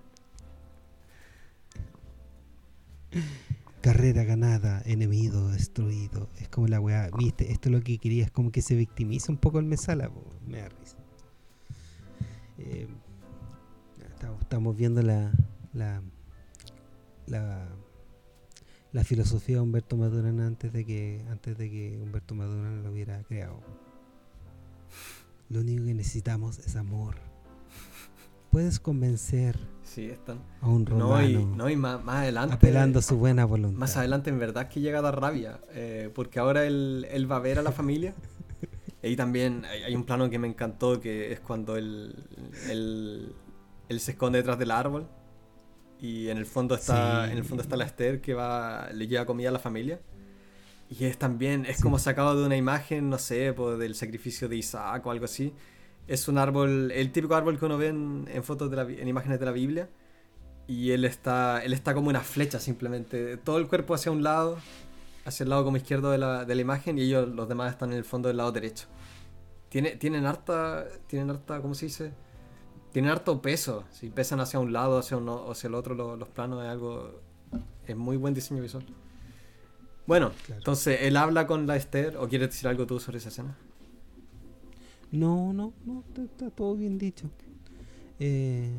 Carrera 3.85 4.24
ganada, 4.24 4.81
enemigo 4.86 5.51
destruido. 5.51 6.31
Es 6.39 6.48
como 6.48 6.69
la 6.69 6.81
weá, 6.81 7.11
viste, 7.19 7.52
esto 7.52 7.69
es 7.69 7.74
lo 7.74 7.82
que 7.82 7.98
quería, 7.98 8.24
es 8.24 8.31
como 8.31 8.51
que 8.51 8.62
se 8.62 8.77
victimiza 8.77 9.31
un 9.31 9.36
poco 9.36 9.59
el 9.59 9.66
mesala, 9.66 10.11
me 10.47 10.62
da 10.62 10.70
risa. 10.70 10.97
Eh, 12.56 12.89
estamos 14.40 14.74
viendo 14.74 15.02
la, 15.02 15.31
la, 15.74 16.01
la, 17.27 19.05
filosofía 19.05 19.56
de 19.56 19.61
Humberto 19.61 19.98
Madurana 19.98 20.47
antes 20.47 20.73
de 20.73 20.86
que 20.86 21.23
antes 21.28 21.59
de 21.59 21.70
que 21.70 22.01
Humberto 22.02 22.35
Madurana 22.35 22.81
lo 22.81 22.90
hubiera 22.90 23.23
creado. 23.24 23.61
Lo 25.51 25.61
único 25.61 25.85
que 25.85 25.93
necesitamos 25.93 26.59
es 26.59 26.74
amor. 26.77 27.16
Puedes 28.55 28.78
convencer 28.78 29.59
sí, 29.82 30.06
están. 30.06 30.39
a 30.60 30.68
un 30.68 30.86
romano. 30.86 31.56
No, 31.56 31.68
y, 31.68 31.74
más, 31.74 32.01
adelante. 32.06 32.55
Apelando 32.55 33.02
su 33.02 33.16
buena 33.16 33.44
voluntad. 33.44 33.76
Más 33.81 33.97
adelante, 33.97 34.31
en 34.31 34.39
verdad, 34.39 34.68
que 34.68 34.81
llega 34.81 35.01
a 35.01 35.02
dar 35.02 35.20
rabia. 35.20 35.59
Eh, 35.72 36.09
porque 36.14 36.39
ahora 36.39 36.64
él, 36.64 37.05
él, 37.10 37.28
va 37.28 37.35
a 37.35 37.40
ver 37.40 37.59
a 37.59 37.62
la 37.62 37.72
familia. 37.72 38.14
y 39.02 39.16
también 39.16 39.64
hay, 39.64 39.97
un 39.97 40.05
plano 40.05 40.31
que 40.31 40.39
me 40.39 40.47
encantó, 40.47 41.01
que 41.01 41.32
es 41.32 41.40
cuando 41.40 41.76
él, 41.76 42.14
él, 42.70 43.35
él 43.89 43.98
se 43.98 44.12
esconde 44.12 44.39
detrás 44.39 44.56
del 44.56 44.70
árbol. 44.70 45.09
Y 45.98 46.28
en 46.28 46.39
el 46.39 46.47
fondo 46.47 46.76
está, 46.76 47.28
en 47.32 47.39
el 47.39 47.44
fondo 47.44 47.60
está 47.60 47.74
la 47.74 47.86
Esther 47.86 48.20
que 48.20 48.35
va, 48.35 48.89
le 48.93 49.09
lleva 49.09 49.26
comida 49.26 49.48
a 49.48 49.52
la 49.52 49.59
familia. 49.59 49.98
Y 50.89 51.06
es 51.06 51.18
también, 51.18 51.66
es 51.66 51.81
como 51.81 51.98
sacado 51.98 52.39
de 52.39 52.47
una 52.47 52.56
imagen, 52.56 53.10
no 53.10 53.18
sé, 53.18 53.52
del 53.52 53.97
sacrificio 53.97 54.48
de 54.48 54.59
Isaac 54.59 55.05
o 55.05 55.10
algo 55.10 55.24
así. 55.24 55.52
Es 56.06 56.28
un 56.28 56.39
árbol, 56.39 56.90
el 56.90 57.12
típico 57.12 57.35
árbol 57.35 57.59
que 57.59 57.64
uno 57.64 57.78
ve 57.78 57.89
en, 57.89 58.44
fotos, 58.44 58.70
de 58.70 58.76
la, 58.76 58.82
en 58.82 59.09
imágenes 59.09 59.40
de 59.40 59.47
la 59.47 59.52
Biblia. 59.52 59.89
Y 60.66 60.93
él 60.93 61.05
está, 61.05 61.62
él 61.64 61.72
está 61.72 61.94
como 61.94 62.09
una 62.09 62.20
flecha 62.20 62.59
simplemente. 62.59 63.36
Todo 63.36 63.59
el 63.59 63.68
cuerpo 63.68 63.94
hacia 63.94 64.12
un 64.12 64.22
lado, 64.22 64.59
hacia 65.24 65.44
el 65.44 65.51
lado 65.51 65.64
como 65.64 65.76
izquierdo 65.76 66.10
de 66.10 66.18
la, 66.18 66.44
de 66.44 66.55
la 66.55 66.60
imagen 66.60 66.98
y 66.98 67.02
ellos, 67.02 67.28
los 67.28 67.48
demás, 67.48 67.72
están 67.72 67.93
en 67.93 67.98
el 67.98 68.05
fondo 68.05 68.28
del 68.28 68.39
lado 68.39 68.52
derecho. 68.52 68.86
Tiene, 69.68 69.97
tienen 69.97 70.24
harta, 70.26 70.86
tienen 71.06 71.31
harta, 71.31 71.60
¿cómo 71.60 71.74
se 71.74 71.86
dice? 71.86 72.12
Tienen 72.93 73.10
harto 73.10 73.43
peso. 73.43 73.85
Si 73.90 74.09
pesan 74.09 74.40
hacia 74.40 74.60
un 74.60 74.72
lado, 74.72 74.98
hacia, 74.98 75.16
uno, 75.16 75.51
hacia 75.51 75.68
el 75.68 75.74
otro, 75.74 75.94
los, 75.94 76.18
los 76.18 76.28
planos 76.28 76.62
es 76.62 76.70
algo, 76.70 77.20
es 77.86 77.97
muy 77.97 78.16
buen 78.16 78.35
diseño 78.35 78.62
visual. 78.62 78.86
Bueno, 80.06 80.32
entonces 80.48 81.01
él 81.02 81.16
habla 81.16 81.47
con 81.47 81.66
la 81.66 81.76
Esther, 81.76 82.16
¿o 82.18 82.28
quieres 82.28 82.51
decir 82.51 82.68
algo 82.68 82.86
tú 82.86 83.01
sobre 83.01 83.18
esa 83.18 83.31
escena? 83.31 83.56
No, 85.15 85.53
no, 85.53 85.73
no, 85.85 86.05
está, 86.24 86.51
todo 86.51 86.74
bien 86.74 86.99
dicho. 86.99 87.31
Eh, 88.19 88.70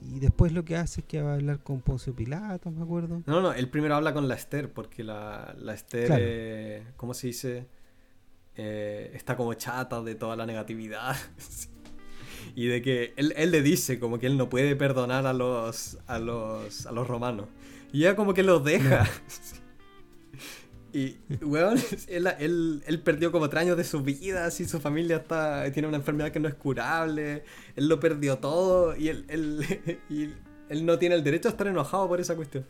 y 0.00 0.20
después 0.20 0.52
lo 0.52 0.64
que 0.64 0.76
hace 0.76 1.02
es 1.02 1.06
que 1.06 1.20
va 1.20 1.32
a 1.32 1.34
hablar 1.34 1.62
con 1.62 1.80
Poncio 1.80 2.14
Pilato, 2.14 2.70
me 2.70 2.82
acuerdo. 2.82 3.22
No, 3.26 3.40
no, 3.40 3.52
él 3.52 3.68
primero 3.68 3.94
habla 3.94 4.14
con 4.14 4.26
la 4.26 4.34
Esther, 4.34 4.72
porque 4.72 5.04
la, 5.04 5.54
la 5.58 5.74
Esther, 5.74 6.12
eh, 6.18 6.86
¿cómo 6.96 7.12
se 7.12 7.26
dice? 7.26 7.66
Eh, 8.54 9.10
está 9.14 9.36
como 9.36 9.52
chata 9.54 10.02
de 10.02 10.14
toda 10.14 10.34
la 10.34 10.46
negatividad. 10.46 11.14
y 12.54 12.66
de 12.66 12.80
que 12.80 13.12
él, 13.16 13.34
él, 13.36 13.50
le 13.50 13.60
dice 13.60 13.98
como 14.00 14.18
que 14.18 14.26
él 14.26 14.38
no 14.38 14.48
puede 14.48 14.76
perdonar 14.76 15.26
a 15.26 15.34
los, 15.34 15.98
a 16.06 16.18
los, 16.18 16.86
a 16.86 16.92
los 16.92 17.06
romanos. 17.06 17.48
Y 17.92 18.00
ella 18.00 18.16
como 18.16 18.32
que 18.32 18.42
los 18.42 18.64
deja. 18.64 19.06
Y, 20.96 21.18
weón, 21.44 21.78
él, 22.08 22.82
él, 22.86 23.00
perdió 23.00 23.30
como 23.30 23.50
tres 23.50 23.64
años 23.64 23.76
de 23.76 23.84
su 23.84 24.02
vida, 24.02 24.46
así 24.46 24.64
su 24.64 24.80
familia 24.80 25.16
está, 25.16 25.70
tiene 25.70 25.88
una 25.88 25.98
enfermedad 25.98 26.32
que 26.32 26.40
no 26.40 26.48
es 26.48 26.54
curable, 26.54 27.44
él 27.76 27.86
lo 27.86 28.00
perdió 28.00 28.38
todo 28.38 28.96
y 28.96 29.08
él, 29.08 29.26
él, 29.28 29.60
y 30.08 30.30
él 30.70 30.86
no 30.86 30.98
tiene 30.98 31.14
el 31.14 31.22
derecho 31.22 31.48
a 31.48 31.50
estar 31.50 31.66
enojado 31.66 32.08
por 32.08 32.18
esa 32.18 32.34
cuestión. 32.34 32.64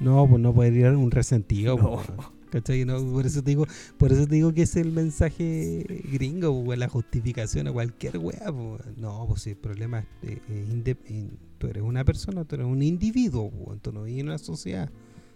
No, 0.00 0.26
pues 0.26 0.40
no 0.40 0.54
puede 0.54 0.70
ir 0.70 0.86
un 0.86 1.10
resentido. 1.10 2.00
¿Cachai? 2.48 2.86
No, 2.86 3.04
por 3.12 3.26
eso 3.26 3.42
te 3.42 3.50
digo, 3.50 3.66
por 3.98 4.12
eso 4.12 4.26
te 4.26 4.34
digo 4.36 4.54
que 4.54 4.62
es 4.62 4.74
el 4.76 4.90
mensaje 4.90 5.84
gringo, 6.10 6.64
pues, 6.64 6.78
la 6.78 6.88
justificación 6.88 7.68
a 7.68 7.72
cualquier 7.72 8.16
wea. 8.16 8.50
No, 8.96 9.26
pues 9.28 9.42
si 9.42 9.50
el 9.50 9.56
problema 9.56 10.06
es, 10.22 10.38
eh, 10.48 11.28
tú 11.58 11.66
eres 11.66 11.82
una 11.82 12.02
persona, 12.02 12.44
tú 12.44 12.54
eres 12.54 12.66
un 12.66 12.82
individuo, 12.82 13.52
tú 13.82 13.92
no 13.92 14.04
vives 14.04 14.20
en 14.20 14.28
una 14.28 14.38
sociedad. 14.38 14.90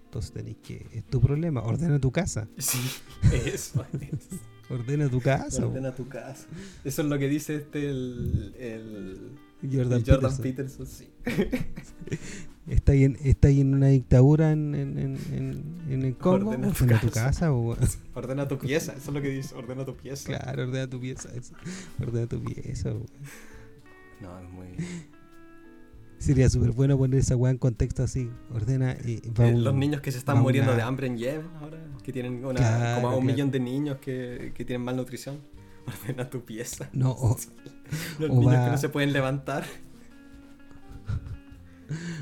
Entonces 0.07 0.33
tenéis 0.33 0.57
que. 0.63 0.87
Es 0.93 1.05
tu 1.05 1.21
problema. 1.21 1.63
Ordena 1.63 2.01
tu 2.01 2.11
casa. 2.11 2.49
Sí, 2.59 2.79
eso 3.33 3.85
Ordena 4.71 5.09
tu 5.09 5.21
casa. 5.21 5.67
Ordena 5.67 5.95
tu 5.95 6.09
casa. 6.09 6.47
Eso 6.85 7.03
es 7.03 7.09
lo 7.09 7.19
que 7.19 7.29
dice 7.29 7.57
este 7.57 7.91
el. 7.91 8.55
el 8.59 9.39
Jordan, 9.73 10.03
Jordan 10.07 10.37
Peterson. 10.39 10.87
sí. 10.87 11.09
Está 12.69 12.93
ahí, 12.93 13.05
en, 13.05 13.17
está 13.23 13.47
ahí 13.47 13.61
en 13.61 13.75
una 13.75 13.87
dictadura 13.87 14.51
en, 14.51 14.75
en, 14.75 14.99
en, 14.99 15.83
en 15.89 16.03
el 16.03 16.17
Congo. 16.17 16.51
Ordena 16.51 16.73
tu, 16.73 16.87
casa. 16.87 17.01
tu 17.01 17.11
casa. 17.13 17.53
O... 17.53 17.77
Ordena 18.15 18.49
tu 18.49 18.59
pieza, 18.59 18.93
eso 18.93 19.11
es 19.11 19.15
lo 19.15 19.23
que 19.23 19.29
dice. 19.29 19.55
Ordena 19.55 19.85
tu 19.85 19.97
pieza. 19.97 20.27
Claro, 20.27 20.65
ordena 20.65 20.91
tu 20.91 21.01
pieza. 21.01 21.29
Eso. 21.33 21.55
Ordena 22.01 22.27
tu 22.27 22.43
pieza. 22.43 22.91
No, 24.21 24.41
es 24.41 24.51
muy. 24.51 24.67
Sería 26.27 26.51
súper 26.51 26.73
bueno 26.73 26.99
poner 26.99 27.21
esa 27.21 27.37
weá 27.37 27.53
en 27.53 27.59
contexto 27.59 28.03
así. 28.03 28.29
Ordena. 28.53 28.97
y 29.05 29.23
eh, 29.39 29.55
los 29.57 29.75
niños 29.75 30.01
que 30.01 30.11
se 30.11 30.19
están 30.19 30.41
muriendo 30.41 30.75
de 30.75 30.83
hambre 30.83 31.07
en 31.07 31.19
Yemen 31.19 31.47
ahora, 31.61 31.79
que 32.03 32.13
tienen 32.13 32.45
una, 32.45 32.97
como 33.01 33.17
un 33.17 33.25
millón 33.25 33.53
de 33.53 33.61
niños 33.61 33.99
que, 33.99 34.51
que, 34.53 34.65
tienen 34.65 34.85
malnutrición. 34.85 35.39
Ordena 35.87 36.29
tu 36.29 36.45
pieza. 36.45 36.91
No, 36.93 37.13
o, 37.13 37.37
los 38.19 38.31
niños 38.31 38.65
que 38.65 38.71
no 38.71 38.79
se 38.79 38.89
pueden 38.89 39.13
levantar. 39.13 39.65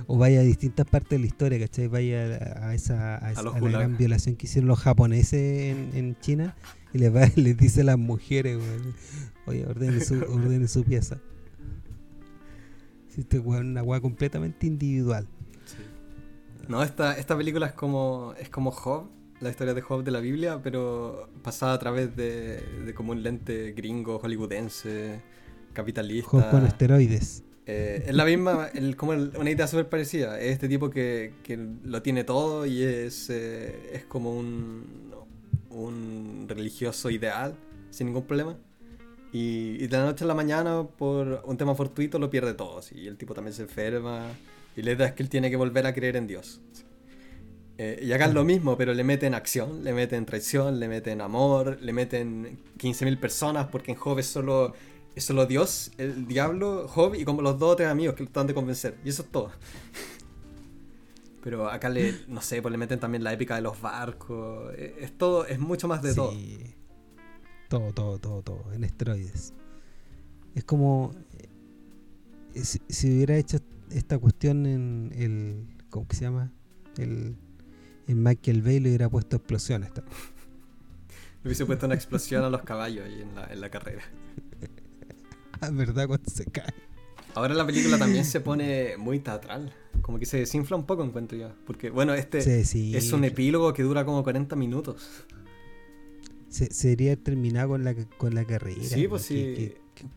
O 0.07 0.19
vaya 0.19 0.41
a 0.41 0.43
distintas 0.43 0.87
partes 0.87 1.09
de 1.09 1.21
la 1.21 1.27
historia, 1.27 1.59
¿cachai? 1.59 1.89
Vaya 1.89 2.59
a, 2.61 2.75
esa, 2.75 3.17
a, 3.17 3.33
la 3.43 3.59
gran 3.59 3.97
violación 3.97 4.37
que 4.37 4.45
hicieron 4.45 4.69
los 4.69 4.79
japoneses 4.79 5.73
en, 5.73 5.91
en 5.95 6.21
China 6.21 6.55
y 6.93 6.99
les, 6.99 7.15
va, 7.15 7.31
les 7.37 7.57
dice 7.57 7.81
a 7.81 7.85
las 7.85 7.99
mujeres, 7.99 8.59
oye, 9.47 9.65
ordene 9.65 10.05
su, 10.05 10.17
ordene 10.17 10.69
su 10.69 10.85
pieza. 10.85 11.23
Es 13.17 13.41
una 13.41 13.83
weá 13.83 14.01
completamente 14.01 14.67
individual. 14.67 15.27
No, 16.69 16.83
esta, 16.83 17.17
esta 17.19 17.37
película 17.37 17.67
es 17.67 17.73
como, 17.73 18.35
es 18.39 18.49
como 18.49 18.71
Job, 18.71 19.09
la 19.41 19.51
historia 19.51 19.75
de 19.75 19.83
Job 19.83 20.03
de 20.03 20.11
la 20.11 20.21
Biblia, 20.21 20.61
pero 20.63 21.29
pasada 21.43 21.75
a 21.75 21.79
través 21.79 22.17
de, 22.17 22.61
de 22.85 22.95
como 22.95 23.13
un 23.13 23.23
lente 23.23 23.73
gringo, 23.73 24.19
hollywoodense, 24.19 25.21
capitalista. 25.73 26.29
Job 26.31 26.51
con 26.51 26.67
esteroides. 26.67 27.45
Eh, 27.67 28.05
es 28.09 28.15
la 28.15 28.25
misma, 28.25 28.69
como 28.97 29.13
una 29.13 29.51
idea 29.51 29.67
súper 29.67 29.89
parecida. 29.89 30.39
Es 30.39 30.53
este 30.53 30.69
tipo 30.69 30.91
que, 30.91 31.35
que, 31.43 31.57
lo 31.57 32.03
tiene 32.03 32.25
todo 32.25 32.67
y 32.67 32.83
es, 32.83 33.31
eh, 33.31 33.91
es 33.93 34.05
como 34.05 34.35
un, 34.37 35.13
un 35.71 36.47
religioso 36.49 37.11
ideal, 37.11 37.55
sin 37.91 38.09
ningún 38.09 38.25
problema. 38.25 38.57
Y, 39.35 39.89
de 39.89 39.97
la 39.97 40.05
noche 40.05 40.23
a 40.23 40.29
la 40.29 40.35
mañana, 40.35 40.85
por 40.85 41.43
un 41.45 41.57
tema 41.57 41.75
fortuito, 41.75 42.21
lo 42.21 42.31
pierde 42.31 42.55
todo. 42.55 42.81
Y 42.95 43.09
el 43.09 43.17
tipo 43.17 43.35
también 43.35 43.53
se 43.53 43.63
enferma. 43.63 44.29
Y 44.77 44.83
la 44.83 44.93
idea 44.93 45.09
es 45.09 45.13
que 45.15 45.25
él 45.25 45.29
tiene 45.29 45.51
que 45.51 45.57
volver 45.57 45.89
a 45.89 45.93
creer 45.93 46.15
en 46.15 46.29
Dios. 46.29 46.61
Eh, 47.77 47.99
y 48.01 48.13
acá 48.13 48.27
es 48.27 48.33
lo 48.33 48.45
mismo, 48.45 48.77
pero 48.77 48.95
le 48.95 49.03
meten 49.03 49.35
acción, 49.35 49.83
le 49.83 49.93
meten 49.93 50.25
traición, 50.25 50.79
le 50.79 50.87
meten 50.87 51.21
amor, 51.21 51.79
le 51.81 51.93
meten 51.93 52.61
15.000 52.79 53.19
personas, 53.19 53.67
porque 53.67 53.91
en 53.91 53.99
Job 53.99 54.21
es 54.21 54.27
solo, 54.27 54.73
es 55.17 55.25
solo 55.25 55.47
Dios, 55.47 55.91
el 55.99 56.29
diablo, 56.29 56.87
Job 56.87 57.17
y 57.17 57.25
como 57.25 57.43
los 57.43 57.59
dos 57.59 57.73
o 57.73 57.77
tres 57.77 57.89
amigos 57.89 58.15
que 58.15 58.23
lo 58.23 58.29
tratan 58.29 58.47
de 58.47 58.55
convencer. 58.55 58.95
Y 59.05 59.09
eso 59.09 59.23
es 59.23 59.33
todo. 59.33 59.51
Pero 61.43 61.69
acá 61.69 61.89
le, 61.89 62.15
no 62.29 62.41
sé, 62.41 62.63
pues 62.63 62.71
le 62.71 62.79
meten 62.79 63.01
también 63.01 63.25
la 63.25 63.33
épica 63.33 63.57
de 63.57 63.63
los 63.63 63.81
barcos. 63.81 64.73
Eh, 64.77 64.95
es 65.01 65.19
todo, 65.19 65.45
es 65.45 65.59
mucho 65.59 65.89
más 65.89 66.03
de 66.03 66.11
sí. 66.11 66.15
todo. 66.15 66.33
Todo, 67.75 67.93
todo, 67.93 68.21
todo, 68.21 68.43
todo, 68.43 68.73
en 68.73 68.85
esteroides. 68.85 69.53
Es 70.55 70.63
como 70.63 71.13
eh, 72.55 72.63
si, 72.63 73.13
hubiera 73.13 73.37
hecho 73.37 73.59
esta 73.91 74.17
cuestión 74.17 74.65
en 74.65 75.11
el. 75.13 75.67
¿Cómo 75.91 76.07
se 76.11 76.21
llama? 76.21 76.53
El, 76.99 77.35
en 78.07 78.23
Michael 78.23 78.63
Bay 78.63 78.79
le 78.79 78.91
hubiera 78.91 79.09
puesto 79.09 79.35
explosiones. 79.35 79.91
Le 81.43 81.49
hubiese 81.49 81.67
puesto 81.67 81.87
una 81.87 81.97
explosión 81.97 82.45
a 82.45 82.49
los 82.49 82.63
caballos 82.63 83.07
ahí 83.07 83.23
en 83.23 83.35
la, 83.35 83.53
en 83.53 83.61
la 83.61 83.71
carrera. 83.71 84.05
Ah, 85.61 85.71
verdad, 85.71 86.07
cuando 86.07 86.31
se 86.31 86.45
cae. 86.45 86.75
Ahora 87.35 87.55
la 87.55 87.67
película 87.67 87.99
también 87.99 88.25
se 88.25 88.41
pone 88.41 88.97
muy 88.99 89.19
teatral. 89.19 89.73
Como 90.03 90.19
que 90.21 90.27
se 90.27 90.37
desinfla 90.37 90.77
un 90.77 90.85
poco, 90.85 91.03
encuentro 91.03 91.39
yo. 91.39 91.51
Porque, 91.67 91.91
bueno, 91.91 92.15
este 92.15 92.61
es 92.61 93.13
un 93.13 93.25
epílogo 93.25 93.73
que 93.73 93.83
dura 93.83 94.05
como 94.05 94.23
40 94.23 94.55
minutos 94.57 95.27
se, 96.55 96.73
sería 96.73 97.17
terminado 97.17 97.71
con 97.71 97.83
la, 97.83 97.95
con 98.17 98.35
la 98.35 98.45
carrera. 98.45 98.81
Sí, 98.85 99.09
pues 99.09 99.23
sí. 99.23 99.75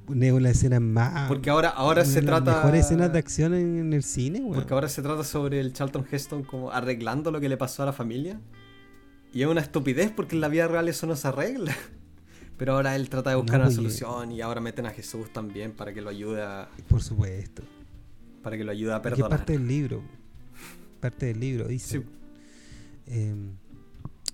Que, 0.07 0.39
la 0.39 0.49
escena 0.49 0.79
más. 0.79 1.27
Porque 1.27 1.49
ahora, 1.49 1.69
ahora 1.69 2.05
se 2.05 2.21
trata. 2.21 2.57
Mejores 2.57 2.85
escenas 2.85 3.11
de 3.11 3.19
acción 3.19 3.55
en, 3.55 3.91
el 3.91 4.03
cine, 4.03 4.41
güey. 4.41 4.53
Porque 4.53 4.73
ahora 4.73 4.87
se 4.87 5.01
trata 5.01 5.23
sobre 5.23 5.59
el 5.59 5.73
Charlton 5.73 6.05
Heston 6.09 6.43
como 6.43 6.71
arreglando 6.71 7.31
lo 7.31 7.39
que 7.39 7.49
le 7.49 7.57
pasó 7.57 7.81
a 7.81 7.87
la 7.87 7.93
familia. 7.93 8.39
Y 9.33 9.41
es 9.41 9.47
una 9.47 9.61
estupidez 9.61 10.11
porque 10.11 10.35
en 10.35 10.41
la 10.41 10.47
vida 10.47 10.67
real 10.67 10.87
eso 10.87 11.07
no 11.07 11.15
se 11.15 11.27
arregla. 11.27 11.75
Pero 12.57 12.73
ahora 12.73 12.95
él 12.95 13.09
trata 13.09 13.31
de 13.31 13.35
buscar 13.35 13.55
una 13.59 13.65
pues, 13.65 13.75
solución 13.75 14.31
y 14.31 14.41
ahora 14.41 14.61
meten 14.61 14.85
a 14.85 14.91
Jesús 14.91 15.33
también 15.33 15.71
para 15.71 15.91
que 15.91 16.01
lo 16.01 16.09
ayude 16.11 16.43
a. 16.43 16.69
Por 16.87 17.01
supuesto. 17.01 17.63
Para 18.43 18.57
que 18.57 18.63
lo 18.63 18.71
ayude 18.71 18.93
a 18.93 19.01
perdonar. 19.01 19.31
Es 19.31 19.37
parte 19.37 19.53
del 19.53 19.67
libro. 19.67 20.03
Parte 20.99 21.25
del 21.27 21.39
libro, 21.39 21.67
dice. 21.67 22.03
Em, 23.07 23.53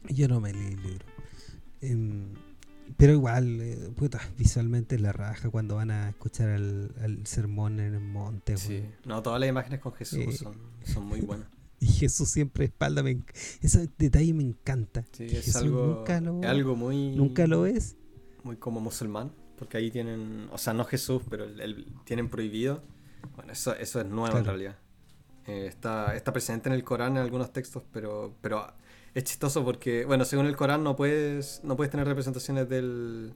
yo 0.10 0.28
no 0.28 0.42
me 0.42 0.52
leí 0.52 0.74
el 0.74 0.84
libro. 0.84 1.13
Em, 1.84 2.34
pero 2.98 3.14
igual, 3.14 3.60
eh, 3.62 3.92
puta, 3.96 4.22
visualmente 4.38 4.98
la 4.98 5.12
raja 5.12 5.50
cuando 5.50 5.76
van 5.76 5.92
a 5.92 6.10
escuchar 6.10 6.50
el, 6.50 7.22
sermón 7.26 7.80
en 7.80 7.96
el 7.96 8.00
monte. 8.00 8.56
Sí, 8.58 8.86
no, 9.06 9.22
todas 9.22 9.40
las 9.40 9.50
imágenes 9.50 9.80
con 9.80 9.94
Jesús 9.94 10.20
eh, 10.20 10.48
son, 10.86 11.06
muy 11.06 11.22
buenas. 11.22 11.48
Y 11.80 11.88
Jesús 11.88 12.30
siempre 12.30 12.64
espalda, 12.64 13.04
me, 13.04 13.20
ese 13.62 13.90
detalle 13.98 14.34
me 14.34 14.44
encanta. 14.44 15.04
Sí, 15.12 15.26
es 15.26 15.54
algo, 15.58 15.98
nunca 15.98 16.22
lo, 16.22 16.42
algo 16.44 16.78
muy... 16.78 17.14
Nunca 17.14 17.46
lo 17.46 17.66
es. 17.66 17.98
Muy 18.44 18.56
como 18.56 18.80
musulmán, 18.80 19.34
porque 19.58 19.76
ahí 19.76 19.92
tienen, 19.92 20.48
o 20.54 20.58
sea, 20.58 20.74
no 20.74 20.86
Jesús, 20.86 21.24
pero 21.30 21.44
el, 21.44 21.86
tienen 22.06 22.30
prohibido. 22.30 22.82
Bueno, 23.36 23.52
eso, 23.52 23.76
eso 23.76 24.00
es 24.00 24.08
nuevo 24.08 24.38
en 24.38 24.46
realidad. 24.46 24.78
Eh, 25.46 25.66
está, 25.68 26.16
está 26.16 26.32
presente 26.32 26.70
en 26.70 26.76
el 26.76 26.86
Corán 26.86 27.18
en 27.18 27.24
algunos 27.24 27.52
textos, 27.52 27.84
pero, 27.92 28.34
pero 28.40 28.66
es 29.14 29.24
chistoso 29.24 29.64
porque, 29.64 30.06
bueno, 30.06 30.26
según 30.26 30.48
el 30.48 30.56
Corán 30.56 30.84
no 30.84 30.96
puedes, 30.96 31.62
no 31.64 31.76
puedes 31.76 31.92
tener 31.92 32.08
representaciones 32.08 32.68
del, 32.68 33.34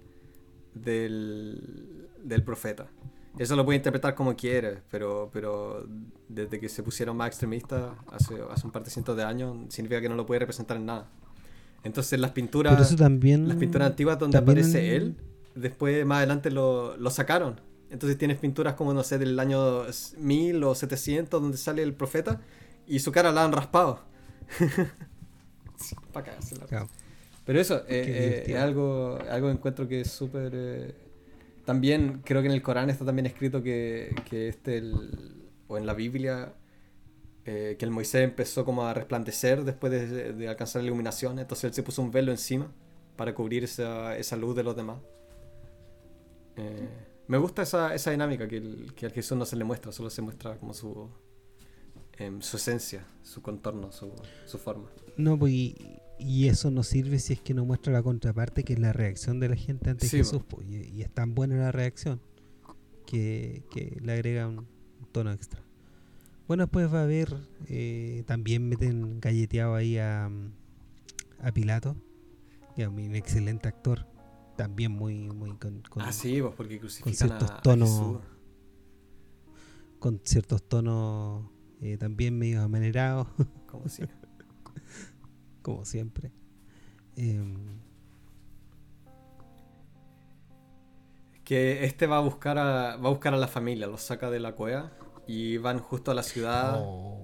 del, 0.73 2.07
del 2.23 2.43
profeta. 2.43 2.87
Eso 3.37 3.55
lo 3.55 3.63
puedes 3.63 3.79
interpretar 3.79 4.15
como 4.15 4.35
quieres, 4.35 4.79
pero, 4.89 5.29
pero 5.31 5.87
desde 6.27 6.59
que 6.59 6.69
se 6.69 6.81
pusieron 6.81 7.15
más 7.15 7.27
extremistas 7.27 7.91
hace, 8.11 8.35
hace 8.49 8.65
un 8.65 8.71
par 8.71 8.83
de 8.83 8.89
cientos 8.89 9.15
de 9.15 9.23
años, 9.23 9.55
significa 9.69 10.01
que 10.01 10.09
no 10.09 10.15
lo 10.15 10.25
puede 10.25 10.39
representar 10.39 10.77
en 10.77 10.87
nada. 10.87 11.11
Entonces 11.83 12.19
las 12.19 12.31
pinturas, 12.31 12.95
también, 12.95 13.47
las 13.47 13.57
pinturas 13.57 13.89
antiguas 13.89 14.17
donde 14.17 14.39
aparece 14.39 14.95
él, 14.95 15.15
después 15.53 16.03
más 16.07 16.17
adelante 16.17 16.49
lo, 16.49 16.97
lo, 16.97 17.11
sacaron. 17.11 17.61
Entonces 17.91 18.17
tienes 18.17 18.39
pinturas 18.39 18.73
como, 18.73 18.93
no 18.95 19.03
sé, 19.03 19.19
del 19.19 19.39
año 19.39 19.83
1000 20.17 20.63
o 20.63 20.73
700 20.73 21.39
donde 21.39 21.57
sale 21.57 21.83
el 21.83 21.93
profeta 21.93 22.41
y 22.87 22.99
su 22.99 23.11
cara 23.11 23.31
la 23.31 23.43
han 23.43 23.51
raspado. 23.51 24.01
para 26.11 26.37
Pero 27.45 27.59
eso, 27.59 27.77
eh, 27.87 28.43
eh, 28.47 28.51
es 28.51 28.55
algo, 28.55 29.17
algo 29.29 29.47
que 29.47 29.53
encuentro 29.53 29.87
que 29.87 30.01
es 30.01 30.11
súper... 30.11 30.51
Eh, 30.53 30.95
también 31.65 32.21
creo 32.23 32.41
que 32.41 32.47
en 32.47 32.53
el 32.53 32.61
Corán 32.61 32.89
está 32.89 33.05
también 33.05 33.25
escrito 33.25 33.61
que, 33.61 34.15
que 34.29 34.47
este, 34.47 34.81
o 35.67 35.77
en 35.77 35.85
la 35.85 35.93
Biblia, 35.93 36.53
que 37.43 37.77
el 37.79 37.91
Moisés 37.91 38.23
empezó 38.23 38.63
como 38.63 38.85
a 38.85 38.93
resplandecer 38.93 39.63
después 39.65 39.91
de, 39.91 40.47
alcanzar 40.47 40.81
la 40.81 40.87
iluminación, 40.87 41.39
entonces 41.39 41.65
él 41.65 41.73
se 41.73 41.83
puso 41.83 42.01
un 42.01 42.11
velo 42.11 42.31
encima 42.31 42.71
para 43.17 43.33
cubrir 43.33 43.65
esa, 43.65 44.17
esa 44.17 44.37
luz 44.37 44.55
de 44.55 44.63
los 44.63 44.77
demás. 44.77 44.97
me 47.27 47.37
gusta 47.37 47.63
esa, 47.63 47.93
esa 47.93 48.11
dinámica 48.11 48.47
que, 48.47 48.57
el, 48.57 48.93
que 48.95 49.05
al 49.05 49.11
Jesús 49.11 49.37
no 49.37 49.45
se 49.45 49.57
le 49.57 49.65
muestra, 49.65 49.91
solo 49.91 50.09
se 50.09 50.21
muestra 50.21 50.57
como 50.57 50.73
su, 50.73 51.09
em, 52.17 52.41
su 52.41 52.55
esencia, 52.55 53.05
su 53.23 53.41
contorno, 53.41 53.91
su, 53.91 54.13
su 54.45 54.57
forma. 54.57 54.89
No, 55.17 55.37
pues 55.37 55.53
y, 56.19 56.47
eso 56.47 56.71
no 56.71 56.83
sirve 56.83 57.19
si 57.19 57.33
es 57.33 57.41
que 57.41 57.53
no 57.53 57.65
muestra 57.65 57.93
la 57.93 58.03
contraparte, 58.03 58.63
que 58.63 58.73
es 58.73 58.79
la 58.79 58.93
reacción 58.93 59.39
de 59.39 59.49
la 59.49 59.55
gente 59.55 59.89
ante 59.89 60.07
Jesús. 60.07 60.41
Pues, 60.47 60.67
y, 60.67 61.01
es 61.01 61.11
tan 61.11 61.35
buena 61.35 61.55
la 61.57 61.71
reacción 61.71 62.21
que, 63.05 63.63
le 64.01 64.13
agrega 64.13 64.47
un, 64.47 64.67
tono 65.11 65.31
extra. 65.31 65.61
Bueno, 66.47 66.63
después 66.63 66.93
va 66.93 67.01
a 67.01 67.03
haber, 67.03 67.35
eh, 67.67 68.23
también 68.25 68.69
meten 68.69 69.19
galleteado 69.19 69.75
ahí 69.75 69.97
a, 69.97 70.29
a 71.41 71.51
Pilato, 71.51 71.95
que 72.75 72.83
es 72.83 72.87
un 72.87 73.15
excelente 73.15 73.67
actor, 73.67 74.05
también 74.55 74.91
muy, 74.91 75.15
muy 75.29 75.51
con, 75.57 75.83
ah, 75.97 76.11
sí, 76.11 76.41
pues 76.41 76.53
porque 76.55 76.79
con 76.79 77.13
ciertos 77.13 77.61
tonos, 77.61 78.21
con 79.99 80.21
ciertos 80.23 80.67
tonos 80.67 81.45
eh, 81.81 81.97
también 81.97 82.37
medio 82.37 82.61
amanerados. 82.61 83.27
Como 83.67 83.87
si 83.87 84.03
como 85.61 85.85
siempre. 85.85 86.31
Em, 87.15 87.55
que 91.43 91.85
este 91.85 92.07
va 92.07 92.17
a 92.17 92.21
buscar 92.21 92.57
a, 92.57 92.97
va 92.97 93.07
a 93.07 93.11
buscar 93.11 93.33
a 93.33 93.37
la 93.37 93.47
familia, 93.47 93.87
los 93.87 94.01
saca 94.01 94.29
de 94.29 94.39
la 94.39 94.53
cueva 94.53 94.91
y 95.27 95.57
van 95.57 95.79
justo 95.79 96.11
a 96.11 96.13
la 96.13 96.23
ciudad. 96.23 96.75
Oh, 96.77 97.21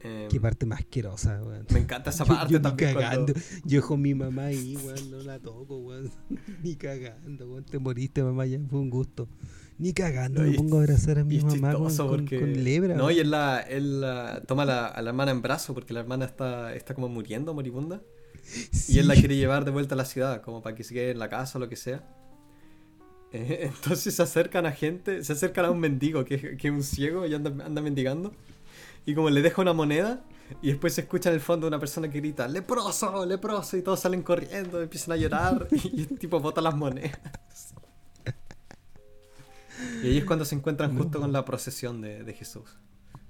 em, 0.00 0.28
qué 0.28 0.40
parte 0.40 0.64
más 0.64 0.80
asquerosa, 0.80 1.42
weón. 1.42 1.66
Me 1.70 1.80
encanta 1.80 2.10
esa 2.10 2.24
parte 2.24 2.52
yo, 2.52 2.62
también. 2.62 2.94
Cagando. 2.94 3.34
Yo 3.64 3.82
con 3.86 4.00
mi 4.00 4.14
mamá 4.14 4.46
ahí, 4.46 4.76
weón, 4.76 5.10
no 5.10 5.18
la 5.18 5.38
toco, 5.38 5.76
weón. 5.78 6.10
ni 6.62 6.76
cagando, 6.76 7.50
weón. 7.50 7.64
Te 7.64 7.78
moriste, 7.78 8.22
mamá, 8.22 8.46
ya 8.46 8.58
fue 8.70 8.78
un 8.78 8.88
gusto. 8.88 9.28
Ni 9.78 9.92
cagando, 9.92 10.42
me 10.42 10.52
pongo 10.52 10.78
a 10.78 10.80
abrazar 10.80 11.20
a 11.20 11.24
mi 11.24 11.38
mamá 11.38 11.74
con, 11.74 11.96
porque... 11.96 12.40
con, 12.40 12.64
lebra. 12.64 12.96
No, 12.96 13.10
y 13.10 13.20
él, 13.20 13.30
la, 13.30 13.60
él 13.60 14.04
toma 14.46 14.64
a 14.64 15.00
la 15.02 15.08
hermana 15.08 15.30
en 15.30 15.40
brazo 15.40 15.72
porque 15.72 15.94
la 15.94 16.00
hermana 16.00 16.24
está, 16.24 16.74
está 16.74 16.94
como 16.94 17.08
muriendo, 17.08 17.54
moribunda. 17.54 18.00
Y 18.88 18.98
él 18.98 19.06
la 19.06 19.14
quiere 19.14 19.36
llevar 19.36 19.64
de 19.64 19.70
vuelta 19.70 19.94
a 19.94 19.98
la 19.98 20.04
ciudad, 20.04 20.42
como 20.42 20.62
para 20.62 20.74
que 20.74 20.82
se 20.82 20.94
quede 20.94 21.10
en 21.10 21.18
la 21.18 21.28
casa 21.28 21.58
o 21.58 21.60
lo 21.60 21.68
que 21.68 21.76
sea. 21.76 22.02
Eh, 23.32 23.70
entonces 23.74 24.14
se 24.14 24.22
acercan 24.22 24.66
a 24.66 24.72
gente, 24.72 25.22
se 25.22 25.32
acercan 25.32 25.66
a 25.66 25.70
un 25.70 25.78
mendigo 25.78 26.24
que, 26.24 26.56
que 26.56 26.68
es 26.68 26.74
un 26.74 26.82
ciego 26.82 27.26
y 27.26 27.34
anda, 27.34 27.50
anda 27.64 27.82
mendigando. 27.82 28.32
Y 29.06 29.14
como 29.14 29.30
le 29.30 29.42
deja 29.42 29.62
una 29.62 29.72
moneda, 29.72 30.24
y 30.62 30.68
después 30.68 30.94
se 30.94 31.02
escucha 31.02 31.30
en 31.30 31.36
el 31.36 31.40
fondo 31.40 31.66
una 31.66 31.78
persona 31.78 32.10
que 32.10 32.20
grita, 32.20 32.48
leproso, 32.48 33.24
leproso, 33.24 33.76
y 33.76 33.82
todos 33.82 34.00
salen 34.00 34.22
corriendo, 34.22 34.82
empiezan 34.82 35.12
a 35.12 35.16
llorar, 35.16 35.68
y 35.92 36.00
el 36.00 36.18
tipo 36.18 36.40
bota 36.40 36.60
las 36.60 36.74
monedas. 36.74 37.18
Y 40.02 40.08
ahí 40.08 40.18
es 40.18 40.24
cuando 40.24 40.44
se 40.44 40.54
encuentran 40.54 40.96
justo 40.96 41.20
con 41.20 41.32
la 41.32 41.44
procesión 41.44 42.00
de, 42.00 42.32
Jesús. 42.34 42.78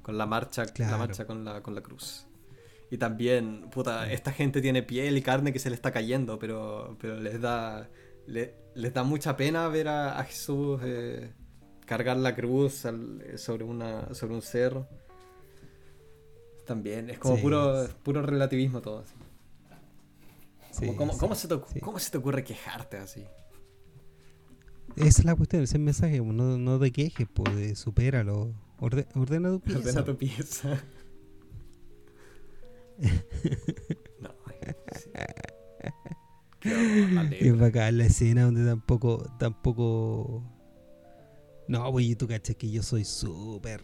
Con 0.02 0.16
la 0.16 0.26
marcha, 0.26 0.64
la 0.78 0.96
marcha 0.96 1.26
con 1.26 1.44
la, 1.44 1.62
con 1.62 1.74
la 1.74 1.82
cruz. 1.82 2.26
Y 2.90 2.96
también, 2.96 3.68
puta, 3.70 4.10
esta 4.10 4.32
gente 4.32 4.62
tiene 4.62 4.82
piel 4.82 5.18
y 5.18 5.22
carne 5.22 5.52
que 5.52 5.58
se 5.58 5.68
le 5.68 5.74
está 5.76 5.92
cayendo, 5.92 6.38
pero, 6.38 6.96
pero 6.98 7.20
les 7.20 7.40
da 7.40 7.88
les 8.28 8.94
da 8.94 9.02
mucha 9.02 9.36
pena 9.36 9.68
ver 9.68 9.88
a, 9.88 10.22
Jesús 10.24 10.80
eh, 10.84 11.32
cargar 11.86 12.16
la 12.16 12.34
cruz 12.34 12.84
sobre, 13.36 13.64
una, 13.64 14.14
sobre 14.14 14.34
un 14.34 14.42
cerro. 14.42 14.86
También, 16.66 17.08
es 17.08 17.18
como 17.18 17.40
puro, 17.40 17.88
puro 18.02 18.22
relativismo 18.22 18.80
todo. 18.82 19.04
¿Cómo, 20.96 21.34
se 21.34 21.48
¿Cómo 21.80 21.98
se 21.98 22.10
te 22.10 22.18
ocurre 22.18 22.44
quejarte 22.44 22.98
así? 22.98 23.24
Esa 25.06 25.20
es 25.20 25.24
la 25.24 25.34
cuestión, 25.34 25.62
ese 25.62 25.78
mensaje, 25.78 26.22
pues, 26.22 26.34
no, 26.34 26.58
no 26.58 26.78
te 26.78 26.90
quejes, 26.90 27.26
pues 27.32 27.78
supéralo. 27.78 28.54
ordena 28.80 29.50
tu 29.50 29.60
pieza. 29.60 29.78
Ordena 29.78 30.04
tu 30.04 30.16
pieza. 30.16 30.84
no, 34.20 34.30
es 37.30 37.58
bacán 37.58 37.98
la 37.98 38.06
escena 38.06 38.42
donde 38.44 38.64
tampoco, 38.64 39.24
tampoco. 39.38 40.42
No, 41.68 41.92
pues 41.92 42.18
tú 42.18 42.26
cachas 42.26 42.56
que 42.56 42.70
yo 42.70 42.82
soy 42.82 43.04
súper 43.04 43.82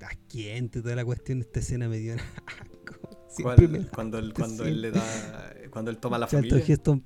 asquiente 0.00 0.80
toda 0.80 0.96
la 0.96 1.04
cuestión. 1.04 1.40
Esta 1.40 1.60
escena 1.60 1.88
me 1.88 1.98
dio 1.98 2.16
cuando, 3.42 4.18
él, 4.18 4.32
cuando 4.32 4.64
él 4.64 4.80
le 4.80 4.92
da. 4.92 5.54
Cuando 5.70 5.90
él 5.90 5.98
toma 5.98 6.18
la 6.18 6.26
familia. 6.26 6.64
Gesto 6.64 7.02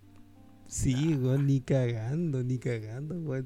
Sí, 0.68 1.16
güey, 1.16 1.38
ni 1.38 1.60
cagando, 1.62 2.44
ni 2.44 2.58
cagando, 2.58 3.18
güey. 3.18 3.42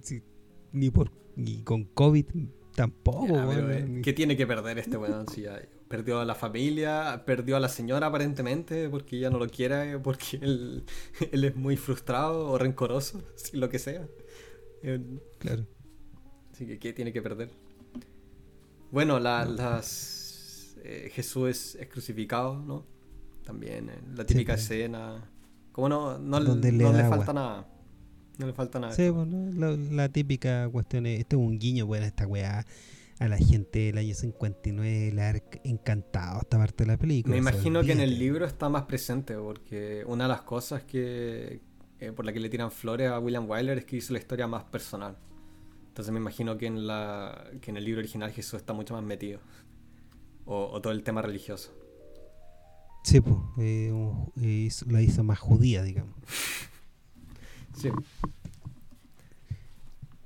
ni 0.72 0.90
por 0.90 1.10
ni 1.36 1.62
con 1.62 1.84
COVID 1.84 2.26
tampoco, 2.74 3.26
güey. 3.26 3.58
Eh, 3.58 4.00
¿Qué 4.02 4.12
tiene 4.12 4.36
que 4.36 4.46
perder 4.46 4.78
este 4.78 4.96
weón 4.96 5.28
si 5.28 5.42
ya 5.42 5.62
perdió 5.88 6.20
a 6.20 6.24
la 6.24 6.34
familia, 6.34 7.22
perdió 7.24 7.56
a 7.56 7.60
la 7.60 7.68
señora 7.68 8.08
aparentemente 8.08 8.88
porque 8.88 9.18
ya 9.18 9.30
no 9.30 9.38
lo 9.38 9.48
quiere, 9.48 9.98
porque 9.98 10.38
él, 10.42 10.84
él 11.32 11.44
es 11.44 11.54
muy 11.54 11.76
frustrado 11.76 12.48
o 12.50 12.58
rencoroso, 12.58 13.22
lo 13.52 13.68
que 13.68 13.78
sea. 13.78 14.06
Eh, 14.82 15.00
claro. 15.38 15.66
Así 16.50 16.66
que 16.66 16.78
¿qué 16.78 16.92
tiene 16.92 17.12
que 17.12 17.22
perder? 17.22 17.50
Bueno, 18.90 19.20
las 19.20 20.76
eh, 20.82 21.10
Jesús 21.14 21.76
es, 21.76 21.88
crucificado, 21.88 22.58
¿no? 22.58 22.84
También 23.44 23.90
la 24.14 24.26
típica 24.26 24.54
escena 24.54 25.31
como 25.72 25.88
no, 25.88 26.18
no, 26.18 26.40
le, 26.40 27.08
falta 27.08 27.32
nada. 27.32 27.66
No 28.38 28.46
le 28.46 28.52
falta 28.52 28.78
nada. 28.78 28.94
Sí, 28.94 29.08
bueno, 29.08 29.76
la, 29.90 30.08
típica 30.08 30.68
cuestión 30.68 31.06
es, 31.06 31.20
este 31.20 31.36
es 31.36 31.42
un 31.42 31.58
guiño, 31.58 31.86
bueno, 31.86 32.06
esta 32.06 32.26
weá 32.26 32.64
a 33.18 33.28
la 33.28 33.36
gente 33.36 33.78
del 33.78 33.98
año 33.98 34.14
59 34.14 35.12
le 35.12 35.22
ha 35.22 35.42
encantado 35.64 36.40
esta 36.40 36.58
parte 36.58 36.84
de 36.84 36.92
la 36.92 36.96
película. 36.96 37.32
Me 37.32 37.38
imagino 37.38 37.82
que 37.82 37.92
en 37.92 38.00
el 38.00 38.18
libro 38.18 38.44
está 38.46 38.68
más 38.68 38.82
presente, 38.82 39.36
porque 39.36 40.04
una 40.06 40.24
de 40.24 40.28
las 40.28 40.42
cosas 40.42 40.82
que 40.82 41.60
eh, 42.02 42.10
por 42.10 42.24
la 42.24 42.32
que 42.32 42.40
le 42.40 42.48
tiran 42.48 42.72
flores 42.72 43.08
a 43.08 43.20
William 43.20 43.48
Wyler 43.48 43.78
es 43.78 43.84
que 43.84 43.94
hizo 43.94 44.12
la 44.12 44.18
historia 44.18 44.48
más 44.48 44.64
personal. 44.64 45.16
Entonces 45.86 46.12
me 46.12 46.18
imagino 46.18 46.58
que 46.58 46.66
en, 46.66 46.84
la, 46.84 47.44
que 47.60 47.70
en 47.70 47.76
el 47.76 47.84
libro 47.84 48.00
original 48.00 48.32
Jesús 48.32 48.54
está 48.54 48.72
mucho 48.72 48.94
más 48.94 49.04
metido. 49.04 49.38
O, 50.44 50.80
todo 50.80 50.92
el 50.92 51.04
tema 51.04 51.22
religioso. 51.22 51.72
Sí, 53.02 53.20
pues, 53.20 54.86
la 54.86 55.02
hizo 55.02 55.24
más 55.24 55.38
judía, 55.38 55.82
digamos. 55.82 56.14
sí. 57.76 57.88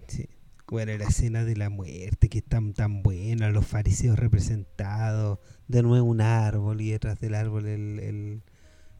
Sí. 0.08 0.28
Bueno, 0.68 0.96
la 0.96 1.04
escena 1.04 1.44
de 1.44 1.56
la 1.56 1.70
muerte, 1.70 2.28
que 2.28 2.38
es 2.38 2.44
tan, 2.44 2.74
tan 2.74 3.02
buena, 3.02 3.50
los 3.50 3.66
fariseos 3.66 4.18
representados, 4.18 5.38
de 5.68 5.82
nuevo 5.82 6.08
un 6.08 6.20
árbol 6.20 6.80
y 6.80 6.90
detrás 6.90 7.18
del 7.20 7.34
árbol 7.34 7.66
el, 7.66 8.42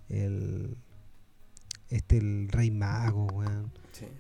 el, 0.09 0.77
este 1.89 2.19
el 2.19 2.49
rey 2.49 2.71
mago, 2.71 3.43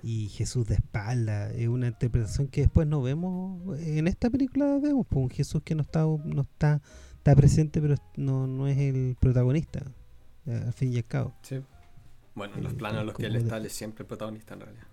y 0.02 0.28
Jesús 0.28 0.66
de 0.66 0.76
espalda, 0.76 1.52
es 1.52 1.68
una 1.68 1.88
interpretación 1.88 2.48
que 2.48 2.62
después 2.62 2.86
no 2.86 3.02
vemos, 3.02 3.78
en 3.80 4.08
esta 4.08 4.30
película 4.30 4.78
vemos 4.78 5.06
pues, 5.08 5.22
un 5.22 5.30
Jesús 5.30 5.62
que 5.62 5.74
no 5.74 5.82
está, 5.82 6.04
no 6.04 6.42
está, 6.42 6.80
está 7.26 7.34
presente 7.34 7.80
pero 7.80 7.96
no, 8.14 8.46
no 8.46 8.68
es 8.68 8.78
el 8.78 9.16
protagonista, 9.18 9.82
al 10.46 10.72
fin 10.72 10.92
y 10.92 10.98
al 10.98 11.06
cabo. 11.06 11.34
Bueno, 12.36 12.54
los 12.60 12.74
planos 12.74 13.00
en 13.00 13.06
los 13.06 13.16
que 13.16 13.26
él 13.26 13.34
está, 13.34 13.56
él 13.56 13.66
es 13.66 13.72
siempre 13.72 14.04
el 14.04 14.06
protagonista 14.06 14.54
en 14.54 14.60
realidad. 14.60 14.86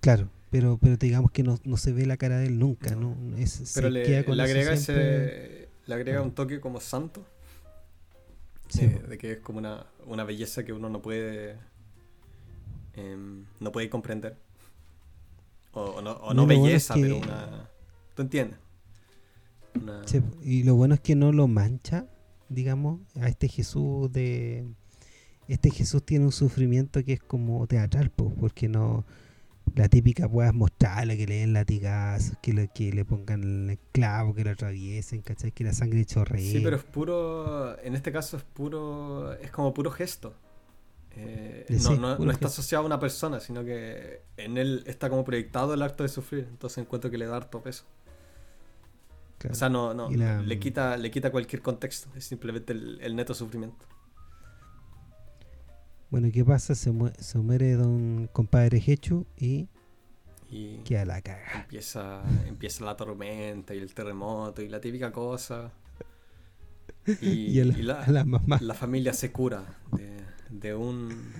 Claro, 0.00 0.28
pero 0.50 0.76
pero 0.82 0.96
digamos 0.96 1.30
que 1.30 1.44
no, 1.44 1.60
no 1.62 1.76
se 1.76 1.92
ve 1.92 2.06
la 2.06 2.16
cara 2.16 2.38
de 2.38 2.46
él 2.46 2.58
nunca, 2.58 2.96
¿no? 2.96 3.16
Es, 3.36 3.72
pero 3.74 3.88
le, 3.88 4.18
agrega 4.18 4.72
ese, 4.72 5.68
le 5.86 5.94
agrega 5.94 6.22
un 6.22 6.32
toque 6.32 6.58
como 6.58 6.80
santo 6.80 7.24
de, 8.72 9.16
que 9.16 9.32
es 9.32 9.38
como 9.38 9.60
una, 9.60 9.86
una, 10.06 10.24
belleza 10.24 10.64
que 10.64 10.72
uno 10.72 10.88
no 10.88 11.00
puede 11.00 11.56
em, 12.94 13.44
no 13.60 13.70
puede 13.70 13.88
comprender. 13.88 14.36
O, 15.72 16.02
no, 16.02 16.12
o 16.12 16.34
no, 16.34 16.46
belleza, 16.46 16.94
pero 16.94 17.18
una... 17.18 17.68
¿Tú 18.14 18.22
entiendes? 18.22 18.63
Y 20.42 20.62
lo 20.62 20.74
bueno 20.74 20.94
es 20.94 21.00
que 21.00 21.14
no 21.14 21.32
lo 21.32 21.48
mancha, 21.48 22.06
digamos, 22.48 23.00
a 23.20 23.28
este 23.28 23.48
Jesús 23.48 24.12
de... 24.12 24.66
Este 25.46 25.70
Jesús 25.70 26.02
tiene 26.02 26.24
un 26.24 26.32
sufrimiento 26.32 27.04
que 27.04 27.14
es 27.14 27.22
como 27.22 27.66
teatral, 27.66 28.10
porque 28.10 28.68
no 28.68 29.04
la 29.74 29.88
típica 29.88 30.28
puedas 30.28 30.54
mostrarle 30.54 31.16
que 31.16 31.26
le 31.26 31.36
den 31.36 31.52
latigazos, 31.52 32.36
que 32.40 32.52
le, 32.52 32.68
que 32.68 32.92
le 32.92 33.04
pongan 33.04 33.70
el 33.70 33.78
clavo, 33.92 34.34
que 34.34 34.44
lo 34.44 34.50
atraviesen, 34.50 35.22
¿cachai? 35.22 35.52
Que 35.52 35.64
la 35.64 35.72
sangre 35.72 36.04
chorree. 36.04 36.52
Sí, 36.52 36.60
pero 36.62 36.76
es 36.76 36.84
puro, 36.84 37.78
en 37.82 37.94
este 37.94 38.12
caso 38.12 38.36
es 38.36 38.42
puro, 38.42 39.32
es 39.34 39.50
como 39.50 39.74
puro 39.74 39.90
gesto. 39.90 40.34
Eh, 41.16 41.66
no, 42.00 42.18
no, 42.18 42.30
está 42.30 42.46
asociado 42.46 42.82
a 42.82 42.86
una 42.86 42.98
persona, 42.98 43.38
sino 43.40 43.64
que 43.64 44.22
en 44.36 44.58
él 44.58 44.82
está 44.86 45.08
como 45.08 45.24
proyectado 45.24 45.74
el 45.74 45.82
acto 45.82 46.02
de 46.02 46.08
sufrir, 46.08 46.46
entonces 46.50 46.78
encuentro 46.78 47.10
que 47.10 47.18
le 47.18 47.26
da 47.26 47.36
harto 47.36 47.62
peso. 47.62 47.84
O 49.50 49.54
sea, 49.54 49.68
no, 49.68 49.94
no, 49.94 50.10
le, 50.10 50.58
quita, 50.58 50.96
le 50.96 51.10
quita 51.10 51.30
cualquier 51.30 51.60
contexto, 51.62 52.08
es 52.16 52.24
simplemente 52.24 52.72
el 52.72 53.14
neto 53.14 53.34
sufrimiento. 53.34 53.86
Bueno, 56.14 56.28
¿qué 56.32 56.44
pasa? 56.44 56.76
Se, 56.76 56.92
muere 56.92 57.72
don 57.72 58.28
compadre 58.32 58.80
Hechu 58.86 59.26
y, 59.36 59.66
y 60.48 60.76
queda 60.84 61.04
la 61.04 61.20
caga. 61.20 61.62
Empieza, 61.62 62.22
empieza 62.46 62.84
la 62.84 62.96
tormenta 62.96 63.74
y 63.74 63.78
el 63.78 63.92
terremoto 63.92 64.62
y 64.62 64.68
la 64.68 64.80
típica 64.80 65.10
cosa. 65.10 65.72
Y, 67.20 67.60
la, 67.82 68.06
la, 68.60 68.74
familia 68.74 69.12
se 69.12 69.32
cura 69.32 69.64
de, 70.52 70.72
un 70.76 71.32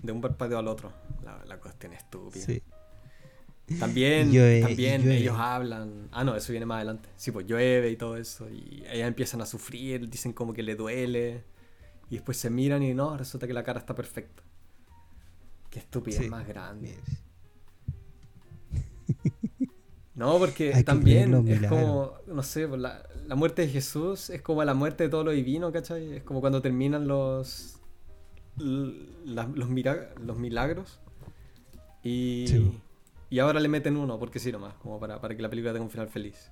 de 0.00 0.12
un 0.12 0.20
parpadeo 0.20 0.60
al 0.60 0.68
otro. 0.68 0.92
La, 1.24 1.44
la 1.44 1.58
cuestión 1.58 1.92
estúpida. 1.92 2.44
Sí. 2.44 2.62
También, 3.78 4.32
también 4.62 5.10
ellos 5.10 5.36
hablan. 5.38 6.08
Ah, 6.12 6.24
no, 6.24 6.34
eso 6.34 6.52
viene 6.52 6.66
más 6.66 6.76
adelante. 6.76 7.08
Sí, 7.16 7.30
pues 7.30 7.46
llueve 7.46 7.90
y 7.90 7.96
todo 7.96 8.16
eso. 8.16 8.48
Y 8.50 8.84
ellas 8.90 9.08
empiezan 9.08 9.40
a 9.42 9.46
sufrir, 9.46 10.08
dicen 10.08 10.32
como 10.32 10.52
que 10.52 10.62
le 10.62 10.74
duele. 10.74 11.44
Y 12.10 12.16
después 12.16 12.36
se 12.36 12.50
miran 12.50 12.82
y 12.82 12.94
no, 12.94 13.16
resulta 13.16 13.46
que 13.46 13.52
la 13.52 13.62
cara 13.62 13.78
está 13.78 13.94
perfecta. 13.94 14.42
Qué 15.70 15.78
estupidez 15.78 16.28
más 16.28 16.46
grande. 16.46 16.98
No, 20.12 20.38
porque 20.38 20.82
también 20.84 21.48
es 21.48 21.66
como, 21.66 22.12
no 22.26 22.42
sé, 22.42 22.68
pues 22.68 22.78
la, 22.78 23.08
la, 23.26 23.36
muerte 23.36 23.62
de 23.62 23.68
Jesús 23.68 24.28
es 24.28 24.42
como 24.42 24.62
la 24.64 24.74
muerte 24.74 25.04
de 25.04 25.08
todo 25.08 25.24
lo 25.24 25.30
divino, 25.30 25.72
¿cachai? 25.72 26.16
Es 26.16 26.22
como 26.24 26.42
cuando 26.42 26.60
terminan 26.60 27.08
los 27.08 27.80
los, 28.60 28.98
los 29.24 30.38
milagros 30.38 31.00
y, 32.02 32.46
y 33.30 33.38
ahora 33.38 33.60
le 33.60 33.68
meten 33.68 33.96
uno, 33.96 34.18
porque 34.18 34.40
sí 34.40 34.50
nomás, 34.50 34.74
como 34.74 34.98
para, 34.98 35.20
para 35.20 35.36
que 35.36 35.42
la 35.42 35.48
película 35.48 35.72
tenga 35.72 35.84
un 35.84 35.90
final 35.90 36.08
feliz. 36.08 36.50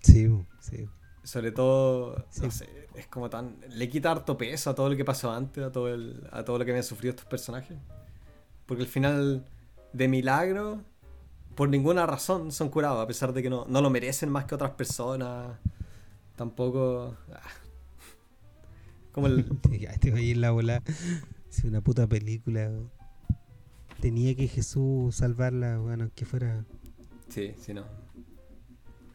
Sí, 0.00 0.28
sí. 0.60 0.88
Sobre 1.22 1.52
todo, 1.52 2.26
no 2.42 2.50
sé, 2.50 2.88
es 2.94 3.06
como 3.06 3.30
tan. 3.30 3.56
Le 3.70 3.88
quita 3.88 4.10
harto 4.10 4.36
peso 4.36 4.70
a 4.70 4.74
todo 4.74 4.90
lo 4.90 4.96
que 4.96 5.04
pasó 5.04 5.32
antes, 5.32 5.64
a 5.64 5.72
todo, 5.72 5.88
el, 5.88 6.28
a 6.32 6.44
todo 6.44 6.58
lo 6.58 6.64
que 6.64 6.72
habían 6.72 6.84
sufrido 6.84 7.10
estos 7.10 7.26
personajes. 7.26 7.78
Porque 8.66 8.82
al 8.82 8.88
final, 8.88 9.46
de 9.94 10.08
milagro, 10.08 10.82
por 11.54 11.68
ninguna 11.68 12.04
razón 12.06 12.52
son 12.52 12.68
curados, 12.68 13.02
a 13.02 13.06
pesar 13.06 13.32
de 13.32 13.42
que 13.42 13.48
no, 13.48 13.64
no 13.68 13.80
lo 13.80 13.88
merecen 13.88 14.28
más 14.30 14.44
que 14.44 14.54
otras 14.54 14.72
personas. 14.72 15.56
Tampoco. 16.36 17.16
Ah. 17.32 17.40
Como 19.12 19.28
el. 19.28 19.46
ya 19.78 19.92
te 20.00 20.10
voy 20.10 20.20
a 20.20 20.24
ir 20.24 20.36
la 20.38 20.50
bola. 20.50 20.82
Es 21.48 21.64
una 21.64 21.80
puta 21.80 22.06
película. 22.06 22.70
Tenía 24.04 24.34
que 24.34 24.48
Jesús 24.48 25.16
salvarla, 25.16 25.78
bueno, 25.78 26.10
que 26.14 26.26
fuera. 26.26 26.66
Sí, 27.30 27.54
sí, 27.58 27.72
no. 27.72 27.86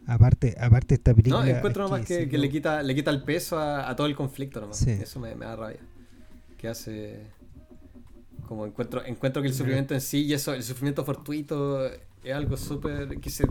Aparte, 0.07 0.55
aparte 0.59 0.95
esta 0.95 1.13
película. 1.13 1.45
No, 1.45 1.47
encuentro 1.47 1.83
nomás 1.83 2.07
que, 2.07 2.27
que, 2.27 2.39
le, 2.39 2.49
quita, 2.49 2.81
le 2.81 2.95
quita 2.95 3.11
el 3.11 3.21
peso 3.21 3.59
a, 3.59 3.95
todo 3.95 4.07
el 4.07 4.15
conflicto 4.15 4.59
nomás. 4.59 4.81
Eso 4.87 5.19
me, 5.19 5.35
da 5.35 5.55
rabia. 5.55 5.77
Que 6.57 6.69
hace. 6.69 7.19
Como 8.47 8.65
encuentro, 8.65 9.05
encuentro 9.05 9.43
que 9.43 9.49
el 9.49 9.53
sufrimiento 9.53 9.93
en 9.93 10.01
sí 10.01 10.25
y 10.25 10.33
eso, 10.33 10.55
el 10.55 10.63
sufrimiento 10.63 11.05
fortuito 11.05 11.85
es 11.85 12.33
algo 12.33 12.57
súper. 12.57 13.19
que 13.19 13.29
se 13.29 13.45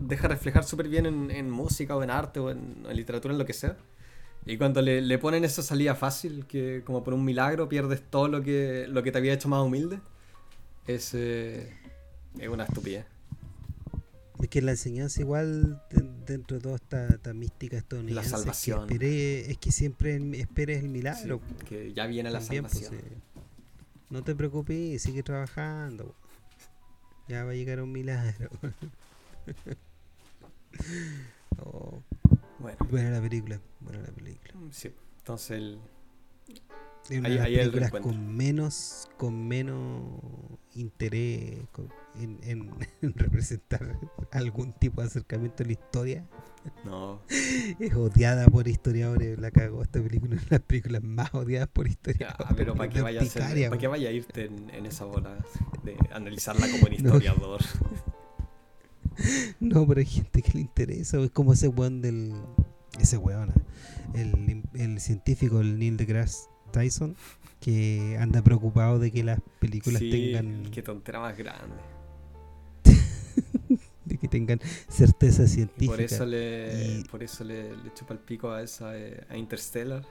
deja 0.00 0.26
reflejar 0.26 0.64
súper 0.64 0.88
bien 0.88 1.06
en, 1.06 1.50
música 1.50 1.94
o 1.94 2.02
en 2.02 2.10
arte 2.10 2.40
o 2.40 2.50
en, 2.50 2.84
literatura, 2.92 3.32
en 3.32 3.38
lo 3.38 3.46
que 3.46 3.52
sea. 3.52 3.76
Y 4.44 4.56
cuando 4.56 4.82
le, 4.82 5.18
ponen 5.18 5.44
esa 5.44 5.62
salida 5.62 5.94
fácil, 5.94 6.46
que 6.46 6.82
como 6.84 7.04
por 7.04 7.14
un 7.14 7.24
milagro 7.24 7.68
pierdes 7.68 8.02
todo 8.02 8.26
lo 8.26 8.42
que, 8.42 8.86
lo 8.88 9.04
que 9.04 9.12
te 9.12 9.18
había 9.18 9.34
hecho 9.34 9.48
más 9.48 9.62
humilde, 9.62 10.00
es, 10.94 11.14
eh, 11.14 11.72
es 12.38 12.48
una 12.48 12.64
estupidez. 12.64 13.06
Es 14.40 14.48
que 14.48 14.62
la 14.62 14.70
enseñanza 14.70 15.20
igual 15.20 15.82
dentro 16.26 16.56
de 16.56 16.62
toda 16.62 16.76
esta, 16.76 17.08
esta 17.08 17.34
mística 17.34 17.76
estadounidense. 17.76 18.30
La 18.30 18.38
salvación. 18.38 18.90
Es 18.90 18.98
que, 18.98 19.50
es 19.50 19.58
que 19.58 19.72
siempre 19.72 20.16
esperes 20.38 20.82
el 20.82 20.88
milagro. 20.88 21.42
que 21.68 21.92
ya 21.92 22.06
viene 22.06 22.30
la 22.30 22.38
pues, 22.38 22.48
salvación. 22.48 22.94
no 24.08 24.24
te 24.24 24.34
preocupes, 24.34 25.02
sigue 25.02 25.22
trabajando. 25.22 26.14
Ya 27.28 27.44
va 27.44 27.50
a 27.50 27.54
llegar 27.54 27.80
un 27.80 27.92
milagro. 27.92 28.50
oh. 31.58 32.02
Bueno. 32.58 32.78
Buena 32.90 33.10
la 33.10 33.20
película. 33.20 33.60
Buena 33.80 34.00
la 34.00 34.08
película. 34.08 34.54
Sí. 34.70 34.90
Entonces 35.18 35.58
el, 35.58 35.78
una 37.18 37.44
ahí, 37.44 37.56
películas 37.56 37.90
con 37.90 38.36
menos 38.36 39.08
con 39.16 39.48
menos 39.48 40.20
interés 40.74 41.58
en, 42.20 42.70
representar 43.14 43.98
algún 44.32 44.72
tipo 44.72 45.00
de 45.00 45.08
acercamiento 45.08 45.62
a 45.62 45.66
la 45.66 45.72
historia. 45.72 46.26
No. 46.84 47.20
Es 47.78 47.94
odiada 47.94 48.46
por 48.46 48.68
historiadores, 48.68 49.38
la 49.38 49.50
cagó 49.50 49.82
esta 49.82 50.02
película, 50.02 50.34
una 50.34 50.42
de 50.42 50.48
las 50.50 50.60
películas 50.60 51.02
más 51.02 51.32
odiadas 51.34 51.68
por 51.68 51.88
historiadores. 51.88 52.46
Ah, 52.46 52.54
pero 52.56 52.74
para 52.74 52.90
que 52.90 53.00
vaya 53.00 53.20
a 53.20 53.70
¿para 53.70 53.88
vaya 53.88 54.08
a 54.08 54.12
irte 54.12 54.46
en, 54.46 54.86
esa 54.86 55.04
bola 55.04 55.38
de 55.84 55.96
analizarla 56.12 56.68
como 56.70 56.86
un 56.86 56.92
historiador? 56.92 57.60
No. 59.58 59.86
pero 59.86 60.00
hay 60.00 60.06
gente 60.06 60.42
que 60.42 60.52
le 60.52 60.60
interesa, 60.60 61.18
es 61.20 61.30
como 61.30 61.52
ese 61.52 61.68
weón 61.68 62.00
del 62.02 62.34
ese 62.98 63.16
weón, 63.16 63.52
el, 64.14 64.62
el 64.74 65.00
científico, 65.00 65.60
el 65.60 65.78
Neil 65.78 65.96
deGrasse 65.96 66.48
Tyson, 66.70 67.16
que 67.60 68.16
anda 68.18 68.42
preocupado 68.42 68.98
de 68.98 69.12
que 69.12 69.22
las 69.22 69.40
películas 69.58 70.00
tengan. 70.00 70.70
Qué 70.70 70.82
tontera 70.82 71.20
más 71.20 71.36
grande. 71.36 71.76
de 74.04 74.16
que 74.18 74.28
tengan 74.28 74.60
certeza 74.88 75.46
científica. 75.46 75.92
por 75.92 76.00
eso 76.00 76.26
le, 76.26 77.04
por 77.10 77.22
eso 77.22 77.44
le, 77.44 77.70
chupa 77.94 78.14
el 78.14 78.20
pico 78.20 78.50
a 78.50 78.62
esa 78.62 78.96
eh, 78.96 79.24
a 79.28 79.36
Interstellar. 79.36 80.04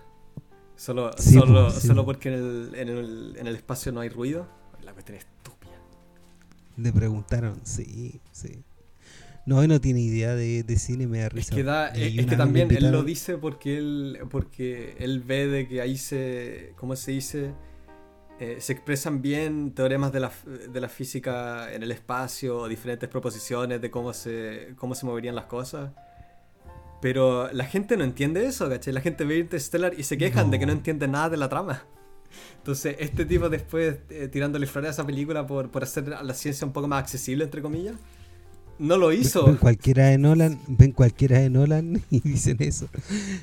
Solo, 0.75 1.11
solo, 1.17 1.71
solo 1.71 2.05
porque 2.05 2.29
en 2.29 2.35
el, 2.35 2.75
en, 2.75 2.89
el, 2.89 3.35
en 3.37 3.47
el 3.47 3.55
espacio 3.55 3.91
no 3.91 3.99
hay 3.99 4.09
ruido. 4.09 4.47
La 4.83 4.93
cuestión 4.93 5.17
es 5.17 5.25
estúpida. 5.25 5.73
Le 6.77 6.93
preguntaron, 6.93 7.59
sí, 7.63 8.21
sí. 8.31 8.63
No, 9.45 9.65
no 9.65 9.81
tiene 9.81 10.01
idea 10.01 10.35
de, 10.35 10.63
cine, 10.77 11.07
me 11.07 11.19
da 11.19 11.29
risa. 11.29 11.55
Es 11.95 12.25
que, 12.25 12.35
también 12.35 12.71
él 12.71 12.91
lo 12.91 13.03
dice 13.03 13.37
porque 13.37 13.77
él, 13.77 14.19
porque 14.29 14.95
él 14.99 15.21
ve 15.21 15.47
de 15.47 15.67
que 15.67 15.81
ahí 15.81 15.97
se, 15.97 16.73
¿cómo 16.77 16.95
se 16.95 17.11
dice? 17.11 17.53
eh, 18.39 18.57
se 18.61 18.71
expresan 18.71 19.21
bien 19.21 19.73
teoremas 19.73 20.13
de 20.13 20.21
la, 20.21 20.31
de 20.45 20.79
la, 20.79 20.87
física 20.87 21.73
en 21.73 21.83
el 21.83 21.91
espacio, 21.91 22.67
diferentes 22.67 23.09
proposiciones 23.09 23.81
de 23.81 23.91
cómo 23.91 24.13
se, 24.13 24.73
cómo 24.77 24.95
se 24.95 25.05
moverían 25.05 25.35
las 25.35 25.45
cosas. 25.45 25.91
Pero 27.01 27.51
la 27.51 27.65
gente 27.65 27.97
no 27.97 28.05
entiende 28.05 28.45
eso, 28.45 28.69
¿cachai? 28.69 28.93
La 28.93 29.01
gente 29.01 29.25
ve 29.25 29.39
Interstellar 29.39 29.93
y 29.97 30.03
se 30.03 30.17
quejan 30.17 30.51
de 30.51 30.59
que 30.59 30.65
no 30.65 30.71
entiende 30.71 31.07
nada 31.07 31.29
de 31.29 31.37
la 31.37 31.49
trama. 31.49 31.83
Entonces, 32.57 32.95
este 32.99 33.25
tipo 33.25 33.49
después 33.49 33.99
eh, 34.09 34.29
tirándole 34.29 34.67
flores 34.67 34.89
a 34.89 34.91
esa 34.91 35.05
película 35.05 35.45
por, 35.45 35.69
por 35.69 35.83
hacer 35.83 36.07
la 36.07 36.33
ciencia 36.33 36.65
un 36.65 36.71
poco 36.71 36.87
más 36.87 37.01
accesible, 37.01 37.43
entre 37.43 37.61
comillas, 37.61 37.95
no 38.79 38.97
lo 38.97 39.11
hizo. 39.11 39.45
Ven 39.45 39.57
cualquiera 39.57 40.07
de 40.07 40.17
Nolan, 40.17 40.59
ven 40.67 40.91
cualquiera 40.91 41.39
de 41.39 41.49
Nolan 41.49 42.01
y 42.09 42.21
dicen 42.21 42.57
eso. 42.59 42.89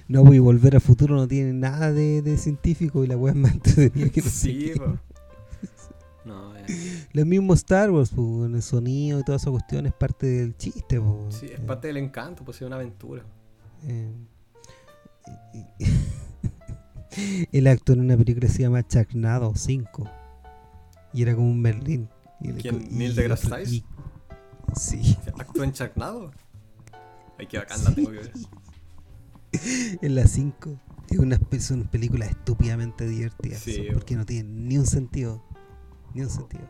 No 0.08 0.24
voy 0.24 0.38
a 0.38 0.40
volver 0.40 0.76
a 0.76 0.80
futuro, 0.80 1.14
no 1.14 1.28
tiene 1.28 1.52
nada 1.52 1.92
de, 1.92 2.36
científico 2.38 3.04
y 3.04 3.06
la 3.06 3.16
web 3.16 3.34
más 3.34 3.52
entretenida 3.54 4.08
que 4.10 4.22
no 4.22 4.30
Sí, 4.30 4.72
No, 6.24 6.52
Lo 7.12 7.24
mismo 7.24 7.54
Star 7.54 7.92
Wars, 7.92 8.10
pues, 8.10 8.52
el 8.52 8.62
sonido 8.62 9.20
y 9.20 9.22
toda 9.22 9.36
esa 9.36 9.48
cuestión 9.50 9.86
es 9.86 9.92
parte 9.92 10.26
del 10.26 10.56
chiste. 10.56 11.00
Sí, 11.28 11.46
es 11.46 11.60
parte 11.60 11.86
del 11.86 11.98
encanto, 11.98 12.44
pues 12.44 12.56
es 12.56 12.66
una 12.66 12.74
aventura. 12.74 13.22
Eh, 13.84 14.10
Él 17.52 17.66
actuó 17.68 17.94
en 17.94 18.00
una 18.00 18.16
película 18.16 18.48
que 18.48 18.52
se 18.52 18.62
llama 18.62 18.86
Chacnado 18.86 19.54
5. 19.54 20.10
Y 21.12 21.22
era 21.22 21.36
como 21.36 21.48
un 21.48 21.62
Merlín. 21.62 22.08
¿Quién? 22.60 22.88
¿Neil 22.90 23.14
deGrasse 23.14 23.48
Tyson? 23.48 23.95
Sí. 24.74 25.16
¿Actuó 25.38 25.64
en 25.64 25.72
Chacnado? 25.72 26.30
Ay, 27.38 27.46
qué 27.46 27.58
bacán, 27.58 27.84
la 27.84 27.94
tengo 27.94 28.10
que 28.10 28.18
ver. 28.18 28.32
en 30.02 30.14
la 30.14 30.26
5. 30.26 30.80
Es 31.10 31.18
una, 31.18 31.38
son 31.60 31.84
películas 31.84 32.30
estúpidamente 32.30 33.06
divertidas. 33.06 33.60
Sí, 33.60 33.86
porque 33.92 34.16
no 34.16 34.26
tienen 34.26 34.68
ni 34.68 34.78
un 34.78 34.86
sentido. 34.86 35.42
Ni 36.14 36.22
un 36.22 36.30
sentido. 36.30 36.64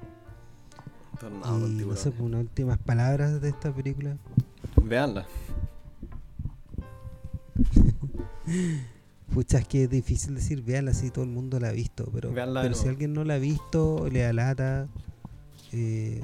Tornado, 1.18 1.66
y, 1.66 1.70
no 1.70 1.96
sé, 1.96 2.12
unas 2.18 2.40
últimas 2.40 2.78
palabras 2.78 3.40
de 3.40 3.48
esta 3.48 3.74
película. 3.74 4.18
Veanla. 4.82 5.26
Pucha, 9.32 9.58
es 9.58 9.68
que 9.68 9.84
es 9.84 9.90
difícil 9.90 10.34
decir, 10.34 10.62
véanla 10.62 10.92
si 10.92 11.10
todo 11.10 11.24
el 11.24 11.30
mundo 11.30 11.58
la 11.58 11.68
ha 11.68 11.72
visto, 11.72 12.08
pero, 12.12 12.32
pero 12.32 12.74
si 12.74 12.88
alguien 12.88 13.12
no 13.12 13.24
la 13.24 13.34
ha 13.34 13.38
visto, 13.38 14.08
le 14.10 14.20
da 14.20 14.32
lata, 14.32 14.88
eh, 15.72 16.22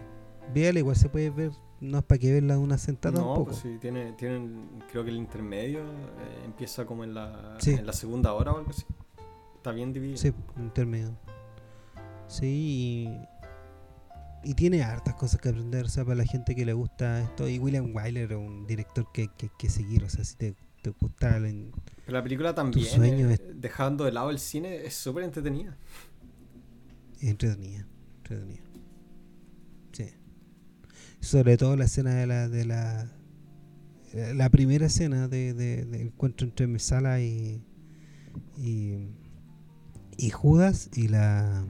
véala, 0.54 0.78
igual 0.78 0.96
se 0.96 1.08
puede 1.08 1.30
ver, 1.30 1.50
no 1.82 1.98
es 1.98 2.04
para 2.04 2.18
que 2.18 2.32
verla 2.32 2.58
una 2.58 2.78
sentada 2.78 3.18
no, 3.18 3.26
tampoco. 3.26 3.44
Pues 3.46 3.58
sí, 3.58 3.76
tiene, 3.80 4.12
tienen, 4.12 4.82
creo 4.90 5.04
que 5.04 5.10
el 5.10 5.16
intermedio 5.16 5.80
eh, 5.80 6.42
empieza 6.44 6.86
como 6.86 7.04
en 7.04 7.14
la, 7.14 7.58
en 7.66 7.84
la 7.84 7.92
segunda 7.92 8.32
hora 8.32 8.52
o 8.52 8.58
algo 8.58 8.70
así. 8.70 8.84
Está 9.56 9.72
bien 9.72 9.92
dividido. 9.92 10.16
Sí, 10.16 10.32
intermedio. 10.56 11.16
Sí, 12.28 13.08
y, 14.44 14.50
y, 14.50 14.54
tiene 14.54 14.82
hartas 14.82 15.14
cosas 15.14 15.40
que 15.40 15.50
aprender, 15.50 15.84
o 15.84 15.88
sea, 15.88 16.04
para 16.04 16.16
la 16.16 16.24
gente 16.24 16.54
que 16.54 16.64
le 16.64 16.72
gusta 16.72 17.20
esto. 17.20 17.48
Y 17.48 17.58
William 17.58 17.94
Wyler 17.94 18.32
es 18.32 18.38
un 18.38 18.66
director 18.66 19.10
que 19.12 19.22
hay 19.22 19.28
que, 19.36 19.50
que, 19.58 19.68
seguir, 19.68 20.04
o 20.04 20.08
sea, 20.08 20.24
si 20.24 20.36
te, 20.36 20.54
te 20.82 20.90
gusta 20.90 21.36
el 21.36 21.72
pero 22.04 22.16
la 22.16 22.22
película 22.22 22.54
también, 22.54 23.30
eh, 23.30 23.38
dejando 23.54 24.04
de 24.04 24.12
lado 24.12 24.30
el 24.30 24.38
cine, 24.38 24.84
es 24.84 24.94
súper 24.94 25.24
entretenida. 25.24 25.76
Entretenida, 27.20 27.86
entretenida. 28.18 28.71
Sí. 31.22 31.28
Sobre 31.28 31.56
todo 31.56 31.76
la 31.76 31.86
escena 31.86 32.14
de 32.14 32.26
la... 32.26 32.48
De 32.48 32.64
la 32.66 33.10
la 34.34 34.50
primera 34.50 34.86
escena 34.86 35.26
de, 35.26 35.54
de, 35.54 36.02
encuentro 36.02 36.46
entre 36.46 36.66
Mesala 36.66 37.20
y, 37.22 37.64
y, 38.58 39.08
y 40.18 40.28
Judas 40.28 40.90
y 40.94 41.08
la 41.08 41.64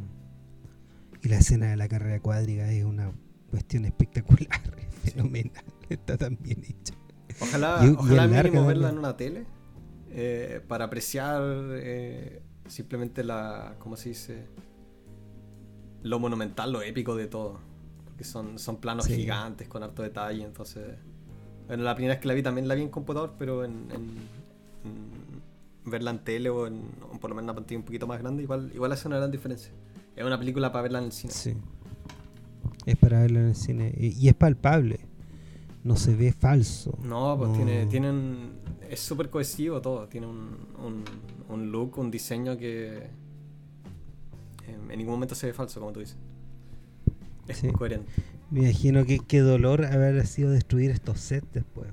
y 1.22 1.28
la 1.28 1.36
escena 1.36 1.70
de 1.70 1.76
la 1.76 1.86
carrera 1.88 2.20
cuádriga 2.20 2.70
es 2.72 2.84
una 2.84 3.12
cuestión 3.50 3.84
espectacular, 3.84 4.60
fenomenal, 5.04 5.64
está 5.88 6.18
tan 6.18 6.36
bien 6.40 6.64
hecha. 6.64 6.94
Ojalá, 7.40 7.80
ojalá 7.96 8.26
mínimo 8.26 8.66
verla 8.66 8.90
en 8.90 8.98
una 8.98 9.16
tele 9.16 9.46
eh, 10.10 10.60
para 10.66 10.86
apreciar 10.86 11.42
eh, 11.74 12.42
simplemente 12.66 13.22
la, 13.22 13.76
¿cómo 13.78 13.96
se 13.96 14.08
dice? 14.10 14.46
Lo 16.02 16.18
monumental, 16.18 16.72
lo 16.72 16.82
épico 16.82 17.14
de 17.14 17.28
todo. 17.28 17.60
Son, 18.24 18.58
son 18.58 18.76
planos 18.78 19.06
gigantes 19.06 19.68
con 19.68 19.82
harto 19.82 20.02
detalle, 20.02 20.44
entonces... 20.44 20.96
Bueno, 21.66 21.84
la 21.84 21.94
primera 21.94 22.14
vez 22.14 22.20
que 22.20 22.28
la 22.28 22.34
vi 22.34 22.42
también 22.42 22.68
la 22.68 22.74
vi 22.74 22.82
en 22.82 22.88
computador, 22.88 23.34
pero 23.38 23.64
en, 23.64 23.86
verla 25.84 26.10
en 26.10 26.18
tele 26.18 26.50
o, 26.50 26.66
en, 26.66 26.82
por 27.20 27.30
lo 27.30 27.36
menos 27.36 27.44
en 27.44 27.44
una 27.44 27.54
pantalla 27.54 27.78
un 27.78 27.84
poquito 27.84 28.06
más 28.06 28.20
grande, 28.20 28.42
igual, 28.42 28.70
igual 28.74 28.92
hace 28.92 29.08
una 29.08 29.18
gran 29.18 29.30
diferencia. 29.30 29.72
Es 30.16 30.24
una 30.24 30.38
película 30.38 30.70
para 30.72 30.82
verla 30.82 30.98
en 30.98 31.06
el 31.06 31.12
cine. 31.12 31.32
Sí. 31.32 31.56
Es 32.84 32.96
para 32.96 33.20
verla 33.20 33.40
en 33.40 33.46
el 33.46 33.54
cine. 33.54 33.94
Y, 33.96 34.28
es 34.28 34.34
palpable. 34.34 35.00
No 35.84 35.96
se 35.96 36.14
ve 36.14 36.32
falso. 36.32 36.98
No, 37.02 37.36
pues 37.38 37.52
Tiene, 37.54 37.86
tienen 37.86 38.62
es 38.92 39.00
súper 39.00 39.30
cohesivo 39.30 39.80
todo. 39.80 40.06
Tiene 40.06 40.26
un, 40.26 41.04
un, 41.48 41.72
look, 41.72 41.98
un 41.98 42.10
diseño 42.10 42.58
que 42.58 43.08
en 44.66 44.98
ningún 44.98 45.14
momento 45.14 45.34
se 45.34 45.46
ve 45.46 45.54
falso, 45.54 45.80
como 45.80 45.92
tú 45.92 46.00
dices. 46.00 46.18
Es 47.48 47.62
coherente. 47.72 48.10
Me 48.50 48.60
imagino 48.60 49.04
que 49.04 49.18
qué 49.18 49.40
dolor 49.40 49.84
haber 49.84 50.26
sido 50.26 50.50
destruir 50.50 50.90
estos 50.90 51.20
sets 51.20 51.46
después. 51.52 51.88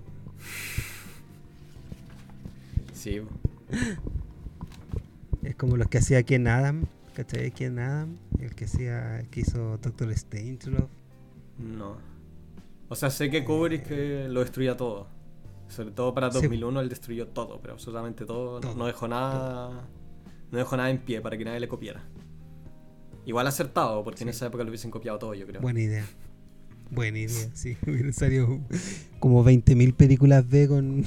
Sí. 2.93 3.21
Es 5.43 5.55
como 5.55 5.77
los 5.77 5.87
que 5.87 5.99
hacía 5.99 6.23
Ken 6.23 6.47
Adam, 6.47 6.85
¿cachai? 7.13 7.51
Ken 7.51 7.79
Adam, 7.79 8.17
el 8.39 8.53
que 8.55 8.65
hacía, 8.65 9.21
el 9.21 9.29
que 9.29 9.41
hizo 9.41 9.77
Doctor 9.77 10.13
Strangelove. 10.15 10.87
No. 11.57 11.97
O 12.89 12.95
sea, 12.95 13.09
sé 13.09 13.29
que 13.29 13.45
Kubrick 13.45 13.87
que 13.87 14.27
lo 14.27 14.41
destruía 14.41 14.75
todo. 14.75 15.07
Sobre 15.69 15.91
todo 15.91 16.13
para 16.13 16.29
2001 16.29 16.81
él 16.81 16.89
destruyó 16.89 17.27
todo, 17.27 17.61
pero 17.61 17.75
absolutamente 17.75 18.25
todo. 18.25 18.59
no 18.75 18.85
dejó 18.85 19.07
nada. 19.07 19.87
No 20.51 20.57
dejó 20.57 20.75
nada 20.75 20.89
en 20.89 20.97
pie 20.97 21.21
para 21.21 21.37
que 21.37 21.45
nadie 21.45 21.59
le 21.59 21.67
copiara. 21.67 22.03
Igual 23.29 23.45
acertado, 23.45 24.03
porque 24.03 24.23
en 24.23 24.29
esa 24.29 24.47
época 24.47 24.63
lo 24.63 24.71
hubiesen 24.71 24.89
copiado 24.89 25.19
todo, 25.19 25.35
yo 25.35 25.45
creo. 25.45 25.61
Buena 25.61 25.81
idea. 25.81 26.03
Buena 26.89 27.19
idea, 27.19 27.47
sí. 27.53 27.77
Hubiera 27.87 28.11
salido 28.11 28.59
como 29.19 29.45
20.000 29.45 29.93
películas 29.93 30.49
B 30.49 30.67
con. 30.67 31.03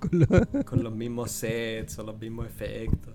con, 0.66 0.82
los... 0.82 0.92
mismos 0.92 1.30
sets 1.30 1.96
o 2.00 2.02
los 2.02 2.18
mismos 2.18 2.48
efectos. 2.48 3.14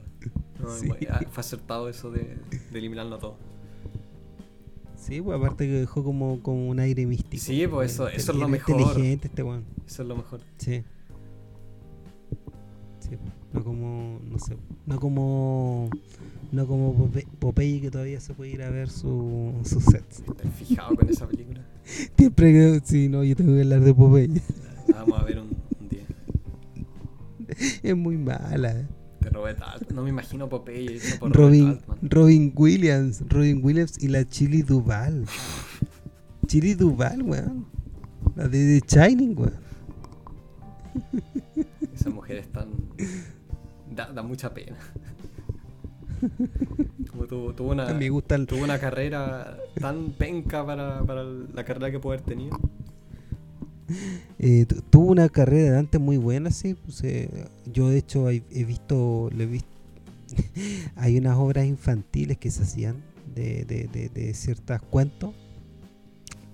fue 0.55 1.41
acertado 1.41 1.89
eso 1.89 2.11
de, 2.11 2.37
de 2.71 2.79
eliminarlo 2.79 3.17
todo. 3.17 3.35
Sí, 4.95 5.21
pues 5.21 5.37
aparte 5.37 5.65
que 5.65 5.73
dejó 5.73 6.01
como, 6.01 6.41
como 6.41 6.69
un 6.69 6.79
aire 6.79 7.05
místico. 7.05 7.43
Sí, 7.43 7.67
pues 7.67 7.91
eso, 7.91 8.07
eso 8.07 8.31
es 8.31 8.37
lo 8.37 8.47
mejor. 8.47 8.79
inteligente 8.79 9.27
este 9.27 9.43
weón. 9.43 9.65
Eso 9.85 10.03
es 10.03 10.07
lo 10.07 10.15
mejor. 10.15 10.39
Sí. 10.59 10.81
Sí, 13.01 13.17
no 13.51 13.65
como, 13.65 14.21
no 14.23 14.39
sé, 14.39 14.55
no 14.85 14.97
como, 14.97 15.89
no 16.53 16.67
como 16.67 17.11
Popeye 17.39 17.81
que 17.81 17.91
todavía 17.91 18.19
se 18.21 18.34
puede 18.34 18.51
ir 18.51 18.63
a 18.63 18.69
ver 18.69 18.89
su, 18.89 19.53
sus 19.65 19.84
sets. 19.84 20.23
¿Te 20.38 20.47
has 20.47 20.55
fijado 20.55 20.95
con 20.95 21.09
esa 21.09 21.27
película? 21.27 21.65
Siempre 22.17 22.53
que, 22.53 22.81
sí, 22.85 23.09
no, 23.09 23.23
yo 23.23 23.35
tengo 23.35 23.53
que 23.55 23.61
hablar 23.61 23.81
de 23.81 23.93
Popeye. 23.93 24.41
Vamos 24.93 25.19
a 25.19 25.23
ver 25.23 25.39
un, 25.39 25.49
un 25.80 25.89
día. 25.89 26.05
Es 27.84 27.95
muy 27.95 28.17
mala. 28.17 28.88
No 29.93 30.03
me 30.03 30.09
imagino 30.09 30.47
Popeye 30.47 30.99
Robin, 31.21 31.80
Robin 32.01 32.53
Williams. 32.55 33.23
Robin 33.27 33.61
Williams 33.63 34.01
y 34.01 34.07
la 34.07 34.27
Chili 34.27 34.61
Duval. 34.61 35.25
Chili 36.47 36.75
Duval, 36.75 37.23
weón. 37.23 37.65
La 38.35 38.47
de 38.47 38.80
The 38.80 38.88
Shining, 38.88 39.38
weón. 39.38 39.53
Esa 41.93 42.09
mujer 42.09 42.38
es 42.38 42.47
tan. 42.49 42.69
Da, 43.95 44.23
mucha 44.23 44.53
pena. 44.53 44.77
Como 47.11 47.25
tuvo, 47.27 47.71
una, 47.71 47.99
tuvo 48.45 48.63
una 48.63 48.79
carrera 48.79 49.57
tan 49.79 50.11
penca 50.11 50.65
para, 50.65 51.01
para 51.03 51.23
la 51.23 51.63
carrera 51.63 51.91
que 51.91 51.99
puede 51.99 52.19
haber 52.19 52.29
tenido. 52.29 52.59
Eh, 54.39 54.65
tuvo 54.89 55.11
una 55.11 55.29
carrera 55.29 55.71
de 55.71 55.77
antes 55.79 55.99
muy 55.99 56.17
buena, 56.17 56.51
sí. 56.51 56.75
Pues, 56.75 57.03
eh, 57.03 57.29
yo 57.71 57.89
de 57.89 57.97
hecho 57.97 58.29
he, 58.29 58.39
visto, 58.63 59.29
le 59.35 59.43
he 59.43 59.47
visto 59.47 59.69
hay 60.95 61.17
unas 61.17 61.37
obras 61.37 61.65
infantiles 61.65 62.37
que 62.37 62.51
se 62.51 62.63
hacían 62.63 63.03
de, 63.35 63.65
de, 63.65 64.09
de, 64.09 64.33
ciertos 64.33 64.81
cuentos. 64.83 65.33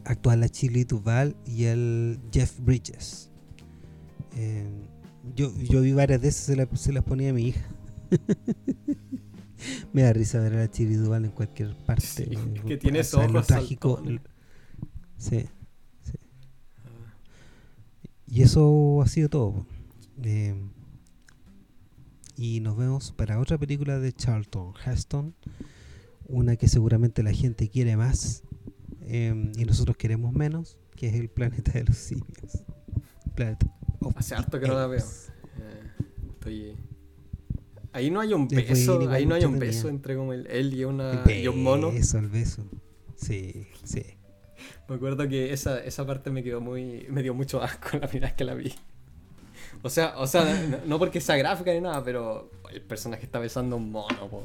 Actual 0.06 0.40
la 0.40 0.50
Chili 0.50 0.86
Duval 0.86 1.36
y 1.46 1.66
el 1.66 2.20
Jeff 2.32 2.60
Bridges. 2.60 3.30
Eh, 4.36 4.66
yo, 5.36 5.54
yo 5.58 5.82
vi 5.82 5.94
varias 5.94 6.22
de 6.22 6.30
esas, 6.30 6.46
se, 6.46 6.78
se 6.78 6.94
las 6.94 7.04
ponía 7.04 7.30
a 7.30 7.34
mi 7.34 7.50
hija. 7.50 7.68
Me 9.94 10.04
da 10.04 10.14
risa 10.14 10.40
ver 10.40 10.54
a 10.54 10.58
la 10.58 10.72
Chili 10.72 10.96
Duval 10.96 11.26
en 11.26 11.32
cualquier 11.32 11.76
parte. 11.86 12.30
que 12.66 12.78
tiene 12.78 13.02
ojos 13.02 13.48
trágico. 13.48 14.02
Sí. 15.18 15.46
Y 18.28 18.44
eso 18.44 19.02
ha 19.02 19.08
sido 19.08 19.30
todo. 19.30 19.66
Eh, 20.24 20.56
y 22.36 22.60
nos 22.62 22.78
vemos 22.78 23.12
para 23.12 23.40
otra 23.40 23.58
película 23.58 24.00
de 24.00 24.14
Charlton 24.14 24.74
Heston. 24.86 25.36
una 26.28 26.56
que 26.56 26.68
seguramente 26.68 27.24
la 27.24 27.34
gente 27.34 27.70
quiere 27.70 27.98
más 27.98 28.44
em, 29.02 29.52
y 29.58 29.66
nosotros 29.66 29.98
queremos 29.98 30.32
menos, 30.34 30.78
que 30.96 31.08
es 31.08 31.16
el 31.16 31.30
planeta 31.30 31.72
de 31.72 31.86
los 31.86 31.98
simios. 31.98 32.64
Hace 34.16 34.36
harto 34.36 34.60
que 34.60 34.68
no 34.68 34.76
la 34.76 34.88
veo. 34.88 35.00
Eh, 35.00 35.92
estoy... 36.34 36.78
Ahí 37.92 38.12
no 38.12 38.20
hay 38.20 38.34
un 38.34 38.48
beso, 38.48 39.10
ahí 39.10 39.26
no 39.26 39.36
hay 39.36 39.46
un 39.46 39.58
beso 39.58 39.90
entre 39.90 40.16
como 40.16 40.34
él 40.34 40.74
y, 40.74 40.84
una, 40.84 41.24
y 41.28 41.48
un 41.48 41.64
mono. 41.64 41.90
Eso, 41.90 42.20
el 42.20 42.28
beso. 42.28 42.64
Sí, 43.16 43.68
sí. 43.84 44.04
Me 44.88 44.96
acuerdo 44.96 45.28
que 45.28 45.54
esa, 45.54 45.84
esa 45.84 46.06
parte 46.06 46.30
me 46.30 46.44
quedó 46.44 46.62
muy. 46.62 47.08
me 47.10 47.24
dio 47.24 47.34
mucho 47.34 47.62
asco 47.62 47.98
la 47.98 48.08
primera 48.08 48.28
vez 48.28 48.38
que 48.38 48.44
la 48.44 48.54
vi. 48.54 48.74
O 49.82 49.90
sea, 49.90 50.18
o 50.18 50.28
sea, 50.28 50.82
no, 50.86 51.00
porque 51.00 51.22
sea 51.22 51.38
gráfica 51.38 51.72
ni 51.74 51.82
nada, 51.82 52.04
pero 52.04 52.52
el 52.72 52.82
personaje 52.82 53.26
está 53.26 53.40
besando 53.40 53.78
un 53.78 53.92
mono, 53.92 54.28
po, 54.30 54.44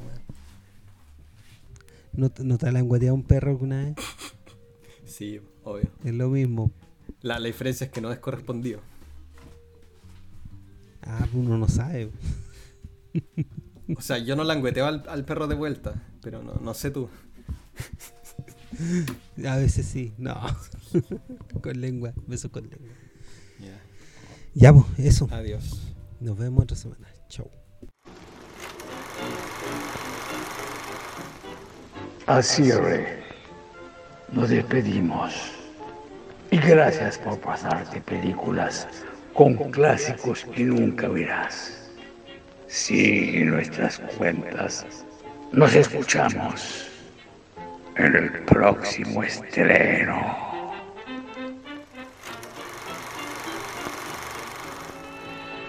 ¿No, 2.12 2.30
¿No 2.42 2.58
te 2.58 2.70
la 2.70 2.82
un 2.82 3.22
perro 3.24 3.50
alguna 3.50 3.84
vez? 3.84 3.94
Sí, 5.04 5.40
obvio. 5.64 5.88
Es 6.04 6.14
lo 6.14 6.28
mismo. 6.28 6.70
La, 7.20 7.38
la 7.38 7.46
diferencia 7.46 7.86
es 7.86 7.90
que 7.90 8.00
no 8.00 8.12
es 8.12 8.18
correspondido. 8.18 8.80
Ah, 11.02 11.26
uno 11.34 11.58
no 11.58 11.68
sabe. 11.68 12.10
O 13.96 14.00
sea, 14.00 14.18
yo 14.18 14.34
no 14.36 14.44
langueteo 14.44 14.86
al, 14.86 15.04
al 15.08 15.24
perro 15.24 15.46
de 15.46 15.54
vuelta, 15.54 15.94
pero 16.22 16.42
no, 16.42 16.54
no 16.54 16.74
sé 16.74 16.90
tú. 16.90 17.08
A 19.46 19.56
veces 19.56 19.86
sí, 19.86 20.14
no. 20.18 20.40
con 21.62 21.80
lengua, 21.80 22.12
beso 22.26 22.50
con 22.50 22.68
lengua. 22.68 22.94
Ya, 24.54 24.72
pues, 24.72 24.86
eso. 24.98 25.28
Adiós. 25.32 25.80
Nos 26.20 26.38
vemos 26.38 26.62
otra 26.62 26.76
semana. 26.76 27.08
Chau. 27.28 27.50
Así 32.26 32.64
cierre, 32.64 33.22
nos 34.32 34.48
despedimos. 34.48 35.34
Y 36.50 36.56
gracias 36.56 37.18
por 37.18 37.38
pasarte 37.40 38.00
películas 38.00 38.88
con 39.34 39.56
clásicos 39.72 40.44
que 40.54 40.64
nunca 40.64 41.08
verás. 41.08 41.83
Sigue 42.74 43.44
nuestras 43.44 44.00
cuentas. 44.18 44.84
Nos 45.52 45.76
escuchamos 45.76 46.90
en 47.94 48.16
el 48.16 48.32
próximo 48.46 49.22
estreno. 49.22 50.53